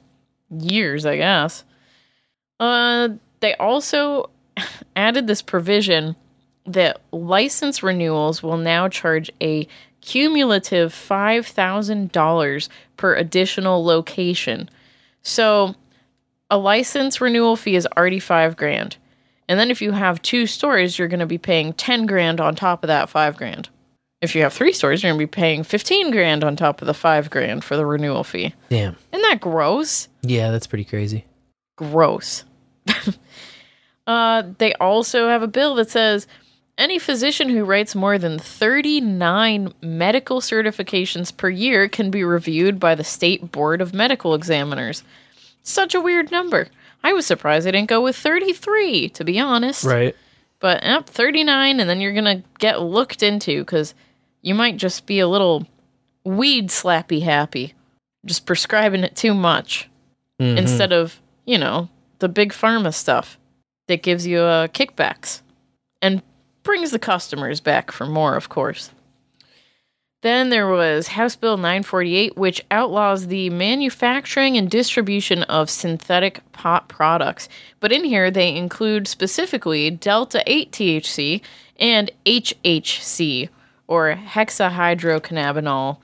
Years, 0.49 1.05
I 1.05 1.17
guess. 1.17 1.63
Uh, 2.59 3.09
they 3.39 3.53
also 3.55 4.31
added 4.95 5.27
this 5.27 5.43
provision 5.43 6.15
that 6.73 7.01
license 7.11 7.83
renewals 7.83 8.41
will 8.43 8.57
now 8.57 8.87
charge 8.87 9.31
a 9.41 9.67
cumulative 10.01 10.93
$5,000 10.93 12.69
per 12.97 13.15
additional 13.15 13.83
location. 13.83 14.69
So 15.21 15.75
a 16.49 16.57
license 16.57 17.21
renewal 17.21 17.55
fee 17.55 17.75
is 17.75 17.87
already 17.97 18.19
5 18.19 18.55
grand. 18.55 18.97
And 19.47 19.59
then 19.59 19.71
if 19.71 19.81
you 19.81 19.91
have 19.91 20.21
two 20.21 20.45
stores, 20.45 20.97
you're 20.97 21.07
going 21.07 21.19
to 21.19 21.25
be 21.25 21.37
paying 21.37 21.73
10 21.73 22.05
grand 22.05 22.39
on 22.39 22.55
top 22.55 22.83
of 22.83 22.87
that 22.87 23.09
5 23.09 23.35
grand. 23.37 23.69
If 24.21 24.35
you 24.35 24.43
have 24.43 24.53
three 24.53 24.73
stores, 24.73 25.01
you're 25.01 25.11
going 25.11 25.19
to 25.19 25.25
be 25.25 25.29
paying 25.29 25.63
15 25.63 26.11
grand 26.11 26.43
on 26.43 26.55
top 26.55 26.81
of 26.81 26.87
the 26.87 26.93
5 26.93 27.29
grand 27.29 27.63
for 27.63 27.75
the 27.77 27.85
renewal 27.85 28.23
fee. 28.23 28.53
Damn. 28.69 28.95
Isn't 29.11 29.21
that 29.29 29.39
gross? 29.41 30.07
Yeah, 30.21 30.51
that's 30.51 30.67
pretty 30.67 30.83
crazy. 30.85 31.25
gross. 31.77 32.43
uh, 34.07 34.43
they 34.57 34.73
also 34.75 35.29
have 35.29 35.41
a 35.41 35.47
bill 35.47 35.75
that 35.75 35.89
says 35.89 36.27
any 36.79 36.97
physician 36.97 37.49
who 37.49 37.65
writes 37.65 37.93
more 37.93 38.17
than 38.17 38.39
39 38.39 39.73
medical 39.81 40.41
certifications 40.41 41.35
per 41.35 41.49
year 41.49 41.87
can 41.87 42.09
be 42.09 42.23
reviewed 42.23 42.79
by 42.79 42.95
the 42.95 43.03
State 43.03 43.51
Board 43.51 43.81
of 43.81 43.93
Medical 43.93 44.33
Examiners. 44.33 45.03
Such 45.61 45.93
a 45.93 46.01
weird 46.01 46.31
number. 46.31 46.69
I 47.03 47.13
was 47.13 47.25
surprised 47.25 47.67
I 47.67 47.71
didn't 47.71 47.89
go 47.89 48.01
with 48.01 48.15
33, 48.15 49.09
to 49.09 49.23
be 49.23 49.39
honest. 49.39 49.83
Right. 49.83 50.15
But 50.59 50.83
yep, 50.83 51.05
39, 51.07 51.79
and 51.79 51.89
then 51.89 52.01
you're 52.01 52.13
going 52.13 52.41
to 52.41 52.43
get 52.59 52.81
looked 52.81 53.21
into 53.23 53.61
because 53.61 53.93
you 54.41 54.55
might 54.55 54.77
just 54.77 55.05
be 55.05 55.19
a 55.19 55.27
little 55.27 55.67
weed 56.25 56.69
slappy 56.69 57.21
happy, 57.21 57.73
just 58.25 58.45
prescribing 58.45 59.03
it 59.03 59.15
too 59.15 59.33
much 59.33 59.89
Mhm. 60.41 60.57
instead 60.57 60.91
of, 60.93 61.21
you 61.45 61.57
know, 61.57 61.89
the 62.19 62.29
big 62.29 62.51
pharma 62.51 62.93
stuff 62.93 63.37
that 63.87 64.01
gives 64.03 64.25
you 64.27 64.39
uh, 64.39 64.67
kickbacks 64.67 65.41
and 66.01 66.21
brings 66.69 66.91
the 66.91 66.99
customers 66.99 67.59
back 67.59 67.91
for 67.91 68.05
more, 68.05 68.35
of 68.35 68.47
course. 68.49 68.91
Then 70.21 70.51
there 70.51 70.67
was 70.67 71.07
House 71.07 71.35
Bill 71.35 71.57
948, 71.57 72.37
which 72.37 72.63
outlaws 72.69 73.25
the 73.25 73.49
manufacturing 73.49 74.55
and 74.55 74.69
distribution 74.69 75.41
of 75.43 75.67
synthetic 75.67 76.41
pot 76.51 76.87
products. 76.87 77.49
But 77.79 77.91
in 77.91 78.03
here, 78.03 78.29
they 78.29 78.55
include 78.55 79.07
specifically 79.07 79.89
Delta 79.89 80.43
8 80.45 80.71
THC 80.71 81.41
and 81.79 82.11
HHC, 82.27 83.49
or 83.87 84.13
hexahydrocannabinol, 84.13 85.97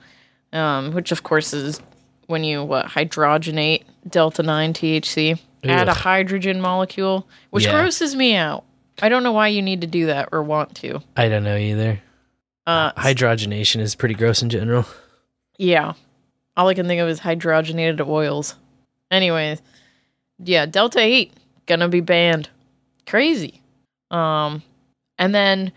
um, 0.52 0.90
which 0.90 1.12
of 1.12 1.22
course 1.22 1.52
is 1.52 1.80
when 2.26 2.42
you 2.42 2.64
what, 2.64 2.86
hydrogenate 2.86 3.84
Delta 4.08 4.42
9 4.42 4.72
THC, 4.72 5.38
add 5.62 5.88
a 5.88 5.94
hydrogen 5.94 6.60
molecule, 6.60 7.28
which 7.50 7.66
Yeah. 7.66 7.70
grosses 7.82 8.16
me 8.16 8.34
out. 8.34 8.64
I 9.02 9.08
don't 9.08 9.22
know 9.22 9.32
why 9.32 9.48
you 9.48 9.62
need 9.62 9.82
to 9.82 9.86
do 9.86 10.06
that 10.06 10.30
or 10.32 10.42
want 10.42 10.74
to. 10.76 11.00
I 11.16 11.28
don't 11.28 11.44
know 11.44 11.56
either. 11.56 12.00
Uh, 12.66 12.92
Hydrogenation 12.92 13.80
is 13.80 13.94
pretty 13.94 14.14
gross 14.14 14.42
in 14.42 14.50
general. 14.50 14.86
Yeah. 15.58 15.94
All 16.56 16.68
I 16.68 16.74
can 16.74 16.86
think 16.86 17.00
of 17.00 17.08
is 17.08 17.20
hydrogenated 17.20 18.06
oils. 18.06 18.56
Anyways, 19.10 19.60
yeah, 20.38 20.66
Delta 20.66 21.00
8 21.00 21.32
gonna 21.66 21.88
be 21.88 22.00
banned. 22.00 22.48
Crazy. 23.06 23.60
Um 24.10 24.62
and 25.18 25.34
then 25.34 25.72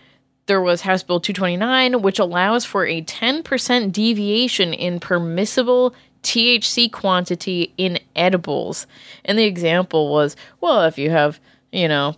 there 0.47 0.61
was 0.61 0.81
House 0.81 1.03
Bill 1.03 1.19
229 1.19 2.01
which 2.01 2.19
allows 2.19 2.65
for 2.65 2.85
a 2.85 3.01
10% 3.03 3.91
deviation 3.91 4.73
in 4.73 4.99
permissible 4.99 5.93
THC 6.23 6.91
quantity 6.91 7.73
in 7.77 7.99
edibles. 8.15 8.87
And 9.25 9.37
the 9.37 9.45
example 9.45 10.11
was, 10.11 10.35
well, 10.59 10.83
if 10.85 10.97
you 10.97 11.09
have, 11.11 11.39
you 11.71 11.87
know, 11.87 12.15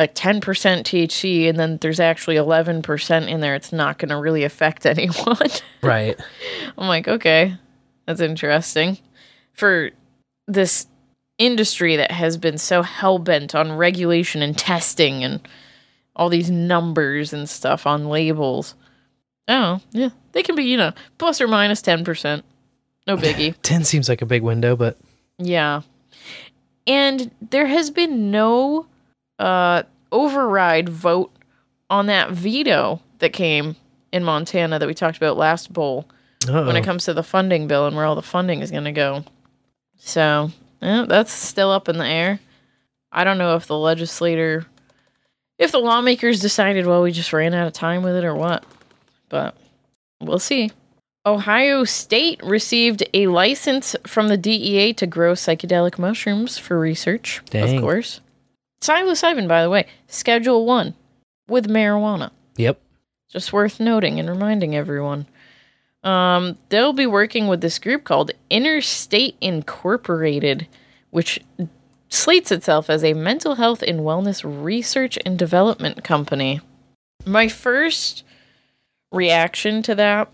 like 0.00 0.14
10% 0.14 0.40
THC 0.40 1.48
and 1.48 1.58
then 1.58 1.76
there's 1.82 2.00
actually 2.00 2.36
11% 2.36 3.28
in 3.28 3.40
there, 3.40 3.54
it's 3.54 3.70
not 3.72 3.98
going 3.98 4.08
to 4.08 4.16
really 4.16 4.44
affect 4.44 4.86
anyone. 4.86 5.36
Right. 5.82 6.18
I'm 6.78 6.88
like, 6.88 7.06
okay, 7.06 7.54
that's 8.06 8.22
interesting. 8.22 8.98
For 9.52 9.90
this 10.48 10.86
industry 11.36 11.96
that 11.96 12.10
has 12.10 12.38
been 12.38 12.56
so 12.56 12.82
hell 12.82 13.18
bent 13.18 13.54
on 13.54 13.72
regulation 13.72 14.40
and 14.40 14.56
testing 14.56 15.22
and 15.22 15.46
all 16.16 16.30
these 16.30 16.50
numbers 16.50 17.32
and 17.32 17.48
stuff 17.48 17.86
on 17.86 18.08
labels. 18.08 18.74
Oh, 19.48 19.80
yeah, 19.92 20.10
they 20.32 20.42
can 20.42 20.54
be, 20.54 20.64
you 20.64 20.76
know, 20.76 20.92
plus 21.18 21.40
or 21.40 21.48
minus 21.48 21.82
10%. 21.82 22.42
No 23.06 23.16
biggie. 23.16 23.54
10 23.62 23.84
seems 23.84 24.08
like 24.08 24.22
a 24.22 24.26
big 24.26 24.42
window, 24.42 24.76
but 24.76 24.96
Yeah. 25.38 25.82
And 26.86 27.30
there 27.50 27.66
has 27.66 27.90
been 27.90 28.30
no 28.30 28.86
uh, 29.40 29.82
override 30.12 30.88
vote 30.88 31.32
on 31.88 32.06
that 32.06 32.30
veto 32.30 33.00
that 33.18 33.32
came 33.32 33.74
in 34.12 34.22
Montana 34.22 34.78
that 34.78 34.86
we 34.86 34.94
talked 34.94 35.16
about 35.16 35.36
last 35.36 35.72
bowl 35.72 36.06
when 36.46 36.54
Uh-oh. 36.56 36.70
it 36.76 36.84
comes 36.84 37.04
to 37.06 37.14
the 37.14 37.22
funding 37.22 37.66
bill 37.66 37.86
and 37.86 37.96
where 37.96 38.04
all 38.04 38.14
the 38.14 38.22
funding 38.22 38.60
is 38.60 38.70
going 38.70 38.84
to 38.84 38.92
go. 38.92 39.24
So, 39.98 40.50
yeah, 40.80 41.04
that's 41.08 41.32
still 41.32 41.70
up 41.70 41.88
in 41.88 41.98
the 41.98 42.06
air. 42.06 42.38
I 43.12 43.24
don't 43.24 43.38
know 43.38 43.56
if 43.56 43.66
the 43.66 43.78
legislator, 43.78 44.66
if 45.58 45.72
the 45.72 45.78
lawmakers 45.78 46.40
decided, 46.40 46.86
well, 46.86 47.02
we 47.02 47.12
just 47.12 47.32
ran 47.32 47.54
out 47.54 47.66
of 47.66 47.72
time 47.72 48.02
with 48.02 48.16
it 48.16 48.24
or 48.24 48.34
what, 48.34 48.64
but 49.28 49.56
we'll 50.20 50.38
see. 50.38 50.70
Ohio 51.26 51.84
State 51.84 52.40
received 52.42 53.04
a 53.12 53.26
license 53.26 53.94
from 54.06 54.28
the 54.28 54.38
DEA 54.38 54.94
to 54.94 55.06
grow 55.06 55.32
psychedelic 55.32 55.98
mushrooms 55.98 56.56
for 56.56 56.78
research, 56.78 57.42
Dang. 57.50 57.76
of 57.76 57.82
course. 57.82 58.20
Psilocybin, 58.80 59.46
by 59.46 59.62
the 59.62 59.70
way, 59.70 59.86
Schedule 60.06 60.64
1 60.64 60.94
with 61.48 61.68
marijuana. 61.68 62.30
Yep. 62.56 62.80
Just 63.28 63.52
worth 63.52 63.78
noting 63.78 64.18
and 64.18 64.28
reminding 64.28 64.74
everyone. 64.74 65.26
Um, 66.02 66.56
they'll 66.70 66.94
be 66.94 67.06
working 67.06 67.46
with 67.46 67.60
this 67.60 67.78
group 67.78 68.04
called 68.04 68.30
Interstate 68.48 69.36
Incorporated, 69.40 70.66
which 71.10 71.40
slates 72.08 72.50
itself 72.50 72.88
as 72.88 73.04
a 73.04 73.12
mental 73.12 73.56
health 73.56 73.82
and 73.82 74.00
wellness 74.00 74.42
research 74.44 75.18
and 75.24 75.38
development 75.38 76.02
company. 76.02 76.60
My 77.26 77.48
first 77.48 78.24
reaction 79.12 79.82
to 79.82 79.94
that 79.96 80.30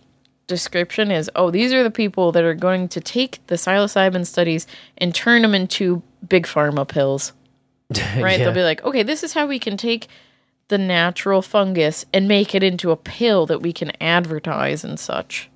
description 0.47 1.11
is 1.11 1.29
oh, 1.35 1.51
these 1.51 1.73
are 1.73 1.83
the 1.83 1.91
people 1.91 2.31
that 2.33 2.45
are 2.45 2.55
going 2.55 2.89
to 2.89 3.01
take 3.01 3.45
the 3.49 3.57
psilocybin 3.57 4.25
studies 4.25 4.67
and 4.97 5.13
turn 5.13 5.43
them 5.43 5.55
into 5.55 6.03
big 6.29 6.47
pharma 6.47 6.87
pills. 6.87 7.33
Right? 8.17 8.39
Yeah. 8.39 8.47
They'll 8.47 8.55
be 8.55 8.63
like, 8.63 8.83
okay, 8.85 9.03
this 9.03 9.23
is 9.23 9.33
how 9.33 9.47
we 9.47 9.59
can 9.59 9.77
take 9.77 10.09
the 10.69 10.79
natural 10.79 11.43
fungus 11.43 12.05
and 12.13 12.27
make 12.27 12.55
it 12.55 12.63
into 12.63 12.91
a 12.91 12.97
pill 12.97 13.47
that 13.47 13.63
we 13.63 13.73
can 13.73 13.93
advertise 14.01 14.85
and 14.85 14.99
such. 14.99 15.49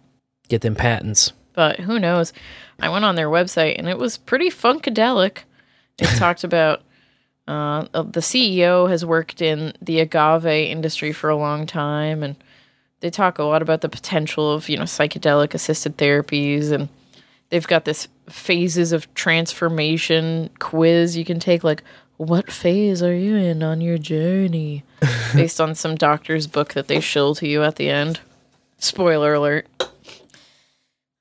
Get 0.48 0.60
them 0.60 0.74
patents. 0.76 1.32
But 1.54 1.80
who 1.80 1.98
knows? 1.98 2.32
I 2.80 2.88
went 2.88 3.04
on 3.04 3.16
their 3.16 3.28
website 3.28 3.78
and 3.78 3.88
it 3.88 3.98
was 3.98 4.18
pretty 4.18 4.50
funkadelic. 4.50 5.38
It 5.98 6.06
talked 6.18 6.44
about 6.44 6.82
uh, 7.50 7.86
uh, 7.94 8.02
the 8.02 8.20
CEO 8.20 8.88
has 8.88 9.04
worked 9.04 9.42
in 9.42 9.72
the 9.82 9.98
agave 9.98 10.46
industry 10.46 11.12
for 11.12 11.28
a 11.28 11.36
long 11.36 11.66
time, 11.66 12.22
and 12.22 12.36
they 13.00 13.10
talk 13.10 13.40
a 13.40 13.42
lot 13.42 13.60
about 13.60 13.80
the 13.80 13.88
potential 13.88 14.52
of 14.52 14.68
you 14.68 14.76
know 14.76 14.84
psychedelic 14.84 15.52
assisted 15.52 15.96
therapies, 15.98 16.70
and 16.70 16.88
they've 17.48 17.66
got 17.66 17.84
this 17.84 18.06
phases 18.28 18.92
of 18.92 19.12
transformation 19.14 20.48
quiz 20.60 21.16
you 21.16 21.24
can 21.24 21.40
take, 21.40 21.64
like 21.64 21.82
what 22.20 22.52
phase 22.52 23.02
are 23.02 23.14
you 23.14 23.34
in 23.34 23.62
on 23.62 23.80
your 23.80 23.96
journey, 23.96 24.84
based 25.34 25.58
on 25.58 25.74
some 25.74 25.94
doctor's 25.94 26.46
book 26.46 26.74
that 26.74 26.86
they 26.86 27.00
shill 27.00 27.34
to 27.34 27.48
you 27.48 27.62
at 27.62 27.76
the 27.76 27.88
end. 27.88 28.20
Spoiler 28.76 29.32
alert. 29.32 29.66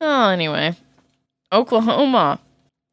Oh, 0.01 0.27
anyway, 0.27 0.75
Oklahoma. 1.53 2.41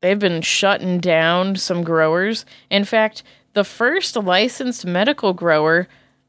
They've 0.03 0.19
been 0.19 0.41
shutting 0.43 1.01
down 1.01 1.57
some 1.57 1.83
growers. 1.83 2.47
In 2.71 2.85
fact, 2.85 3.25
the 3.55 3.65
first 3.65 4.15
licensed 4.15 4.87
medical 4.87 5.33
grower 5.33 5.89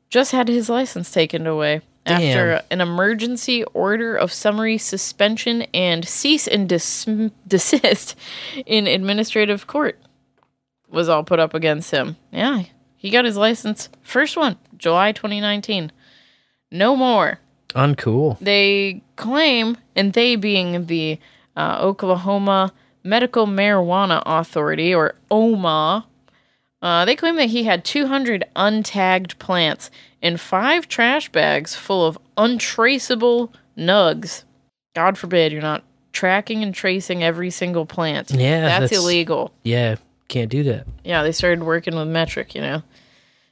just 0.09 0.31
had 0.31 0.47
his 0.47 0.69
license 0.69 1.11
taken 1.11 1.45
away 1.45 1.81
after 2.07 2.61
an 2.71 2.81
emergency 2.81 3.63
order 3.65 4.15
of 4.15 4.33
summary 4.33 4.79
suspension 4.79 5.63
and 5.75 6.07
cease 6.07 6.47
and 6.47 6.67
dis- 6.67 7.05
desist 7.47 8.15
in 8.65 8.87
administrative 8.87 9.67
court 9.67 9.99
was 10.89 11.09
all 11.09 11.23
put 11.23 11.39
up 11.39 11.53
against 11.53 11.91
him. 11.91 12.17
Yeah, 12.31 12.63
he 12.95 13.09
got 13.09 13.25
his 13.25 13.37
license. 13.37 13.89
First 14.01 14.37
one, 14.37 14.57
July 14.77 15.11
2019. 15.11 15.91
No 16.71 16.95
more. 16.95 17.39
Uncool. 17.69 18.37
They 18.39 19.01
claim, 19.15 19.77
and 19.95 20.13
they 20.13 20.35
being 20.35 20.85
the 20.87 21.19
uh, 21.55 21.77
Oklahoma 21.81 22.73
Medical 23.03 23.45
Marijuana 23.45 24.21
Authority, 24.25 24.93
or 24.93 25.15
OMA, 25.31 26.05
uh, 26.81 27.05
they 27.05 27.15
claim 27.15 27.35
that 27.37 27.49
he 27.49 27.63
had 27.63 27.83
200 27.83 28.45
untagged 28.55 29.39
plants 29.39 29.89
and 30.21 30.39
five 30.39 30.87
trash 30.87 31.29
bags 31.31 31.75
full 31.75 32.05
of 32.05 32.17
untraceable 32.37 33.53
nugs. 33.77 34.43
God 34.95 35.17
forbid 35.17 35.51
you're 35.51 35.61
not 35.61 35.83
tracking 36.11 36.63
and 36.63 36.73
tracing 36.73 37.23
every 37.23 37.49
single 37.49 37.85
plant. 37.85 38.31
Yeah, 38.31 38.61
that's, 38.61 38.91
that's- 38.91 38.99
illegal. 39.01 39.53
Yeah, 39.63 39.95
can't 40.27 40.51
do 40.51 40.63
that. 40.63 40.87
Yeah, 41.03 41.23
they 41.23 41.31
started 41.31 41.63
working 41.63 41.95
with 41.95 42.07
Metrc, 42.07 42.53
you 42.53 42.61
know. 42.61 42.83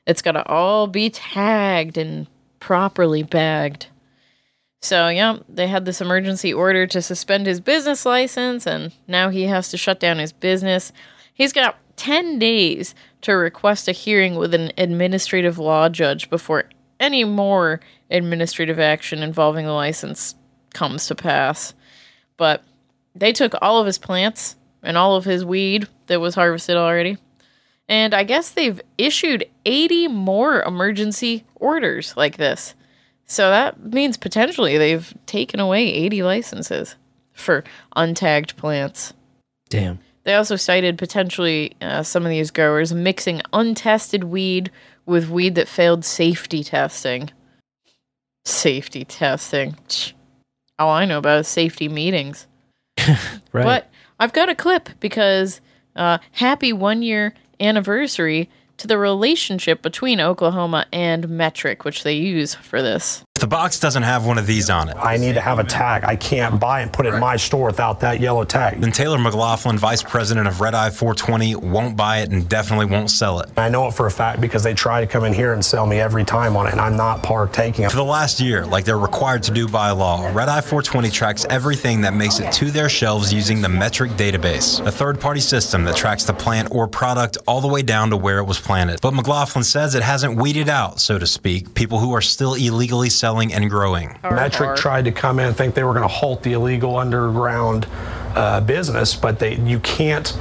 It's 0.06 0.22
got 0.22 0.34
to 0.34 0.46
all 0.48 0.88
be 0.88 1.10
tagged 1.10 1.98
and 1.98 2.28
properly 2.60 3.24
bagged. 3.24 3.88
So, 4.82 5.08
yeah, 5.08 5.38
they 5.50 5.68
had 5.68 5.86
this 5.86 6.02
emergency 6.02 6.54
order 6.54 6.86
to 6.88 7.02
suspend 7.02 7.48
his 7.48 7.60
business 7.60 8.06
license, 8.06 8.68
and 8.68 8.94
now 9.08 9.30
he 9.30 9.44
has 9.44 9.70
to 9.70 9.78
shut 9.78 10.00
down 10.00 10.20
his 10.20 10.32
business. 10.32 10.92
He's 11.34 11.54
got 11.54 11.78
10 11.96 12.38
days 12.38 12.94
to 13.22 13.32
request 13.34 13.88
a 13.88 13.92
hearing 13.92 14.36
with 14.36 14.54
an 14.54 14.72
administrative 14.78 15.58
law 15.58 15.90
judge 15.90 16.30
before 16.30 16.70
any 17.00 17.24
more 17.24 17.80
administrative 18.12 18.80
action 18.80 19.24
involving 19.24 19.66
the 19.66 19.72
license 19.72 20.36
comes 20.74 21.08
to 21.08 21.16
pass. 21.16 21.74
But 22.38 22.64
they 23.16 23.34
took 23.34 23.54
all 23.62 23.80
of 23.80 23.88
his 23.88 23.98
plants 23.98 24.56
and 24.86 24.98
all 24.98 25.16
of 25.16 25.26
his 25.26 25.44
weed 25.44 25.88
that 26.08 26.22
was 26.22 26.36
harvested 26.36 26.78
already. 26.78 27.18
And 27.88 28.14
I 28.14 28.24
guess 28.24 28.52
they've 28.52 28.82
issued 28.98 29.46
80 29.66 30.08
more 30.08 30.62
emergency 30.64 31.44
orders 31.56 32.16
like 32.16 32.38
this. 32.38 32.74
So 33.26 33.50
that 33.50 33.84
means 33.84 34.18
potentially 34.18 34.78
they've 34.78 35.14
taken 35.26 35.60
away 35.60 35.86
80 35.86 36.24
licenses 36.24 36.96
for 37.34 37.64
untagged 37.96 38.56
plants. 38.56 39.14
Damn. 39.70 40.00
They 40.24 40.36
also 40.36 40.56
cited 40.56 40.98
potentially 40.98 41.76
uh, 41.82 42.04
some 42.04 42.24
of 42.24 42.30
these 42.30 42.52
growers 42.52 42.94
mixing 42.94 43.42
untested 43.54 44.24
weed 44.24 44.72
with 45.06 45.30
weed 45.30 45.56
that 45.56 45.68
failed 45.68 46.04
safety 46.04 46.64
testing. 46.64 47.30
Safety 48.44 49.06
testing. 49.06 49.76
All 50.80 50.92
I 50.92 51.06
know 51.06 51.20
about 51.20 51.42
is 51.42 51.48
safety 51.48 51.90
meetings. 51.90 52.48
Right. 53.54 53.64
But 53.64 53.90
I've 54.20 54.34
got 54.34 54.50
a 54.50 54.56
clip 54.56 54.90
because 55.00 55.60
uh, 55.96 56.20
happy 56.32 56.72
one 56.72 57.02
year 57.02 57.34
anniversary 57.60 58.50
to 58.78 58.88
the 58.88 58.98
relationship 58.98 59.82
between 59.82 60.22
Oklahoma 60.22 60.86
and 60.94 61.26
Metrc, 61.26 61.84
which 61.84 62.04
they 62.04 62.14
use 62.14 62.56
for 62.56 62.82
this. 62.82 63.25
If 63.36 63.42
the 63.42 63.48
box 63.48 63.82
doesn't 63.82 64.04
have 64.04 64.26
one 64.26 64.38
of 64.38 64.48
these 64.48 64.70
on 64.70 64.88
it, 64.88 64.96
I 64.96 65.18
need 65.18 65.34
to 65.34 65.42
have 65.42 65.60
a 65.60 65.66
tag. 65.66 66.06
I 66.06 66.16
can't 66.16 66.58
buy 66.58 66.80
and 66.80 66.94
put 66.94 67.06
it 67.06 67.14
in 67.14 67.20
my 67.20 67.36
store 67.36 67.66
without 67.66 68.00
that 68.00 68.22
yellow 68.22 68.46
tag. 68.46 68.80
then 68.80 68.94
Taylor 68.94 69.18
McLaughlin, 69.18 69.78
vice 69.78 70.02
president 70.02 70.48
of 70.48 70.62
Red 70.62 70.74
Eye 70.74 70.90
420, 70.90 71.58
won't 71.58 71.98
buy 71.98 72.20
it 72.20 72.32
and 72.32 72.48
definitely 72.48 72.86
won't 72.86 73.12
sell 73.12 73.42
it. 73.42 73.50
I 73.58 73.68
know 73.68 73.88
it 73.88 73.94
for 73.94 74.06
a 74.06 74.12
fact 74.12 74.40
because 74.40 74.64
they 74.64 74.74
try 74.74 75.02
to 75.02 75.06
come 75.06 75.26
in 75.26 75.34
here 75.34 75.52
and 75.52 75.66
sell 75.66 75.86
me 75.86 76.00
every 76.00 76.24
time 76.24 76.56
on 76.56 76.66
it, 76.68 76.72
and 76.72 76.80
I'm 76.80 76.96
not 76.96 77.24
partaking. 77.24 77.90
For 77.90 77.98
the 77.98 78.06
last 78.06 78.40
year, 78.40 78.66
like 78.66 78.86
they're 78.86 78.98
required 78.98 79.44
to 79.44 79.52
do 79.52 79.68
by 79.68 79.92
law, 79.92 80.32
Red 80.34 80.48
Eye 80.48 80.62
420 80.62 81.10
tracks 81.10 81.46
everything 81.50 82.00
that 82.02 82.14
makes 82.14 82.40
it 82.40 82.54
to 82.54 82.72
their 82.72 82.88
shelves 82.88 83.34
using 83.34 83.60
the 83.60 83.68
Metrc 83.68 84.12
database, 84.12 84.80
a 84.88 84.92
third 84.92 85.20
party 85.20 85.42
system 85.42 85.84
that 85.84 85.98
tracks 85.98 86.24
the 86.24 86.34
plant 86.34 86.70
or 86.72 86.88
product 86.88 87.38
all 87.48 87.60
the 87.60 87.68
way 87.68 87.82
down 87.82 88.12
to 88.12 88.16
where 88.16 88.38
it 88.38 88.46
was 88.46 88.62
planted. 88.62 89.02
But 89.02 89.14
McLaughlin 89.14 89.66
says 89.66 89.94
it 89.94 90.04
hasn't 90.04 90.38
weeded 90.38 90.70
out, 90.70 91.02
so 91.02 91.20
to 91.20 91.28
speak, 91.28 91.74
people 91.74 92.00
who 92.00 92.14
are 92.14 92.22
still 92.22 92.54
illegally 92.54 93.10
selling 93.10 93.25
and 93.26 93.70
growing. 93.70 94.10
Metrc 94.24 94.76
tried 94.78 95.06
to 95.06 95.12
come 95.12 95.40
in 95.40 95.48
and 95.48 95.58
think 95.58 95.76
they 95.76 95.84
were 95.84 95.94
going 95.94 96.04
to 96.04 96.08
halt 96.08 96.44
the 96.44 96.54
illegal 96.54 96.98
underground 96.98 97.88
uh, 98.36 98.62
business, 98.62 99.16
but 99.16 99.40
they 99.40 99.56
you 99.56 99.80
can't 99.80 100.38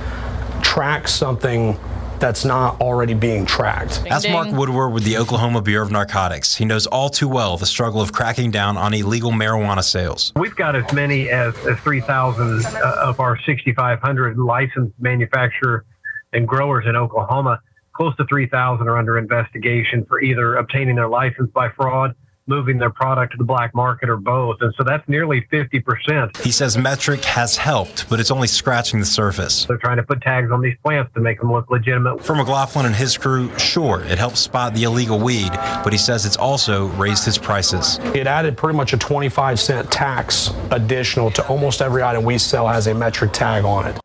track 0.62 1.08
something 1.08 1.78
that's 2.18 2.44
not 2.44 2.80
already 2.80 3.14
being 3.14 3.44
tracked. 3.44 4.02
That's 4.04 4.28
Mark 4.28 4.50
Woodward 4.50 4.92
with 4.92 5.04
the 5.04 5.16
Oklahoma 5.18 5.60
Bureau 5.60 5.84
of 5.84 5.92
Narcotics. 5.92 6.56
He 6.56 6.64
knows 6.64 6.86
all 6.86 7.10
too 7.10 7.28
well 7.28 7.56
the 7.56 7.66
struggle 7.66 8.00
of 8.00 8.12
cracking 8.12 8.50
down 8.50 8.76
on 8.76 8.94
illegal 8.94 9.30
marijuana 9.30 9.82
sales. 9.82 10.32
We've 10.36 10.56
got 10.56 10.74
as 10.76 10.90
many 10.92 11.28
as, 11.28 11.54
as 11.66 11.78
3,000 11.80 12.64
uh, 12.64 12.96
of 13.02 13.20
our 13.20 13.38
6,500 13.44 14.38
licensed 14.38 14.94
manufacturer 14.98 15.84
and 16.32 16.48
growers 16.48 16.86
in 16.86 16.96
Oklahoma. 16.96 17.60
Close 17.92 18.16
to 18.16 18.24
3,000 18.24 18.88
are 18.88 18.96
under 18.96 19.18
investigation 19.18 20.04
for 20.06 20.20
either 20.20 20.56
obtaining 20.56 20.96
their 20.96 21.08
license 21.08 21.50
by 21.52 21.68
fraud, 21.70 22.14
moving 22.46 22.78
their 22.78 22.90
product 22.90 23.32
to 23.32 23.38
the 23.38 23.44
black 23.44 23.74
market, 23.74 24.08
or 24.08 24.16
both. 24.16 24.58
And 24.60 24.74
so 24.76 24.84
that's 24.84 25.06
nearly 25.08 25.46
50%. 25.52 26.36
He 26.42 26.50
says 26.50 26.76
Metrc 26.76 27.24
has 27.24 27.56
helped, 27.56 28.08
but 28.08 28.20
it's 28.20 28.30
only 28.30 28.46
scratching 28.46 29.00
the 29.00 29.06
surface. 29.06 29.64
They're 29.64 29.78
trying 29.78 29.96
to 29.96 30.02
put 30.02 30.20
tags 30.20 30.50
on 30.50 30.60
these 30.60 30.76
plants 30.82 31.12
to 31.14 31.20
make 31.20 31.40
them 31.40 31.52
look 31.52 31.70
legitimate. 31.70 32.22
For 32.22 32.34
McLaughlin 32.34 32.86
and 32.86 32.94
his 32.94 33.16
crew, 33.16 33.56
sure, 33.58 34.02
it 34.04 34.18
helps 34.18 34.40
spot 34.40 34.74
the 34.74 34.84
illegal 34.84 35.18
weed, 35.18 35.50
but 35.82 35.92
he 35.92 35.98
says 35.98 36.26
it's 36.26 36.36
also 36.36 36.86
raised 36.88 37.24
his 37.24 37.38
prices. 37.38 37.98
It 38.14 38.26
added 38.26 38.56
pretty 38.56 38.76
much 38.76 38.92
a 38.92 38.98
25 38.98 39.58
cent 39.58 39.90
tax 39.90 40.50
additional 40.70 41.30
to 41.32 41.46
almost 41.48 41.80
every 41.80 42.02
item 42.02 42.24
we 42.24 42.38
sell 42.38 42.68
has 42.68 42.86
a 42.86 42.92
Metrc 42.92 43.32
tag 43.32 43.64
on 43.64 43.86
it. 43.86 43.98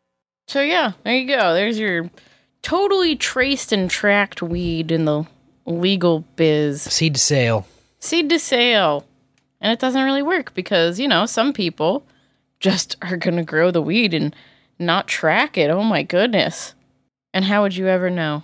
So, 0.48 0.62
yeah, 0.62 0.94
there 1.04 1.16
you 1.16 1.28
go. 1.28 1.54
There's 1.54 1.78
your 1.78 2.10
totally 2.62 3.16
traced 3.16 3.72
and 3.72 3.90
tracked 3.90 4.42
weed 4.42 4.92
in 4.92 5.06
the 5.06 5.26
legal 5.66 6.22
biz. 6.36 6.82
Seed 6.82 7.16
to 7.16 7.20
sale. 7.20 7.68
Seed 8.00 8.30
to 8.30 8.40
sale. 8.40 9.06
And 9.62 9.72
it 9.72 9.80
doesn't 9.80 10.04
really 10.04 10.22
work 10.24 10.54
because, 10.54 11.00
you 11.00 11.08
know, 11.08 11.26
some 11.26 11.54
people 11.54 12.06
just 12.60 12.96
are 13.02 13.18
going 13.18 13.36
to 13.36 13.44
grow 13.44 13.72
the 13.72 13.82
weed 13.82 14.14
and 14.14 14.36
not 14.80 15.08
track 15.08 15.58
it. 15.58 15.70
Oh 15.70 15.84
my 15.84 16.04
goodness. 16.04 16.74
And 17.34 17.46
how 17.46 17.62
would 17.62 17.76
you 17.76 17.88
ever 17.88 18.10
know? 18.10 18.44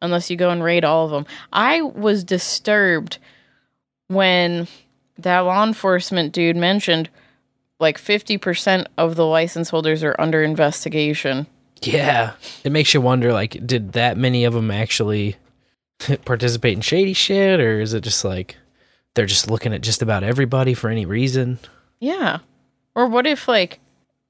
Unless 0.00 0.30
you 0.30 0.36
go 0.36 0.50
and 0.50 0.62
raid 0.62 0.84
all 0.84 1.04
of 1.04 1.10
them. 1.12 1.26
I 1.52 1.82
was 1.82 2.24
disturbed 2.24 3.18
when 4.08 4.66
that 5.18 5.40
law 5.40 5.64
enforcement 5.64 6.32
dude 6.32 6.56
mentioned 6.56 7.08
like 7.78 7.98
50% 7.98 8.86
of 8.98 9.16
the 9.16 9.26
license 9.26 9.70
holders 9.70 10.02
are 10.02 10.16
under 10.18 10.42
investigation. 10.42 11.46
Yeah. 11.82 12.32
It 12.64 12.72
makes 12.72 12.94
you 12.94 13.00
wonder 13.00 13.32
like, 13.32 13.64
did 13.66 13.92
that 13.92 14.16
many 14.16 14.44
of 14.44 14.54
them 14.54 14.70
actually 14.70 15.36
participate 16.24 16.74
in 16.74 16.80
shady 16.80 17.12
shit, 17.12 17.60
or 17.60 17.80
is 17.80 17.94
it 17.94 18.02
just 18.02 18.24
like 18.24 18.56
they're 19.14 19.26
just 19.26 19.50
looking 19.50 19.74
at 19.74 19.80
just 19.80 20.02
about 20.02 20.24
everybody 20.24 20.74
for 20.74 20.88
any 20.88 21.06
reason? 21.06 21.58
Yeah. 22.00 22.38
Or 22.94 23.06
what 23.06 23.26
if 23.26 23.48
like 23.48 23.80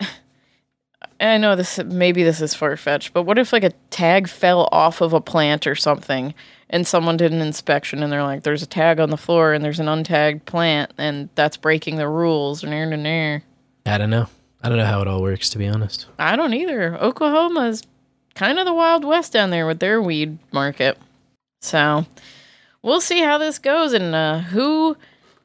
I 1.20 1.38
know 1.38 1.56
this 1.56 1.78
maybe 1.84 2.22
this 2.22 2.40
is 2.40 2.54
far 2.54 2.76
fetched, 2.76 3.12
but 3.12 3.22
what 3.22 3.38
if 3.38 3.52
like 3.52 3.64
a 3.64 3.72
tag 3.90 4.28
fell 4.28 4.68
off 4.72 5.00
of 5.00 5.12
a 5.12 5.20
plant 5.20 5.66
or 5.66 5.74
something 5.74 6.34
and 6.70 6.86
someone 6.86 7.16
did 7.16 7.32
an 7.32 7.40
inspection 7.40 8.02
and 8.02 8.10
they're 8.10 8.22
like, 8.22 8.42
there's 8.42 8.62
a 8.62 8.66
tag 8.66 8.98
on 8.98 9.10
the 9.10 9.16
floor 9.16 9.52
and 9.52 9.64
there's 9.64 9.80
an 9.80 9.86
untagged 9.86 10.46
plant 10.46 10.92
and 10.98 11.28
that's 11.34 11.56
breaking 11.56 11.96
the 11.96 12.09
rules 12.09 12.64
and 12.64 12.72
and 12.72 13.06
and 13.06 13.42
I 13.84 13.98
don't 13.98 14.10
know. 14.10 14.28
I 14.62 14.68
don't 14.68 14.78
know 14.78 14.86
how 14.86 15.02
it 15.02 15.09
all 15.09 15.22
works, 15.22 15.50
to 15.50 15.59
be 15.59 15.66
honest. 15.66 16.06
I 16.18 16.36
don't 16.36 16.54
either. 16.54 16.96
Oklahoma's 16.96 17.82
kind 18.34 18.59
of 18.59 18.64
the 18.64 18.72
Wild 18.72 19.04
West 19.04 19.32
down 19.32 19.50
there 19.50 19.66
with 19.66 19.80
their 19.80 20.00
weed 20.00 20.38
market. 20.52 20.96
So 21.60 22.06
we'll 22.82 23.00
see 23.00 23.20
how 23.20 23.38
this 23.38 23.59
goes 23.59 23.92
and 23.92 24.14
uh, 24.14 24.38
who 24.40 24.96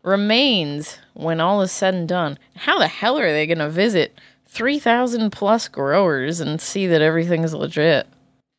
remains 0.04 0.98
when 1.14 1.40
all 1.40 1.62
is 1.62 1.72
said 1.72 1.94
and 1.94 2.08
done. 2.08 2.38
How 2.56 2.80
the 2.80 2.88
hell 2.88 3.18
are 3.18 3.32
they 3.32 3.46
going 3.46 3.58
to 3.60 3.70
visit 3.70 4.20
3,000 4.48 5.32
plus 5.32 5.68
growers 5.68 6.40
and 6.40 6.60
see 6.62 6.88
that 6.88 7.02
everything's 7.02 7.54
legit? 7.54 8.08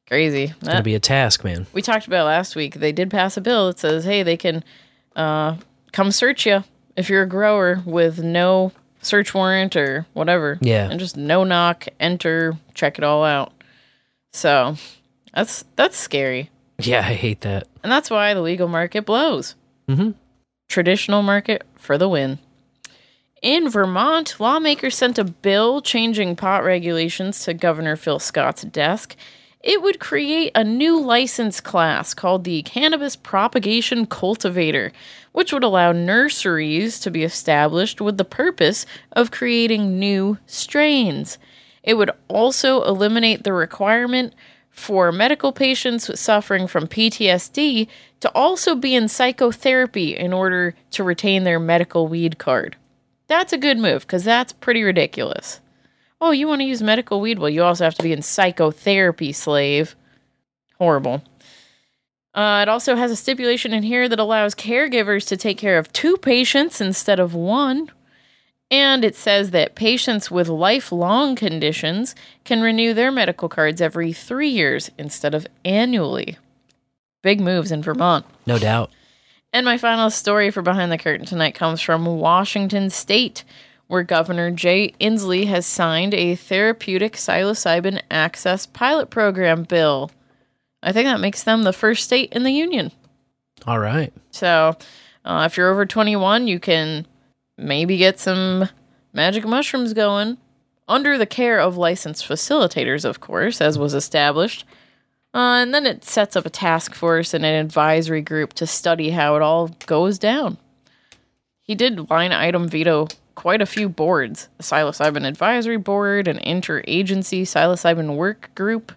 Crazy. 0.07 0.45
It's 0.45 0.59
going 0.61 0.77
to 0.77 0.83
be 0.83 0.95
a 0.95 1.01
task, 1.01 1.45
man. 1.45 1.67
We 1.73 1.83
talked 1.83 2.07
about 2.07 2.27
last 2.27 2.57
week. 2.57 2.75
They 2.77 2.93
did 2.93 3.11
pass 3.11 3.37
a 3.37 3.43
bill 3.43 3.67
that 3.67 3.79
says, 3.79 4.05
hey, 4.05 4.23
they 4.23 4.39
can 4.39 4.65
uh, 5.15 5.57
come 5.93 6.11
search 6.11 6.47
you 6.47 6.65
if 6.97 7.11
you're 7.11 7.23
a 7.23 7.29
grower 7.29 7.83
with 7.85 8.23
no 8.23 8.73
search 9.03 9.35
warrant 9.35 9.77
or 9.77 10.07
whatever. 10.15 10.59
Yeah. 10.63 10.89
And 10.91 10.99
just 10.99 11.17
no 11.17 11.45
knock, 11.45 11.87
enter, 12.01 12.57
check 12.75 12.97
it 12.99 13.05
all 13.05 13.23
out. 13.23 13.53
So 14.33 14.77
that's 15.35 15.65
that's 15.77 15.97
scary. 15.97 16.51
Yeah, 16.79 17.01
I 17.01 17.15
hate 17.15 17.41
that. 17.43 17.67
And 17.83 17.91
that's 17.91 18.11
why 18.11 18.35
the 18.35 18.41
legal 18.41 18.69
market 18.69 19.05
blows. 19.05 19.57
Mm-hmm. 19.89 20.11
Traditional 20.69 21.23
market 21.23 21.65
for 21.77 21.99
the 21.99 22.09
win. 22.09 22.39
In 23.43 23.69
Vermont, 23.69 24.39
lawmakers 24.39 24.97
sent 24.97 25.19
a 25.19 25.25
bill 25.25 25.81
changing 25.81 26.37
pot 26.37 26.65
regulations 26.65 27.45
to 27.45 27.55
Governor 27.55 27.97
Phil 27.97 28.19
Scott's 28.19 28.63
desk. 28.63 29.17
It 29.61 29.83
would 29.83 29.99
create 29.99 30.53
a 30.55 30.65
new 30.65 31.01
license 31.01 31.61
class 31.61 32.15
called 32.15 32.45
the 32.45 32.63
Cannabis 32.63 33.17
Propagation 33.17 34.07
Cultivator, 34.07 34.93
which 35.33 35.53
would 35.53 35.65
allow 35.65 35.93
nurseries 35.93 37.01
to 37.01 37.11
be 37.11 37.25
established 37.25 38.01
with 38.01 38.19
the 38.19 38.25
purpose 38.25 38.87
of 39.13 39.31
creating 39.31 39.99
new 39.99 40.39
strains. 40.47 41.39
It 41.83 41.95
would 41.95 42.11
also 42.29 42.83
eliminate 42.83 43.45
the 43.45 43.53
requirement 43.53 44.35
for 44.79 45.13
medical 45.13 45.53
patients 45.53 46.19
suffering 46.19 46.67
from 46.67 46.87
PTSD 46.87 47.89
to 48.21 48.33
also 48.35 48.75
be 48.75 48.95
in 48.95 49.09
psychotherapy 49.09 50.17
in 50.17 50.33
order 50.33 50.75
to 50.93 51.05
retain 51.05 51.45
their 51.45 51.59
medical 51.59 52.07
weed 52.09 52.39
card. 52.39 52.77
That's 53.27 53.53
a 53.53 53.59
good 53.59 53.79
move 53.79 54.03
because 54.03 54.25
that's 54.25 54.53
pretty 54.53 54.83
ridiculous. 54.83 55.61
Oh, 56.21 56.31
you 56.31 56.49
want 56.49 56.61
to 56.61 56.67
use 56.67 56.83
medical 56.83 57.21
weed? 57.21 57.39
Well, 57.39 57.51
you 57.51 57.63
also 57.63 57.85
have 57.85 57.95
to 57.97 58.03
be 58.03 58.13
in 58.13 58.23
psychotherapy, 58.23 59.33
slave. 59.33 59.95
Horrible. 60.79 61.23
Uh, 62.35 62.61
it 62.63 62.69
also 62.69 62.95
has 62.95 63.11
a 63.11 63.17
stipulation 63.17 63.75
in 63.75 63.83
here 63.83 64.09
that 64.09 64.19
allows 64.19 64.55
caregivers 64.55 65.27
to 65.27 65.37
take 65.37 65.59
care 65.59 65.79
of 65.79 65.93
two 65.93 66.17
patients 66.17 66.81
instead 66.81 67.19
of 67.19 67.35
one. 67.35 67.91
And 68.71 69.05
it 69.05 69.17
says 69.17 69.51
that 69.53 69.75
patients 69.75 70.31
with 70.31 70.49
lifelong 70.49 71.37
conditions 71.37 72.15
can 72.45 72.61
renew 72.61 72.93
their 72.93 73.11
medical 73.11 73.49
cards 73.49 73.81
every 73.81 74.13
three 74.13 74.49
years 74.49 74.91
instead 74.99 75.35
of 75.35 75.47
annually. 75.65 76.37
Big 77.23 77.41
moves 77.41 77.73
in 77.73 77.83
Vermont. 77.83 78.27
No 78.47 78.59
doubt. 78.59 78.91
And 79.53 79.65
my 79.65 79.79
final 79.79 80.11
story 80.11 80.51
for 80.51 80.61
Behind 80.61 80.93
the 80.93 80.99
Curtain 80.99 81.25
tonight 81.25 81.55
comes 81.55 81.81
from 81.81 82.05
Washington 82.05 82.91
State, 82.91 83.45
where 83.87 84.03
Governor 84.03 84.51
Jay 84.51 84.93
Inslee 85.01 85.47
has 85.47 85.65
signed 85.65 86.13
a 86.13 86.35
therapeutic 86.35 87.15
psilocybin 87.15 88.03
access 88.11 88.67
pilot 88.67 89.09
program 89.09 89.63
bill. 89.63 90.11
I 90.83 90.93
think 90.93 91.07
that 91.07 91.21
makes 91.21 91.43
them 91.43 91.63
the 91.63 91.73
first 91.73 92.05
state 92.05 92.33
in 92.35 92.43
the 92.43 92.53
union. 92.53 92.93
All 93.67 93.79
right. 93.79 94.13
So, 94.31 94.77
uh, 95.25 95.45
if 95.51 95.57
you're 95.57 95.71
over 95.71 95.87
21, 95.87 96.47
you 96.47 96.61
can 96.61 97.07
maybe 97.59 97.97
get 97.97 98.19
some 98.19 98.69
magic 99.13 99.45
mushrooms 99.45 99.93
going 99.93 100.39
under 100.87 101.19
the 101.19 101.27
care 101.27 101.61
of 101.61 101.77
licensed 101.77 102.27
facilitators, 102.27 103.05
of 103.05 103.21
course, 103.21 103.61
as 103.61 103.79
was 103.79 103.93
established. 103.93 104.65
Uh, 105.35 105.61
and 105.61 105.75
then 105.75 105.85
it 105.85 106.05
sets 106.05 106.37
up 106.37 106.47
a 106.47 106.51
task 106.51 106.95
force 106.95 107.35
and 107.35 107.45
an 107.45 107.55
advisory 107.55 108.23
group 108.23 108.55
to 108.55 108.67
study 108.67 109.11
how 109.11 109.37
it 109.37 109.43
all 109.43 109.69
goes 109.87 110.19
down. 110.19 110.57
He 111.61 111.75
did 111.75 112.09
line 112.09 112.33
item 112.33 112.67
veto 112.67 113.09
quite 113.35 113.61
a 113.61 113.67
few 113.67 113.89
boards 113.89 114.49
a 114.59 114.63
psilocybin 114.63 115.27
advisory 115.27 115.77
board, 115.77 116.27
an 116.27 116.39
interagency 116.39 117.43
psilocybin 117.43 118.17
work 118.17 118.51
group, 118.55 118.91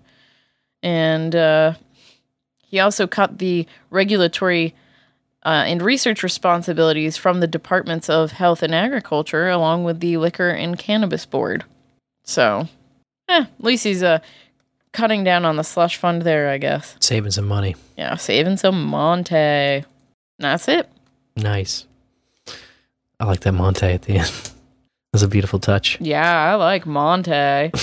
and 0.81 1.35
uh, 1.35 1.73
he 2.65 2.79
also 2.79 3.05
cut 3.05 3.37
the 3.37 3.67
regulatory 3.89 4.73
uh, 5.43 5.63
and 5.65 5.81
research 5.81 6.23
responsibilities 6.23 7.17
from 7.17 7.39
the 7.39 7.47
departments 7.47 8.09
of 8.09 8.31
health 8.31 8.61
and 8.63 8.73
agriculture, 8.75 9.49
along 9.49 9.83
with 9.83 9.99
the 9.99 10.17
liquor 10.17 10.49
and 10.49 10.77
cannabis 10.77 11.25
board. 11.25 11.63
So, 12.23 12.67
eh, 13.27 13.41
at 13.43 13.63
least 13.63 13.83
he's 13.83 14.03
uh, 14.03 14.19
cutting 14.93 15.23
down 15.23 15.45
on 15.45 15.55
the 15.55 15.63
slush 15.63 15.97
fund 15.97 16.21
there, 16.21 16.49
I 16.49 16.57
guess. 16.57 16.95
Saving 16.99 17.31
some 17.31 17.47
money. 17.47 17.75
Yeah, 17.97 18.15
saving 18.15 18.57
some 18.57 18.85
Monte. 18.85 19.83
That's 20.39 20.67
it. 20.67 20.89
Nice. 21.35 21.85
I 23.19 23.25
like 23.25 23.41
that 23.41 23.53
Monte 23.53 23.85
at 23.85 24.03
the 24.03 24.17
end. 24.17 24.51
That's 25.13 25.23
a 25.23 25.27
beautiful 25.27 25.59
touch. 25.59 25.97
Yeah, 25.99 26.51
I 26.51 26.55
like 26.55 26.85
Monte. 26.85 27.71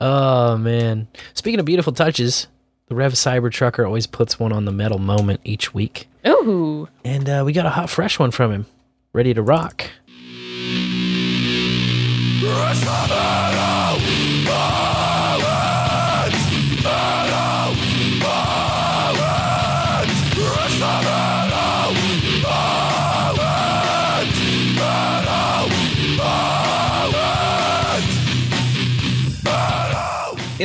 Oh 0.00 0.56
man! 0.56 1.08
Speaking 1.34 1.58
of 1.58 1.66
beautiful 1.66 1.92
touches, 1.92 2.46
the 2.88 2.94
Rev 2.94 3.12
Cyber 3.12 3.50
Trucker 3.52 3.84
always 3.86 4.06
puts 4.06 4.38
one 4.40 4.52
on 4.52 4.64
the 4.64 4.72
metal 4.72 4.98
moment 4.98 5.40
each 5.44 5.74
week, 5.74 6.08
Ooh. 6.26 6.88
and 7.04 7.28
uh, 7.28 7.42
we 7.44 7.52
got 7.52 7.66
a 7.66 7.70
hot 7.70 7.90
fresh 7.90 8.18
one 8.18 8.30
from 8.30 8.50
him, 8.52 8.66
ready 9.12 9.34
to 9.34 9.42
rock. 9.42 9.84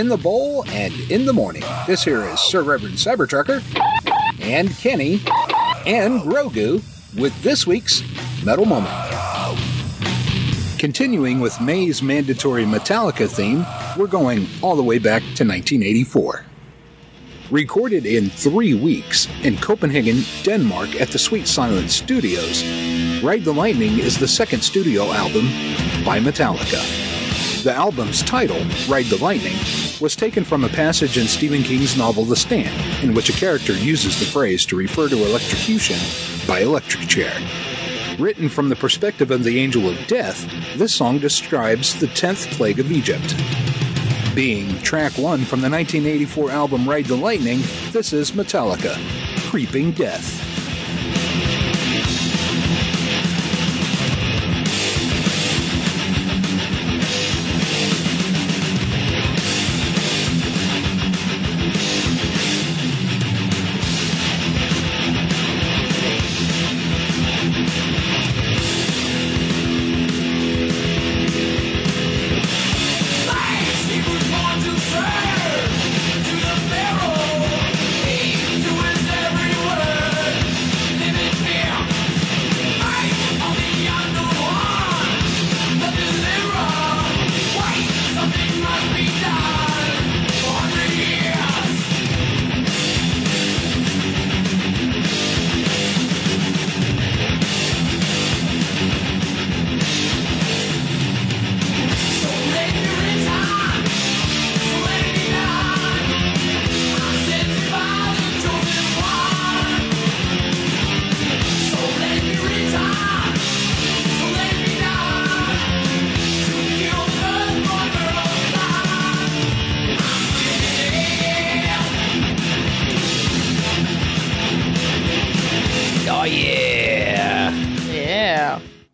In 0.03 0.09
the 0.09 0.17
bowl 0.17 0.65
and 0.67 0.93
in 1.09 1.25
the 1.25 1.31
morning. 1.31 1.63
This 1.87 2.03
here 2.03 2.23
is 2.23 2.37
Sir 2.41 2.61
Reverend 2.61 2.95
Cybertrucker 2.95 3.63
and 4.41 4.69
Kenny 4.75 5.21
and 5.85 6.19
Grogu 6.19 6.83
with 7.17 7.41
this 7.41 7.65
week's 7.65 8.03
Metal 8.43 8.65
Moment. 8.65 8.93
Continuing 10.77 11.39
with 11.39 11.57
May's 11.61 12.03
mandatory 12.03 12.65
Metallica 12.65 13.29
theme, 13.29 13.65
we're 13.97 14.07
going 14.07 14.45
all 14.61 14.75
the 14.75 14.83
way 14.83 14.99
back 14.99 15.21
to 15.21 15.45
1984. 15.45 16.43
Recorded 17.49 18.05
in 18.05 18.29
three 18.29 18.73
weeks 18.73 19.29
in 19.43 19.55
Copenhagen, 19.55 20.23
Denmark 20.43 20.99
at 20.99 21.11
the 21.11 21.17
Sweet 21.17 21.47
Silence 21.47 21.95
Studios, 21.95 22.61
Ride 23.23 23.45
the 23.45 23.53
Lightning 23.53 23.99
is 23.99 24.19
the 24.19 24.27
second 24.27 24.63
studio 24.65 25.13
album 25.13 25.45
by 26.03 26.19
Metallica. 26.19 27.12
The 27.63 27.73
album's 27.73 28.21
title, 28.21 28.59
Ride 28.89 29.05
the 29.05 29.19
Lightning, 29.21 29.55
was 30.01 30.17
taken 30.17 30.43
from 30.43 30.65
a 30.65 30.67
passage 30.67 31.17
in 31.17 31.27
Stephen 31.27 31.63
King's 31.63 31.97
novel 31.97 32.25
The 32.25 32.35
Stand, 32.35 33.01
in 33.01 33.13
which 33.13 33.29
a 33.29 33.39
character 33.39 33.71
uses 33.71 34.19
the 34.19 34.25
phrase 34.25 34.65
to 34.65 34.75
refer 34.75 35.07
to 35.07 35.23
electrocution 35.23 35.97
by 36.45 36.59
electric 36.59 37.07
chair. 37.07 37.31
Written 38.19 38.49
from 38.49 38.67
the 38.67 38.75
perspective 38.75 39.31
of 39.31 39.45
the 39.45 39.59
angel 39.59 39.87
of 39.87 40.07
death, 40.07 40.45
this 40.75 40.93
song 40.93 41.19
describes 41.19 41.97
the 41.97 42.07
10th 42.07 42.51
plague 42.51 42.81
of 42.81 42.91
Egypt. 42.91 43.33
Being 44.35 44.77
track 44.81 45.13
one 45.13 45.45
from 45.45 45.61
the 45.61 45.69
1984 45.69 46.51
album 46.51 46.89
Ride 46.89 47.05
the 47.05 47.15
Lightning, 47.15 47.61
this 47.91 48.11
is 48.11 48.31
Metallica, 48.31 48.97
Creeping 49.49 49.91
Death. 49.93 50.52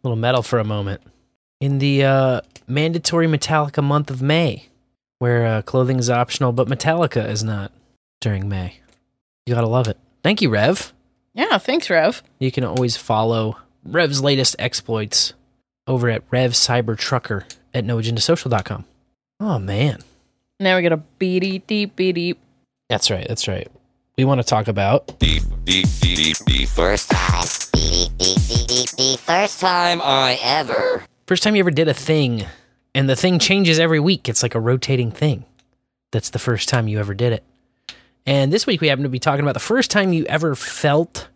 Little 0.10 0.19
metal 0.19 0.41
for 0.41 0.60
a 0.60 0.64
moment. 0.64 1.02
In 1.61 1.77
the 1.77 2.03
uh, 2.03 2.41
mandatory 2.68 3.27
Metallica 3.27 3.84
month 3.84 4.10
of 4.10 4.22
May, 4.22 4.68
where 5.19 5.45
uh, 5.45 5.61
clothing 5.61 5.99
is 5.99 6.10
optional, 6.10 6.52
but 6.52 6.68
Metallica 6.68 7.30
is 7.30 7.44
not 7.44 7.72
during 8.22 8.49
May. 8.49 8.80
You 9.45 9.53
gotta 9.53 9.68
love 9.68 9.88
it. 9.88 9.98
Thank 10.23 10.41
you, 10.41 10.49
Rev. 10.49 10.94
Yeah, 11.34 11.57
thanks, 11.60 11.90
Rev. 11.90 12.23
You 12.40 12.52
can 12.52 12.64
always 12.64 12.98
follow 12.98 13.57
Rev's 13.84 14.22
latest 14.22 14.56
exploits 14.57 15.34
over 15.86 16.10
at 16.10 16.23
Rev 16.31 16.52
Cyber 16.52 16.98
Trucker 16.98 17.45
at 17.73 17.86
noagendasocial.com. 17.86 18.86
Oh, 19.40 19.60
man. 19.60 20.02
Now 20.60 20.76
we 20.76 20.81
got 20.81 20.91
a 20.91 20.98
beady 20.98 21.60
deep 21.60 21.95
beady. 21.95 22.36
That's 22.90 23.10
right. 23.11 23.27
That's 23.27 23.48
right. 23.48 23.69
We 24.19 24.25
want 24.25 24.41
to 24.41 24.43
talk 24.43 24.67
about 24.67 25.17
The, 25.19 25.39
the, 25.63 25.81
the, 26.01 26.35
the 26.45 26.65
first 26.65 27.09
time. 27.09 27.45
The, 27.71 28.11
the, 28.17 28.35
the, 28.35 28.65
the, 28.67 28.95
the 28.97 29.17
first 29.17 29.61
time 29.61 30.01
I 30.03 30.37
ever. 30.43 31.05
first 31.25 31.41
time 31.41 31.55
you 31.55 31.61
ever 31.61 31.71
did 31.71 31.87
a 31.87 31.93
thing, 31.93 32.45
and 32.93 33.09
the 33.09 33.15
thing 33.15 33.39
changes 33.39 33.79
every 33.79 34.01
week. 34.01 34.27
It's 34.27 34.43
like 34.43 34.55
a 34.55 34.59
rotating 34.59 35.09
thing. 35.09 35.45
That's 36.11 36.31
the 36.31 36.37
first 36.37 36.67
time 36.67 36.89
you 36.89 36.99
ever 36.99 37.13
did 37.13 37.31
it. 37.31 37.45
And 38.25 38.51
this 38.51 38.67
week 38.67 38.81
we 38.81 38.89
happen 38.89 39.03
to 39.03 39.09
be 39.09 39.19
talking 39.19 39.39
about 39.39 39.53
the 39.53 39.61
first 39.61 39.89
time 39.89 40.11
you 40.11 40.25
ever 40.25 40.53
felt 40.53 41.29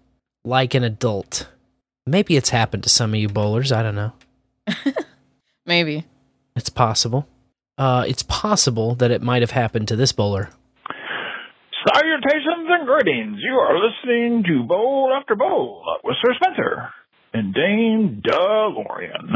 like 0.43 0.73
an 0.73 0.83
adult. 0.83 1.47
Maybe 2.05 2.35
it's 2.35 2.49
happened 2.49 2.83
to 2.83 2.89
some 2.89 3.13
of 3.13 3.15
you 3.15 3.29
bowlers. 3.29 3.71
I 3.71 3.81
don't 3.81 3.95
know. 3.95 4.11
Maybe. 5.65 6.05
It's 6.57 6.69
possible. 6.69 7.29
Uh, 7.77 8.03
it's 8.05 8.23
possible 8.23 8.95
that 8.95 9.09
it 9.09 9.21
might 9.21 9.41
have 9.41 9.51
happened 9.51 9.87
to 9.87 9.95
this 9.95 10.11
bowler. 10.11 10.49
Salutations 11.91 12.52
and 12.83 12.87
greetings. 13.03 13.37
You 13.41 13.53
are 13.55 13.75
listening 13.79 14.43
to 14.47 14.63
Bowl 14.67 15.11
After 15.19 15.35
Bowl 15.35 15.83
with 16.03 16.15
Sir 16.21 16.33
Spencer 16.35 16.89
and 17.33 17.53
Dame 17.53 18.21
DeLorean. 18.25 19.29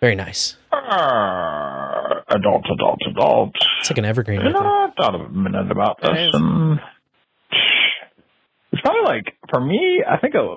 Very 0.00 0.14
nice. 0.14 0.56
Uh, 0.72 2.20
adult, 2.28 2.64
adult, 2.72 2.98
adults. 3.10 3.58
It's 3.80 3.90
like 3.90 3.98
an 3.98 4.04
evergreen. 4.04 4.40
You 4.40 4.46
Right 4.46 4.52
know, 4.54 4.60
there. 4.60 4.68
I 4.68 4.90
thought 4.96 5.14
a 5.14 5.28
minute 5.28 5.70
about 5.70 5.98
this, 6.02 6.10
is. 6.18 6.30
and 6.34 6.78
it's 8.72 8.82
probably 8.82 9.02
like 9.04 9.34
for 9.48 9.60
me. 9.60 10.02
I 10.06 10.18
think 10.18 10.34
a, 10.34 10.56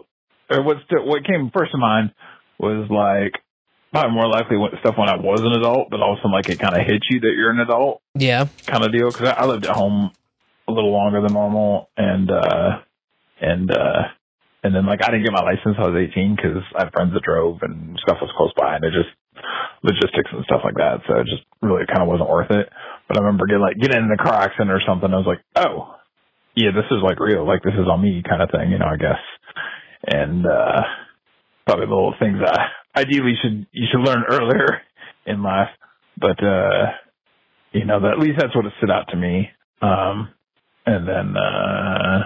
or 0.55 0.61
what's 0.63 0.81
what 0.91 1.23
came 1.25 1.51
first 1.53 1.71
to 1.71 1.77
mind 1.77 2.11
was 2.59 2.89
like 2.89 3.41
probably 3.93 4.11
more 4.13 4.27
likely 4.27 4.57
when, 4.57 4.71
stuff 4.81 4.95
when 4.97 5.07
I 5.09 5.15
was 5.15 5.39
an 5.41 5.53
adult, 5.53 5.89
but 5.89 6.01
all 6.01 6.13
of 6.13 6.17
a 6.17 6.21
sudden 6.21 6.31
like 6.33 6.49
it 6.49 6.59
kind 6.59 6.75
of 6.75 6.85
hits 6.85 7.05
you 7.09 7.21
that 7.21 7.31
you're 7.35 7.51
an 7.51 7.59
adult 7.61 8.01
Yeah. 8.15 8.47
kind 8.67 8.83
of 8.83 8.91
deal 8.91 9.09
because 9.09 9.29
I, 9.29 9.43
I 9.43 9.45
lived 9.45 9.65
at 9.65 9.75
home 9.75 10.11
a 10.69 10.75
little 10.75 10.91
longer 10.91 11.21
than 11.21 11.33
normal, 11.33 11.89
and 11.97 12.29
uh, 12.29 12.79
and 13.41 13.71
uh, 13.71 14.03
and 14.63 14.75
then 14.75 14.85
like 14.85 15.03
I 15.03 15.11
didn't 15.11 15.23
get 15.23 15.33
my 15.33 15.43
license 15.43 15.75
I 15.77 15.89
was 15.89 16.07
18 16.11 16.35
because 16.35 16.63
I 16.75 16.85
had 16.85 16.93
friends 16.93 17.13
that 17.13 17.23
drove 17.23 17.59
and 17.61 17.97
stuff 18.01 18.17
was 18.21 18.31
close 18.37 18.53
by, 18.55 18.75
and 18.75 18.85
it 18.85 18.93
just 18.93 19.11
logistics 19.83 20.31
and 20.31 20.43
stuff 20.45 20.61
like 20.63 20.75
that. 20.75 21.01
So 21.07 21.19
it 21.19 21.27
just 21.27 21.43
really 21.61 21.85
kind 21.87 22.01
of 22.01 22.07
wasn't 22.07 22.29
worth 22.29 22.51
it. 22.51 22.69
But 23.07 23.17
I 23.17 23.21
remember 23.21 23.47
getting 23.47 23.63
like 23.63 23.79
getting 23.79 24.03
in 24.03 24.11
a 24.11 24.21
car 24.21 24.35
accident 24.35 24.71
or 24.71 24.81
something. 24.85 25.09
I 25.09 25.17
was 25.17 25.27
like, 25.29 25.43
oh, 25.55 25.95
yeah, 26.55 26.71
this 26.71 26.87
is 26.91 27.01
like 27.03 27.19
real. 27.19 27.47
Like 27.47 27.63
this 27.63 27.73
is 27.73 27.87
on 27.87 28.01
me 28.01 28.21
kind 28.27 28.41
of 28.41 28.51
thing, 28.51 28.71
you 28.71 28.79
know. 28.79 28.91
I 28.91 28.97
guess. 28.97 29.23
And 30.05 30.45
uh, 30.45 30.81
probably 31.65 31.85
the 31.85 31.95
little 31.95 32.15
things 32.19 32.39
I 32.43 33.01
ideally 33.01 33.35
should 33.41 33.67
you 33.71 33.87
should 33.91 34.01
learn 34.01 34.23
earlier 34.29 34.81
in 35.25 35.43
life, 35.43 35.69
but 36.17 36.41
uh, 36.43 36.91
you 37.71 37.85
know, 37.85 37.99
that, 38.01 38.13
at 38.13 38.19
least 38.19 38.39
that's 38.39 38.55
what 38.55 38.65
it 38.65 38.73
stood 38.77 38.91
out 38.91 39.07
to 39.09 39.17
me. 39.17 39.49
Um, 39.81 40.29
and 40.89 41.07
then, 41.07 41.37
uh, 41.37 42.23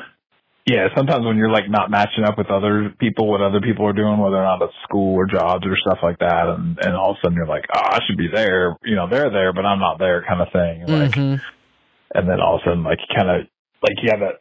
yeah, 0.65 0.87
sometimes 0.95 1.25
when 1.25 1.35
you're 1.35 1.51
like 1.51 1.69
not 1.69 1.91
matching 1.91 2.23
up 2.23 2.37
with 2.37 2.49
other 2.49 2.93
people, 2.97 3.27
what 3.27 3.41
other 3.41 3.59
people 3.59 3.85
are 3.85 3.93
doing, 3.93 4.17
whether 4.17 4.37
or 4.37 4.43
not 4.43 4.61
it's 4.61 4.73
school 4.83 5.15
or 5.15 5.25
jobs 5.25 5.65
or 5.65 5.75
stuff 5.75 5.99
like 6.01 6.19
that, 6.19 6.47
and, 6.47 6.79
and 6.79 6.95
all 6.95 7.11
of 7.11 7.17
a 7.17 7.19
sudden 7.21 7.35
you're 7.35 7.47
like, 7.47 7.65
oh, 7.75 7.81
I 7.83 7.99
should 8.07 8.17
be 8.17 8.29
there, 8.31 8.77
you 8.83 8.95
know, 8.95 9.09
they're 9.09 9.29
there, 9.29 9.51
but 9.51 9.65
I'm 9.65 9.79
not 9.79 9.99
there 9.99 10.23
kind 10.27 10.41
of 10.41 10.47
thing. 10.53 10.87
Like, 10.87 11.11
Mhm. 11.11 11.41
and 12.15 12.29
then 12.29 12.39
all 12.39 12.55
of 12.55 12.61
a 12.61 12.63
sudden, 12.63 12.83
like, 12.83 12.99
you 13.01 13.15
kind 13.15 13.29
of, 13.29 13.47
like, 13.81 14.01
you 14.01 14.09
have 14.11 14.21
that 14.21 14.39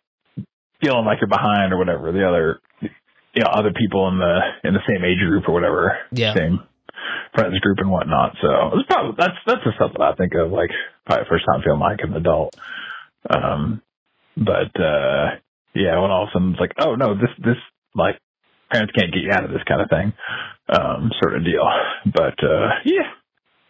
feeling 0.81 1.05
like 1.05 1.21
you're 1.21 1.29
behind 1.29 1.73
or 1.73 1.79
whatever, 1.79 2.13
the 2.13 2.29
other, 2.29 2.61
you 2.81 3.43
know, 3.43 3.51
other 3.51 3.73
people 3.73 4.09
in 4.09 4.19
the, 4.19 4.41
in 4.63 4.75
the 4.75 4.83
same 4.87 5.05
age 5.05 5.19
group 5.19 5.49
or 5.49 5.53
whatever. 5.55 5.99
Yeah. 6.13 6.35
Same 6.35 6.61
friends 7.35 7.59
group 7.61 7.79
and 7.79 7.91
whatnot. 7.91 8.37
So 8.41 8.79
it's 8.79 8.87
probably, 8.87 9.15
that's, 9.19 9.39
that's 9.47 9.65
the 9.65 9.73
stuff 9.75 9.93
that 9.99 10.03
I 10.03 10.15
think 10.15 10.35
of, 10.35 10.53
like, 10.53 10.71
probably 11.07 11.25
first 11.29 11.47
time 11.47 11.63
feeling 11.65 11.81
like 11.81 12.01
an 12.03 12.15
adult. 12.15 12.55
Um, 13.29 13.83
but, 14.37 14.73
uh, 14.81 15.37
yeah, 15.75 16.01
when 16.01 16.11
all 16.11 16.25
of 16.25 16.29
a 16.29 16.33
sudden 16.33 16.51
it's 16.53 16.61
like, 16.61 16.73
oh 16.79 16.95
no, 16.95 17.15
this, 17.15 17.31
this, 17.39 17.57
like, 17.95 18.19
parents 18.71 18.93
can't 18.97 19.13
get 19.13 19.23
you 19.23 19.31
out 19.33 19.45
of 19.45 19.51
this 19.51 19.63
kind 19.69 19.81
of 19.81 19.91
thing, 19.91 20.13
um, 20.69 21.11
sort 21.21 21.37
of 21.37 21.45
deal. 21.45 21.65
But, 22.07 22.43
uh, 22.43 22.69
yeah. 22.85 23.11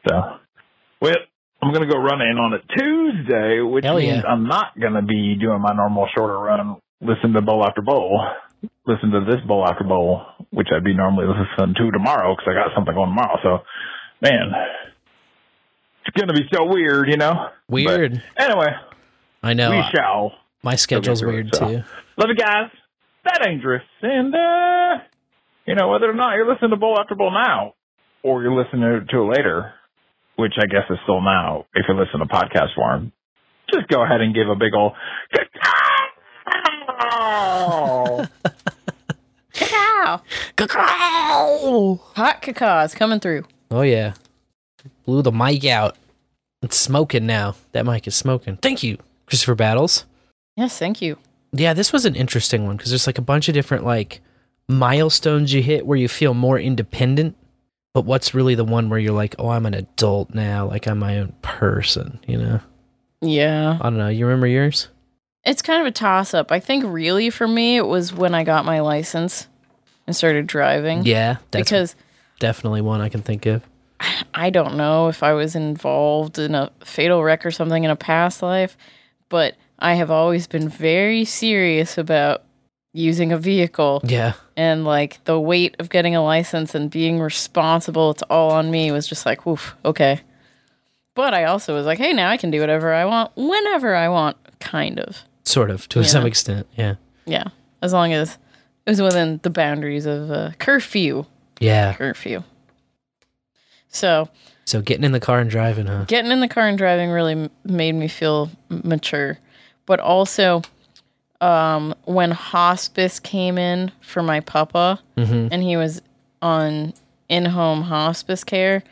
So, 0.09 0.15
well, 1.01 1.17
I'm 1.63 1.73
going 1.73 1.87
to 1.87 1.93
go 1.93 2.01
running 2.01 2.39
on 2.39 2.55
a 2.55 2.59
Tuesday, 2.77 3.61
which 3.61 3.85
Hell 3.85 3.97
means 3.97 4.23
yeah. 4.25 4.31
I'm 4.31 4.47
not 4.47 4.79
going 4.79 4.95
to 4.95 5.03
be 5.03 5.37
doing 5.41 5.61
my 5.61 5.73
normal 5.75 6.09
shorter 6.15 6.39
run, 6.39 6.77
listen 7.01 7.33
to 7.35 7.43
bowl 7.43 7.65
after 7.65 7.83
bowl, 7.83 8.21
listen 8.87 9.11
to 9.11 9.21
this 9.21 9.41
bowl 9.47 9.65
after 9.67 9.85
bowl, 9.85 10.23
which 10.51 10.69
I'd 10.75 10.85
be 10.85 10.95
normally 10.95 11.27
listening 11.27 11.75
to 11.77 11.91
tomorrow 11.93 12.35
because 12.35 12.49
I 12.51 12.55
got 12.55 12.75
something 12.75 12.95
going 12.95 13.11
tomorrow. 13.11 13.39
So, 13.43 13.59
man, 14.21 14.53
it's 16.05 16.17
going 16.17 16.29
to 16.29 16.35
be 16.35 16.49
so 16.53 16.65
weird, 16.67 17.09
you 17.09 17.17
know? 17.17 17.49
Weird. 17.69 18.23
But 18.37 18.45
anyway, 18.45 18.73
I 19.43 19.55
know. 19.55 19.71
we 19.71 19.83
shall. 19.95 20.33
My 20.63 20.77
schedule's 20.77 21.21
through 21.21 21.31
it, 21.31 21.33
weird 21.33 21.55
so. 21.55 21.67
too. 21.67 21.83
Love 22.17 22.29
you 22.29 22.37
guys. 22.37 22.71
That 23.25 23.41
dangerous. 23.45 23.83
And, 24.03 24.35
uh, 24.35 25.03
you 25.67 25.75
know, 25.75 25.89
whether 25.89 26.11
or 26.11 26.15
not 26.15 26.35
you're 26.35 26.51
listening 26.51 26.71
to 26.71 26.77
Bowl 26.77 26.97
After 27.01 27.15
Bowl 27.15 27.31
now 27.33 27.75
or 28.23 28.43
you're 28.43 28.55
listening 28.55 29.07
to 29.09 29.19
it 29.19 29.37
later, 29.37 29.73
which 30.37 30.53
I 30.59 30.67
guess 30.67 30.85
is 30.91 30.99
still 31.05 31.21
now 31.21 31.67
if 31.75 31.85
you're 31.89 31.97
listening 31.97 32.27
to 32.27 32.35
podcast 32.35 32.75
form, 32.75 33.13
just 33.73 33.89
go 33.89 34.03
ahead 34.05 34.21
and 34.21 34.35
give 34.35 34.49
a 34.49 34.57
big 34.57 34.75
old 34.77 34.93
cacao. 35.33 35.49
Cacao. 39.53 40.23
Cacao. 40.57 42.01
Hot 42.17 42.43
cacao 42.43 42.85
is 42.85 42.95
coming 42.95 43.21
through. 43.21 43.45
Oh 43.71 43.83
yeah. 43.83 44.15
Blew 45.07 45.23
the 45.23 45.33
mic 45.33 45.65
out. 45.65 45.97
It's 46.63 46.77
smoking 46.77 47.27
now. 47.27 47.57
That 47.73 47.87
mic 47.87 48.07
is 48.07 48.15
smoking. 48.15 48.57
Thank 48.57 48.83
you, 48.83 48.99
Christopher 49.27 49.55
Battles. 49.55 50.07
Yes, 50.57 50.79
thank 50.79 51.01
you. 51.01 51.19
Yeah, 51.53 51.75
this 51.75 51.93
was 51.93 52.05
an 52.05 52.15
interesting 52.15 52.67
one 52.67 52.77
because 52.77 52.91
there's 52.91 53.07
like 53.07 53.19
a 53.19 53.23
bunch 53.23 53.49
of 53.49 53.55
different 53.55 53.85
like 53.85 54.21
milestones 54.69 55.53
you 55.53 55.63
hit 55.63 55.87
where 55.87 55.99
you 55.99 56.09
feel 56.09 56.35
more 56.35 56.59
independent. 56.59 57.37
But 57.95 58.07
what's 58.07 58.33
really 58.33 58.55
the 58.55 58.65
one 58.65 58.89
where 58.89 58.99
you're 58.99 59.13
like, 59.13 59.35
oh, 59.39 59.51
I'm 59.51 59.67
an 59.67 59.75
adult 59.75 60.35
now, 60.35 60.67
like 60.67 60.87
I'm 60.87 60.99
my 60.99 61.19
own 61.19 61.35
person, 61.43 62.19
you 62.27 62.39
know? 62.39 62.61
Yeah. 63.21 63.79
I 63.81 63.85
don't 63.85 63.99
know. 63.99 64.09
You 64.09 64.25
remember 64.25 64.47
yours? 64.47 64.89
It's 65.45 65.61
kind 65.61 65.81
of 65.81 65.87
a 65.87 65.91
toss 65.91 66.33
up. 66.33 66.51
I 66.51 66.59
think 66.59 66.85
really 66.87 67.29
for 67.29 67.47
me 67.47 67.77
it 67.77 67.87
was 67.87 68.13
when 68.13 68.35
I 68.35 68.45
got 68.45 68.65
my 68.65 68.81
license 68.81 69.47
and 70.07 70.17
started 70.17 70.47
driving. 70.47 71.05
Yeah, 71.05 71.37
because 71.51 71.95
definitely 72.39 72.81
one 72.81 73.01
I 73.01 73.09
can 73.09 73.23
think 73.23 73.47
of. 73.47 73.63
I 74.35 74.51
don't 74.51 74.77
know 74.77 75.09
if 75.09 75.23
I 75.23 75.33
was 75.33 75.55
involved 75.55 76.39
in 76.39 76.55
a 76.55 76.73
fatal 76.85 77.23
wreck 77.23 77.45
or 77.45 77.51
something 77.51 77.85
in 77.85 77.91
a 77.91 77.97
past 77.97 78.43
life, 78.43 78.77
but 79.29 79.57
I 79.83 79.95
have 79.95 80.11
always 80.11 80.47
been 80.47 80.69
very 80.69 81.25
serious 81.25 81.99
about 81.99 82.45
using 82.93 83.33
a 83.33 83.37
vehicle. 83.39 84.01
Yeah. 84.05 84.35
And 84.57 84.85
like 84.85 85.23
the 85.25 85.41
weight 85.41 85.75
of 85.81 85.89
getting 85.91 86.15
a 86.15 86.23
license 86.23 86.75
and 86.75 86.91
being 86.91 87.19
responsible, 87.21 88.11
it's 88.13 88.23
all 88.31 88.53
on 88.53 88.71
me 88.71 88.93
was 88.93 89.07
just 89.09 89.27
like, 89.27 89.45
woof, 89.45 89.75
okay. 89.85 90.21
But 91.15 91.35
I 91.35 91.45
also 91.45 91.75
was 91.75 91.85
like, 91.85 91.99
hey, 91.99 92.13
now 92.13 92.31
I 92.31 92.37
can 92.37 92.51
do 92.51 92.61
whatever 92.61 92.93
I 92.95 93.05
want 93.05 93.33
whenever 93.37 93.95
I 93.95 94.09
want, 94.09 94.37
kind 94.61 94.99
of. 95.01 95.23
Sort 95.45 95.71
of, 95.71 95.89
to 95.91 96.01
Yeah. 96.01 96.07
some 96.07 96.27
extent. 96.27 96.67
Yeah. 96.77 96.95
Yeah. 97.27 97.45
As 97.83 97.93
long 97.93 98.13
as 98.13 98.39
it 98.87 98.91
was 98.91 99.03
within 99.03 99.41
the 99.43 99.51
boundaries 99.51 100.07
of 100.07 100.31
uh, 100.31 100.51
curfew. 100.59 101.25
Yeah. 101.61 101.95
Curfew. 101.95 102.45
So 103.89 104.29
So 104.65 104.81
getting 104.81 105.05
in 105.05 105.13
the 105.13 105.21
car 105.21 105.41
and 105.41 105.51
driving, 105.51 105.87
huh? 105.87 106.05
getting 106.07 106.31
in 106.31 106.41
the 106.41 106.49
car 106.49 106.67
and 106.69 106.79
driving 106.79 107.11
really 107.11 107.33
m- 107.33 107.51
made 107.65 107.93
me 107.95 108.09
feel 108.09 108.51
mature 108.69 109.39
but 109.87 110.01
also 110.01 110.63
um, 111.41 111.95
when 112.05 112.31
hospice 112.31 113.19
came 113.19 113.59
in 113.59 113.91
for 114.01 114.23
my 114.23 114.41
papa 114.41 115.01
Mhm. 115.17 115.49
and 115.51 115.63
he 115.63 115.77
was 115.77 116.01
on 116.41 116.93
in-home 117.29 117.83
hospice 117.83 118.45
care 118.45 118.83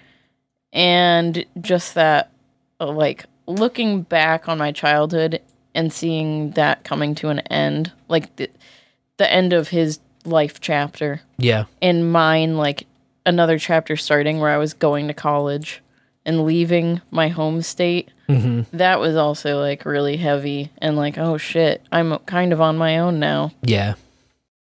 and 0.73 1.45
just 1.61 1.95
that 1.95 2.31
like 2.81 3.25
looking 3.47 4.03
back 4.03 4.49
on 4.49 4.59
my 4.59 4.73
childhood 4.73 5.41
and 5.75 5.93
seeing 5.93 6.51
that 6.53 6.83
coming 6.85 7.15
to 7.17 7.29
an 7.29 7.41
end 7.41 7.93
like 8.09 8.35
the, 8.37 8.49
the 9.19 9.33
end 9.33 9.53
of 9.53 9.69
his 9.69 10.01
life 10.25 10.61
chapter 10.61 11.21
Yeah. 11.39 11.65
and 11.83 12.11
mine 12.13 12.57
like 12.57 12.87
another 13.27 13.59
chapter 13.59 13.97
starting 13.97 14.41
where 14.41 14.51
I 14.51 14.59
was 14.59 14.75
going 14.75 15.09
to 15.09 15.15
college 15.15 15.83
and 16.25 16.45
leaving 16.45 17.01
my 17.11 17.29
home 17.29 17.63
state. 17.63 18.11
Mhm. 18.31 18.67
That 18.73 19.01
was 19.01 19.17
also 19.17 19.61
like 19.61 19.85
really 19.85 20.17
heavy 20.17 20.71
and 20.79 20.97
like, 20.97 21.19
oh 21.19 21.37
shit, 21.37 21.83
I'm 21.91 22.19
kind 22.21 22.53
of 22.53 22.61
on 22.61 22.77
my 22.77 22.99
own 22.99 23.19
now. 23.19 23.53
Yeah. 23.63 23.95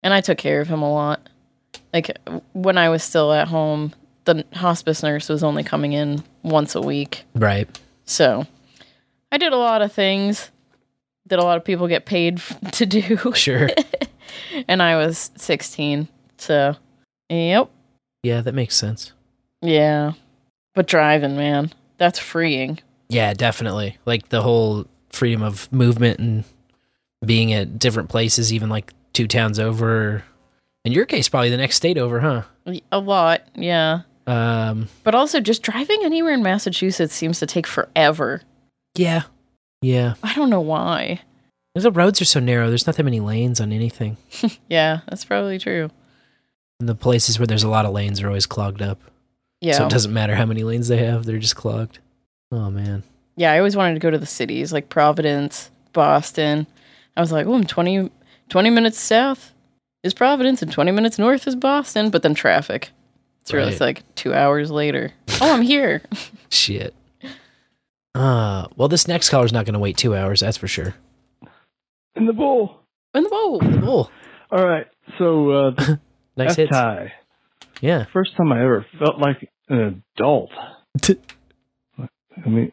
And 0.03 0.14
I 0.14 0.22
took 0.22 0.38
care 0.38 0.61
of 0.61 0.68
him 0.68 0.81
a 0.81 0.91
lot. 0.91 1.27
Like 1.94 2.18
when 2.53 2.77
I 2.77 2.90
was 2.90 3.03
still 3.03 3.34
at 3.34 3.48
home, 3.48 3.94
the 4.26 4.45
hospice 4.53 5.03
nurse 5.03 5.27
was 5.30 5.44
only 5.44 5.64
coming 5.64 5.94
in 5.94 6.23
once 6.44 6.76
a 6.76 6.81
week. 6.81 7.26
Right. 7.36 7.68
So 8.06 8.45
I 9.31 9.38
did 9.38 9.53
a 9.53 9.57
lot 9.57 9.81
of 9.81 9.91
things 9.91 10.52
that 11.27 11.40
a 11.40 11.44
lot 11.44 11.57
of 11.57 11.65
people 11.65 11.88
get 11.88 12.06
paid 12.06 12.41
to 12.73 12.86
do. 12.86 13.34
Sure. 13.34 13.69
and 14.68 14.81
I 14.81 14.95
was 14.98 15.31
16. 15.36 16.07
So, 16.38 16.76
yep. 17.30 17.69
Yeah, 18.23 18.41
that 18.41 18.53
makes 18.53 18.76
sense. 18.76 19.14
Yeah. 19.61 20.14
But 20.76 20.88
driving, 20.88 21.36
man, 21.36 21.72
that's 21.98 22.19
freeing. 22.19 22.80
Yeah, 23.10 23.34
definitely. 23.34 23.98
Like 24.06 24.30
the 24.30 24.41
whole 24.41 24.86
freedom 25.10 25.41
of 25.41 25.72
movement 25.73 26.19
and 26.19 26.44
being 27.26 27.52
at 27.53 27.80
different 27.80 28.10
places, 28.10 28.53
even 28.53 28.69
like 28.69 28.94
two 29.14 29.27
towns 29.27 29.60
over. 29.60 30.23
In 30.86 30.91
your 30.94 31.06
case, 31.06 31.27
probably 31.27 31.49
the 31.49 31.57
next 31.57 31.76
state 31.76 31.98
over, 31.98 32.19
huh? 32.19 32.44
A 32.91 32.99
lot. 32.99 33.41
Yeah. 33.56 34.02
Um, 34.27 34.88
But 35.03 35.15
also, 35.15 35.40
just 35.40 35.64
driving 35.64 36.03
anywhere 36.03 36.34
in 36.34 36.44
Massachusetts 36.44 37.14
seems 37.14 37.40
to 37.40 37.45
take 37.45 37.68
forever. 37.68 38.41
yeah. 38.95 39.23
Yeah. 39.81 40.15
I 40.22 40.34
don't 40.36 40.49
know 40.49 40.60
why. 40.61 41.22
The 41.73 41.90
roads 41.91 42.22
are 42.22 42.26
so 42.26 42.41
narrow. 42.41 42.68
There's 42.68 42.86
not 42.86 42.98
that 42.98 43.03
many 43.03 43.22
lanes 43.22 43.61
on 43.61 43.72
anything. 43.72 44.18
Yeah, 44.69 44.99
that's 45.07 45.23
probably 45.23 45.57
true. 45.57 45.90
And 46.81 46.90
the 46.90 46.95
places 46.95 47.40
where 47.40 47.48
there's 47.48 47.64
a 47.64 47.69
lot 47.69 47.86
of 47.86 47.94
lanes 47.94 48.22
are 48.22 48.27
always 48.27 48.45
clogged 48.45 48.81
up. 48.81 48.99
Yeah. 49.61 49.73
So 49.77 49.86
it 49.86 49.90
doesn't 49.90 50.14
matter 50.14 50.36
how 50.36 50.45
many 50.45 50.64
lanes 50.64 50.90
they 50.90 50.98
have, 50.98 51.26
they're 51.26 51.38
just 51.40 51.56
clogged. 51.56 51.99
Oh, 52.51 52.69
man. 52.69 53.03
Yeah, 53.35 53.51
I 53.51 53.57
always 53.57 53.76
wanted 53.76 53.93
to 53.93 53.99
go 53.99 54.09
to 54.09 54.17
the 54.17 54.26
cities 54.26 54.73
like 54.73 54.89
Providence, 54.89 55.69
Boston. 55.93 56.67
I 57.15 57.21
was 57.21 57.31
like, 57.31 57.45
oh, 57.47 57.53
I'm 57.53 57.63
20, 57.65 58.09
20 58.49 58.69
minutes 58.69 58.99
south 58.99 59.53
is 60.03 60.13
Providence 60.13 60.61
and 60.61 60.71
20 60.71 60.91
minutes 60.91 61.19
north 61.19 61.47
is 61.47 61.55
Boston, 61.55 62.09
but 62.09 62.23
then 62.23 62.34
traffic. 62.34 62.89
So 63.45 63.57
Right. 63.57 63.67
it's 63.67 63.81
like 63.81 64.03
two 64.15 64.34
hours 64.34 64.71
later. 64.71 65.11
Oh, 65.41 65.53
I'm 65.53 65.61
here. 65.61 66.01
Shit. 66.49 66.93
Uh, 68.15 68.67
well, 68.76 68.88
this 68.88 69.07
next 69.07 69.30
caller's 69.30 69.53
not 69.53 69.65
going 69.65 69.73
to 69.73 69.80
wait 69.80 69.97
two 69.97 70.15
hours, 70.15 70.39
that's 70.41 70.57
for 70.57 70.67
sure. 70.67 70.95
In 72.15 72.26
the 72.26 72.34
bowl. 72.34 72.80
In 73.13 73.23
the 73.23 73.30
bowl. 73.30 73.59
In 73.63 73.71
the 73.71 73.77
bowl. 73.77 74.09
All 74.51 74.65
right. 74.65 74.88
So, 75.17 75.51
uh, 75.51 75.71
Nice 76.38 76.51
F 76.51 76.55
hits. 76.57 76.71
tie. 76.71 77.13
Yeah. 77.81 78.05
First 78.11 78.35
time 78.35 78.51
I 78.51 78.61
ever 78.61 78.85
felt 78.97 79.19
like 79.19 79.49
an 79.69 80.03
adult. 80.17 80.49
I 82.45 82.49
mean, 82.49 82.72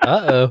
Uh 0.00 0.26
oh. 0.30 0.50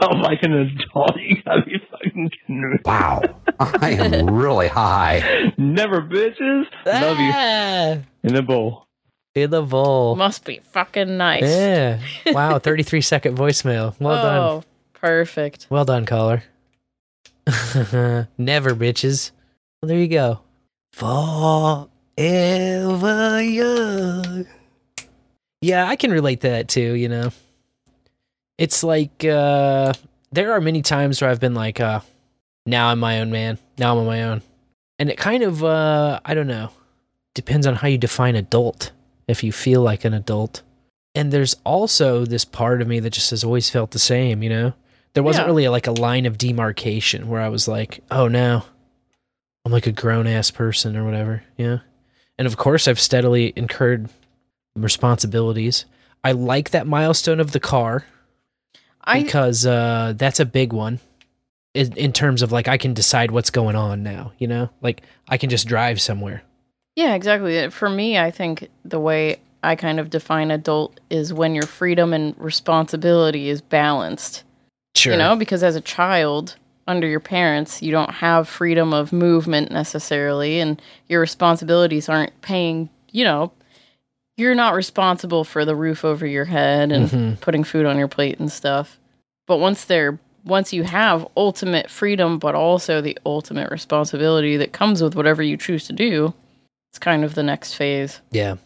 felt 0.00 0.18
like 0.22 0.42
an 0.42 0.52
adult. 0.52 1.16
You 1.20 1.42
gotta 1.44 1.62
be 1.64 1.78
fucking 1.90 2.30
kidding 2.30 2.70
me. 2.70 2.76
Wow. 2.84 3.22
I 3.58 3.90
am 3.92 4.30
really 4.30 4.68
high. 4.68 5.52
Never 5.58 6.00
bitches. 6.02 6.64
Love 6.86 7.16
Ah. 7.18 7.92
you. 7.94 8.02
In 8.24 8.34
the 8.34 8.42
bowl. 8.42 8.86
In 9.34 9.50
the 9.50 9.62
bowl. 9.62 10.16
Must 10.16 10.44
be 10.44 10.60
fucking 10.72 11.16
nice. 11.16 11.42
Yeah. 11.42 12.00
Wow. 12.32 12.58
33 12.58 13.00
second 13.00 13.36
voicemail. 13.36 13.94
Well 14.00 14.14
oh, 14.18 14.22
done. 14.60 14.64
perfect. 14.94 15.66
Well 15.70 15.84
done, 15.84 16.06
caller. 16.06 16.42
Never, 18.38 18.74
bitches. 18.74 19.32
Well, 19.80 19.88
there 19.88 19.98
you 19.98 20.08
go. 20.08 20.40
Forever 20.92 21.86
young. 23.42 24.46
Yeah, 25.60 25.86
I 25.86 25.96
can 25.96 26.10
relate 26.10 26.40
to 26.42 26.50
that 26.50 26.68
too, 26.68 26.94
you 26.94 27.08
know. 27.08 27.32
It's 28.58 28.82
like 28.82 29.24
uh 29.24 29.92
there 30.32 30.52
are 30.52 30.60
many 30.60 30.82
times 30.82 31.20
where 31.20 31.30
I've 31.30 31.40
been 31.40 31.54
like 31.54 31.80
uh 31.80 32.00
now 32.66 32.88
I'm 32.88 32.98
my 32.98 33.20
own 33.20 33.30
man. 33.30 33.58
Now 33.78 33.92
I'm 33.92 33.98
on 33.98 34.06
my 34.06 34.22
own. 34.22 34.42
And 34.98 35.08
it 35.10 35.16
kind 35.16 35.42
of 35.42 35.64
uh 35.64 36.20
I 36.24 36.34
don't 36.34 36.46
know. 36.46 36.70
Depends 37.34 37.66
on 37.66 37.76
how 37.76 37.88
you 37.88 37.98
define 37.98 38.36
adult. 38.36 38.92
If 39.28 39.42
you 39.44 39.52
feel 39.52 39.80
like 39.82 40.04
an 40.04 40.14
adult. 40.14 40.62
And 41.14 41.32
there's 41.32 41.56
also 41.64 42.24
this 42.24 42.44
part 42.44 42.82
of 42.82 42.88
me 42.88 43.00
that 43.00 43.10
just 43.10 43.30
has 43.30 43.44
always 43.44 43.70
felt 43.70 43.90
the 43.90 43.98
same, 43.98 44.42
you 44.42 44.48
know? 44.48 44.74
There 45.14 45.22
wasn't 45.22 45.44
Yeah. 45.44 45.50
really 45.50 45.68
like 45.68 45.86
a 45.86 45.92
line 45.92 46.26
of 46.26 46.38
demarcation 46.38 47.28
where 47.28 47.40
I 47.40 47.48
was 47.48 47.66
like, 47.66 48.00
oh 48.10 48.28
no, 48.28 48.62
I'm 49.64 49.72
like 49.72 49.86
a 49.86 49.92
grown 49.92 50.26
ass 50.26 50.50
person 50.50 50.96
or 50.96 51.04
whatever. 51.04 51.42
Yeah. 51.56 51.78
And 52.38 52.46
of 52.46 52.56
course, 52.56 52.86
I've 52.88 53.00
steadily 53.00 53.52
incurred 53.56 54.08
responsibilities. 54.76 55.84
I 56.24 56.32
like 56.32 56.70
that 56.70 56.86
milestone 56.86 57.40
of 57.40 57.52
the 57.52 57.60
car 57.60 58.04
I 59.02 59.22
because 59.22 59.66
uh, 59.66 60.14
that's 60.16 60.40
a 60.40 60.44
big 60.44 60.72
one 60.72 61.00
in, 61.74 61.92
in 61.96 62.12
terms 62.12 62.42
of 62.42 62.52
like 62.52 62.68
I 62.68 62.76
can 62.78 62.94
decide 62.94 63.30
what's 63.30 63.50
going 63.50 63.76
on 63.76 64.02
now, 64.02 64.32
you 64.38 64.46
know? 64.46 64.70
Like 64.80 65.02
I 65.28 65.36
can 65.38 65.50
just 65.50 65.66
drive 65.66 66.00
somewhere. 66.00 66.42
Yeah, 66.96 67.14
exactly. 67.14 67.68
For 67.70 67.88
me, 67.88 68.18
I 68.18 68.30
think 68.30 68.68
the 68.84 69.00
way 69.00 69.40
I 69.62 69.76
kind 69.76 70.00
of 70.00 70.10
define 70.10 70.50
adult 70.50 70.98
is 71.10 71.32
when 71.32 71.54
your 71.54 71.66
freedom 71.66 72.12
and 72.12 72.34
responsibility 72.38 73.48
is 73.48 73.60
balanced. 73.60 74.44
Sure. 75.00 75.12
You 75.14 75.18
know, 75.18 75.34
because 75.36 75.62
as 75.62 75.76
a 75.76 75.80
child 75.80 76.56
under 76.86 77.06
your 77.06 77.20
parents, 77.20 77.80
you 77.82 77.90
don't 77.90 78.10
have 78.10 78.48
freedom 78.48 78.92
of 78.92 79.12
movement 79.12 79.70
necessarily, 79.70 80.60
and 80.60 80.80
your 81.08 81.20
responsibilities 81.20 82.08
aren't 82.08 82.38
paying, 82.42 82.88
you 83.12 83.24
know, 83.24 83.52
you're 84.36 84.54
not 84.54 84.74
responsible 84.74 85.44
for 85.44 85.64
the 85.64 85.74
roof 85.76 86.04
over 86.04 86.26
your 86.26 86.44
head 86.46 86.92
and 86.92 87.08
Mhm. 87.08 87.40
putting 87.40 87.62
food 87.64 87.86
on 87.86 87.98
your 87.98 88.08
plate 88.08 88.38
and 88.38 88.50
stuff. 88.50 88.98
But 89.46 89.58
once 89.58 89.84
they're 89.84 90.18
once 90.42 90.72
you 90.72 90.82
have 90.84 91.26
ultimate 91.36 91.90
freedom 91.90 92.38
but 92.38 92.54
also 92.54 93.02
the 93.02 93.18
ultimate 93.26 93.70
responsibility 93.70 94.56
that 94.56 94.72
comes 94.72 95.02
with 95.02 95.14
whatever 95.14 95.42
you 95.42 95.54
choose 95.58 95.86
to 95.86 95.92
do, 95.92 96.32
it's 96.90 96.98
kind 96.98 97.24
of 97.24 97.34
the 97.34 97.42
next 97.42 97.74
phase. 97.74 98.20
Yeah. 98.30 98.56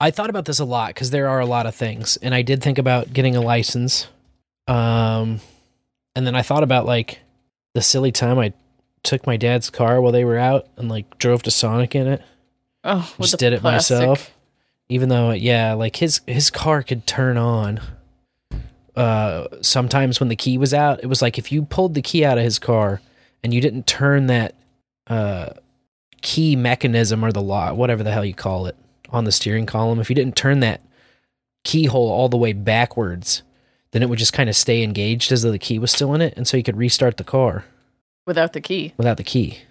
I 0.00 0.12
thought 0.12 0.30
about 0.30 0.44
this 0.44 0.60
a 0.60 0.64
lot 0.64 0.88
because 0.90 1.10
there 1.10 1.28
are 1.28 1.40
a 1.40 1.46
lot 1.46 1.66
of 1.66 1.74
things, 1.74 2.16
and 2.22 2.34
I 2.36 2.42
did 2.42 2.62
think 2.62 2.78
about 2.78 3.12
getting 3.12 3.34
a 3.34 3.40
license. 3.40 4.06
Um, 4.68 5.40
and 6.14 6.26
then 6.26 6.34
I 6.34 6.42
thought 6.42 6.62
about 6.62 6.86
like 6.86 7.20
the 7.74 7.82
silly 7.82 8.12
time 8.12 8.38
I 8.38 8.52
took 9.02 9.26
my 9.26 9.36
dad's 9.36 9.70
car 9.70 10.00
while 10.00 10.12
they 10.12 10.24
were 10.24 10.38
out 10.38 10.68
and 10.76 10.88
like 10.88 11.18
drove 11.18 11.42
to 11.44 11.50
Sonic 11.50 11.94
in 11.94 12.06
it. 12.06 12.22
Oh, 12.84 13.12
Just 13.20 13.38
did 13.38 13.52
it 13.52 13.60
plastic. 13.60 13.96
myself. 13.98 14.30
Even 14.88 15.08
though, 15.08 15.30
yeah, 15.30 15.72
like 15.74 15.96
his 15.96 16.20
his 16.26 16.50
car 16.50 16.82
could 16.82 17.06
turn 17.06 17.36
on. 17.36 17.80
Uh, 18.94 19.46
sometimes 19.62 20.20
when 20.20 20.28
the 20.28 20.36
key 20.36 20.58
was 20.58 20.74
out, 20.74 21.00
it 21.02 21.06
was 21.06 21.22
like 21.22 21.38
if 21.38 21.50
you 21.50 21.62
pulled 21.64 21.94
the 21.94 22.02
key 22.02 22.24
out 22.24 22.36
of 22.36 22.44
his 22.44 22.58
car 22.58 23.00
and 23.42 23.54
you 23.54 23.60
didn't 23.60 23.86
turn 23.86 24.26
that 24.26 24.54
uh 25.06 25.48
key 26.20 26.54
mechanism 26.56 27.24
or 27.24 27.32
the 27.32 27.40
lock, 27.42 27.74
whatever 27.74 28.02
the 28.02 28.12
hell 28.12 28.24
you 28.24 28.34
call 28.34 28.66
it, 28.66 28.76
on 29.08 29.24
the 29.24 29.32
steering 29.32 29.64
column, 29.66 29.98
if 29.98 30.10
you 30.10 30.14
didn't 30.14 30.36
turn 30.36 30.60
that 30.60 30.82
keyhole 31.64 32.10
all 32.10 32.28
the 32.28 32.36
way 32.36 32.52
backwards, 32.52 33.42
then 33.92 34.02
it 34.02 34.08
would 34.08 34.18
just 34.18 34.32
kind 34.32 34.48
of 34.50 34.56
stay 34.56 34.82
engaged 34.82 35.30
as 35.32 35.42
though 35.42 35.50
the 35.52 35.58
key 35.58 35.78
was 35.78 35.90
still 35.92 36.12
in 36.14 36.20
it, 36.20 36.34
and 36.36 36.46
so 36.48 36.56
you 36.56 36.62
could 36.62 36.76
restart 36.76 37.16
the 37.16 37.24
car 37.24 37.64
Without 38.26 38.52
the 38.52 38.60
key. 38.60 38.92
without 38.96 39.16
the 39.16 39.24
key. 39.24 39.60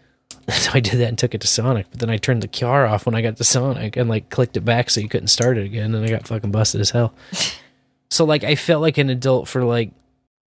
So 0.50 0.72
I 0.74 0.80
did 0.80 0.96
that 1.00 1.08
and 1.08 1.18
took 1.18 1.36
it 1.36 1.42
to 1.42 1.48
Sonic, 1.48 1.86
but 1.92 2.00
then 2.00 2.10
I 2.10 2.18
turned 2.18 2.42
the 2.42 2.48
car 2.48 2.86
off 2.88 3.06
when 3.06 3.14
I 3.16 3.22
got 3.22 3.38
to 3.38 3.44
Sonic 3.44 3.96
and 3.96 4.10
like 4.10 4.30
clicked 4.30 4.58
it 4.58 4.62
back 4.66 4.90
so 4.90 5.00
you 5.00 5.08
couldn't 5.08 5.28
start 5.28 5.58
it 5.58 5.66
again, 5.66 5.94
and 5.94 6.04
I 6.04 6.10
got 6.10 6.28
fucking 6.28 6.52
busted 6.52 6.82
as 6.82 6.90
hell. 6.90 7.14
so 8.10 8.26
like 8.26 8.44
I 8.44 8.56
felt 8.56 8.82
like 8.82 8.98
an 8.98 9.10
adult 9.10 9.48
for 9.48 9.64
like 9.64 9.92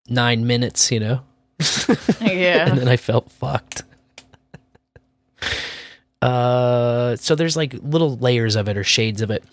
nine 0.09 0.47
minutes, 0.47 0.91
you 0.91 1.01
know. 1.01 1.21
Yeah. 2.21 2.69
and 2.69 2.77
then 2.79 2.89
I 2.89 2.97
felt 2.97 3.31
fucked. 3.31 3.85
uh, 6.23 7.17
so 7.17 7.35
there's 7.35 7.57
like 7.57 7.75
little 7.83 8.17
layers 8.17 8.57
of 8.57 8.69
it 8.69 8.77
or 8.77 8.85
shades 8.85 9.21
of 9.23 9.31
it, 9.31 9.45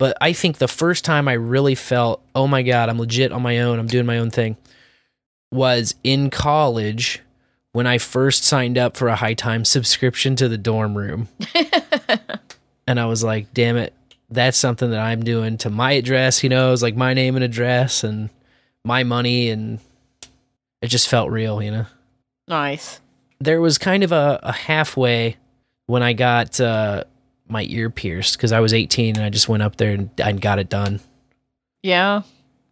but 0.00 0.16
I 0.18 0.32
think 0.32 0.56
the 0.56 0.66
first 0.66 1.04
time 1.04 1.28
I 1.28 1.34
really 1.34 1.74
felt, 1.74 2.22
oh 2.34 2.46
my 2.46 2.62
god, 2.62 2.88
I'm 2.88 2.98
legit 2.98 3.32
on 3.32 3.42
my 3.42 3.58
own, 3.58 3.78
I'm 3.78 3.86
doing 3.86 4.06
my 4.06 4.16
own 4.16 4.30
thing, 4.30 4.56
was 5.52 5.94
in 6.02 6.30
college 6.30 7.20
when 7.72 7.86
I 7.86 7.98
first 7.98 8.42
signed 8.42 8.78
up 8.78 8.96
for 8.96 9.08
a 9.08 9.14
high 9.14 9.34
time 9.34 9.62
subscription 9.66 10.36
to 10.36 10.48
the 10.48 10.56
dorm 10.56 10.96
room. 10.96 11.28
and 12.86 12.98
I 12.98 13.04
was 13.04 13.22
like, 13.22 13.52
damn 13.52 13.76
it, 13.76 13.92
that's 14.30 14.56
something 14.56 14.88
that 14.88 15.00
I'm 15.00 15.22
doing 15.22 15.58
to 15.58 15.68
my 15.68 15.92
address, 15.92 16.42
you 16.42 16.48
know, 16.48 16.68
it 16.68 16.70
was 16.70 16.82
like 16.82 16.96
my 16.96 17.12
name 17.12 17.36
and 17.36 17.44
address 17.44 18.02
and 18.02 18.30
my 18.86 19.04
money 19.04 19.50
and 19.50 19.80
it 20.80 20.86
just 20.86 21.10
felt 21.10 21.30
real, 21.30 21.62
you 21.62 21.72
know. 21.72 21.86
Nice. 22.48 23.02
There 23.38 23.60
was 23.60 23.76
kind 23.76 24.02
of 24.02 24.12
a, 24.12 24.40
a 24.42 24.52
halfway 24.52 25.36
when 25.88 26.02
I 26.02 26.14
got 26.14 26.58
uh, 26.58 27.04
my 27.50 27.66
ear 27.68 27.90
pierced 27.90 28.36
because 28.36 28.52
I 28.52 28.60
was 28.60 28.72
18 28.72 29.16
and 29.16 29.24
I 29.24 29.30
just 29.30 29.48
went 29.48 29.62
up 29.62 29.76
there 29.76 29.92
and 29.92 30.10
I 30.22 30.32
got 30.32 30.58
it 30.58 30.68
done. 30.68 31.00
Yeah. 31.82 32.22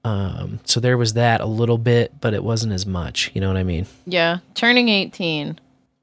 Um, 0.04 0.60
so 0.64 0.80
there 0.80 0.96
was 0.96 1.14
that 1.14 1.40
a 1.40 1.46
little 1.46 1.78
bit, 1.78 2.20
but 2.20 2.34
it 2.34 2.42
wasn't 2.44 2.72
as 2.72 2.86
much. 2.86 3.30
You 3.34 3.40
know 3.40 3.48
what 3.48 3.56
I 3.56 3.62
mean? 3.64 3.86
Yeah. 4.06 4.38
Turning 4.54 4.88
18 4.88 5.58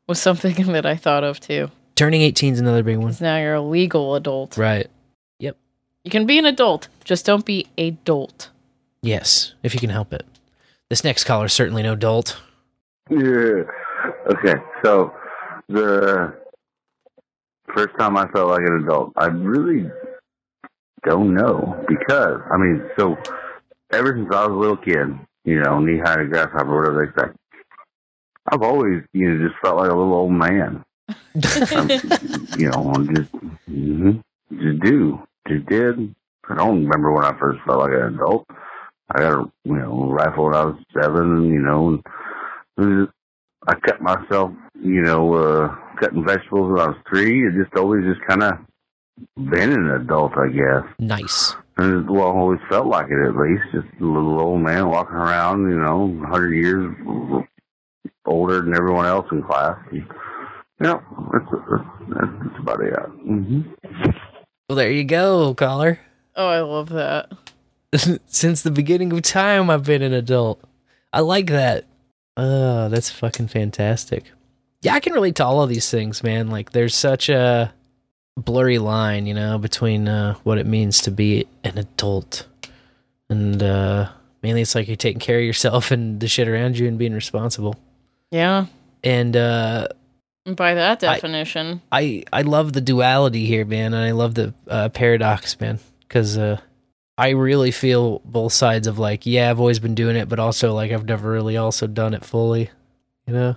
was 0.08 0.20
something 0.20 0.54
that 0.74 0.86
I 0.86 0.96
thought 0.96 1.24
of 1.24 1.40
too. 1.40 1.72
Turning 1.96 2.22
18 2.22 2.54
is 2.54 2.60
another 2.60 2.84
big 2.84 2.98
one. 2.98 3.16
now 3.22 3.38
you're 3.38 3.54
a 3.54 3.62
legal 3.62 4.16
adult. 4.16 4.58
Right. 4.58 4.88
Yep. 5.40 5.56
You 6.04 6.12
can 6.12 6.26
be 6.26 6.38
an 6.38 6.46
adult, 6.46 6.90
just 7.04 7.26
don't 7.26 7.46
be 7.46 7.68
a 7.78 7.92
dolt. 7.92 8.50
Yes, 9.02 9.54
if 9.64 9.74
you 9.74 9.80
can 9.80 9.92
help 9.92 10.12
it. 10.14 10.26
This 10.90 11.04
next 11.04 11.24
caller 11.24 11.46
is 11.46 11.54
certainly 11.54 11.84
no 11.84 11.96
dolt. 11.96 12.38
Yeah. 13.10 13.64
Okay. 14.28 14.56
So 14.84 15.14
the 15.70 16.36
first 17.74 17.98
time 17.98 18.18
I 18.18 18.28
felt 18.32 18.50
like 18.50 18.62
an 18.62 18.84
adult, 18.84 19.14
I 19.16 19.28
really 19.28 19.90
don't 21.06 21.34
know 21.34 21.84
because 21.88 22.42
I 22.52 22.58
mean, 22.58 22.84
so 22.98 23.18
ever 23.92 24.16
since 24.16 24.34
I 24.34 24.46
was 24.48 24.52
a 24.52 24.60
little 24.60 24.78
kid, 24.78 25.18
you 25.44 25.62
know, 25.62 25.80
knee 25.80 26.00
high 26.00 26.18
to 26.18 26.26
grasshopper, 26.26 26.76
whatever 26.76 27.06
they 27.16 27.22
say, 27.22 27.30
I've 28.52 28.62
always, 28.62 29.02
you 29.14 29.30
know, 29.34 29.48
just 29.48 29.60
felt 29.62 29.78
like 29.78 29.90
a 29.92 29.96
little 29.96 30.14
old 30.14 30.32
man. 30.32 30.84
You 32.58 32.70
know, 32.70 32.92
I'm 32.96 33.14
just, 33.16 33.32
mhm, 33.70 34.22
just 34.52 34.80
do, 34.80 35.22
just 35.48 35.66
did. 35.68 36.16
I 36.50 36.56
don't 36.56 36.84
remember 36.86 37.12
when 37.12 37.26
I 37.26 37.38
first 37.38 37.60
felt 37.66 37.80
like 37.80 37.92
an 37.92 38.16
adult. 38.16 38.46
I 39.12 39.20
got 39.20 39.34
a, 39.34 39.52
you 39.66 39.76
know, 39.76 40.10
rifle 40.10 40.46
when 40.46 40.56
I 40.56 40.66
was 40.66 40.78
seven, 41.00 41.46
you 41.54 41.60
know, 41.60 41.88
and 41.90 42.00
it 42.78 42.82
was 42.82 43.06
just- 43.08 43.16
I 43.68 43.74
cut 43.80 44.00
myself, 44.02 44.52
you 44.82 45.02
know, 45.02 45.34
uh, 45.34 45.76
cutting 46.00 46.26
vegetables 46.26 46.72
when 46.72 46.82
I 46.82 46.88
was 46.88 46.98
three. 47.10 47.48
It 47.48 47.54
just 47.54 47.76
always 47.76 48.04
just 48.06 48.26
kind 48.28 48.44
of 48.44 48.54
been 49.36 49.72
an 49.72 49.90
adult, 49.92 50.34
I 50.38 50.48
guess. 50.48 50.84
Nice. 51.00 51.56
And 51.78 52.06
it, 52.06 52.12
well, 52.12 52.28
I 52.28 52.32
always 52.32 52.60
felt 52.70 52.88
like 52.88 53.08
it 53.10 53.28
at 53.28 53.36
least. 53.36 53.64
Just 53.74 54.02
a 54.02 54.06
little 54.06 54.40
old 54.40 54.62
man 54.62 54.88
walking 54.90 55.16
around, 55.16 55.70
you 55.70 55.78
know, 55.78 56.06
100 56.06 56.54
years 56.54 56.96
older 58.26 58.62
than 58.62 58.76
everyone 58.76 59.06
else 59.06 59.28
in 59.32 59.44
class. 59.44 59.78
And, 59.92 60.06
yeah, 60.82 61.00
that's, 61.32 61.46
that's, 61.52 62.30
that's 62.42 62.60
about 62.60 62.82
it. 62.82 62.94
Mm-hmm. 62.94 63.62
Well, 64.70 64.76
there 64.76 64.92
you 64.92 65.04
go, 65.04 65.54
caller. 65.54 66.00
Oh, 66.36 66.48
I 66.48 66.62
love 66.62 66.90
that. 66.90 67.32
Since 68.28 68.62
the 68.62 68.72
beginning 68.72 69.12
of 69.14 69.22
time, 69.22 69.70
I've 69.70 69.86
been 69.86 70.02
an 70.02 70.14
adult. 70.14 70.62
I 71.14 71.22
like 71.22 71.48
that. 71.48 71.86
Oh, 72.36 72.90
that's 72.90 73.10
fucking 73.10 73.48
fantastic. 73.48 74.26
Yeah, 74.86 74.94
I 74.94 75.00
can 75.00 75.14
relate 75.14 75.36
to 75.36 75.46
all 75.46 75.62
of 75.62 75.70
these 75.70 75.90
things, 75.90 76.24
man. 76.24 76.50
Like, 76.50 76.72
there's 76.72 76.96
such 76.96 77.30
a 77.30 77.74
blurry 78.38 78.78
line, 78.78 79.26
you 79.26 79.34
know, 79.34 79.58
between 79.58 80.08
uh, 80.08 80.36
what 80.44 80.58
it 80.58 80.66
means 80.66 81.02
to 81.02 81.12
be 81.12 81.48
an 81.64 81.78
adult 81.78 82.48
and 83.30 83.62
uh, 83.62 84.10
mainly 84.44 84.62
it's 84.62 84.76
like 84.76 84.88
you're 84.88 84.96
taking 84.96 85.20
care 85.20 85.40
of 85.40 85.46
yourself 85.46 85.92
and 85.92 86.20
the 86.20 86.28
shit 86.28 86.48
around 86.48 86.78
you 86.78 86.88
and 86.88 86.98
being 86.98 87.14
responsible. 87.14 87.76
Yeah. 88.32 88.68
And 89.04 89.36
uh, 89.36 89.88
By 90.46 90.74
that 90.74 91.00
definition, 91.00 91.82
I 91.92 92.24
I 92.34 92.42
love 92.42 92.74
the 92.74 92.82
duality 92.82 93.46
here, 93.46 93.66
man, 93.66 93.94
and 93.94 94.04
I 94.04 94.12
love 94.12 94.34
the 94.34 94.54
uh, 94.68 94.90
paradox, 94.90 95.60
man, 95.60 95.80
because 96.02 96.38
uh, 96.38 96.60
I 97.18 97.30
really 97.30 97.72
feel 97.72 98.20
both 98.26 98.52
sides 98.52 98.88
of 98.88 98.98
like, 98.98 99.28
yeah, 99.28 99.50
I've 99.52 99.60
always 99.60 99.80
been 99.80 99.96
doing 99.96 100.16
it, 100.16 100.28
but 100.28 100.40
also 100.40 100.74
like 100.74 100.92
I've 100.92 101.06
never 101.06 101.32
really 101.32 101.56
also 101.56 101.86
done 101.86 102.16
it 102.16 102.26
fully. 102.26 102.72
You 103.28 103.34
know, 103.34 103.56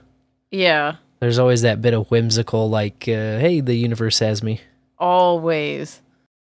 yeah, 0.50 0.96
there's 1.20 1.38
always 1.38 1.62
that 1.62 1.80
bit 1.82 1.94
of 1.94 2.10
whimsical, 2.10 2.68
like, 2.70 3.04
uh, 3.08 3.38
hey, 3.38 3.60
the 3.60 3.74
universe 3.74 4.18
has 4.20 4.42
me. 4.42 4.60
always. 4.98 6.00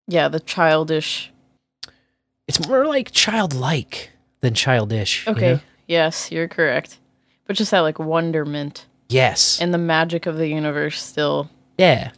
Yeah, 0.06 0.28
the 0.28 0.40
childish. 0.40 1.30
It's 2.46 2.66
more 2.68 2.86
like 2.86 3.10
childlike 3.10 4.10
than 4.40 4.54
childish. 4.54 5.26
you 5.26 5.32
Okay. 5.32 5.52
know? 5.54 5.60
Yes, 5.88 6.30
you're 6.30 6.48
correct. 6.48 6.98
But 7.46 7.56
just 7.56 7.70
that 7.70 7.80
like 7.80 7.98
wonderment 7.98 8.86
Yes. 9.08 9.60
and 9.60 9.72
the 9.72 9.78
magic 9.78 10.26
of 10.26 10.36
the 10.36 10.48
universe 10.48 11.02
still 11.02 11.48
Yeah. 11.78 12.10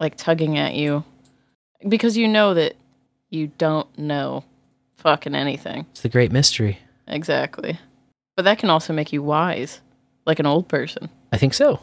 like 0.00 0.16
tugging 0.16 0.56
at 0.58 0.74
you 0.74 1.04
because 1.86 2.16
you 2.16 2.26
know 2.28 2.54
that 2.54 2.74
you 3.30 3.48
don't 3.58 3.98
know 3.98 4.44
fucking 4.94 5.34
anything. 5.34 5.86
It's 5.92 6.00
the 6.00 6.08
great 6.08 6.32
mystery. 6.32 6.78
Exactly. 7.06 7.78
But 8.34 8.44
that 8.44 8.58
can 8.58 8.70
also 8.70 8.92
make 8.92 9.12
you 9.12 9.22
wise, 9.22 9.80
like 10.26 10.38
an 10.38 10.46
old 10.46 10.68
person. 10.68 11.08
I 11.32 11.36
think 11.38 11.52
so. 11.54 11.80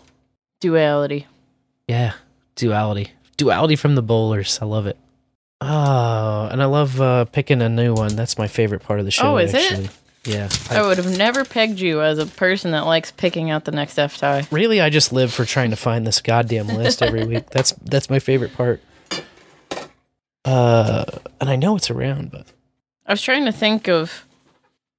Duality. 0.64 1.28
Yeah. 1.90 2.14
Duality. 2.56 3.12
Duality 3.36 3.76
from 3.76 3.96
the 3.96 4.02
bowlers. 4.02 4.60
I 4.62 4.66
love 4.66 4.88
it. 4.88 4.98
Oh, 5.60 6.48
and 6.50 6.64
I 6.64 6.66
love 6.68 7.02
uh, 7.02 7.26
picking 7.26 7.62
a 7.62 7.68
new 7.68 7.94
one. 7.94 8.16
That's 8.16 8.38
my 8.38 8.48
favorite 8.48 8.82
part 8.82 9.00
of 9.00 9.06
the 9.06 9.12
show. 9.12 9.34
Oh, 9.34 9.38
is 9.40 9.54
it? 9.54 9.90
Yeah. 10.24 10.48
I, 10.70 10.82
would 10.82 10.96
have 11.00 11.18
never 11.18 11.44
pegged 11.44 11.82
you 11.82 12.02
as 12.02 12.18
a 12.18 12.26
person 12.26 12.72
that 12.72 12.86
likes 12.86 13.12
picking 13.12 13.52
out 13.52 13.66
the 13.66 13.74
next 13.74 14.00
F 14.00 14.18
tie. 14.18 14.48
Really, 14.52 14.80
I 14.80 14.90
just 14.90 15.12
live 15.12 15.34
for 15.34 15.44
trying 15.44 15.72
to 15.72 15.76
find 15.76 16.08
this 16.08 16.22
goddamn 16.22 16.68
list 16.68 17.02
every 17.02 17.26
week. 17.28 17.50
That's 17.50 17.74
that's 17.84 18.10
my 18.10 18.20
favorite 18.20 18.54
part. 18.56 18.82
Uh, 20.46 21.04
and 21.42 21.50
I 21.50 21.58
know 21.58 21.76
it's 21.76 21.92
around, 21.92 22.32
but 22.32 22.48
I 23.06 23.12
was 23.12 23.22
trying 23.22 23.44
to 23.44 23.52
think 23.52 23.90
of 23.90 24.26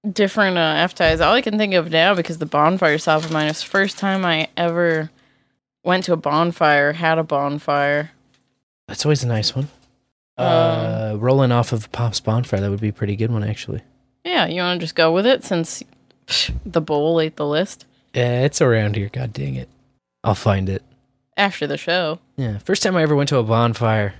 different 0.06 0.58
uh, 0.58 0.74
F 0.76 0.94
ties. 0.94 1.22
All 1.22 1.32
I 1.32 1.40
can 1.40 1.56
think 1.56 1.72
of 1.72 1.90
now, 1.90 2.14
because 2.14 2.36
the 2.36 2.44
bonfire 2.44 2.98
top 2.98 3.24
of 3.24 3.32
mine 3.32 3.48
is 3.48 3.62
first 3.62 3.96
time 3.96 4.26
I 4.26 4.48
ever 4.58 5.10
went 5.84 6.04
to 6.04 6.12
a 6.12 6.16
bonfire, 6.16 6.92
had 6.94 7.18
a 7.18 7.22
bonfire. 7.22 8.10
that's 8.88 9.04
always 9.04 9.22
a 9.24 9.28
nice 9.28 9.54
one. 9.54 9.68
Uh, 10.36 11.14
rolling 11.18 11.52
off 11.52 11.72
of 11.72 11.90
Pop's 11.92 12.18
bonfire, 12.20 12.60
that 12.60 12.70
would 12.70 12.80
be 12.80 12.88
a 12.88 12.92
pretty 12.92 13.14
good 13.16 13.30
one, 13.30 13.44
actually. 13.44 13.82
Yeah, 14.24 14.46
you 14.46 14.60
want 14.62 14.80
to 14.80 14.84
just 14.84 14.94
go 14.96 15.12
with 15.12 15.26
it 15.26 15.44
since 15.44 15.82
psh, 16.26 16.52
the 16.66 16.80
bowl 16.80 17.20
ate 17.20 17.36
the 17.36 17.46
list 17.46 17.86
Yeah, 18.14 18.42
it's 18.42 18.60
around 18.60 18.96
here. 18.96 19.08
God 19.12 19.32
dang 19.32 19.54
it, 19.54 19.68
I'll 20.24 20.34
find 20.34 20.68
it. 20.68 20.82
after 21.36 21.66
the 21.66 21.76
show. 21.76 22.18
Yeah, 22.36 22.58
first 22.58 22.82
time 22.82 22.96
I 22.96 23.02
ever 23.02 23.14
went 23.14 23.28
to 23.28 23.38
a 23.38 23.42
bonfire. 23.44 24.14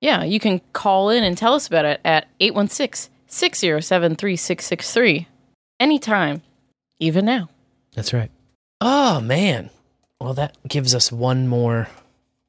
Yeah, 0.00 0.22
you 0.24 0.40
can 0.40 0.60
call 0.72 1.10
in 1.10 1.24
and 1.24 1.36
tell 1.36 1.52
us 1.54 1.66
about 1.66 1.84
it 1.84 2.00
at 2.06 2.26
816 2.40 3.12
607 3.26 4.16
3663. 4.16 5.26
Anytime, 5.78 6.42
even 6.98 7.24
now. 7.26 7.48
That's 7.94 8.12
right. 8.14 8.30
Oh 8.80 9.20
man. 9.20 9.68
Well, 10.20 10.34
that 10.34 10.56
gives 10.68 10.94
us 10.94 11.10
one 11.10 11.48
more 11.48 11.88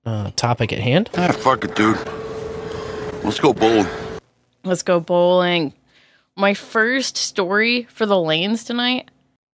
uh, 0.06 0.32
topic 0.36 0.74
at 0.74 0.80
hand. 0.80 1.10
Ah, 1.16 1.32
fuck 1.32 1.64
it, 1.64 1.74
dude. 1.74 1.98
Let's 3.24 3.40
go 3.40 3.54
bowling. 3.54 3.88
Let's 4.66 4.84
go 4.84 5.00
bowling. 5.00 5.74
My 6.36 6.54
first 6.54 7.16
story 7.16 7.84
for 7.84 8.06
the 8.06 8.20
lanes 8.20 8.66
tonight 8.66 9.10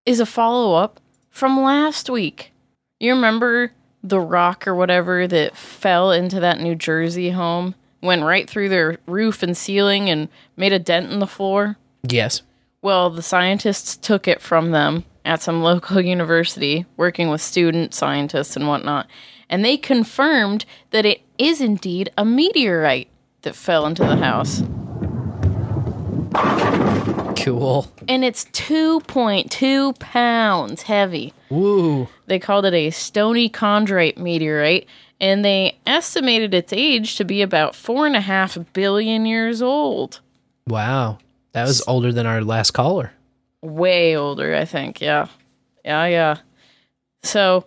is 0.06 0.18
a 0.18 0.26
follow 0.26 0.74
up 0.74 0.98
from 1.28 1.60
last 1.60 2.09
week. 2.09 2.52
You 2.98 3.12
remember 3.12 3.72
the 4.02 4.20
rock 4.20 4.66
or 4.66 4.74
whatever 4.74 5.26
that 5.26 5.55
fell 5.55 6.10
into 6.10 6.40
that 6.40 6.60
New 6.60 6.74
Jersey 6.74 7.30
home, 7.30 7.74
went 8.01 8.22
right 8.22 8.48
through 8.48 8.70
their 8.70 8.98
roof 9.06 9.43
and 9.43 9.56
ceiling 9.56 10.09
and 10.09 10.28
made 10.56 10.72
a 10.72 10.78
dent 10.78 11.12
in 11.12 11.18
the 11.18 11.26
floor? 11.26 11.76
Yes. 12.02 12.43
Well, 12.80 13.10
the 13.10 13.22
scientists 13.22 13.97
took 13.97 14.26
it 14.26 14.40
from 14.40 14.70
them 14.70 15.05
at 15.26 15.42
some 15.42 15.62
local 15.62 16.00
university, 16.16 16.86
working 16.96 17.28
with 17.28 17.42
student 17.42 17.92
scientists 17.92 18.56
and 18.56 18.66
whatnot, 18.66 19.08
and 19.50 19.64
they 19.64 19.76
confirmed 19.76 20.64
that 20.90 21.04
it 21.04 21.20
is 21.38 21.60
indeed 21.60 22.10
a 22.16 22.24
meteorite 22.24 23.08
that 23.42 23.54
fell 23.54 23.86
into 23.86 24.02
the 24.02 24.16
house. 24.16 24.62
Cool. 27.38 27.86
And 28.08 28.24
it's 28.24 28.46
2.2 28.46 29.98
pounds 30.00 30.82
heavy. 30.82 31.32
Woo. 31.48 32.08
They 32.26 32.40
called 32.40 32.64
it 32.64 32.74
a 32.74 32.90
stony 32.90 33.48
chondrite 33.48 34.16
meteorite, 34.16 34.88
and 35.20 35.44
they 35.44 35.78
estimated 35.86 36.54
its 36.54 36.72
age 36.72 37.16
to 37.16 37.24
be 37.24 37.42
about 37.42 37.74
four 37.74 38.06
and 38.06 38.16
a 38.16 38.20
half 38.20 38.58
billion 38.72 39.26
years 39.26 39.62
old. 39.62 40.20
Wow. 40.66 41.18
That 41.52 41.66
was 41.68 41.82
older 41.86 42.12
than 42.12 42.26
our 42.26 42.42
last 42.42 42.72
caller. 42.72 43.12
Way 43.66 44.16
older, 44.16 44.55
I 44.55 44.64
think. 44.64 45.01
Yeah. 45.01 45.26
Yeah, 45.84 46.06
yeah. 46.06 46.36
So 47.22 47.64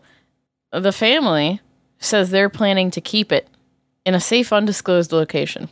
the 0.71 0.91
family 0.91 1.61
says 1.99 2.29
they're 2.29 2.49
planning 2.49 2.91
to 2.91 3.01
keep 3.01 3.31
it 3.31 3.47
in 4.05 4.15
a 4.15 4.19
safe, 4.19 4.51
undisclosed 4.53 5.11
location. 5.11 5.69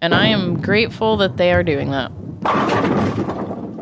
And 0.00 0.14
I 0.14 0.26
am 0.26 0.60
grateful 0.60 1.16
that 1.18 1.36
they 1.36 1.52
are 1.52 1.62
doing 1.62 1.90
that. 1.90 2.10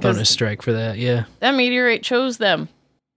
Bonus 0.00 0.30
strike 0.30 0.62
for 0.62 0.72
that. 0.72 0.98
Yeah. 0.98 1.24
That 1.40 1.54
meteorite 1.54 2.02
chose 2.02 2.38
them, 2.38 2.68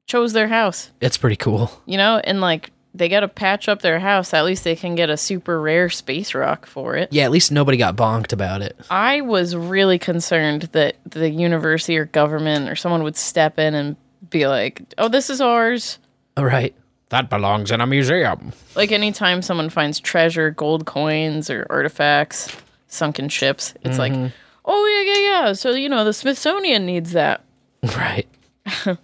chose 0.08 0.34
their 0.34 0.48
house, 0.48 0.92
That's 1.00 1.18
pretty 1.18 1.36
cool. 1.36 1.72
you 1.86 1.98
know? 1.98 2.22
And 2.24 2.42
like, 2.42 2.72
they 2.96 3.10
got 3.10 3.20
to 3.22 3.28
patch 3.28 3.68
up 3.68 3.82
their 3.82 4.00
house. 4.00 4.34
At 4.34 4.46
least 4.46 4.64
they 4.64 4.76
can 4.76 4.96
get 4.96 5.10
a 5.10 5.18
super 5.18 5.62
rare 5.62 5.90
space 5.90 6.34
rock 6.34 6.66
for 6.66 6.96
it. 6.96 7.10
Yeah, 7.12 7.26
at 7.26 7.32
least 7.32 7.52
nobody 7.52 7.78
got 7.78 7.96
bonked 7.96 8.32
about 8.34 8.62
it. 8.62 8.78
I 8.90 9.22
was 9.22 9.56
really 9.56 10.00
concerned 10.00 10.64
that 10.72 10.96
the 11.06 11.30
university 11.30 11.98
or 11.98 12.06
government 12.06 12.70
or 12.70 12.76
someone 12.76 13.04
would 13.04 13.18
step 13.18 13.60
in 13.60 13.76
and 13.76 13.96
be 14.30 14.48
like, 14.48 14.82
oh, 14.98 15.08
this 15.10 15.30
is 15.30 15.42
ours. 15.42 16.00
All 16.38 16.46
right. 16.46 16.74
That 17.10 17.30
belongs 17.30 17.70
in 17.72 17.82
a 17.82 17.86
museum. 17.88 18.52
Like 18.76 18.92
anytime 18.92 19.42
someone 19.42 19.70
finds 19.70 20.00
treasure, 20.00 20.50
gold 20.52 20.86
coins, 20.86 21.50
or 21.50 21.68
artifacts, 21.70 22.56
sunken 22.88 23.30
ships, 23.30 23.74
it's 23.84 24.00
like, 24.00 24.12
Mhm. 24.14 24.32
oh, 24.66 25.04
yeah, 25.06 25.14
yeah, 25.14 25.46
yeah. 25.48 25.54
So, 25.54 25.72
you 25.72 25.88
know, 25.90 26.04
the 26.04 26.14
Smithsonian 26.14 26.86
needs 26.86 27.12
that. 27.12 27.42
Right. 27.96 28.28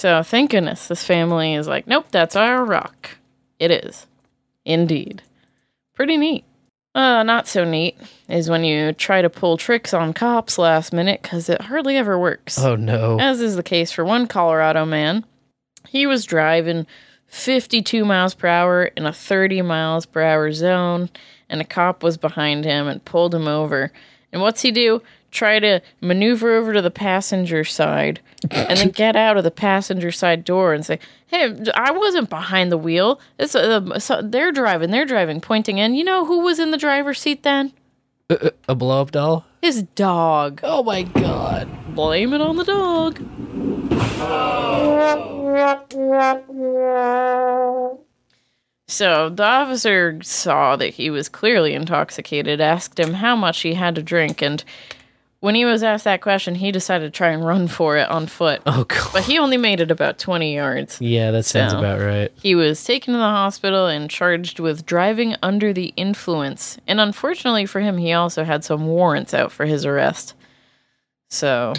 So, 0.00 0.22
thank 0.22 0.52
goodness 0.52 0.88
this 0.88 1.04
family 1.04 1.52
is 1.52 1.68
like, 1.68 1.86
nope, 1.86 2.06
that's 2.10 2.34
our 2.34 2.64
rock. 2.64 3.18
It 3.58 3.70
is. 3.70 4.06
Indeed. 4.64 5.20
Pretty 5.92 6.16
neat. 6.16 6.46
Uh, 6.94 7.22
not 7.22 7.46
so 7.46 7.64
neat 7.64 7.98
is 8.26 8.48
when 8.48 8.64
you 8.64 8.94
try 8.94 9.20
to 9.20 9.28
pull 9.28 9.58
tricks 9.58 9.92
on 9.92 10.14
cops 10.14 10.56
last 10.56 10.94
minute 10.94 11.20
because 11.20 11.50
it 11.50 11.60
hardly 11.60 11.98
ever 11.98 12.18
works. 12.18 12.58
Oh 12.58 12.76
no. 12.76 13.18
As 13.20 13.42
is 13.42 13.56
the 13.56 13.62
case 13.62 13.92
for 13.92 14.02
one 14.02 14.26
Colorado 14.26 14.86
man. 14.86 15.22
He 15.86 16.06
was 16.06 16.24
driving 16.24 16.86
52 17.26 18.02
miles 18.06 18.32
per 18.32 18.48
hour 18.48 18.84
in 18.84 19.04
a 19.04 19.12
30 19.12 19.60
miles 19.60 20.06
per 20.06 20.22
hour 20.22 20.50
zone, 20.52 21.10
and 21.50 21.60
a 21.60 21.64
cop 21.64 22.02
was 22.02 22.16
behind 22.16 22.64
him 22.64 22.88
and 22.88 23.04
pulled 23.04 23.34
him 23.34 23.46
over. 23.46 23.92
And 24.32 24.40
what's 24.40 24.62
he 24.62 24.70
do? 24.70 25.02
Try 25.30 25.60
to 25.60 25.80
maneuver 26.00 26.54
over 26.56 26.72
to 26.72 26.82
the 26.82 26.90
passenger 26.90 27.64
side 27.64 28.20
and 28.50 28.78
then 28.78 28.90
get 28.90 29.14
out 29.16 29.36
of 29.36 29.44
the 29.44 29.50
passenger 29.50 30.10
side 30.10 30.44
door 30.44 30.72
and 30.74 30.84
say, 30.84 30.98
Hey, 31.26 31.56
I 31.74 31.92
wasn't 31.92 32.30
behind 32.30 32.72
the 32.72 32.78
wheel. 32.78 33.20
It's, 33.38 33.54
uh, 33.54 33.98
so 33.98 34.22
they're 34.22 34.52
driving, 34.52 34.90
they're 34.90 35.04
driving, 35.06 35.40
pointing 35.40 35.78
in. 35.78 35.94
You 35.94 36.04
know 36.04 36.24
who 36.24 36.40
was 36.40 36.58
in 36.58 36.72
the 36.72 36.76
driver's 36.76 37.20
seat 37.20 37.42
then? 37.42 37.72
Uh, 38.28 38.50
a 38.68 38.74
blow 38.74 39.02
up 39.02 39.12
doll? 39.12 39.44
His 39.62 39.82
dog. 39.82 40.60
Oh 40.62 40.82
my 40.82 41.02
god. 41.02 41.68
Blame 41.94 42.32
it 42.32 42.40
on 42.40 42.56
the 42.56 42.64
dog. 42.64 43.20
So 48.86 49.28
the 49.28 49.44
officer 49.44 50.18
saw 50.22 50.76
that 50.76 50.94
he 50.94 51.10
was 51.10 51.28
clearly 51.28 51.74
intoxicated, 51.74 52.60
asked 52.60 52.98
him 52.98 53.14
how 53.14 53.36
much 53.36 53.60
he 53.60 53.74
had 53.74 53.94
to 53.94 54.02
drink, 54.02 54.42
and 54.42 54.64
when 55.40 55.54
he 55.54 55.64
was 55.64 55.82
asked 55.82 56.04
that 56.04 56.20
question, 56.20 56.54
he 56.54 56.70
decided 56.70 57.12
to 57.12 57.16
try 57.16 57.28
and 57.30 57.44
run 57.44 57.66
for 57.68 57.96
it 57.96 58.08
on 58.08 58.26
foot. 58.26 58.62
Oh 58.66 58.84
god. 58.84 59.10
But 59.12 59.24
he 59.24 59.38
only 59.38 59.56
made 59.56 59.80
it 59.80 59.90
about 59.90 60.18
20 60.18 60.54
yards. 60.54 61.00
Yeah, 61.00 61.30
that 61.32 61.44
sounds 61.44 61.72
So, 61.72 61.78
about 61.78 62.00
right. 62.00 62.30
He 62.40 62.54
was 62.54 62.82
taken 62.84 63.12
to 63.14 63.18
the 63.18 63.24
hospital 63.24 63.86
and 63.86 64.08
charged 64.10 64.60
with 64.60 64.86
driving 64.86 65.34
under 65.42 65.72
the 65.72 65.92
influence. 65.96 66.78
And 66.86 67.00
unfortunately 67.00 67.66
for 67.66 67.80
him, 67.80 67.96
he 67.98 68.12
also 68.12 68.44
had 68.44 68.64
some 68.64 68.86
warrants 68.86 69.34
out 69.34 69.50
for 69.52 69.64
his 69.66 69.84
arrest. 69.84 70.34
So, 71.30 71.74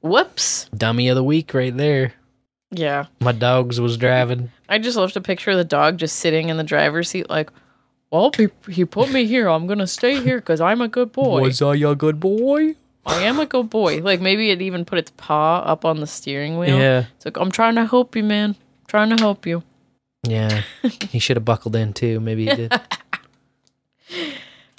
whoops. 0.00 0.68
Dummy 0.76 1.08
of 1.08 1.16
the 1.16 1.24
week 1.24 1.52
right 1.54 1.76
there. 1.76 2.14
Yeah. 2.70 3.06
My 3.20 3.32
dogs 3.32 3.80
was 3.80 3.96
driving. 3.96 4.50
I 4.68 4.78
just 4.78 4.96
love 4.96 5.12
to 5.12 5.20
picture 5.20 5.50
of 5.52 5.56
the 5.56 5.64
dog 5.64 5.96
just 5.98 6.16
sitting 6.16 6.48
in 6.48 6.58
the 6.58 6.64
driver's 6.64 7.08
seat, 7.08 7.28
like, 7.30 7.50
well, 8.10 8.30
he, 8.36 8.48
he 8.70 8.84
put 8.84 9.12
me 9.12 9.26
here. 9.26 9.48
I'm 9.48 9.66
going 9.66 9.78
to 9.78 9.86
stay 9.86 10.20
here 10.20 10.38
because 10.38 10.60
I'm 10.60 10.80
a 10.80 10.88
good 10.88 11.12
boy. 11.12 11.42
Was 11.42 11.62
I 11.62 11.76
a 11.76 11.94
good 11.94 12.20
boy? 12.20 12.76
I 13.04 13.22
am 13.22 13.38
a 13.38 13.46
good 13.46 13.70
boy. 13.70 14.00
Like, 14.02 14.20
maybe 14.20 14.50
it 14.50 14.60
even 14.60 14.84
put 14.84 14.98
its 14.98 15.10
paw 15.16 15.60
up 15.60 15.84
on 15.84 16.00
the 16.00 16.06
steering 16.06 16.58
wheel. 16.58 16.78
Yeah. 16.78 17.06
It's 17.16 17.24
like, 17.24 17.38
I'm 17.38 17.50
trying 17.50 17.74
to 17.76 17.86
help 17.86 18.14
you, 18.14 18.22
man. 18.22 18.56
trying 18.86 19.10
to 19.10 19.16
help 19.16 19.46
you. 19.46 19.62
Yeah. 20.26 20.62
he 20.82 21.18
should 21.18 21.36
have 21.36 21.44
buckled 21.44 21.76
in 21.76 21.92
too. 21.92 22.20
Maybe 22.20 22.46
he 22.46 22.54
did. 22.54 22.80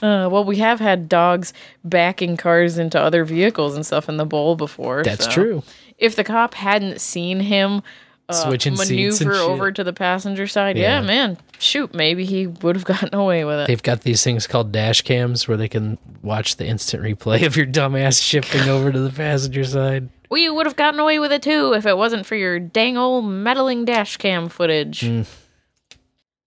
Uh, 0.02 0.30
well, 0.32 0.46
we 0.46 0.56
have 0.56 0.80
had 0.80 1.10
dogs 1.10 1.52
backing 1.84 2.38
cars 2.38 2.78
into 2.78 2.98
other 2.98 3.26
vehicles 3.26 3.76
and 3.76 3.86
stuff 3.86 4.08
in 4.08 4.16
the 4.16 4.26
bowl 4.26 4.56
before. 4.56 5.04
That's 5.04 5.26
so 5.26 5.32
true. 5.32 5.64
If 5.98 6.16
the 6.16 6.24
cop 6.24 6.54
hadn't 6.54 7.02
seen 7.02 7.42
him 7.42 7.84
uh, 8.30 8.34
Switching 8.34 8.76
seats 8.76 9.22
and 9.22 9.30
maneuver 9.30 9.44
over 9.52 9.72
to 9.72 9.84
the 9.84 9.92
passenger 9.94 10.48
side, 10.48 10.78
yeah. 10.78 11.00
Yeah. 11.00 11.02
man, 11.02 11.38
shoot, 11.58 11.94
maybe 11.94 12.26
he 12.26 12.48
would 12.48 12.76
have 12.76 12.86
gotten 12.94 13.14
away 13.16 13.44
with 13.44 13.60
it. 13.60 13.68
They've 13.68 13.82
got 13.84 14.02
these 14.02 14.24
things 14.24 14.48
called 14.48 14.72
dash 14.72 15.02
cams 15.02 15.48
where 15.48 15.58
they 15.58 15.68
can 15.68 15.98
watch 16.22 16.58
the 16.58 16.66
instant 16.68 17.04
replay 17.04 17.46
of 17.46 17.58
your 17.58 17.66
dumbass 17.66 18.22
shifting 18.28 18.70
over 18.70 18.92
to 18.92 19.00
the 19.00 19.10
passenger 19.12 19.64
side. 19.64 20.10
we 20.30 20.50
would 20.50 20.66
have 20.68 20.76
gotten 20.76 21.00
away 21.00 21.18
with 21.20 21.32
it 21.32 21.42
too 21.42 21.74
if 21.74 21.86
it 21.86 21.98
wasn't 21.98 22.26
for 22.26 22.36
your 22.36 22.60
dang 22.60 22.98
old 22.98 23.26
meddling 23.26 23.84
dash 23.86 24.18
cam 24.18 24.48
footage. 24.48 25.02
Mm. 25.02 25.26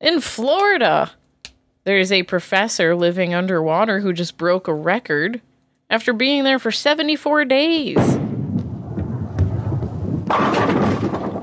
In 0.00 0.20
Florida, 0.20 1.10
there's 1.84 2.12
a 2.12 2.22
professor 2.22 2.94
living 2.94 3.34
underwater 3.34 4.00
who 4.00 4.12
just 4.12 4.36
broke 4.38 4.68
a 4.68 4.74
record 4.74 5.40
after 5.90 6.12
being 6.12 6.44
there 6.44 6.59
for 6.59 6.70
74 6.70 7.44
days. 7.44 7.98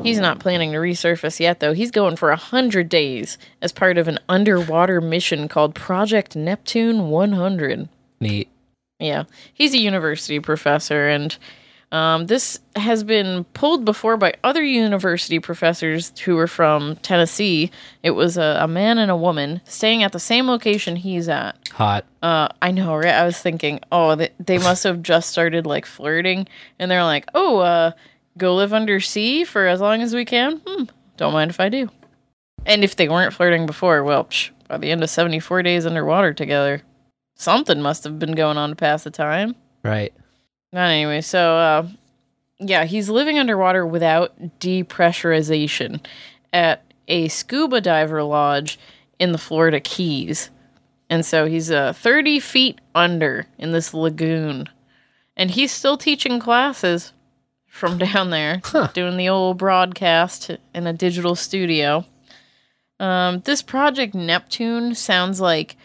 He's 0.04 0.20
not 0.20 0.40
planning 0.40 0.72
to 0.72 0.78
resurface 0.78 1.40
yet, 1.40 1.60
though. 1.60 1.74
He's 1.74 1.92
going 1.92 2.16
for 2.16 2.30
100 2.30 2.88
days 2.88 3.38
as 3.62 3.72
part 3.72 3.98
of 3.98 4.08
an 4.08 4.20
underwater 4.30 5.02
mission 5.02 5.48
called 5.48 5.76
Project 5.76 6.36
Neptune 6.36 7.10
100. 7.10 7.90
Neat. 8.22 8.50
Yeah, 9.00 9.24
he's 9.54 9.74
a 9.74 9.78
university 9.78 10.40
professor, 10.40 11.08
and 11.08 11.38
um, 11.92 12.28
this 12.28 12.60
has 12.76 13.04
been 13.04 13.46
pulled 13.46 13.84
before 13.84 14.18
by 14.18 14.34
other 14.44 14.64
university 14.64 15.40
professors 15.40 16.14
who 16.20 16.36
were 16.36 16.48
from 16.48 16.98
Tennessee. 16.98 17.72
It 18.04 18.12
was 18.12 18.38
a, 18.38 18.60
a 18.62 18.68
man 18.68 18.98
and 18.98 19.10
a 19.10 19.16
woman 19.16 19.62
staying 19.66 20.04
at 20.04 20.12
the 20.12 20.20
same 20.20 20.48
location 20.48 20.98
he's 20.98 21.28
at. 21.30 21.58
Hot. 21.72 22.06
Uh, 22.22 22.50
I 22.62 22.72
know, 22.72 22.96
right? 22.96 23.08
I 23.08 23.26
was 23.26 23.40
thinking, 23.40 23.80
oh, 23.92 24.16
they, 24.16 24.30
they 24.40 24.58
must 24.58 24.84
have 24.84 25.02
just 25.02 25.30
started 25.30 25.66
like 25.66 25.86
flirting, 25.86 26.48
and 26.78 26.92
they're 26.92 27.04
like, 27.04 27.26
oh, 27.34 27.60
uh, 27.60 27.92
go 28.40 28.56
live 28.56 28.74
under 28.74 29.00
sea 29.00 29.44
for 29.44 29.68
as 29.68 29.80
long 29.80 30.02
as 30.02 30.16
we 30.16 30.26
can. 30.26 30.62
Hmm, 30.66 30.84
don't 31.18 31.34
mind 31.34 31.52
if 31.52 31.60
I 31.60 31.70
do. 31.70 31.90
And 32.66 32.84
if 32.84 32.96
they 32.96 33.10
weren't 33.10 33.34
flirting 33.34 33.66
before, 33.66 34.04
well, 34.04 34.26
psh, 34.26 34.50
by 34.68 34.78
the 34.78 34.92
end 34.92 35.04
of 35.04 35.10
74 35.10 35.64
days 35.64 35.86
underwater 35.86 36.34
together, 36.34 36.82
something 37.36 37.82
must 37.82 38.04
have 38.04 38.20
been 38.20 38.34
going 38.34 38.58
on 38.58 38.70
to 38.70 38.76
pass 38.76 39.04
the 39.04 39.12
time. 39.12 39.56
Right. 39.84 40.14
Not 40.72 40.90
anyway, 40.90 41.22
so 41.22 41.58
uh, 41.58 41.88
yeah, 42.60 42.86
he's 42.86 43.10
living 43.10 43.40
underwater 43.40 43.86
without 43.86 44.60
depressurization 44.60 46.06
at 46.54 46.84
a 47.08 47.28
scuba 47.28 47.82
diver 47.82 48.24
lodge 48.24 48.80
in 49.18 49.32
the 49.32 49.38
Florida 49.38 49.80
Keys. 49.80 50.50
And 51.10 51.26
so 51.26 51.46
he's 51.46 51.72
uh, 51.72 51.94
30 51.94 52.40
feet 52.40 52.80
under 52.94 53.48
in 53.58 53.72
this 53.72 53.94
lagoon. 53.94 54.70
And 55.36 55.50
he's 55.52 55.72
still 55.72 55.98
teaching 55.98 56.40
classes 56.40 57.14
from 57.70 57.98
down 57.98 58.30
there, 58.30 58.62
doing 58.94 59.18
the 59.18 59.30
old 59.30 59.58
broadcast 59.58 60.52
in 60.74 60.88
a 60.88 60.94
digital 60.94 61.36
studio. 61.36 62.06
Um, 63.00 63.40
this 63.46 63.62
project 63.62 64.14
Neptune 64.14 64.94
sounds 64.96 65.40
like 65.40 65.78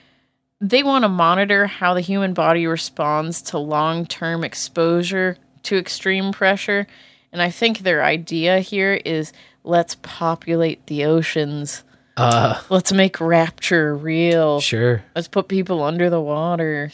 they 0.60 0.82
want 0.82 1.04
to 1.04 1.08
monitor 1.08 1.66
how 1.66 1.94
the 1.94 2.00
human 2.00 2.34
body 2.34 2.66
responds 2.66 3.42
to 3.42 3.58
long 3.58 4.06
term 4.06 4.42
exposure 4.42 5.36
to 5.64 5.76
extreme 5.76 6.32
pressure. 6.32 6.86
And 7.32 7.42
I 7.42 7.50
think 7.50 7.78
their 7.78 8.04
idea 8.04 8.60
here 8.60 8.94
is 9.04 9.32
let's 9.62 9.96
populate 10.02 10.86
the 10.86 11.04
oceans. 11.04 11.84
Uh, 12.16 12.60
Let's 12.70 12.92
make 12.92 13.20
rapture 13.20 13.94
real. 13.94 14.60
Sure. 14.60 15.02
Let's 15.16 15.26
put 15.26 15.48
people 15.48 15.82
under 15.82 16.08
the 16.08 16.20
water. 16.20 16.92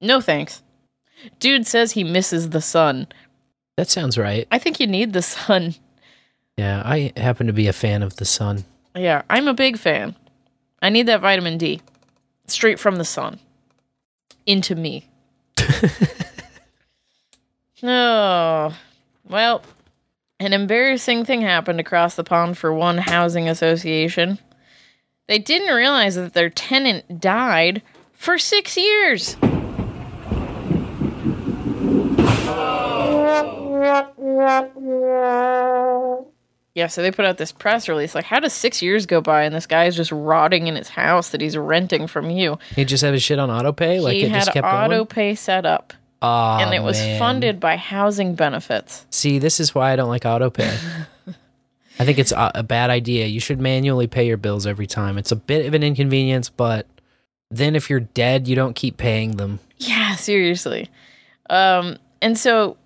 No 0.00 0.20
thanks. 0.20 0.62
Dude 1.40 1.66
says 1.66 1.92
he 1.92 2.04
misses 2.04 2.50
the 2.50 2.60
sun. 2.60 3.08
That 3.80 3.88
sounds 3.88 4.18
right. 4.18 4.46
I 4.50 4.58
think 4.58 4.78
you 4.78 4.86
need 4.86 5.14
the 5.14 5.22
sun. 5.22 5.74
Yeah, 6.58 6.82
I 6.84 7.14
happen 7.16 7.46
to 7.46 7.54
be 7.54 7.66
a 7.66 7.72
fan 7.72 8.02
of 8.02 8.16
the 8.16 8.26
sun. 8.26 8.66
Yeah, 8.94 9.22
I'm 9.30 9.48
a 9.48 9.54
big 9.54 9.78
fan. 9.78 10.16
I 10.82 10.90
need 10.90 11.06
that 11.06 11.22
vitamin 11.22 11.56
D. 11.56 11.80
Straight 12.46 12.78
from 12.78 12.96
the 12.96 13.06
sun. 13.06 13.40
Into 14.44 14.74
me. 14.74 15.08
oh. 17.82 18.76
Well, 19.26 19.62
an 20.38 20.52
embarrassing 20.52 21.24
thing 21.24 21.40
happened 21.40 21.80
across 21.80 22.16
the 22.16 22.24
pond 22.24 22.58
for 22.58 22.74
one 22.74 22.98
housing 22.98 23.48
association. 23.48 24.38
They 25.26 25.38
didn't 25.38 25.74
realize 25.74 26.16
that 26.16 26.34
their 26.34 26.50
tenant 26.50 27.18
died 27.18 27.80
for 28.12 28.36
six 28.36 28.76
years. 28.76 29.38
Yeah, 36.74 36.86
so 36.86 37.02
they 37.02 37.10
put 37.10 37.24
out 37.24 37.36
this 37.36 37.50
press 37.50 37.88
release. 37.88 38.14
Like, 38.14 38.24
how 38.24 38.38
does 38.38 38.52
six 38.52 38.80
years 38.80 39.04
go 39.06 39.20
by 39.20 39.42
and 39.42 39.54
this 39.54 39.66
guy 39.66 39.86
is 39.86 39.96
just 39.96 40.12
rotting 40.12 40.68
in 40.68 40.76
his 40.76 40.88
house 40.88 41.30
that 41.30 41.40
he's 41.40 41.56
renting 41.56 42.06
from 42.06 42.30
you? 42.30 42.58
He 42.76 42.84
just 42.84 43.02
had 43.02 43.12
his 43.12 43.22
shit 43.22 43.38
on 43.38 43.50
auto 43.50 43.72
pay, 43.72 43.98
like 44.00 44.14
he 44.14 44.22
it 44.24 44.30
had 44.30 44.44
just 44.44 44.52
kept 44.52 44.66
going. 44.70 45.06
pay 45.06 45.34
set 45.34 45.66
up, 45.66 45.92
Aw, 46.22 46.60
and 46.60 46.72
it 46.72 46.82
was 46.82 46.98
man. 46.98 47.18
funded 47.18 47.58
by 47.60 47.76
housing 47.76 48.34
benefits. 48.34 49.04
See, 49.10 49.38
this 49.38 49.58
is 49.58 49.74
why 49.74 49.92
I 49.92 49.96
don't 49.96 50.08
like 50.08 50.24
auto 50.24 50.48
pay. 50.48 50.76
I 51.98 52.04
think 52.04 52.18
it's 52.18 52.32
a, 52.32 52.52
a 52.54 52.62
bad 52.62 52.88
idea. 52.88 53.26
You 53.26 53.40
should 53.40 53.60
manually 53.60 54.06
pay 54.06 54.26
your 54.26 54.38
bills 54.38 54.66
every 54.66 54.86
time. 54.86 55.18
It's 55.18 55.32
a 55.32 55.36
bit 55.36 55.66
of 55.66 55.74
an 55.74 55.82
inconvenience, 55.82 56.48
but 56.48 56.86
then 57.50 57.74
if 57.76 57.90
you're 57.90 58.00
dead, 58.00 58.46
you 58.48 58.54
don't 58.54 58.74
keep 58.74 58.96
paying 58.96 59.36
them. 59.36 59.58
Yeah, 59.76 60.14
seriously. 60.14 60.88
Um, 61.50 61.98
and 62.22 62.38
so 62.38 62.76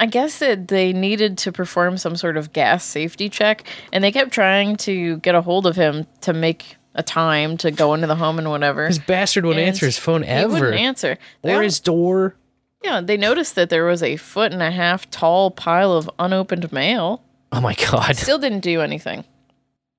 I 0.00 0.06
guess 0.06 0.38
that 0.38 0.68
they 0.68 0.94
needed 0.94 1.36
to 1.38 1.52
perform 1.52 1.98
some 1.98 2.16
sort 2.16 2.38
of 2.38 2.54
gas 2.54 2.84
safety 2.84 3.28
check, 3.28 3.64
and 3.92 4.02
they 4.02 4.10
kept 4.10 4.32
trying 4.32 4.76
to 4.78 5.18
get 5.18 5.34
a 5.34 5.42
hold 5.42 5.66
of 5.66 5.76
him 5.76 6.06
to 6.22 6.32
make 6.32 6.76
a 6.94 7.02
time 7.02 7.58
to 7.58 7.70
go 7.70 7.92
into 7.92 8.06
the 8.06 8.16
home 8.16 8.38
and 8.38 8.48
whatever. 8.48 8.88
This 8.88 8.98
bastard 8.98 9.44
wouldn't 9.44 9.60
And 9.60 9.68
answer 9.68 9.84
his 9.86 9.98
phone 9.98 10.24
ever. 10.24 10.56
He 10.56 10.60
wouldn't 10.62 10.80
answer. 10.80 11.18
They 11.42 11.54
Or 11.54 11.62
his 11.62 11.80
door. 11.80 12.34
Yeah, 12.82 13.02
they 13.02 13.18
noticed 13.18 13.54
that 13.56 13.68
there 13.68 13.84
was 13.84 14.02
a 14.02 14.16
foot 14.16 14.52
and 14.52 14.62
a 14.62 14.70
half 14.70 15.08
tall 15.10 15.50
pile 15.50 15.92
of 15.92 16.10
unopened 16.18 16.72
mail. 16.72 17.22
Oh 17.52 17.60
my 17.60 17.74
god. 17.74 18.16
Still 18.16 18.38
didn't 18.38 18.60
do 18.60 18.80
anything. 18.80 19.24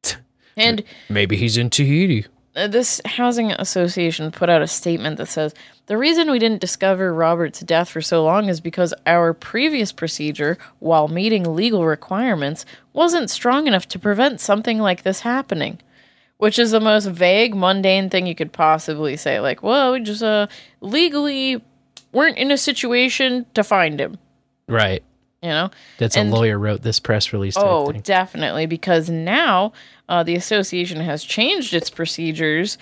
And 0.58 0.84
Maybe 1.08 1.38
he's 1.38 1.56
in 1.56 1.70
Tahiti. 1.70 2.26
Uh, 2.56 2.68
this 2.68 3.00
housing 3.06 3.52
association 3.52 4.32
put 4.32 4.50
out 4.50 4.62
a 4.62 4.68
statement 4.68 5.18
that 5.18 5.28
says 5.28 5.54
the 5.88 5.98
reason 5.98 6.30
we 6.32 6.40
didn't 6.40 6.62
discover 6.62 7.14
Robert's 7.14 7.60
death 7.62 7.90
for 7.90 8.02
so 8.02 8.24
long 8.24 8.50
is 8.50 8.60
because 8.62 8.94
our 9.06 9.34
previous 9.34 9.92
procedure, 9.92 10.58
while 10.80 11.08
meeting 11.08 11.56
legal 11.56 11.86
requirements, 11.86 12.66
wasn't 12.94 13.30
strong 13.30 13.68
enough 13.68 13.88
to 13.90 14.00
prevent 14.00 14.40
something 14.40 14.80
like 14.80 15.04
this 15.04 15.22
happening. 15.22 15.80
Which 16.38 16.58
is 16.58 16.72
the 16.72 16.80
most 16.80 17.06
vague, 17.06 17.54
mundane 17.54 18.10
thing 18.10 18.26
you 18.26 18.34
could 18.34 18.52
possibly 18.52 19.16
say. 19.16 19.40
Like, 19.40 19.62
well, 19.62 19.92
we 19.92 20.00
just 20.00 20.24
uh, 20.24 20.48
legally 20.80 21.64
weren't 22.14 22.38
in 22.40 22.50
a 22.50 22.58
situation 22.58 23.46
to 23.54 23.64
find 23.64 24.00
him. 24.02 24.18
Right. 24.68 25.04
You 25.44 25.50
know? 25.50 25.72
That's 26.00 26.18
And- 26.18 26.32
a 26.32 26.36
lawyer 26.36 26.58
wrote 26.58 26.82
this 26.82 27.00
press 27.00 27.32
release. 27.32 27.54
Oh, 27.58 27.92
definitely, 27.92 28.66
because 28.66 29.08
now 29.08 29.72
uh, 30.12 30.24
the 30.24 30.36
association 30.36 31.00
has 31.00 31.24
changed 31.24 31.74
its 31.74 31.90
procedures 31.90 32.78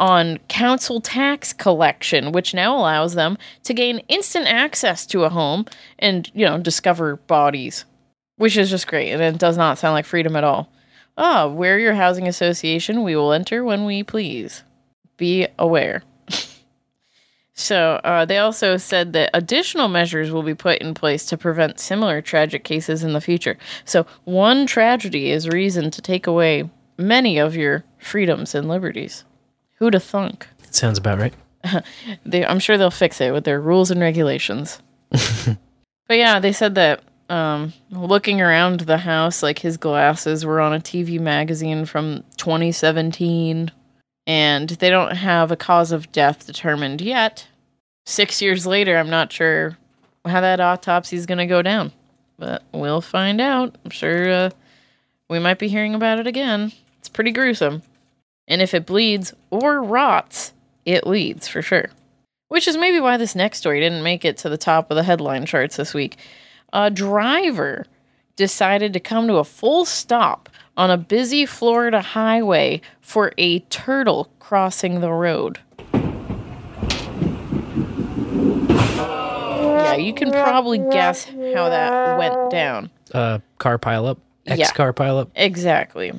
on 0.00 0.38
council 0.48 1.00
tax 1.00 1.52
collection, 1.52 2.32
which 2.32 2.54
now 2.54 2.76
allows 2.76 3.14
them 3.14 3.38
to 3.62 3.72
gain 3.72 4.00
instant 4.08 4.48
access 4.48 5.06
to 5.06 5.22
a 5.22 5.28
home 5.28 5.64
and, 6.00 6.28
you 6.34 6.44
know, 6.44 6.58
discover 6.58 7.16
bodies, 7.16 7.84
which 8.34 8.56
is 8.56 8.68
just 8.68 8.88
great. 8.88 9.12
And 9.12 9.22
it 9.22 9.38
does 9.38 9.56
not 9.56 9.78
sound 9.78 9.94
like 9.94 10.04
freedom 10.04 10.34
at 10.34 10.42
all. 10.42 10.72
Ah, 11.16 11.46
we're 11.46 11.78
your 11.78 11.94
housing 11.94 12.26
association. 12.26 13.04
We 13.04 13.14
will 13.14 13.32
enter 13.32 13.62
when 13.62 13.84
we 13.84 14.02
please. 14.02 14.64
Be 15.16 15.46
aware. 15.60 16.02
So 17.54 18.00
uh, 18.02 18.24
they 18.24 18.38
also 18.38 18.76
said 18.76 19.12
that 19.12 19.30
additional 19.34 19.88
measures 19.88 20.30
will 20.30 20.42
be 20.42 20.54
put 20.54 20.78
in 20.78 20.94
place 20.94 21.26
to 21.26 21.36
prevent 21.36 21.78
similar 21.78 22.22
tragic 22.22 22.64
cases 22.64 23.04
in 23.04 23.12
the 23.12 23.20
future. 23.20 23.58
So 23.84 24.06
one 24.24 24.66
tragedy 24.66 25.30
is 25.30 25.48
reason 25.48 25.90
to 25.90 26.00
take 26.00 26.26
away 26.26 26.70
many 26.96 27.38
of 27.38 27.54
your 27.54 27.84
freedoms 27.98 28.54
and 28.54 28.68
liberties. 28.68 29.24
Who 29.76 29.86
Who'da 29.86 30.00
thunk? 30.00 30.48
It 30.64 30.74
Sounds 30.74 30.98
about 30.98 31.18
right. 31.18 31.34
they, 32.24 32.44
I'm 32.44 32.58
sure 32.58 32.78
they'll 32.78 32.90
fix 32.90 33.20
it 33.20 33.32
with 33.32 33.44
their 33.44 33.60
rules 33.60 33.90
and 33.90 34.00
regulations. 34.00 34.80
but 35.10 35.58
yeah, 36.08 36.38
they 36.38 36.52
said 36.52 36.74
that 36.76 37.02
um, 37.28 37.72
looking 37.90 38.40
around 38.40 38.80
the 38.80 38.98
house, 38.98 39.42
like 39.42 39.58
his 39.58 39.76
glasses 39.76 40.44
were 40.44 40.60
on 40.60 40.74
a 40.74 40.80
TV 40.80 41.20
magazine 41.20 41.84
from 41.84 42.24
2017, 42.36 43.70
and 44.26 44.68
they 44.68 44.90
don't 44.90 45.16
have 45.16 45.50
a 45.50 45.56
cause 45.56 45.92
of 45.92 46.12
death 46.12 46.46
determined 46.46 47.00
yet. 47.00 47.46
Six 48.06 48.42
years 48.42 48.66
later, 48.66 48.96
I'm 48.96 49.10
not 49.10 49.32
sure 49.32 49.78
how 50.24 50.40
that 50.40 50.60
autopsy 50.60 51.16
is 51.16 51.26
going 51.26 51.38
to 51.38 51.46
go 51.46 51.62
down, 51.62 51.92
but 52.38 52.62
we'll 52.72 53.00
find 53.00 53.40
out. 53.40 53.76
I'm 53.84 53.90
sure 53.90 54.30
uh, 54.30 54.50
we 55.28 55.38
might 55.38 55.58
be 55.58 55.68
hearing 55.68 55.94
about 55.94 56.18
it 56.18 56.26
again. 56.26 56.72
It's 56.98 57.08
pretty 57.08 57.32
gruesome. 57.32 57.82
And 58.48 58.60
if 58.60 58.74
it 58.74 58.86
bleeds 58.86 59.32
or 59.50 59.82
rots, 59.82 60.52
it 60.84 61.06
leads 61.06 61.48
for 61.48 61.62
sure. 61.62 61.90
Which 62.48 62.68
is 62.68 62.76
maybe 62.76 63.00
why 63.00 63.16
this 63.16 63.34
next 63.34 63.58
story 63.58 63.80
didn't 63.80 64.02
make 64.02 64.24
it 64.24 64.36
to 64.38 64.48
the 64.48 64.58
top 64.58 64.90
of 64.90 64.96
the 64.96 65.04
headline 65.04 65.46
charts 65.46 65.76
this 65.76 65.94
week. 65.94 66.18
A 66.72 66.90
driver 66.90 67.86
decided 68.36 68.92
to 68.92 69.00
come 69.00 69.26
to 69.28 69.36
a 69.36 69.44
full 69.44 69.84
stop 69.84 70.48
on 70.76 70.90
a 70.90 70.96
busy 70.96 71.46
Florida 71.46 72.00
highway 72.00 72.80
for 73.00 73.32
a 73.38 73.60
turtle 73.60 74.30
crossing 74.38 75.00
the 75.00 75.12
road. 75.12 75.58
Yeah, 78.64 79.96
you 79.96 80.14
can 80.14 80.30
probably 80.30 80.78
guess 80.78 81.24
how 81.24 81.68
that 81.68 82.18
went 82.18 82.50
down. 82.50 82.90
Uh, 83.12 83.38
car 83.58 83.78
pileup. 83.78 84.18
X 84.46 84.58
Yeah. 84.58 84.70
car 84.72 84.92
pileup. 84.92 85.28
Exactly. 85.36 86.12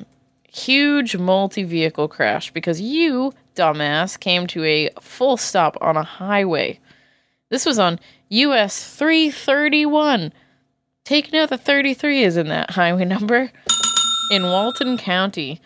Huge 0.52 1.16
multi 1.16 1.64
vehicle 1.64 2.06
crash 2.08 2.52
because 2.52 2.80
you, 2.80 3.32
dumbass, 3.56 4.18
came 4.18 4.46
to 4.48 4.64
a 4.64 4.90
full 5.00 5.36
stop 5.36 5.76
on 5.80 5.96
a 5.96 6.04
highway. 6.04 6.78
This 7.50 7.66
was 7.66 7.78
on 7.78 7.98
US 8.28 8.84
331. 8.96 10.32
Take 11.04 11.32
note 11.32 11.50
the 11.50 11.58
33 11.58 12.22
is 12.22 12.36
in 12.36 12.48
that 12.48 12.70
highway 12.70 13.04
number 13.04 13.50
in 14.30 14.44
Walton 14.44 14.96
County. 14.98 15.60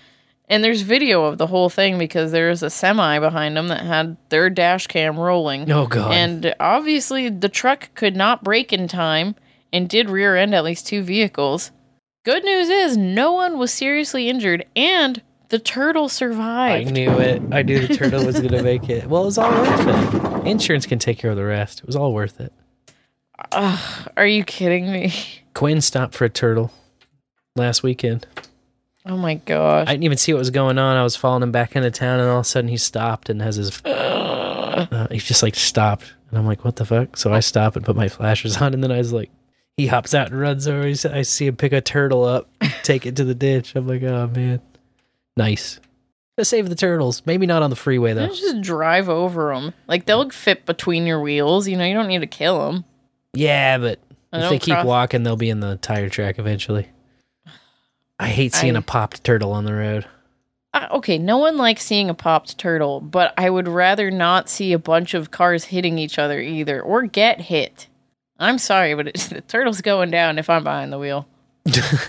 And 0.50 0.64
there's 0.64 0.80
video 0.80 1.24
of 1.24 1.36
the 1.36 1.46
whole 1.46 1.68
thing 1.68 1.98
because 1.98 2.32
there 2.32 2.48
was 2.48 2.62
a 2.62 2.70
semi 2.70 3.18
behind 3.18 3.56
them 3.56 3.68
that 3.68 3.82
had 3.82 4.16
their 4.30 4.48
dash 4.48 4.86
cam 4.86 5.18
rolling. 5.18 5.70
Oh, 5.70 5.86
God. 5.86 6.12
And 6.12 6.54
obviously 6.58 7.28
the 7.28 7.50
truck 7.50 7.94
could 7.94 8.16
not 8.16 8.42
brake 8.42 8.72
in 8.72 8.88
time 8.88 9.34
and 9.72 9.88
did 9.88 10.08
rear 10.08 10.36
end 10.36 10.54
at 10.54 10.64
least 10.64 10.86
two 10.86 11.02
vehicles. 11.02 11.70
Good 12.24 12.44
news 12.44 12.68
is 12.70 12.96
no 12.96 13.32
one 13.32 13.58
was 13.58 13.72
seriously 13.72 14.28
injured 14.28 14.64
and 14.74 15.22
the 15.50 15.58
turtle 15.58 16.08
survived. 16.08 16.88
I 16.88 16.90
knew 16.90 17.10
it. 17.18 17.42
I 17.52 17.62
knew 17.62 17.86
the 17.86 17.96
turtle 17.96 18.24
was 18.24 18.38
going 18.40 18.52
to 18.52 18.62
make 18.62 18.88
it. 18.88 19.06
Well, 19.06 19.22
it 19.22 19.26
was 19.26 19.38
all 19.38 19.50
worth 19.50 19.86
it. 19.86 20.46
Insurance 20.46 20.86
can 20.86 20.98
take 20.98 21.18
care 21.18 21.30
of 21.30 21.36
the 21.36 21.44
rest. 21.44 21.80
It 21.80 21.86
was 21.86 21.96
all 21.96 22.12
worth 22.12 22.40
it. 22.40 22.52
Ugh, 23.52 24.10
are 24.16 24.26
you 24.26 24.44
kidding 24.44 24.90
me? 24.90 25.12
Quinn 25.54 25.80
stopped 25.80 26.14
for 26.14 26.24
a 26.24 26.30
turtle 26.30 26.70
last 27.56 27.82
weekend. 27.82 28.26
Oh 29.06 29.16
my 29.16 29.34
gosh. 29.36 29.86
I 29.88 29.92
didn't 29.92 30.04
even 30.04 30.18
see 30.18 30.32
what 30.32 30.38
was 30.40 30.50
going 30.50 30.78
on. 30.78 30.96
I 30.96 31.02
was 31.02 31.16
following 31.16 31.42
him 31.42 31.52
back 31.52 31.76
into 31.76 31.90
town, 31.90 32.20
and 32.20 32.28
all 32.28 32.38
of 32.40 32.42
a 32.42 32.48
sudden 32.48 32.68
he 32.68 32.76
stopped 32.76 33.30
and 33.30 33.40
has 33.40 33.56
his. 33.56 33.80
Uh, 33.84 35.08
he 35.10 35.18
just 35.18 35.42
like 35.42 35.54
stopped, 35.54 36.12
and 36.30 36.38
I'm 36.38 36.46
like, 36.46 36.64
"What 36.64 36.76
the 36.76 36.84
fuck?" 36.84 37.16
So 37.16 37.32
I 37.32 37.40
stop 37.40 37.76
and 37.76 37.84
put 37.84 37.96
my 37.96 38.08
flashers 38.08 38.56
on, 38.58 38.74
and 38.74 38.82
then 38.82 38.92
I 38.92 38.98
was 38.98 39.12
like, 39.12 39.30
he 39.76 39.86
hops 39.86 40.14
out 40.14 40.30
and 40.30 40.38
runs 40.40 40.68
over. 40.68 40.86
He's- 40.86 41.04
I 41.06 41.22
see 41.22 41.46
him 41.46 41.56
pick 41.56 41.72
a 41.72 41.80
turtle 41.80 42.24
up, 42.24 42.48
take 42.82 43.06
it 43.06 43.16
to 43.16 43.24
the 43.24 43.34
ditch. 43.34 43.74
I'm 43.74 43.86
like, 43.88 44.02
"Oh 44.02 44.28
man, 44.34 44.60
nice." 45.36 45.80
To 46.36 46.44
save 46.44 46.68
the 46.68 46.76
turtles, 46.76 47.22
maybe 47.26 47.46
not 47.46 47.62
on 47.64 47.70
the 47.70 47.76
freeway 47.76 48.12
though. 48.12 48.28
Just 48.28 48.60
drive 48.60 49.08
over 49.08 49.52
them. 49.52 49.74
Like 49.88 50.04
they'll 50.06 50.30
fit 50.30 50.66
between 50.66 51.04
your 51.06 51.20
wheels. 51.20 51.66
You 51.66 51.76
know, 51.76 51.84
you 51.84 51.94
don't 51.94 52.06
need 52.06 52.20
to 52.20 52.28
kill 52.28 52.70
them. 52.70 52.84
Yeah, 53.34 53.78
but 53.78 53.98
if 54.32 54.48
they 54.50 54.58
keep 54.60 54.74
cross- 54.74 54.86
walking, 54.86 55.24
they'll 55.24 55.36
be 55.36 55.50
in 55.50 55.58
the 55.60 55.76
tire 55.76 56.08
track 56.08 56.38
eventually. 56.38 56.88
I 58.18 58.28
hate 58.28 58.54
seeing 58.54 58.76
I- 58.76 58.80
a 58.80 58.82
popped 58.82 59.24
turtle 59.24 59.52
on 59.52 59.64
the 59.64 59.74
road. 59.74 60.06
Uh, 60.74 60.86
okay, 60.92 61.16
no 61.16 61.38
one 61.38 61.56
likes 61.56 61.82
seeing 61.82 62.10
a 62.10 62.14
popped 62.14 62.58
turtle, 62.58 63.00
but 63.00 63.32
I 63.38 63.48
would 63.48 63.66
rather 63.66 64.10
not 64.10 64.50
see 64.50 64.74
a 64.74 64.78
bunch 64.78 65.14
of 65.14 65.30
cars 65.30 65.64
hitting 65.64 65.98
each 65.98 66.18
other 66.18 66.38
either 66.38 66.82
or 66.82 67.04
get 67.04 67.40
hit. 67.40 67.86
I'm 68.38 68.58
sorry, 68.58 68.94
but 68.94 69.08
it's, 69.08 69.28
the 69.28 69.40
turtle's 69.40 69.80
going 69.80 70.10
down 70.10 70.38
if 70.38 70.50
I'm 70.50 70.64
behind 70.64 70.92
the 70.92 70.98
wheel. 70.98 71.26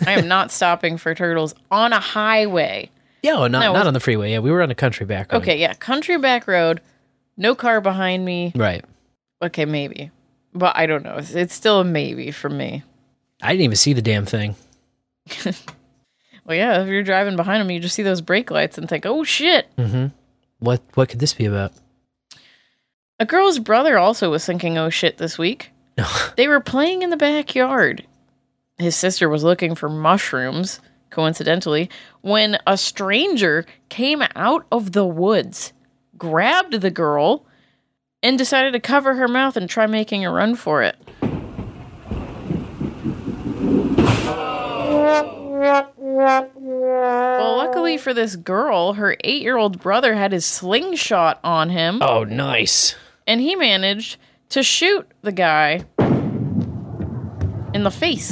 I 0.05 0.11
am 0.13 0.27
not 0.27 0.51
stopping 0.51 0.97
for 0.97 1.15
turtles 1.15 1.55
on 1.71 1.93
a 1.93 1.99
highway. 1.99 2.91
Yeah, 3.23 3.35
well, 3.39 3.49
not 3.49 3.59
No, 3.61 3.73
not 3.73 3.87
on 3.87 3.93
the 3.93 3.99
freeway. 3.99 4.31
Yeah, 4.31 4.39
we 4.39 4.51
were 4.51 4.61
on 4.61 4.71
a 4.71 4.75
country 4.75 5.05
back 5.05 5.31
road. 5.31 5.41
Okay, 5.41 5.57
yeah, 5.57 5.73
country 5.73 6.17
back 6.17 6.45
road, 6.47 6.81
no 7.37 7.55
car 7.55 7.79
behind 7.81 8.25
me. 8.25 8.51
Right. 8.55 8.83
Okay, 9.41 9.65
maybe. 9.65 10.11
But 10.53 10.75
I 10.75 10.85
don't 10.85 11.03
know. 11.03 11.15
It's, 11.15 11.33
it's 11.33 11.53
still 11.53 11.79
a 11.79 11.83
maybe 11.85 12.31
for 12.31 12.49
me. 12.49 12.83
I 13.41 13.51
didn't 13.53 13.63
even 13.63 13.77
see 13.77 13.93
the 13.93 14.01
damn 14.01 14.25
thing. 14.25 14.55
Well, 16.49 16.57
yeah, 16.57 16.81
if 16.81 16.87
you're 16.87 17.03
driving 17.03 17.35
behind 17.35 17.61
them, 17.61 17.69
you 17.69 17.79
just 17.79 17.93
see 17.93 18.01
those 18.01 18.21
brake 18.21 18.49
lights 18.49 18.79
and 18.79 18.89
think, 18.89 19.05
oh 19.05 19.23
shit. 19.23 19.67
Mm-hmm. 19.77 20.07
What 20.57 20.81
what 20.95 21.07
could 21.07 21.19
this 21.19 21.35
be 21.35 21.45
about? 21.45 21.73
A 23.19 23.25
girl's 23.27 23.59
brother 23.59 23.99
also 23.99 24.31
was 24.31 24.43
thinking, 24.47 24.75
oh 24.75 24.89
shit, 24.89 25.19
this 25.19 25.37
week. 25.37 25.69
they 26.37 26.47
were 26.47 26.59
playing 26.59 27.03
in 27.03 27.11
the 27.11 27.17
backyard. 27.17 28.03
His 28.79 28.95
sister 28.95 29.29
was 29.29 29.43
looking 29.43 29.75
for 29.75 29.89
mushrooms, 29.89 30.79
coincidentally, 31.11 31.87
when 32.21 32.57
a 32.65 32.77
stranger 32.77 33.67
came 33.89 34.23
out 34.35 34.65
of 34.71 34.93
the 34.93 35.05
woods, 35.05 35.71
grabbed 36.17 36.81
the 36.81 36.89
girl, 36.89 37.45
and 38.23 38.39
decided 38.39 38.73
to 38.73 38.79
cover 38.79 39.13
her 39.13 39.27
mouth 39.27 39.55
and 39.55 39.69
try 39.69 39.85
making 39.85 40.25
a 40.25 40.31
run 40.31 40.55
for 40.55 40.81
it. 40.81 40.95
Well, 46.55 47.57
luckily 47.57 47.97
for 47.97 48.13
this 48.13 48.35
girl, 48.35 48.93
her 48.93 49.15
eight 49.23 49.41
year 49.41 49.57
old 49.57 49.81
brother 49.81 50.15
had 50.15 50.31
his 50.31 50.45
slingshot 50.45 51.39
on 51.43 51.69
him. 51.69 52.01
Oh, 52.01 52.23
nice. 52.23 52.95
And 53.27 53.41
he 53.41 53.55
managed 53.55 54.17
to 54.49 54.63
shoot 54.63 55.07
the 55.21 55.31
guy 55.31 55.85
in 57.73 57.83
the 57.83 57.91
face 57.91 58.31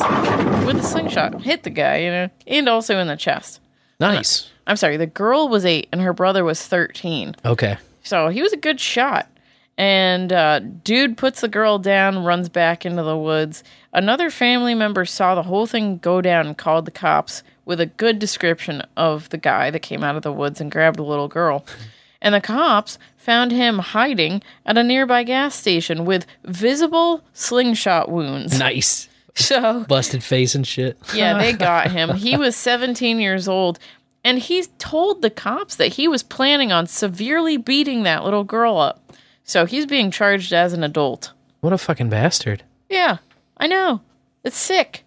with 0.65 0.77
a 0.77 0.83
slingshot. 0.83 1.41
Hit 1.41 1.63
the 1.63 1.69
guy, 1.69 1.97
you 1.97 2.11
know, 2.11 2.29
and 2.47 2.69
also 2.69 2.97
in 2.99 3.07
the 3.07 3.15
chest. 3.15 3.59
Nice. 3.99 4.49
I'm 4.65 4.75
sorry, 4.75 4.97
the 4.97 5.07
girl 5.07 5.47
was 5.49 5.65
eight 5.65 5.87
and 5.91 6.01
her 6.01 6.13
brother 6.13 6.43
was 6.43 6.65
13. 6.65 7.35
Okay. 7.45 7.77
So 8.03 8.29
he 8.29 8.41
was 8.41 8.53
a 8.53 8.57
good 8.57 8.79
shot. 8.79 9.29
And 9.77 10.33
uh, 10.33 10.59
dude 10.59 11.17
puts 11.17 11.41
the 11.41 11.47
girl 11.47 11.77
down, 11.77 12.23
runs 12.23 12.49
back 12.49 12.85
into 12.85 13.03
the 13.03 13.17
woods. 13.17 13.63
Another 13.93 14.29
family 14.31 14.73
member 14.73 15.05
saw 15.05 15.35
the 15.35 15.43
whole 15.43 15.67
thing 15.67 15.99
go 15.99 16.19
down 16.21 16.47
and 16.47 16.57
called 16.57 16.85
the 16.85 16.91
cops 16.91 17.43
with 17.65 17.79
a 17.79 17.85
good 17.85 18.17
description 18.17 18.81
of 18.95 19.29
the 19.29 19.37
guy 19.37 19.69
that 19.69 19.81
came 19.81 20.03
out 20.03 20.15
of 20.15 20.23
the 20.23 20.33
woods 20.33 20.59
and 20.59 20.71
grabbed 20.71 20.97
the 20.97 21.03
little 21.03 21.27
girl. 21.27 21.65
And 22.19 22.33
the 22.33 22.41
cops 22.41 22.97
found 23.15 23.51
him 23.51 23.77
hiding 23.77 24.41
at 24.65 24.75
a 24.75 24.83
nearby 24.83 25.21
gas 25.21 25.53
station 25.53 26.03
with 26.03 26.25
visible 26.45 27.23
slingshot 27.33 28.09
wounds. 28.09 28.57
Nice. 28.57 29.07
So 29.35 29.85
Busted 29.87 30.23
face 30.23 30.55
and 30.55 30.65
shit. 30.65 30.97
yeah, 31.13 31.37
they 31.37 31.53
got 31.69 31.91
him. 31.91 32.15
He 32.15 32.35
was 32.35 32.55
17 32.55 33.19
years 33.19 33.47
old. 33.47 33.77
And 34.23 34.39
he 34.39 34.63
told 34.79 35.21
the 35.21 35.29
cops 35.29 35.75
that 35.75 35.89
he 35.93 36.07
was 36.07 36.23
planning 36.23 36.71
on 36.71 36.87
severely 36.87 37.55
beating 37.57 38.01
that 38.01 38.23
little 38.23 38.43
girl 38.43 38.77
up. 38.79 39.06
So 39.47 39.65
he's 39.65 39.85
being 39.85 40.11
charged 40.11 40.51
as 40.51 40.73
an 40.73 40.83
adult. 40.83 41.31
What 41.61 41.73
a 41.73 41.77
fucking 41.77 42.09
bastard. 42.09 42.63
Yeah, 42.89 43.17
I 43.57 43.67
know. 43.67 44.01
It's 44.43 44.57
sick. 44.57 45.03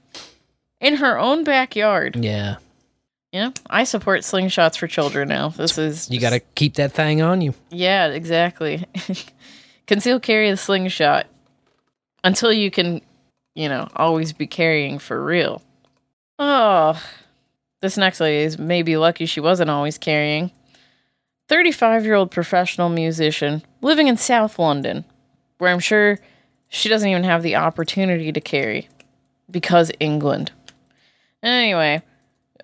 In 0.81 0.97
her 0.97 1.19
own 1.19 1.45
backyard. 1.45 2.17
Yeah. 2.17 2.57
Yeah, 3.33 3.51
I 3.69 3.85
support 3.85 4.23
slingshots 4.23 4.77
for 4.77 4.89
children 4.89 5.29
now. 5.29 5.51
This 5.51 5.79
is 5.79 6.11
You 6.11 6.19
got 6.19 6.31
to 6.31 6.41
keep 6.41 6.75
that 6.75 6.93
thing 6.93 7.23
on 7.23 7.41
you. 7.43 7.55
Yeah, 7.71 8.09
exactly. 8.09 8.85
Conceal 9.87 10.19
carry 10.19 10.51
the 10.51 10.57
slingshot 10.57 11.27
until 12.25 12.53
you 12.53 12.73
can, 12.73 13.03
you 13.55 13.69
know, 13.69 13.89
always 13.95 14.33
be 14.33 14.49
carrying 14.49 14.99
for 14.99 15.23
real. 15.23 15.63
Oh, 16.41 17.01
this 17.83 17.97
next 17.97 18.19
lady 18.21 18.43
is 18.45 18.59
maybe 18.59 18.97
lucky 18.97 19.27
she 19.27 19.41
wasn't 19.41 19.71
always 19.71 19.97
carrying. 19.97 20.51
35 21.49 22.05
year 22.05 22.15
old 22.15 22.31
professional 22.33 22.89
musician 22.89 23.63
living 23.81 24.09
in 24.09 24.17
South 24.17 24.59
London, 24.59 25.05
where 25.59 25.71
I'm 25.71 25.79
sure 25.79 26.19
she 26.69 26.89
doesn't 26.89 27.09
even 27.09 27.25
have 27.25 27.43
the 27.43 27.57
opportunity 27.57 28.33
to 28.33 28.41
carry 28.41 28.89
because 29.51 29.91
England. 30.01 30.53
Anyway, 31.43 32.03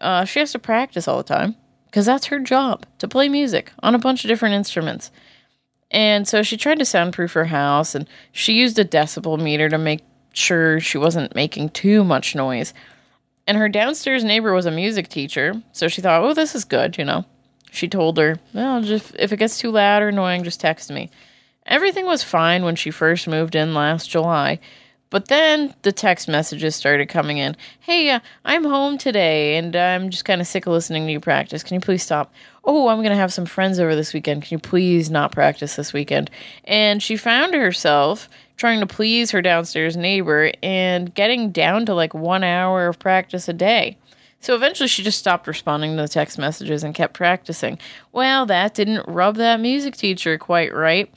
uh, 0.00 0.24
she 0.24 0.38
has 0.38 0.52
to 0.52 0.58
practice 0.58 1.08
all 1.08 1.18
the 1.18 1.22
time 1.24 1.56
because 1.86 2.06
that's 2.06 2.26
her 2.26 2.38
job 2.38 2.86
to 2.98 3.08
play 3.08 3.28
music 3.28 3.72
on 3.82 3.94
a 3.94 3.98
bunch 3.98 4.24
of 4.24 4.28
different 4.28 4.54
instruments. 4.54 5.10
And 5.90 6.26
so 6.26 6.42
she 6.42 6.56
tried 6.56 6.78
to 6.78 6.84
soundproof 6.84 7.32
her 7.32 7.46
house 7.46 7.94
and 7.94 8.08
she 8.32 8.54
used 8.54 8.78
a 8.78 8.84
decibel 8.84 9.40
meter 9.40 9.68
to 9.68 9.78
make 9.78 10.02
sure 10.32 10.80
she 10.80 10.98
wasn't 10.98 11.34
making 11.34 11.70
too 11.70 12.04
much 12.04 12.34
noise. 12.34 12.74
And 13.46 13.56
her 13.56 13.68
downstairs 13.68 14.24
neighbor 14.24 14.52
was 14.52 14.66
a 14.66 14.72
music 14.72 15.08
teacher, 15.08 15.54
so 15.72 15.88
she 15.88 16.00
thought, 16.00 16.22
oh, 16.22 16.34
this 16.34 16.54
is 16.54 16.64
good, 16.64 16.98
you 16.98 17.04
know. 17.04 17.24
She 17.70 17.88
told 17.88 18.18
her, 18.18 18.38
well, 18.54 18.80
just 18.82 19.14
if 19.18 19.32
it 19.32 19.38
gets 19.38 19.58
too 19.58 19.70
loud 19.70 20.02
or 20.02 20.08
annoying, 20.08 20.44
just 20.44 20.60
text 20.60 20.90
me. 20.90 21.10
Everything 21.66 22.06
was 22.06 22.22
fine 22.22 22.64
when 22.64 22.76
she 22.76 22.90
first 22.90 23.26
moved 23.26 23.54
in 23.54 23.74
last 23.74 24.08
July, 24.08 24.60
but 25.10 25.28
then 25.28 25.74
the 25.82 25.92
text 25.92 26.28
messages 26.28 26.76
started 26.76 27.08
coming 27.08 27.38
in. 27.38 27.56
Hey, 27.80 28.10
uh, 28.10 28.20
I'm 28.44 28.64
home 28.64 28.98
today 28.98 29.56
and 29.56 29.74
I'm 29.74 30.10
just 30.10 30.24
kind 30.24 30.40
of 30.40 30.46
sick 30.46 30.66
of 30.66 30.72
listening 30.72 31.06
to 31.06 31.12
you 31.12 31.20
practice. 31.20 31.62
Can 31.62 31.74
you 31.74 31.80
please 31.80 32.02
stop? 32.02 32.32
Oh, 32.64 32.88
I'm 32.88 32.98
going 32.98 33.10
to 33.10 33.16
have 33.16 33.32
some 33.32 33.46
friends 33.46 33.78
over 33.78 33.94
this 33.94 34.12
weekend. 34.14 34.42
Can 34.42 34.54
you 34.54 34.58
please 34.60 35.10
not 35.10 35.32
practice 35.32 35.76
this 35.76 35.92
weekend? 35.92 36.30
And 36.64 37.02
she 37.02 37.16
found 37.16 37.54
herself 37.54 38.28
trying 38.56 38.80
to 38.80 38.86
please 38.86 39.30
her 39.32 39.42
downstairs 39.42 39.96
neighbor 39.96 40.52
and 40.62 41.14
getting 41.14 41.50
down 41.50 41.86
to 41.86 41.94
like 41.94 42.14
one 42.14 42.42
hour 42.42 42.86
of 42.86 42.98
practice 42.98 43.48
a 43.48 43.52
day. 43.52 43.98
So 44.46 44.54
eventually 44.54 44.86
she 44.86 45.02
just 45.02 45.18
stopped 45.18 45.48
responding 45.48 45.96
to 45.96 46.02
the 46.02 46.06
text 46.08 46.38
messages 46.38 46.84
and 46.84 46.94
kept 46.94 47.14
practicing. 47.14 47.80
Well, 48.12 48.46
that 48.46 48.74
didn't 48.74 49.04
rub 49.08 49.34
that 49.38 49.58
music 49.58 49.96
teacher 49.96 50.38
quite 50.38 50.72
right. 50.72 51.12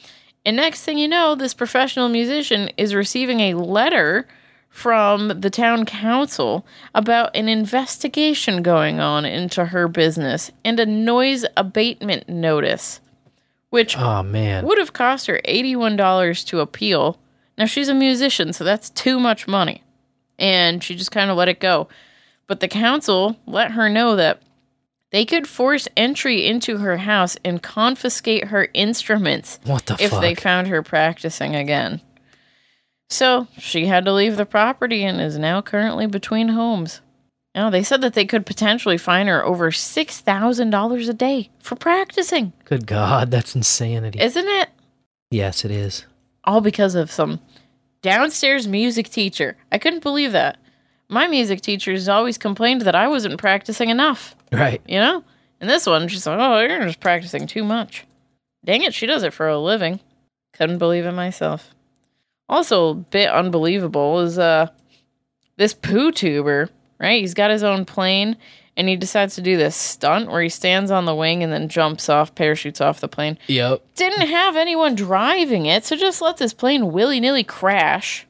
And 0.48 0.58
next 0.58 0.82
thing 0.82 0.98
you 0.98 1.08
know, 1.08 1.36
this 1.36 1.54
professional 1.54 2.10
musician 2.10 2.72
is 2.76 2.96
receiving 2.96 3.40
a 3.42 3.54
letter 3.54 4.28
from 4.72 5.28
the 5.42 5.52
town 5.52 5.86
council 5.86 6.66
about 6.96 7.36
an 7.36 7.48
investigation 7.48 8.64
going 8.64 9.00
on 9.00 9.26
into 9.26 9.66
her 9.66 9.88
business 9.88 10.50
and 10.66 10.80
a 10.80 10.88
noise 10.88 11.46
abatement 11.56 12.28
notice, 12.30 13.00
which 13.70 13.96
Oh, 13.96 14.24
man. 14.24 14.66
would 14.66 14.80
have 14.80 14.94
cost 14.94 15.28
her 15.28 15.40
$81 15.48 16.48
to 16.48 16.62
appeal. 16.62 17.20
Now, 17.60 17.66
she's 17.66 17.90
a 17.90 17.94
musician, 17.94 18.54
so 18.54 18.64
that's 18.64 18.90
too 18.90 19.20
much 19.20 19.48
money. 19.48 19.84
And 20.40 20.84
she 20.84 20.96
just 20.96 21.12
kind 21.12 21.30
of 21.30 21.38
let 21.38 21.48
it 21.48 21.60
go. 21.60 21.90
But 22.50 22.60
the 22.60 22.68
council 22.68 23.38
let 23.46 23.72
her 23.72 23.88
know 23.90 24.16
that 24.18 24.42
they 25.12 25.24
could 25.24 25.48
force 25.48 25.88
entry 25.96 26.46
into 26.46 26.80
her 26.80 26.98
house 26.98 27.38
and 27.46 27.62
confiscate 27.64 28.46
her 28.46 28.68
instruments 28.74 29.60
What 29.64 29.86
the 29.86 29.96
if 30.00 30.12
they 30.12 30.34
found 30.36 30.68
her 30.68 30.82
practicing 30.84 31.56
again. 31.56 32.02
So 33.10 33.48
she 33.58 33.86
had 33.86 34.04
to 34.06 34.14
leave 34.14 34.36
the 34.36 34.46
property 34.46 35.04
and 35.04 35.22
is 35.22 35.38
now 35.38 35.62
currently 35.62 36.08
between 36.08 36.50
homes. 36.50 37.02
Now, 37.56 37.70
they 37.70 37.84
said 37.84 38.02
that 38.02 38.14
they 38.14 38.26
could 38.26 38.46
potentially 38.46 38.98
fine 38.98 39.28
her 39.28 39.44
over 39.44 39.72
$6,000 39.72 41.10
a 41.10 41.14
day 41.14 41.50
for 41.60 41.76
practicing. 41.76 42.54
Good 42.66 42.86
God, 42.88 43.32
that's 43.32 43.56
insanity. 43.56 44.20
Isn't 44.20 44.48
it? 44.48 44.70
yes, 45.32 45.64
it 45.66 45.72
is. 45.72 46.06
all 46.44 46.62
because 46.62 46.96
of 46.96 47.12
some 47.12 47.40
downstairs 48.02 48.68
music 48.68 49.10
teacher. 49.10 49.56
I 49.72 49.78
couldn't 49.78 50.04
believe 50.04 50.32
that. 50.32 50.58
My 51.10 51.28
music 51.28 51.62
teachers 51.62 52.08
always 52.08 52.38
complained 52.38 52.82
that 52.82 52.96
I 52.96 53.08
wasn't 53.08 53.40
practicing 53.40 53.90
enough, 53.90 54.36
Right. 54.52 54.82
you 54.88 55.00
know? 55.00 55.24
And 55.60 55.70
this 55.70 55.86
one, 55.86 56.08
she's 56.08 56.26
like, 56.28 56.38
oh, 56.40 56.60
you're 56.60 56.86
just 56.86 57.00
practicing 57.00 57.48
too 57.48 57.64
much. 57.64 58.06
Dang 58.64 58.84
it, 58.84 58.94
she 58.94 59.06
does 59.08 59.24
it 59.24 59.34
for 59.34 59.48
a 59.48 59.58
living. 59.60 60.00
Couldn't 60.54 60.78
believe 60.78 61.06
it 61.06 61.12
myself. 61.14 61.72
Also, 62.48 62.90
a 62.90 62.94
bit 62.96 63.30
unbelievable 63.30 64.20
is 64.20 64.38
uh 64.40 64.68
this 65.58 65.74
poo 65.74 66.12
tuber, 66.12 66.70
right? 67.00 67.20
He's 67.22 67.34
got 67.34 67.52
his 67.52 67.64
own 67.64 67.86
plane 67.86 68.38
and 68.78 68.88
he 68.88 68.96
decides 68.96 69.36
to 69.36 69.42
do 69.42 69.58
this 69.58 69.76
stunt 69.76 70.30
where 70.32 70.42
he 70.42 70.48
stands 70.50 70.90
on 70.92 71.06
the 71.06 71.16
wing 71.16 71.44
and 71.44 71.52
then 71.52 71.68
jumps 71.70 72.08
off, 72.08 72.34
parachutes 72.36 72.80
off 72.82 73.02
the 73.02 73.08
plane 73.10 73.38
Yep. 73.48 73.82
didn't 73.96 74.28
have 74.28 74.56
anyone 74.56 74.96
driving 74.96 75.66
it, 75.66 75.84
so 75.86 75.96
just 75.98 76.22
let 76.22 76.38
this 76.38 76.54
plane 76.54 76.92
willy 76.92 77.20
nilly 77.20 77.44
crash. 77.44 78.26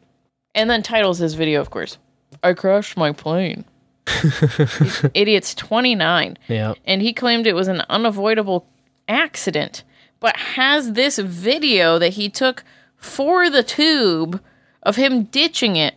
And 0.55 0.69
then 0.69 0.81
titles 0.81 1.19
his 1.19 1.35
video, 1.35 1.61
of 1.61 1.69
course. 1.69 1.97
I 2.43 2.53
crashed 2.53 2.97
my 2.97 3.11
plane. 3.11 3.65
Idiot's 5.13 5.53
29. 5.55 6.37
Yep. 6.47 6.77
And 6.85 7.01
he 7.01 7.13
claimed 7.13 7.45
it 7.45 7.53
was 7.53 7.67
an 7.67 7.81
unavoidable 7.89 8.65
accident, 9.07 9.83
but 10.19 10.35
has 10.35 10.93
this 10.93 11.17
video 11.19 11.99
that 11.99 12.13
he 12.13 12.29
took 12.29 12.63
for 12.95 13.49
the 13.49 13.63
tube 13.63 14.41
of 14.83 14.95
him 14.95 15.23
ditching 15.23 15.75
it 15.75 15.95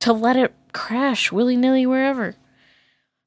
to 0.00 0.12
let 0.12 0.36
it 0.36 0.54
crash 0.72 1.30
willy 1.32 1.56
nilly 1.56 1.86
wherever. 1.86 2.34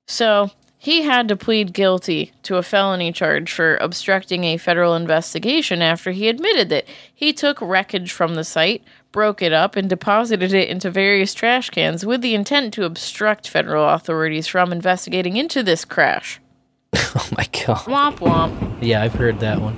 So 0.07 0.51
he 0.77 1.03
had 1.03 1.27
to 1.29 1.37
plead 1.37 1.73
guilty 1.73 2.33
to 2.43 2.57
a 2.57 2.63
felony 2.63 3.11
charge 3.11 3.51
for 3.51 3.77
obstructing 3.77 4.43
a 4.43 4.57
federal 4.57 4.95
investigation 4.95 5.81
after 5.81 6.11
he 6.11 6.27
admitted 6.27 6.69
that 6.69 6.85
he 7.13 7.31
took 7.31 7.61
wreckage 7.61 8.11
from 8.11 8.35
the 8.35 8.43
site, 8.43 8.83
broke 9.13 9.41
it 9.41 9.53
up, 9.53 9.77
and 9.77 9.89
deposited 9.89 10.51
it 10.51 10.67
into 10.67 10.91
various 10.91 11.33
trash 11.33 11.69
cans 11.69 12.05
with 12.05 12.21
the 12.21 12.35
intent 12.35 12.73
to 12.73 12.83
obstruct 12.83 13.47
federal 13.47 13.87
authorities 13.87 14.47
from 14.47 14.73
investigating 14.73 15.37
into 15.37 15.63
this 15.63 15.85
crash. 15.85 16.41
Oh 17.15 17.29
my 17.37 17.47
God. 17.65 17.85
Womp 17.85 18.17
womp. 18.17 18.77
Yeah, 18.81 19.03
I've 19.03 19.13
heard 19.13 19.39
that 19.39 19.59
one. 19.61 19.75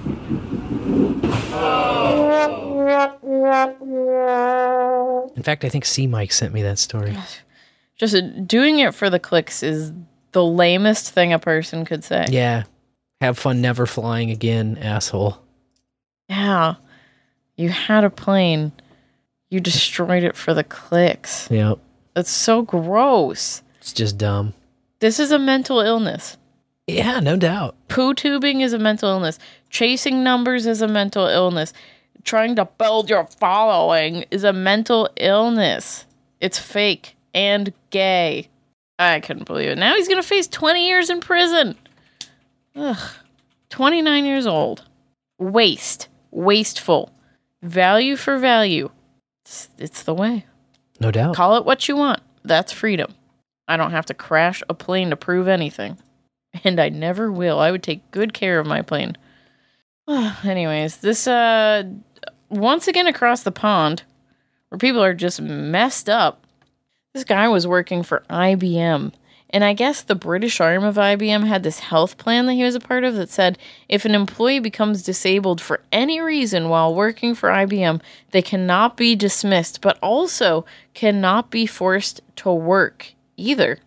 In 5.36 5.44
fact, 5.44 5.66
I 5.66 5.70
think 5.70 5.84
CMike 5.84 6.32
sent 6.32 6.53
me 6.53 6.62
that 6.64 6.80
story. 6.80 7.18
Just 7.98 8.48
doing 8.48 8.80
it 8.80 8.94
for 8.95 9.10
the 9.10 9.20
clicks 9.20 9.64
is 9.64 9.91
the 10.32 10.44
lamest 10.44 11.12
thing 11.12 11.34
a 11.34 11.40
person 11.40 11.86
could 11.86 12.03
say. 12.03 12.26
Yeah. 12.30 12.64
Have 13.22 13.38
fun 13.38 13.62
never 13.62 13.86
flying 13.86 14.32
again, 14.32 14.78
asshole. 14.78 15.38
Yeah. 16.30 16.76
You 17.56 17.70
had 17.70 18.03
a 18.03 18.10
plane. 18.10 18.72
You 19.56 19.61
destroyed 19.61 20.23
it 20.23 20.36
for 20.36 20.53
the 20.53 20.65
clicks. 20.65 21.49
Yep. 21.49 21.80
That's 22.14 22.30
so 22.30 22.61
gross. 22.61 23.61
It's 23.80 23.94
just 23.94 24.18
dumb. 24.18 24.53
This 24.99 25.18
is 25.18 25.32
a 25.32 25.40
mental 25.40 25.80
illness. 25.80 26.36
Yeah, 26.88 27.22
no 27.22 27.38
doubt. 27.38 27.77
Poo 27.88 28.14
tubing 28.14 28.60
is 28.60 28.73
a 28.73 28.77
mental 28.77 29.07
illness. 29.07 29.40
Chasing 29.69 30.26
numbers 30.26 30.65
is 30.65 30.82
a 30.82 30.90
mental 30.90 31.26
illness. 31.27 31.72
Trying 32.26 32.57
to 32.57 32.65
build 32.65 33.10
your 33.10 33.27
following 33.40 34.26
is 34.30 34.44
a 34.44 34.52
mental 34.52 35.07
illness. 35.15 36.06
It's 36.41 36.60
fake 36.60 37.15
and 37.34 37.72
gay. 37.91 38.49
I 38.99 39.22
couldn't 39.22 39.48
believe 39.48 39.69
it. 39.69 39.77
Now 39.77 39.95
he's 39.95 40.10
going 40.10 40.22
to 40.22 40.27
face 40.27 40.49
20 40.49 40.86
years 40.86 41.10
in 41.10 41.22
prison. 41.22 41.77
Ugh. 42.76 43.10
29 43.69 44.26
years 44.26 44.48
old. 44.48 44.84
Waste. 45.40 46.10
Wasteful. 46.32 47.14
Value 47.61 48.18
for 48.18 48.38
value. 48.38 48.90
It's, 49.45 49.69
it's 49.77 50.03
the 50.03 50.13
way. 50.13 50.45
No 50.99 51.11
doubt. 51.11 51.35
Call 51.35 51.57
it 51.57 51.65
what 51.65 51.88
you 51.88 51.95
want. 51.95 52.22
That's 52.43 52.72
freedom. 52.72 53.13
I 53.67 53.77
don't 53.77 53.91
have 53.91 54.05
to 54.07 54.13
crash 54.13 54.63
a 54.69 54.73
plane 54.73 55.09
to 55.11 55.15
prove 55.15 55.47
anything. 55.47 55.97
And 56.63 56.80
I 56.80 56.88
never 56.88 57.30
will. 57.30 57.59
I 57.59 57.69
would 57.69 57.84
take 57.84 58.11
good 58.11 58.34
care 58.34 58.59
of 58.59 58.65
my 58.65 58.81
plane. 58.81 59.17
Anyways, 60.07 60.97
this 60.97 61.27
uh 61.27 61.84
once 62.49 62.88
again 62.88 63.07
across 63.07 63.43
the 63.43 63.51
pond 63.51 64.03
where 64.69 64.80
people 64.80 65.03
are 65.03 65.13
just 65.13 65.41
messed 65.41 66.09
up. 66.09 66.45
This 67.13 67.26
guy 67.26 67.49
was 67.49 67.67
working 67.67 68.03
for 68.03 68.23
IBM. 68.30 69.11
And 69.49 69.63
I 69.63 69.73
guess 69.73 70.01
the 70.01 70.15
British 70.15 70.59
arm 70.59 70.84
of 70.84 70.95
IBM 70.95 71.47
had 71.47 71.63
this 71.63 71.80
health 71.80 72.17
plan 72.17 72.45
that 72.45 72.53
he 72.53 72.63
was 72.63 72.76
a 72.76 72.80
part 72.80 73.03
of 73.03 73.15
that 73.15 73.30
said 73.30 73.57
if 73.88 74.03
an 74.03 74.15
employee 74.15 74.59
becomes 74.59 75.03
disabled 75.03 75.61
for 75.61 75.81
any 75.91 76.19
reason 76.19 76.69
while 76.69 76.93
working 76.93 77.35
for 77.35 77.49
IBM, 77.49 78.01
they 78.31 78.41
cannot 78.41 78.97
be 78.97 79.15
dismissed, 79.15 79.81
but 79.81 79.97
also 80.01 80.65
cannot 80.93 81.51
be 81.51 81.65
forced 81.65 82.22
to 82.38 82.51
work 82.51 83.13
either. 83.38 83.80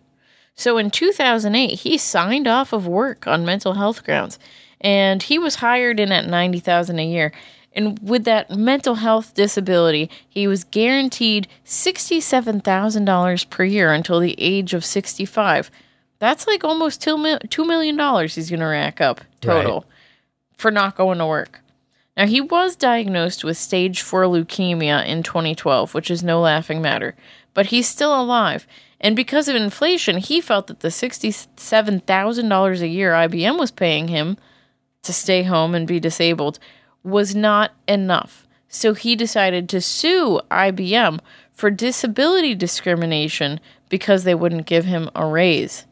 So 0.55 0.77
in 0.77 0.91
2008, 0.91 1.79
he 1.79 1.97
signed 1.97 2.47
off 2.47 2.73
of 2.73 2.87
work 2.87 3.27
on 3.27 3.45
mental 3.45 3.73
health 3.73 4.03
grounds 4.03 4.39
and 4.81 5.21
he 5.21 5.37
was 5.37 5.55
hired 5.55 5.99
in 5.99 6.11
at 6.11 6.27
90,000 6.27 6.99
a 6.99 7.05
year. 7.05 7.31
And 7.79 7.97
with 7.99 8.25
that 8.25 8.51
mental 8.51 8.95
health 8.95 9.33
disability, 9.35 10.09
he 10.27 10.47
was 10.47 10.65
guaranteed 10.65 11.47
$67,000 11.65 13.49
per 13.49 13.63
year 13.63 13.93
until 13.93 14.19
the 14.19 14.35
age 14.37 14.73
of 14.73 14.83
65. 14.83 15.71
That's 16.19 16.45
like 16.45 16.65
almost 16.65 16.99
$2 17.01 17.17
million 17.65 18.27
he's 18.27 18.49
going 18.49 18.59
to 18.59 18.65
rack 18.65 18.99
up 18.99 19.21
total 19.39 19.79
Right. 19.79 19.89
for 20.57 20.71
not 20.71 20.97
going 20.97 21.19
to 21.19 21.25
work. 21.25 21.61
Now, 22.17 22.27
he 22.27 22.41
was 22.41 22.75
diagnosed 22.75 23.45
with 23.45 23.55
stage 23.55 24.01
4 24.01 24.23
leukemia 24.23 25.07
in 25.07 25.23
2012, 25.23 25.93
which 25.93 26.11
is 26.11 26.21
no 26.21 26.41
laughing 26.41 26.81
matter, 26.81 27.15
but 27.53 27.67
he's 27.67 27.87
still 27.87 28.13
alive. 28.21 28.67
And 28.99 29.15
because 29.15 29.47
of 29.47 29.55
inflation, 29.55 30.17
he 30.17 30.41
felt 30.41 30.67
that 30.67 30.81
the 30.81 30.89
$67,000 30.89 32.81
a 32.81 32.87
year 32.89 33.13
IBM 33.13 33.57
was 33.57 33.71
paying 33.71 34.09
him 34.09 34.35
to 35.03 35.13
stay 35.13 35.43
home 35.43 35.73
and 35.73 35.87
be 35.87 36.01
disabled 36.01 36.59
was 37.03 37.35
not 37.35 37.71
enough. 37.87 38.47
So 38.67 38.93
he 38.93 39.15
decided 39.15 39.67
to 39.69 39.81
sue 39.81 40.41
IBM 40.51 41.19
for 41.51 41.71
disability 41.71 42.55
discrimination 42.55 43.59
because 43.89 44.23
they 44.23 44.35
wouldn't 44.35 44.67
give 44.67 44.85
him 44.85 45.09
a 45.15 45.25
raise 45.25 45.85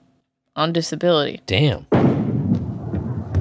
on 0.56 0.74
disability. 0.74 1.42
Damn. 1.46 1.88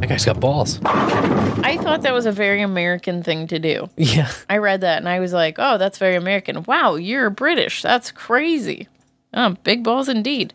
That 0.01 0.09
guy's 0.09 0.25
got 0.25 0.41
balls. 0.41 0.81
I 0.85 1.79
thought 1.83 2.03
that 2.03 2.15
was 2.15 2.27
a 2.27 2.33
very 2.33 2.63
American 2.63 3.23
thing 3.23 3.47
to 3.49 3.59
do. 3.59 3.89
Yeah. 3.97 4.31
I 4.49 4.59
read 4.59 4.83
that 4.83 4.99
and 4.99 5.09
I 5.09 5.21
was 5.21 5.33
like, 5.33 5.57
oh, 5.59 5.79
that's 5.79 5.99
very 5.99 6.17
American. 6.17 6.63
Wow, 6.65 6.97
you're 6.97 7.31
British. 7.31 7.83
That's 7.83 8.11
crazy. 8.11 8.89
Oh, 9.35 9.57
big 9.65 9.83
balls 9.83 10.09
indeed. 10.09 10.55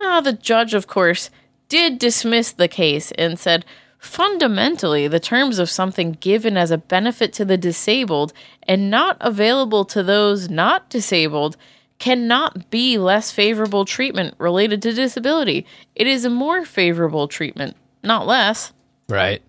Ah, 0.00 0.20
the 0.20 0.32
judge, 0.32 0.74
of 0.74 0.86
course, 0.86 1.30
did 1.68 1.98
dismiss 1.98 2.52
the 2.52 2.68
case 2.68 3.12
and 3.12 3.38
said 3.38 3.64
fundamentally 4.02 5.06
the 5.06 5.20
terms 5.20 5.60
of 5.60 5.70
something 5.70 6.12
given 6.12 6.56
as 6.56 6.72
a 6.72 6.78
benefit 6.78 7.32
to 7.32 7.44
the 7.44 7.56
disabled 7.56 8.32
and 8.64 8.90
not 8.90 9.16
available 9.20 9.84
to 9.84 10.02
those 10.02 10.50
not 10.50 10.90
disabled 10.90 11.56
cannot 12.00 12.68
be 12.68 12.98
less 12.98 13.30
favorable 13.30 13.84
treatment 13.84 14.34
related 14.38 14.82
to 14.82 14.92
disability. 14.92 15.64
It 15.94 16.08
is 16.08 16.24
a 16.24 16.30
more 16.30 16.64
favorable 16.64 17.28
treatment, 17.28 17.76
not 18.02 18.26
less. 18.26 18.72
Right. 19.08 19.40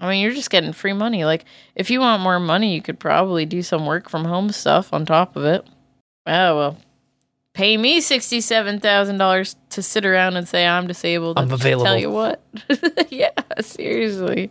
I 0.00 0.08
mean, 0.08 0.22
you're 0.22 0.32
just 0.32 0.50
getting 0.50 0.72
free 0.72 0.94
money. 0.94 1.26
Like, 1.26 1.44
if 1.74 1.90
you 1.90 2.00
want 2.00 2.22
more 2.22 2.40
money, 2.40 2.74
you 2.74 2.80
could 2.80 2.98
probably 2.98 3.44
do 3.44 3.62
some 3.62 3.84
work 3.84 4.08
from 4.08 4.24
home 4.24 4.52
stuff 4.52 4.90
on 4.94 5.04
top 5.04 5.36
of 5.36 5.44
it. 5.44 5.66
Oh, 6.26 6.56
well. 6.56 6.78
Pay 7.56 7.78
me 7.78 8.02
$67,000 8.02 9.56
to 9.70 9.82
sit 9.82 10.04
around 10.04 10.36
and 10.36 10.46
say 10.46 10.66
I'm 10.66 10.86
disabled. 10.86 11.38
I'm 11.38 11.50
available. 11.50 11.86
Tell 11.86 11.96
you 11.96 12.10
what. 12.10 12.42
yeah, 13.08 13.30
seriously. 13.62 14.50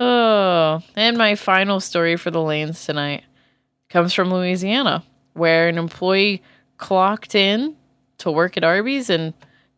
Oh, 0.00 0.80
and 0.96 1.18
my 1.18 1.34
final 1.34 1.80
story 1.80 2.16
for 2.16 2.30
the 2.30 2.40
lanes 2.40 2.86
tonight 2.86 3.24
comes 3.90 4.14
from 4.14 4.32
Louisiana, 4.32 5.04
where 5.34 5.68
an 5.68 5.76
employee 5.76 6.42
clocked 6.78 7.34
in 7.34 7.76
to 8.18 8.30
work 8.30 8.56
at 8.56 8.64
Arby's 8.64 9.10
and 9.10 9.34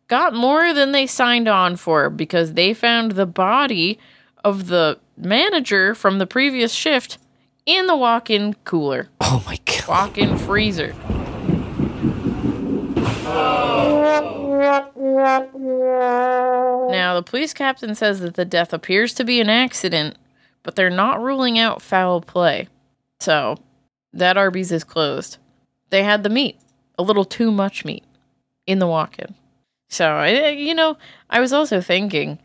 got 0.07 0.33
more 0.33 0.73
than 0.73 0.93
they 0.93 1.05
signed 1.05 1.49
on 1.49 1.75
for 1.75 2.09
because 2.09 2.53
they 2.53 2.73
found 2.73 3.11
the 3.11 3.25
body 3.25 3.99
of 4.45 4.67
the 4.67 4.97
manager 5.17 5.93
from 5.93 6.17
the 6.17 6.25
previous 6.25 6.71
shift 6.71 7.17
in 7.65 7.87
the 7.87 7.97
walk-in 7.97 8.53
cooler. 8.63 9.09
Oh 9.19 9.43
my 9.45 9.59
god. 9.65 9.87
Walk-in 9.89 10.37
freezer. 10.37 10.95
Now, 16.91 17.15
the 17.15 17.23
police 17.23 17.53
captain 17.53 17.95
says 17.95 18.19
that 18.19 18.35
the 18.35 18.45
death 18.45 18.73
appears 18.73 19.13
to 19.15 19.23
be 19.23 19.39
an 19.41 19.49
accident, 19.49 20.17
but 20.63 20.75
they're 20.75 20.89
not 20.89 21.21
ruling 21.21 21.57
out 21.59 21.81
foul 21.81 22.21
play. 22.21 22.67
So, 23.19 23.57
that 24.13 24.37
Arby's 24.37 24.71
is 24.71 24.83
closed. 24.83 25.37
They 25.89 26.03
had 26.03 26.23
the 26.23 26.29
meat, 26.29 26.59
a 26.97 27.03
little 27.03 27.25
too 27.25 27.51
much 27.51 27.85
meat, 27.85 28.03
in 28.65 28.79
the 28.79 28.87
walk 28.87 29.19
in. 29.19 29.35
So, 29.89 30.23
you 30.23 30.75
know, 30.75 30.97
I 31.29 31.39
was 31.39 31.51
also 31.53 31.81
thinking 31.81 32.39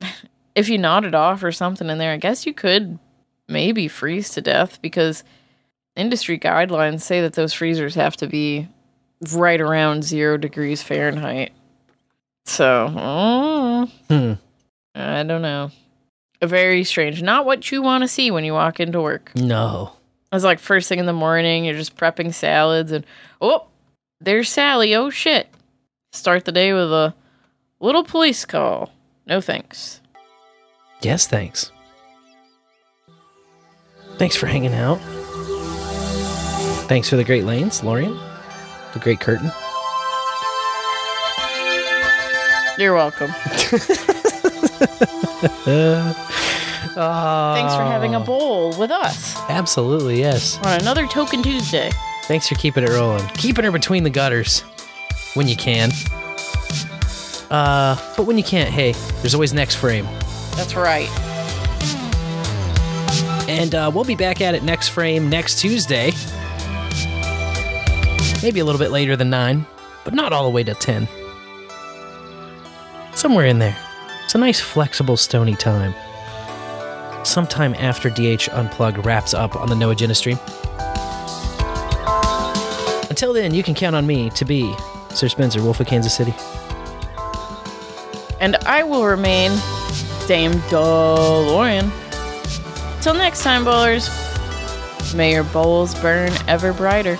if 0.54 0.68
you 0.68 0.78
nodded 0.78 1.14
off 1.14 1.42
or 1.42 1.52
something 1.52 1.88
in 1.88 1.98
there, 1.98 2.12
I 2.12 2.16
guess 2.16 2.46
you 2.46 2.54
could 2.54 2.98
maybe 3.48 3.88
freeze 3.88 4.30
to 4.30 4.40
death 4.40 4.80
because 4.82 5.24
industry 5.96 6.38
guidelines 6.38 7.00
say 7.00 7.20
that 7.20 7.34
those 7.34 7.52
freezers 7.52 7.94
have 7.94 8.16
to 8.18 8.26
be 8.26 8.68
right 9.32 9.60
around 9.60 10.04
zero 10.04 10.36
degrees 10.36 10.82
Fahrenheit. 10.82 11.52
So, 12.46 12.88
mm, 12.90 13.90
Hmm. 14.08 14.32
I 14.98 15.22
don't 15.22 15.42
know. 15.42 15.70
Very 16.42 16.84
strange. 16.84 17.20
Not 17.22 17.44
what 17.44 17.70
you 17.70 17.82
want 17.82 18.02
to 18.02 18.08
see 18.08 18.30
when 18.30 18.44
you 18.44 18.52
walk 18.52 18.80
into 18.80 19.00
work. 19.00 19.32
No. 19.34 19.92
It's 20.32 20.44
like 20.44 20.58
first 20.58 20.88
thing 20.88 20.98
in 20.98 21.06
the 21.06 21.12
morning, 21.12 21.64
you're 21.64 21.74
just 21.74 21.96
prepping 21.96 22.32
salads, 22.34 22.92
and 22.92 23.04
oh, 23.40 23.66
there's 24.20 24.48
Sally. 24.48 24.94
Oh 24.94 25.10
shit. 25.10 25.48
Start 26.12 26.44
the 26.44 26.52
day 26.52 26.72
with 26.72 26.92
a 26.92 27.14
little 27.80 28.04
police 28.04 28.44
call. 28.44 28.92
No 29.26 29.40
thanks. 29.40 30.00
Yes, 31.02 31.26
thanks. 31.26 31.70
Thanks 34.16 34.36
for 34.36 34.46
hanging 34.46 34.74
out. 34.74 34.96
Thanks 36.88 37.08
for 37.08 37.16
the 37.16 37.24
great 37.24 37.44
lanes, 37.44 37.84
Lorian. 37.84 38.18
The 38.92 38.98
great 39.00 39.20
curtain. 39.20 39.50
You're 42.78 42.94
welcome. 42.94 43.30
Uh, 45.70 46.14
Thanks 47.54 47.74
for 47.74 47.82
having 47.82 48.14
a 48.14 48.20
bowl 48.20 48.76
with 48.78 48.90
us 48.90 49.36
Absolutely, 49.48 50.18
yes. 50.20 50.58
on 50.64 50.80
another 50.80 51.06
Token 51.06 51.42
Tuesday. 51.42 51.90
Thanks 52.24 52.48
for 52.48 52.54
keeping 52.56 52.84
it 52.84 52.90
rolling. 52.90 53.26
Keeping 53.28 53.64
her 53.64 53.70
between 53.72 54.04
the 54.04 54.10
gutters 54.10 54.60
when 55.34 55.48
you 55.48 55.56
can. 55.56 55.90
Uh, 57.50 57.96
but 58.16 58.26
when 58.26 58.36
you 58.36 58.44
can't, 58.44 58.68
hey, 58.70 58.92
there's 59.22 59.34
always 59.34 59.52
next 59.54 59.76
frame. 59.76 60.06
That's 60.54 60.74
right. 60.74 61.08
And 63.48 63.74
uh, 63.74 63.90
we'll 63.94 64.04
be 64.04 64.14
back 64.14 64.40
at 64.40 64.54
it 64.54 64.62
next 64.62 64.88
frame 64.88 65.30
next 65.30 65.58
Tuesday. 65.58 66.12
Maybe 68.42 68.60
a 68.60 68.64
little 68.64 68.78
bit 68.78 68.90
later 68.90 69.16
than 69.16 69.30
9, 69.30 69.66
but 70.04 70.14
not 70.14 70.32
all 70.32 70.44
the 70.44 70.50
way 70.50 70.62
to 70.64 70.74
10. 70.74 71.08
Somewhere 73.14 73.46
in 73.46 73.58
there. 73.58 73.76
It's 74.24 74.34
a 74.34 74.38
nice, 74.38 74.60
flexible, 74.60 75.16
stony 75.16 75.56
time. 75.56 75.94
Sometime 77.24 77.74
after 77.74 78.10
DH 78.10 78.48
Unplugged 78.52 79.04
wraps 79.04 79.34
up 79.34 79.56
on 79.56 79.68
the 79.68 79.74
No 79.74 79.90
Agenda 79.90 80.14
stream. 80.14 80.38
Until 83.10 83.32
then, 83.32 83.54
you 83.54 83.64
can 83.64 83.74
count 83.74 83.96
on 83.96 84.06
me 84.06 84.30
to 84.30 84.44
be 84.44 84.72
Sir 85.10 85.28
Spencer, 85.28 85.60
Wolf 85.60 85.80
of 85.80 85.88
Kansas 85.88 86.14
City. 86.14 86.32
And 88.40 88.54
I 88.66 88.84
will 88.84 89.04
remain 89.04 89.50
Dame 90.28 90.52
DeLorean. 90.70 91.90
Till 93.02 93.14
next 93.14 93.42
time, 93.42 93.64
bowlers, 93.64 94.08
may 95.14 95.32
your 95.32 95.44
bowls 95.44 95.94
burn 96.00 96.30
ever 96.46 96.72
brighter. 96.72 97.18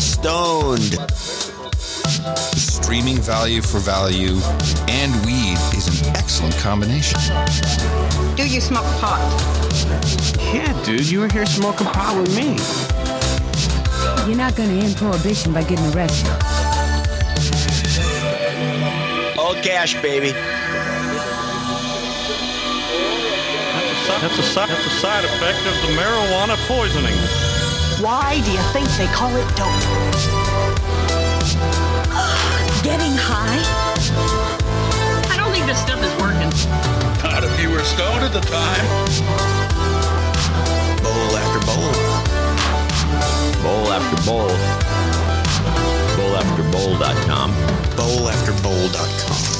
Stoned. 0.00 0.96
Streaming 2.56 3.18
value 3.18 3.60
for 3.62 3.78
value 3.78 4.38
and 4.88 5.14
weed 5.26 5.58
is 5.76 6.00
an 6.00 6.16
excellent 6.16 6.56
combination. 6.56 7.18
Do 8.36 8.46
you 8.48 8.60
smoke 8.60 8.84
pot? 9.00 9.20
Yeah, 10.54 10.72
dude, 10.84 11.08
you 11.08 11.20
were 11.20 11.28
here 11.28 11.46
smoking 11.46 11.86
pot 11.88 12.16
with 12.20 12.34
me. 12.36 12.56
You're 14.26 14.36
not 14.36 14.56
gonna 14.56 14.72
end 14.72 14.96
prohibition 14.96 15.52
by 15.52 15.62
getting 15.64 15.84
arrested. 15.94 16.28
All 19.38 19.54
cash, 19.62 19.94
baby. 20.02 20.32
That's 24.20 24.38
a, 24.38 24.42
si- 24.42 24.54
that's 24.66 24.86
a 24.86 24.90
side 24.90 25.24
effect 25.24 25.58
of 25.58 25.74
the 25.86 25.94
marijuana 25.94 26.56
poisoning. 26.66 27.14
Why 28.00 28.40
do 28.44 28.52
you 28.52 28.62
think 28.72 28.88
they 28.96 29.06
call 29.06 29.34
it 29.34 29.48
dope? 29.56 29.66
Getting 32.82 33.16
high? 33.18 33.58
I 35.30 35.36
don't 35.36 35.52
think 35.52 35.66
this 35.66 35.80
stuff 35.80 36.02
is 36.02 36.14
working. 36.22 36.50
Not 37.22 37.44
if 37.44 37.60
you 37.60 37.70
were 37.70 37.82
stoned 37.82 38.24
at 38.24 38.32
the 38.32 38.40
time. 38.40 38.86
Bowl 41.02 41.36
after 41.36 41.60
bowl. 41.66 41.92
Bowl 43.62 43.92
after 43.92 44.16
bowl. 44.24 44.48
Bowlafterbowl.com. 46.18 47.50
Bowl 47.96 48.28
after 48.28 48.52
bowl 48.62 48.68
Audible.com. 48.68 49.57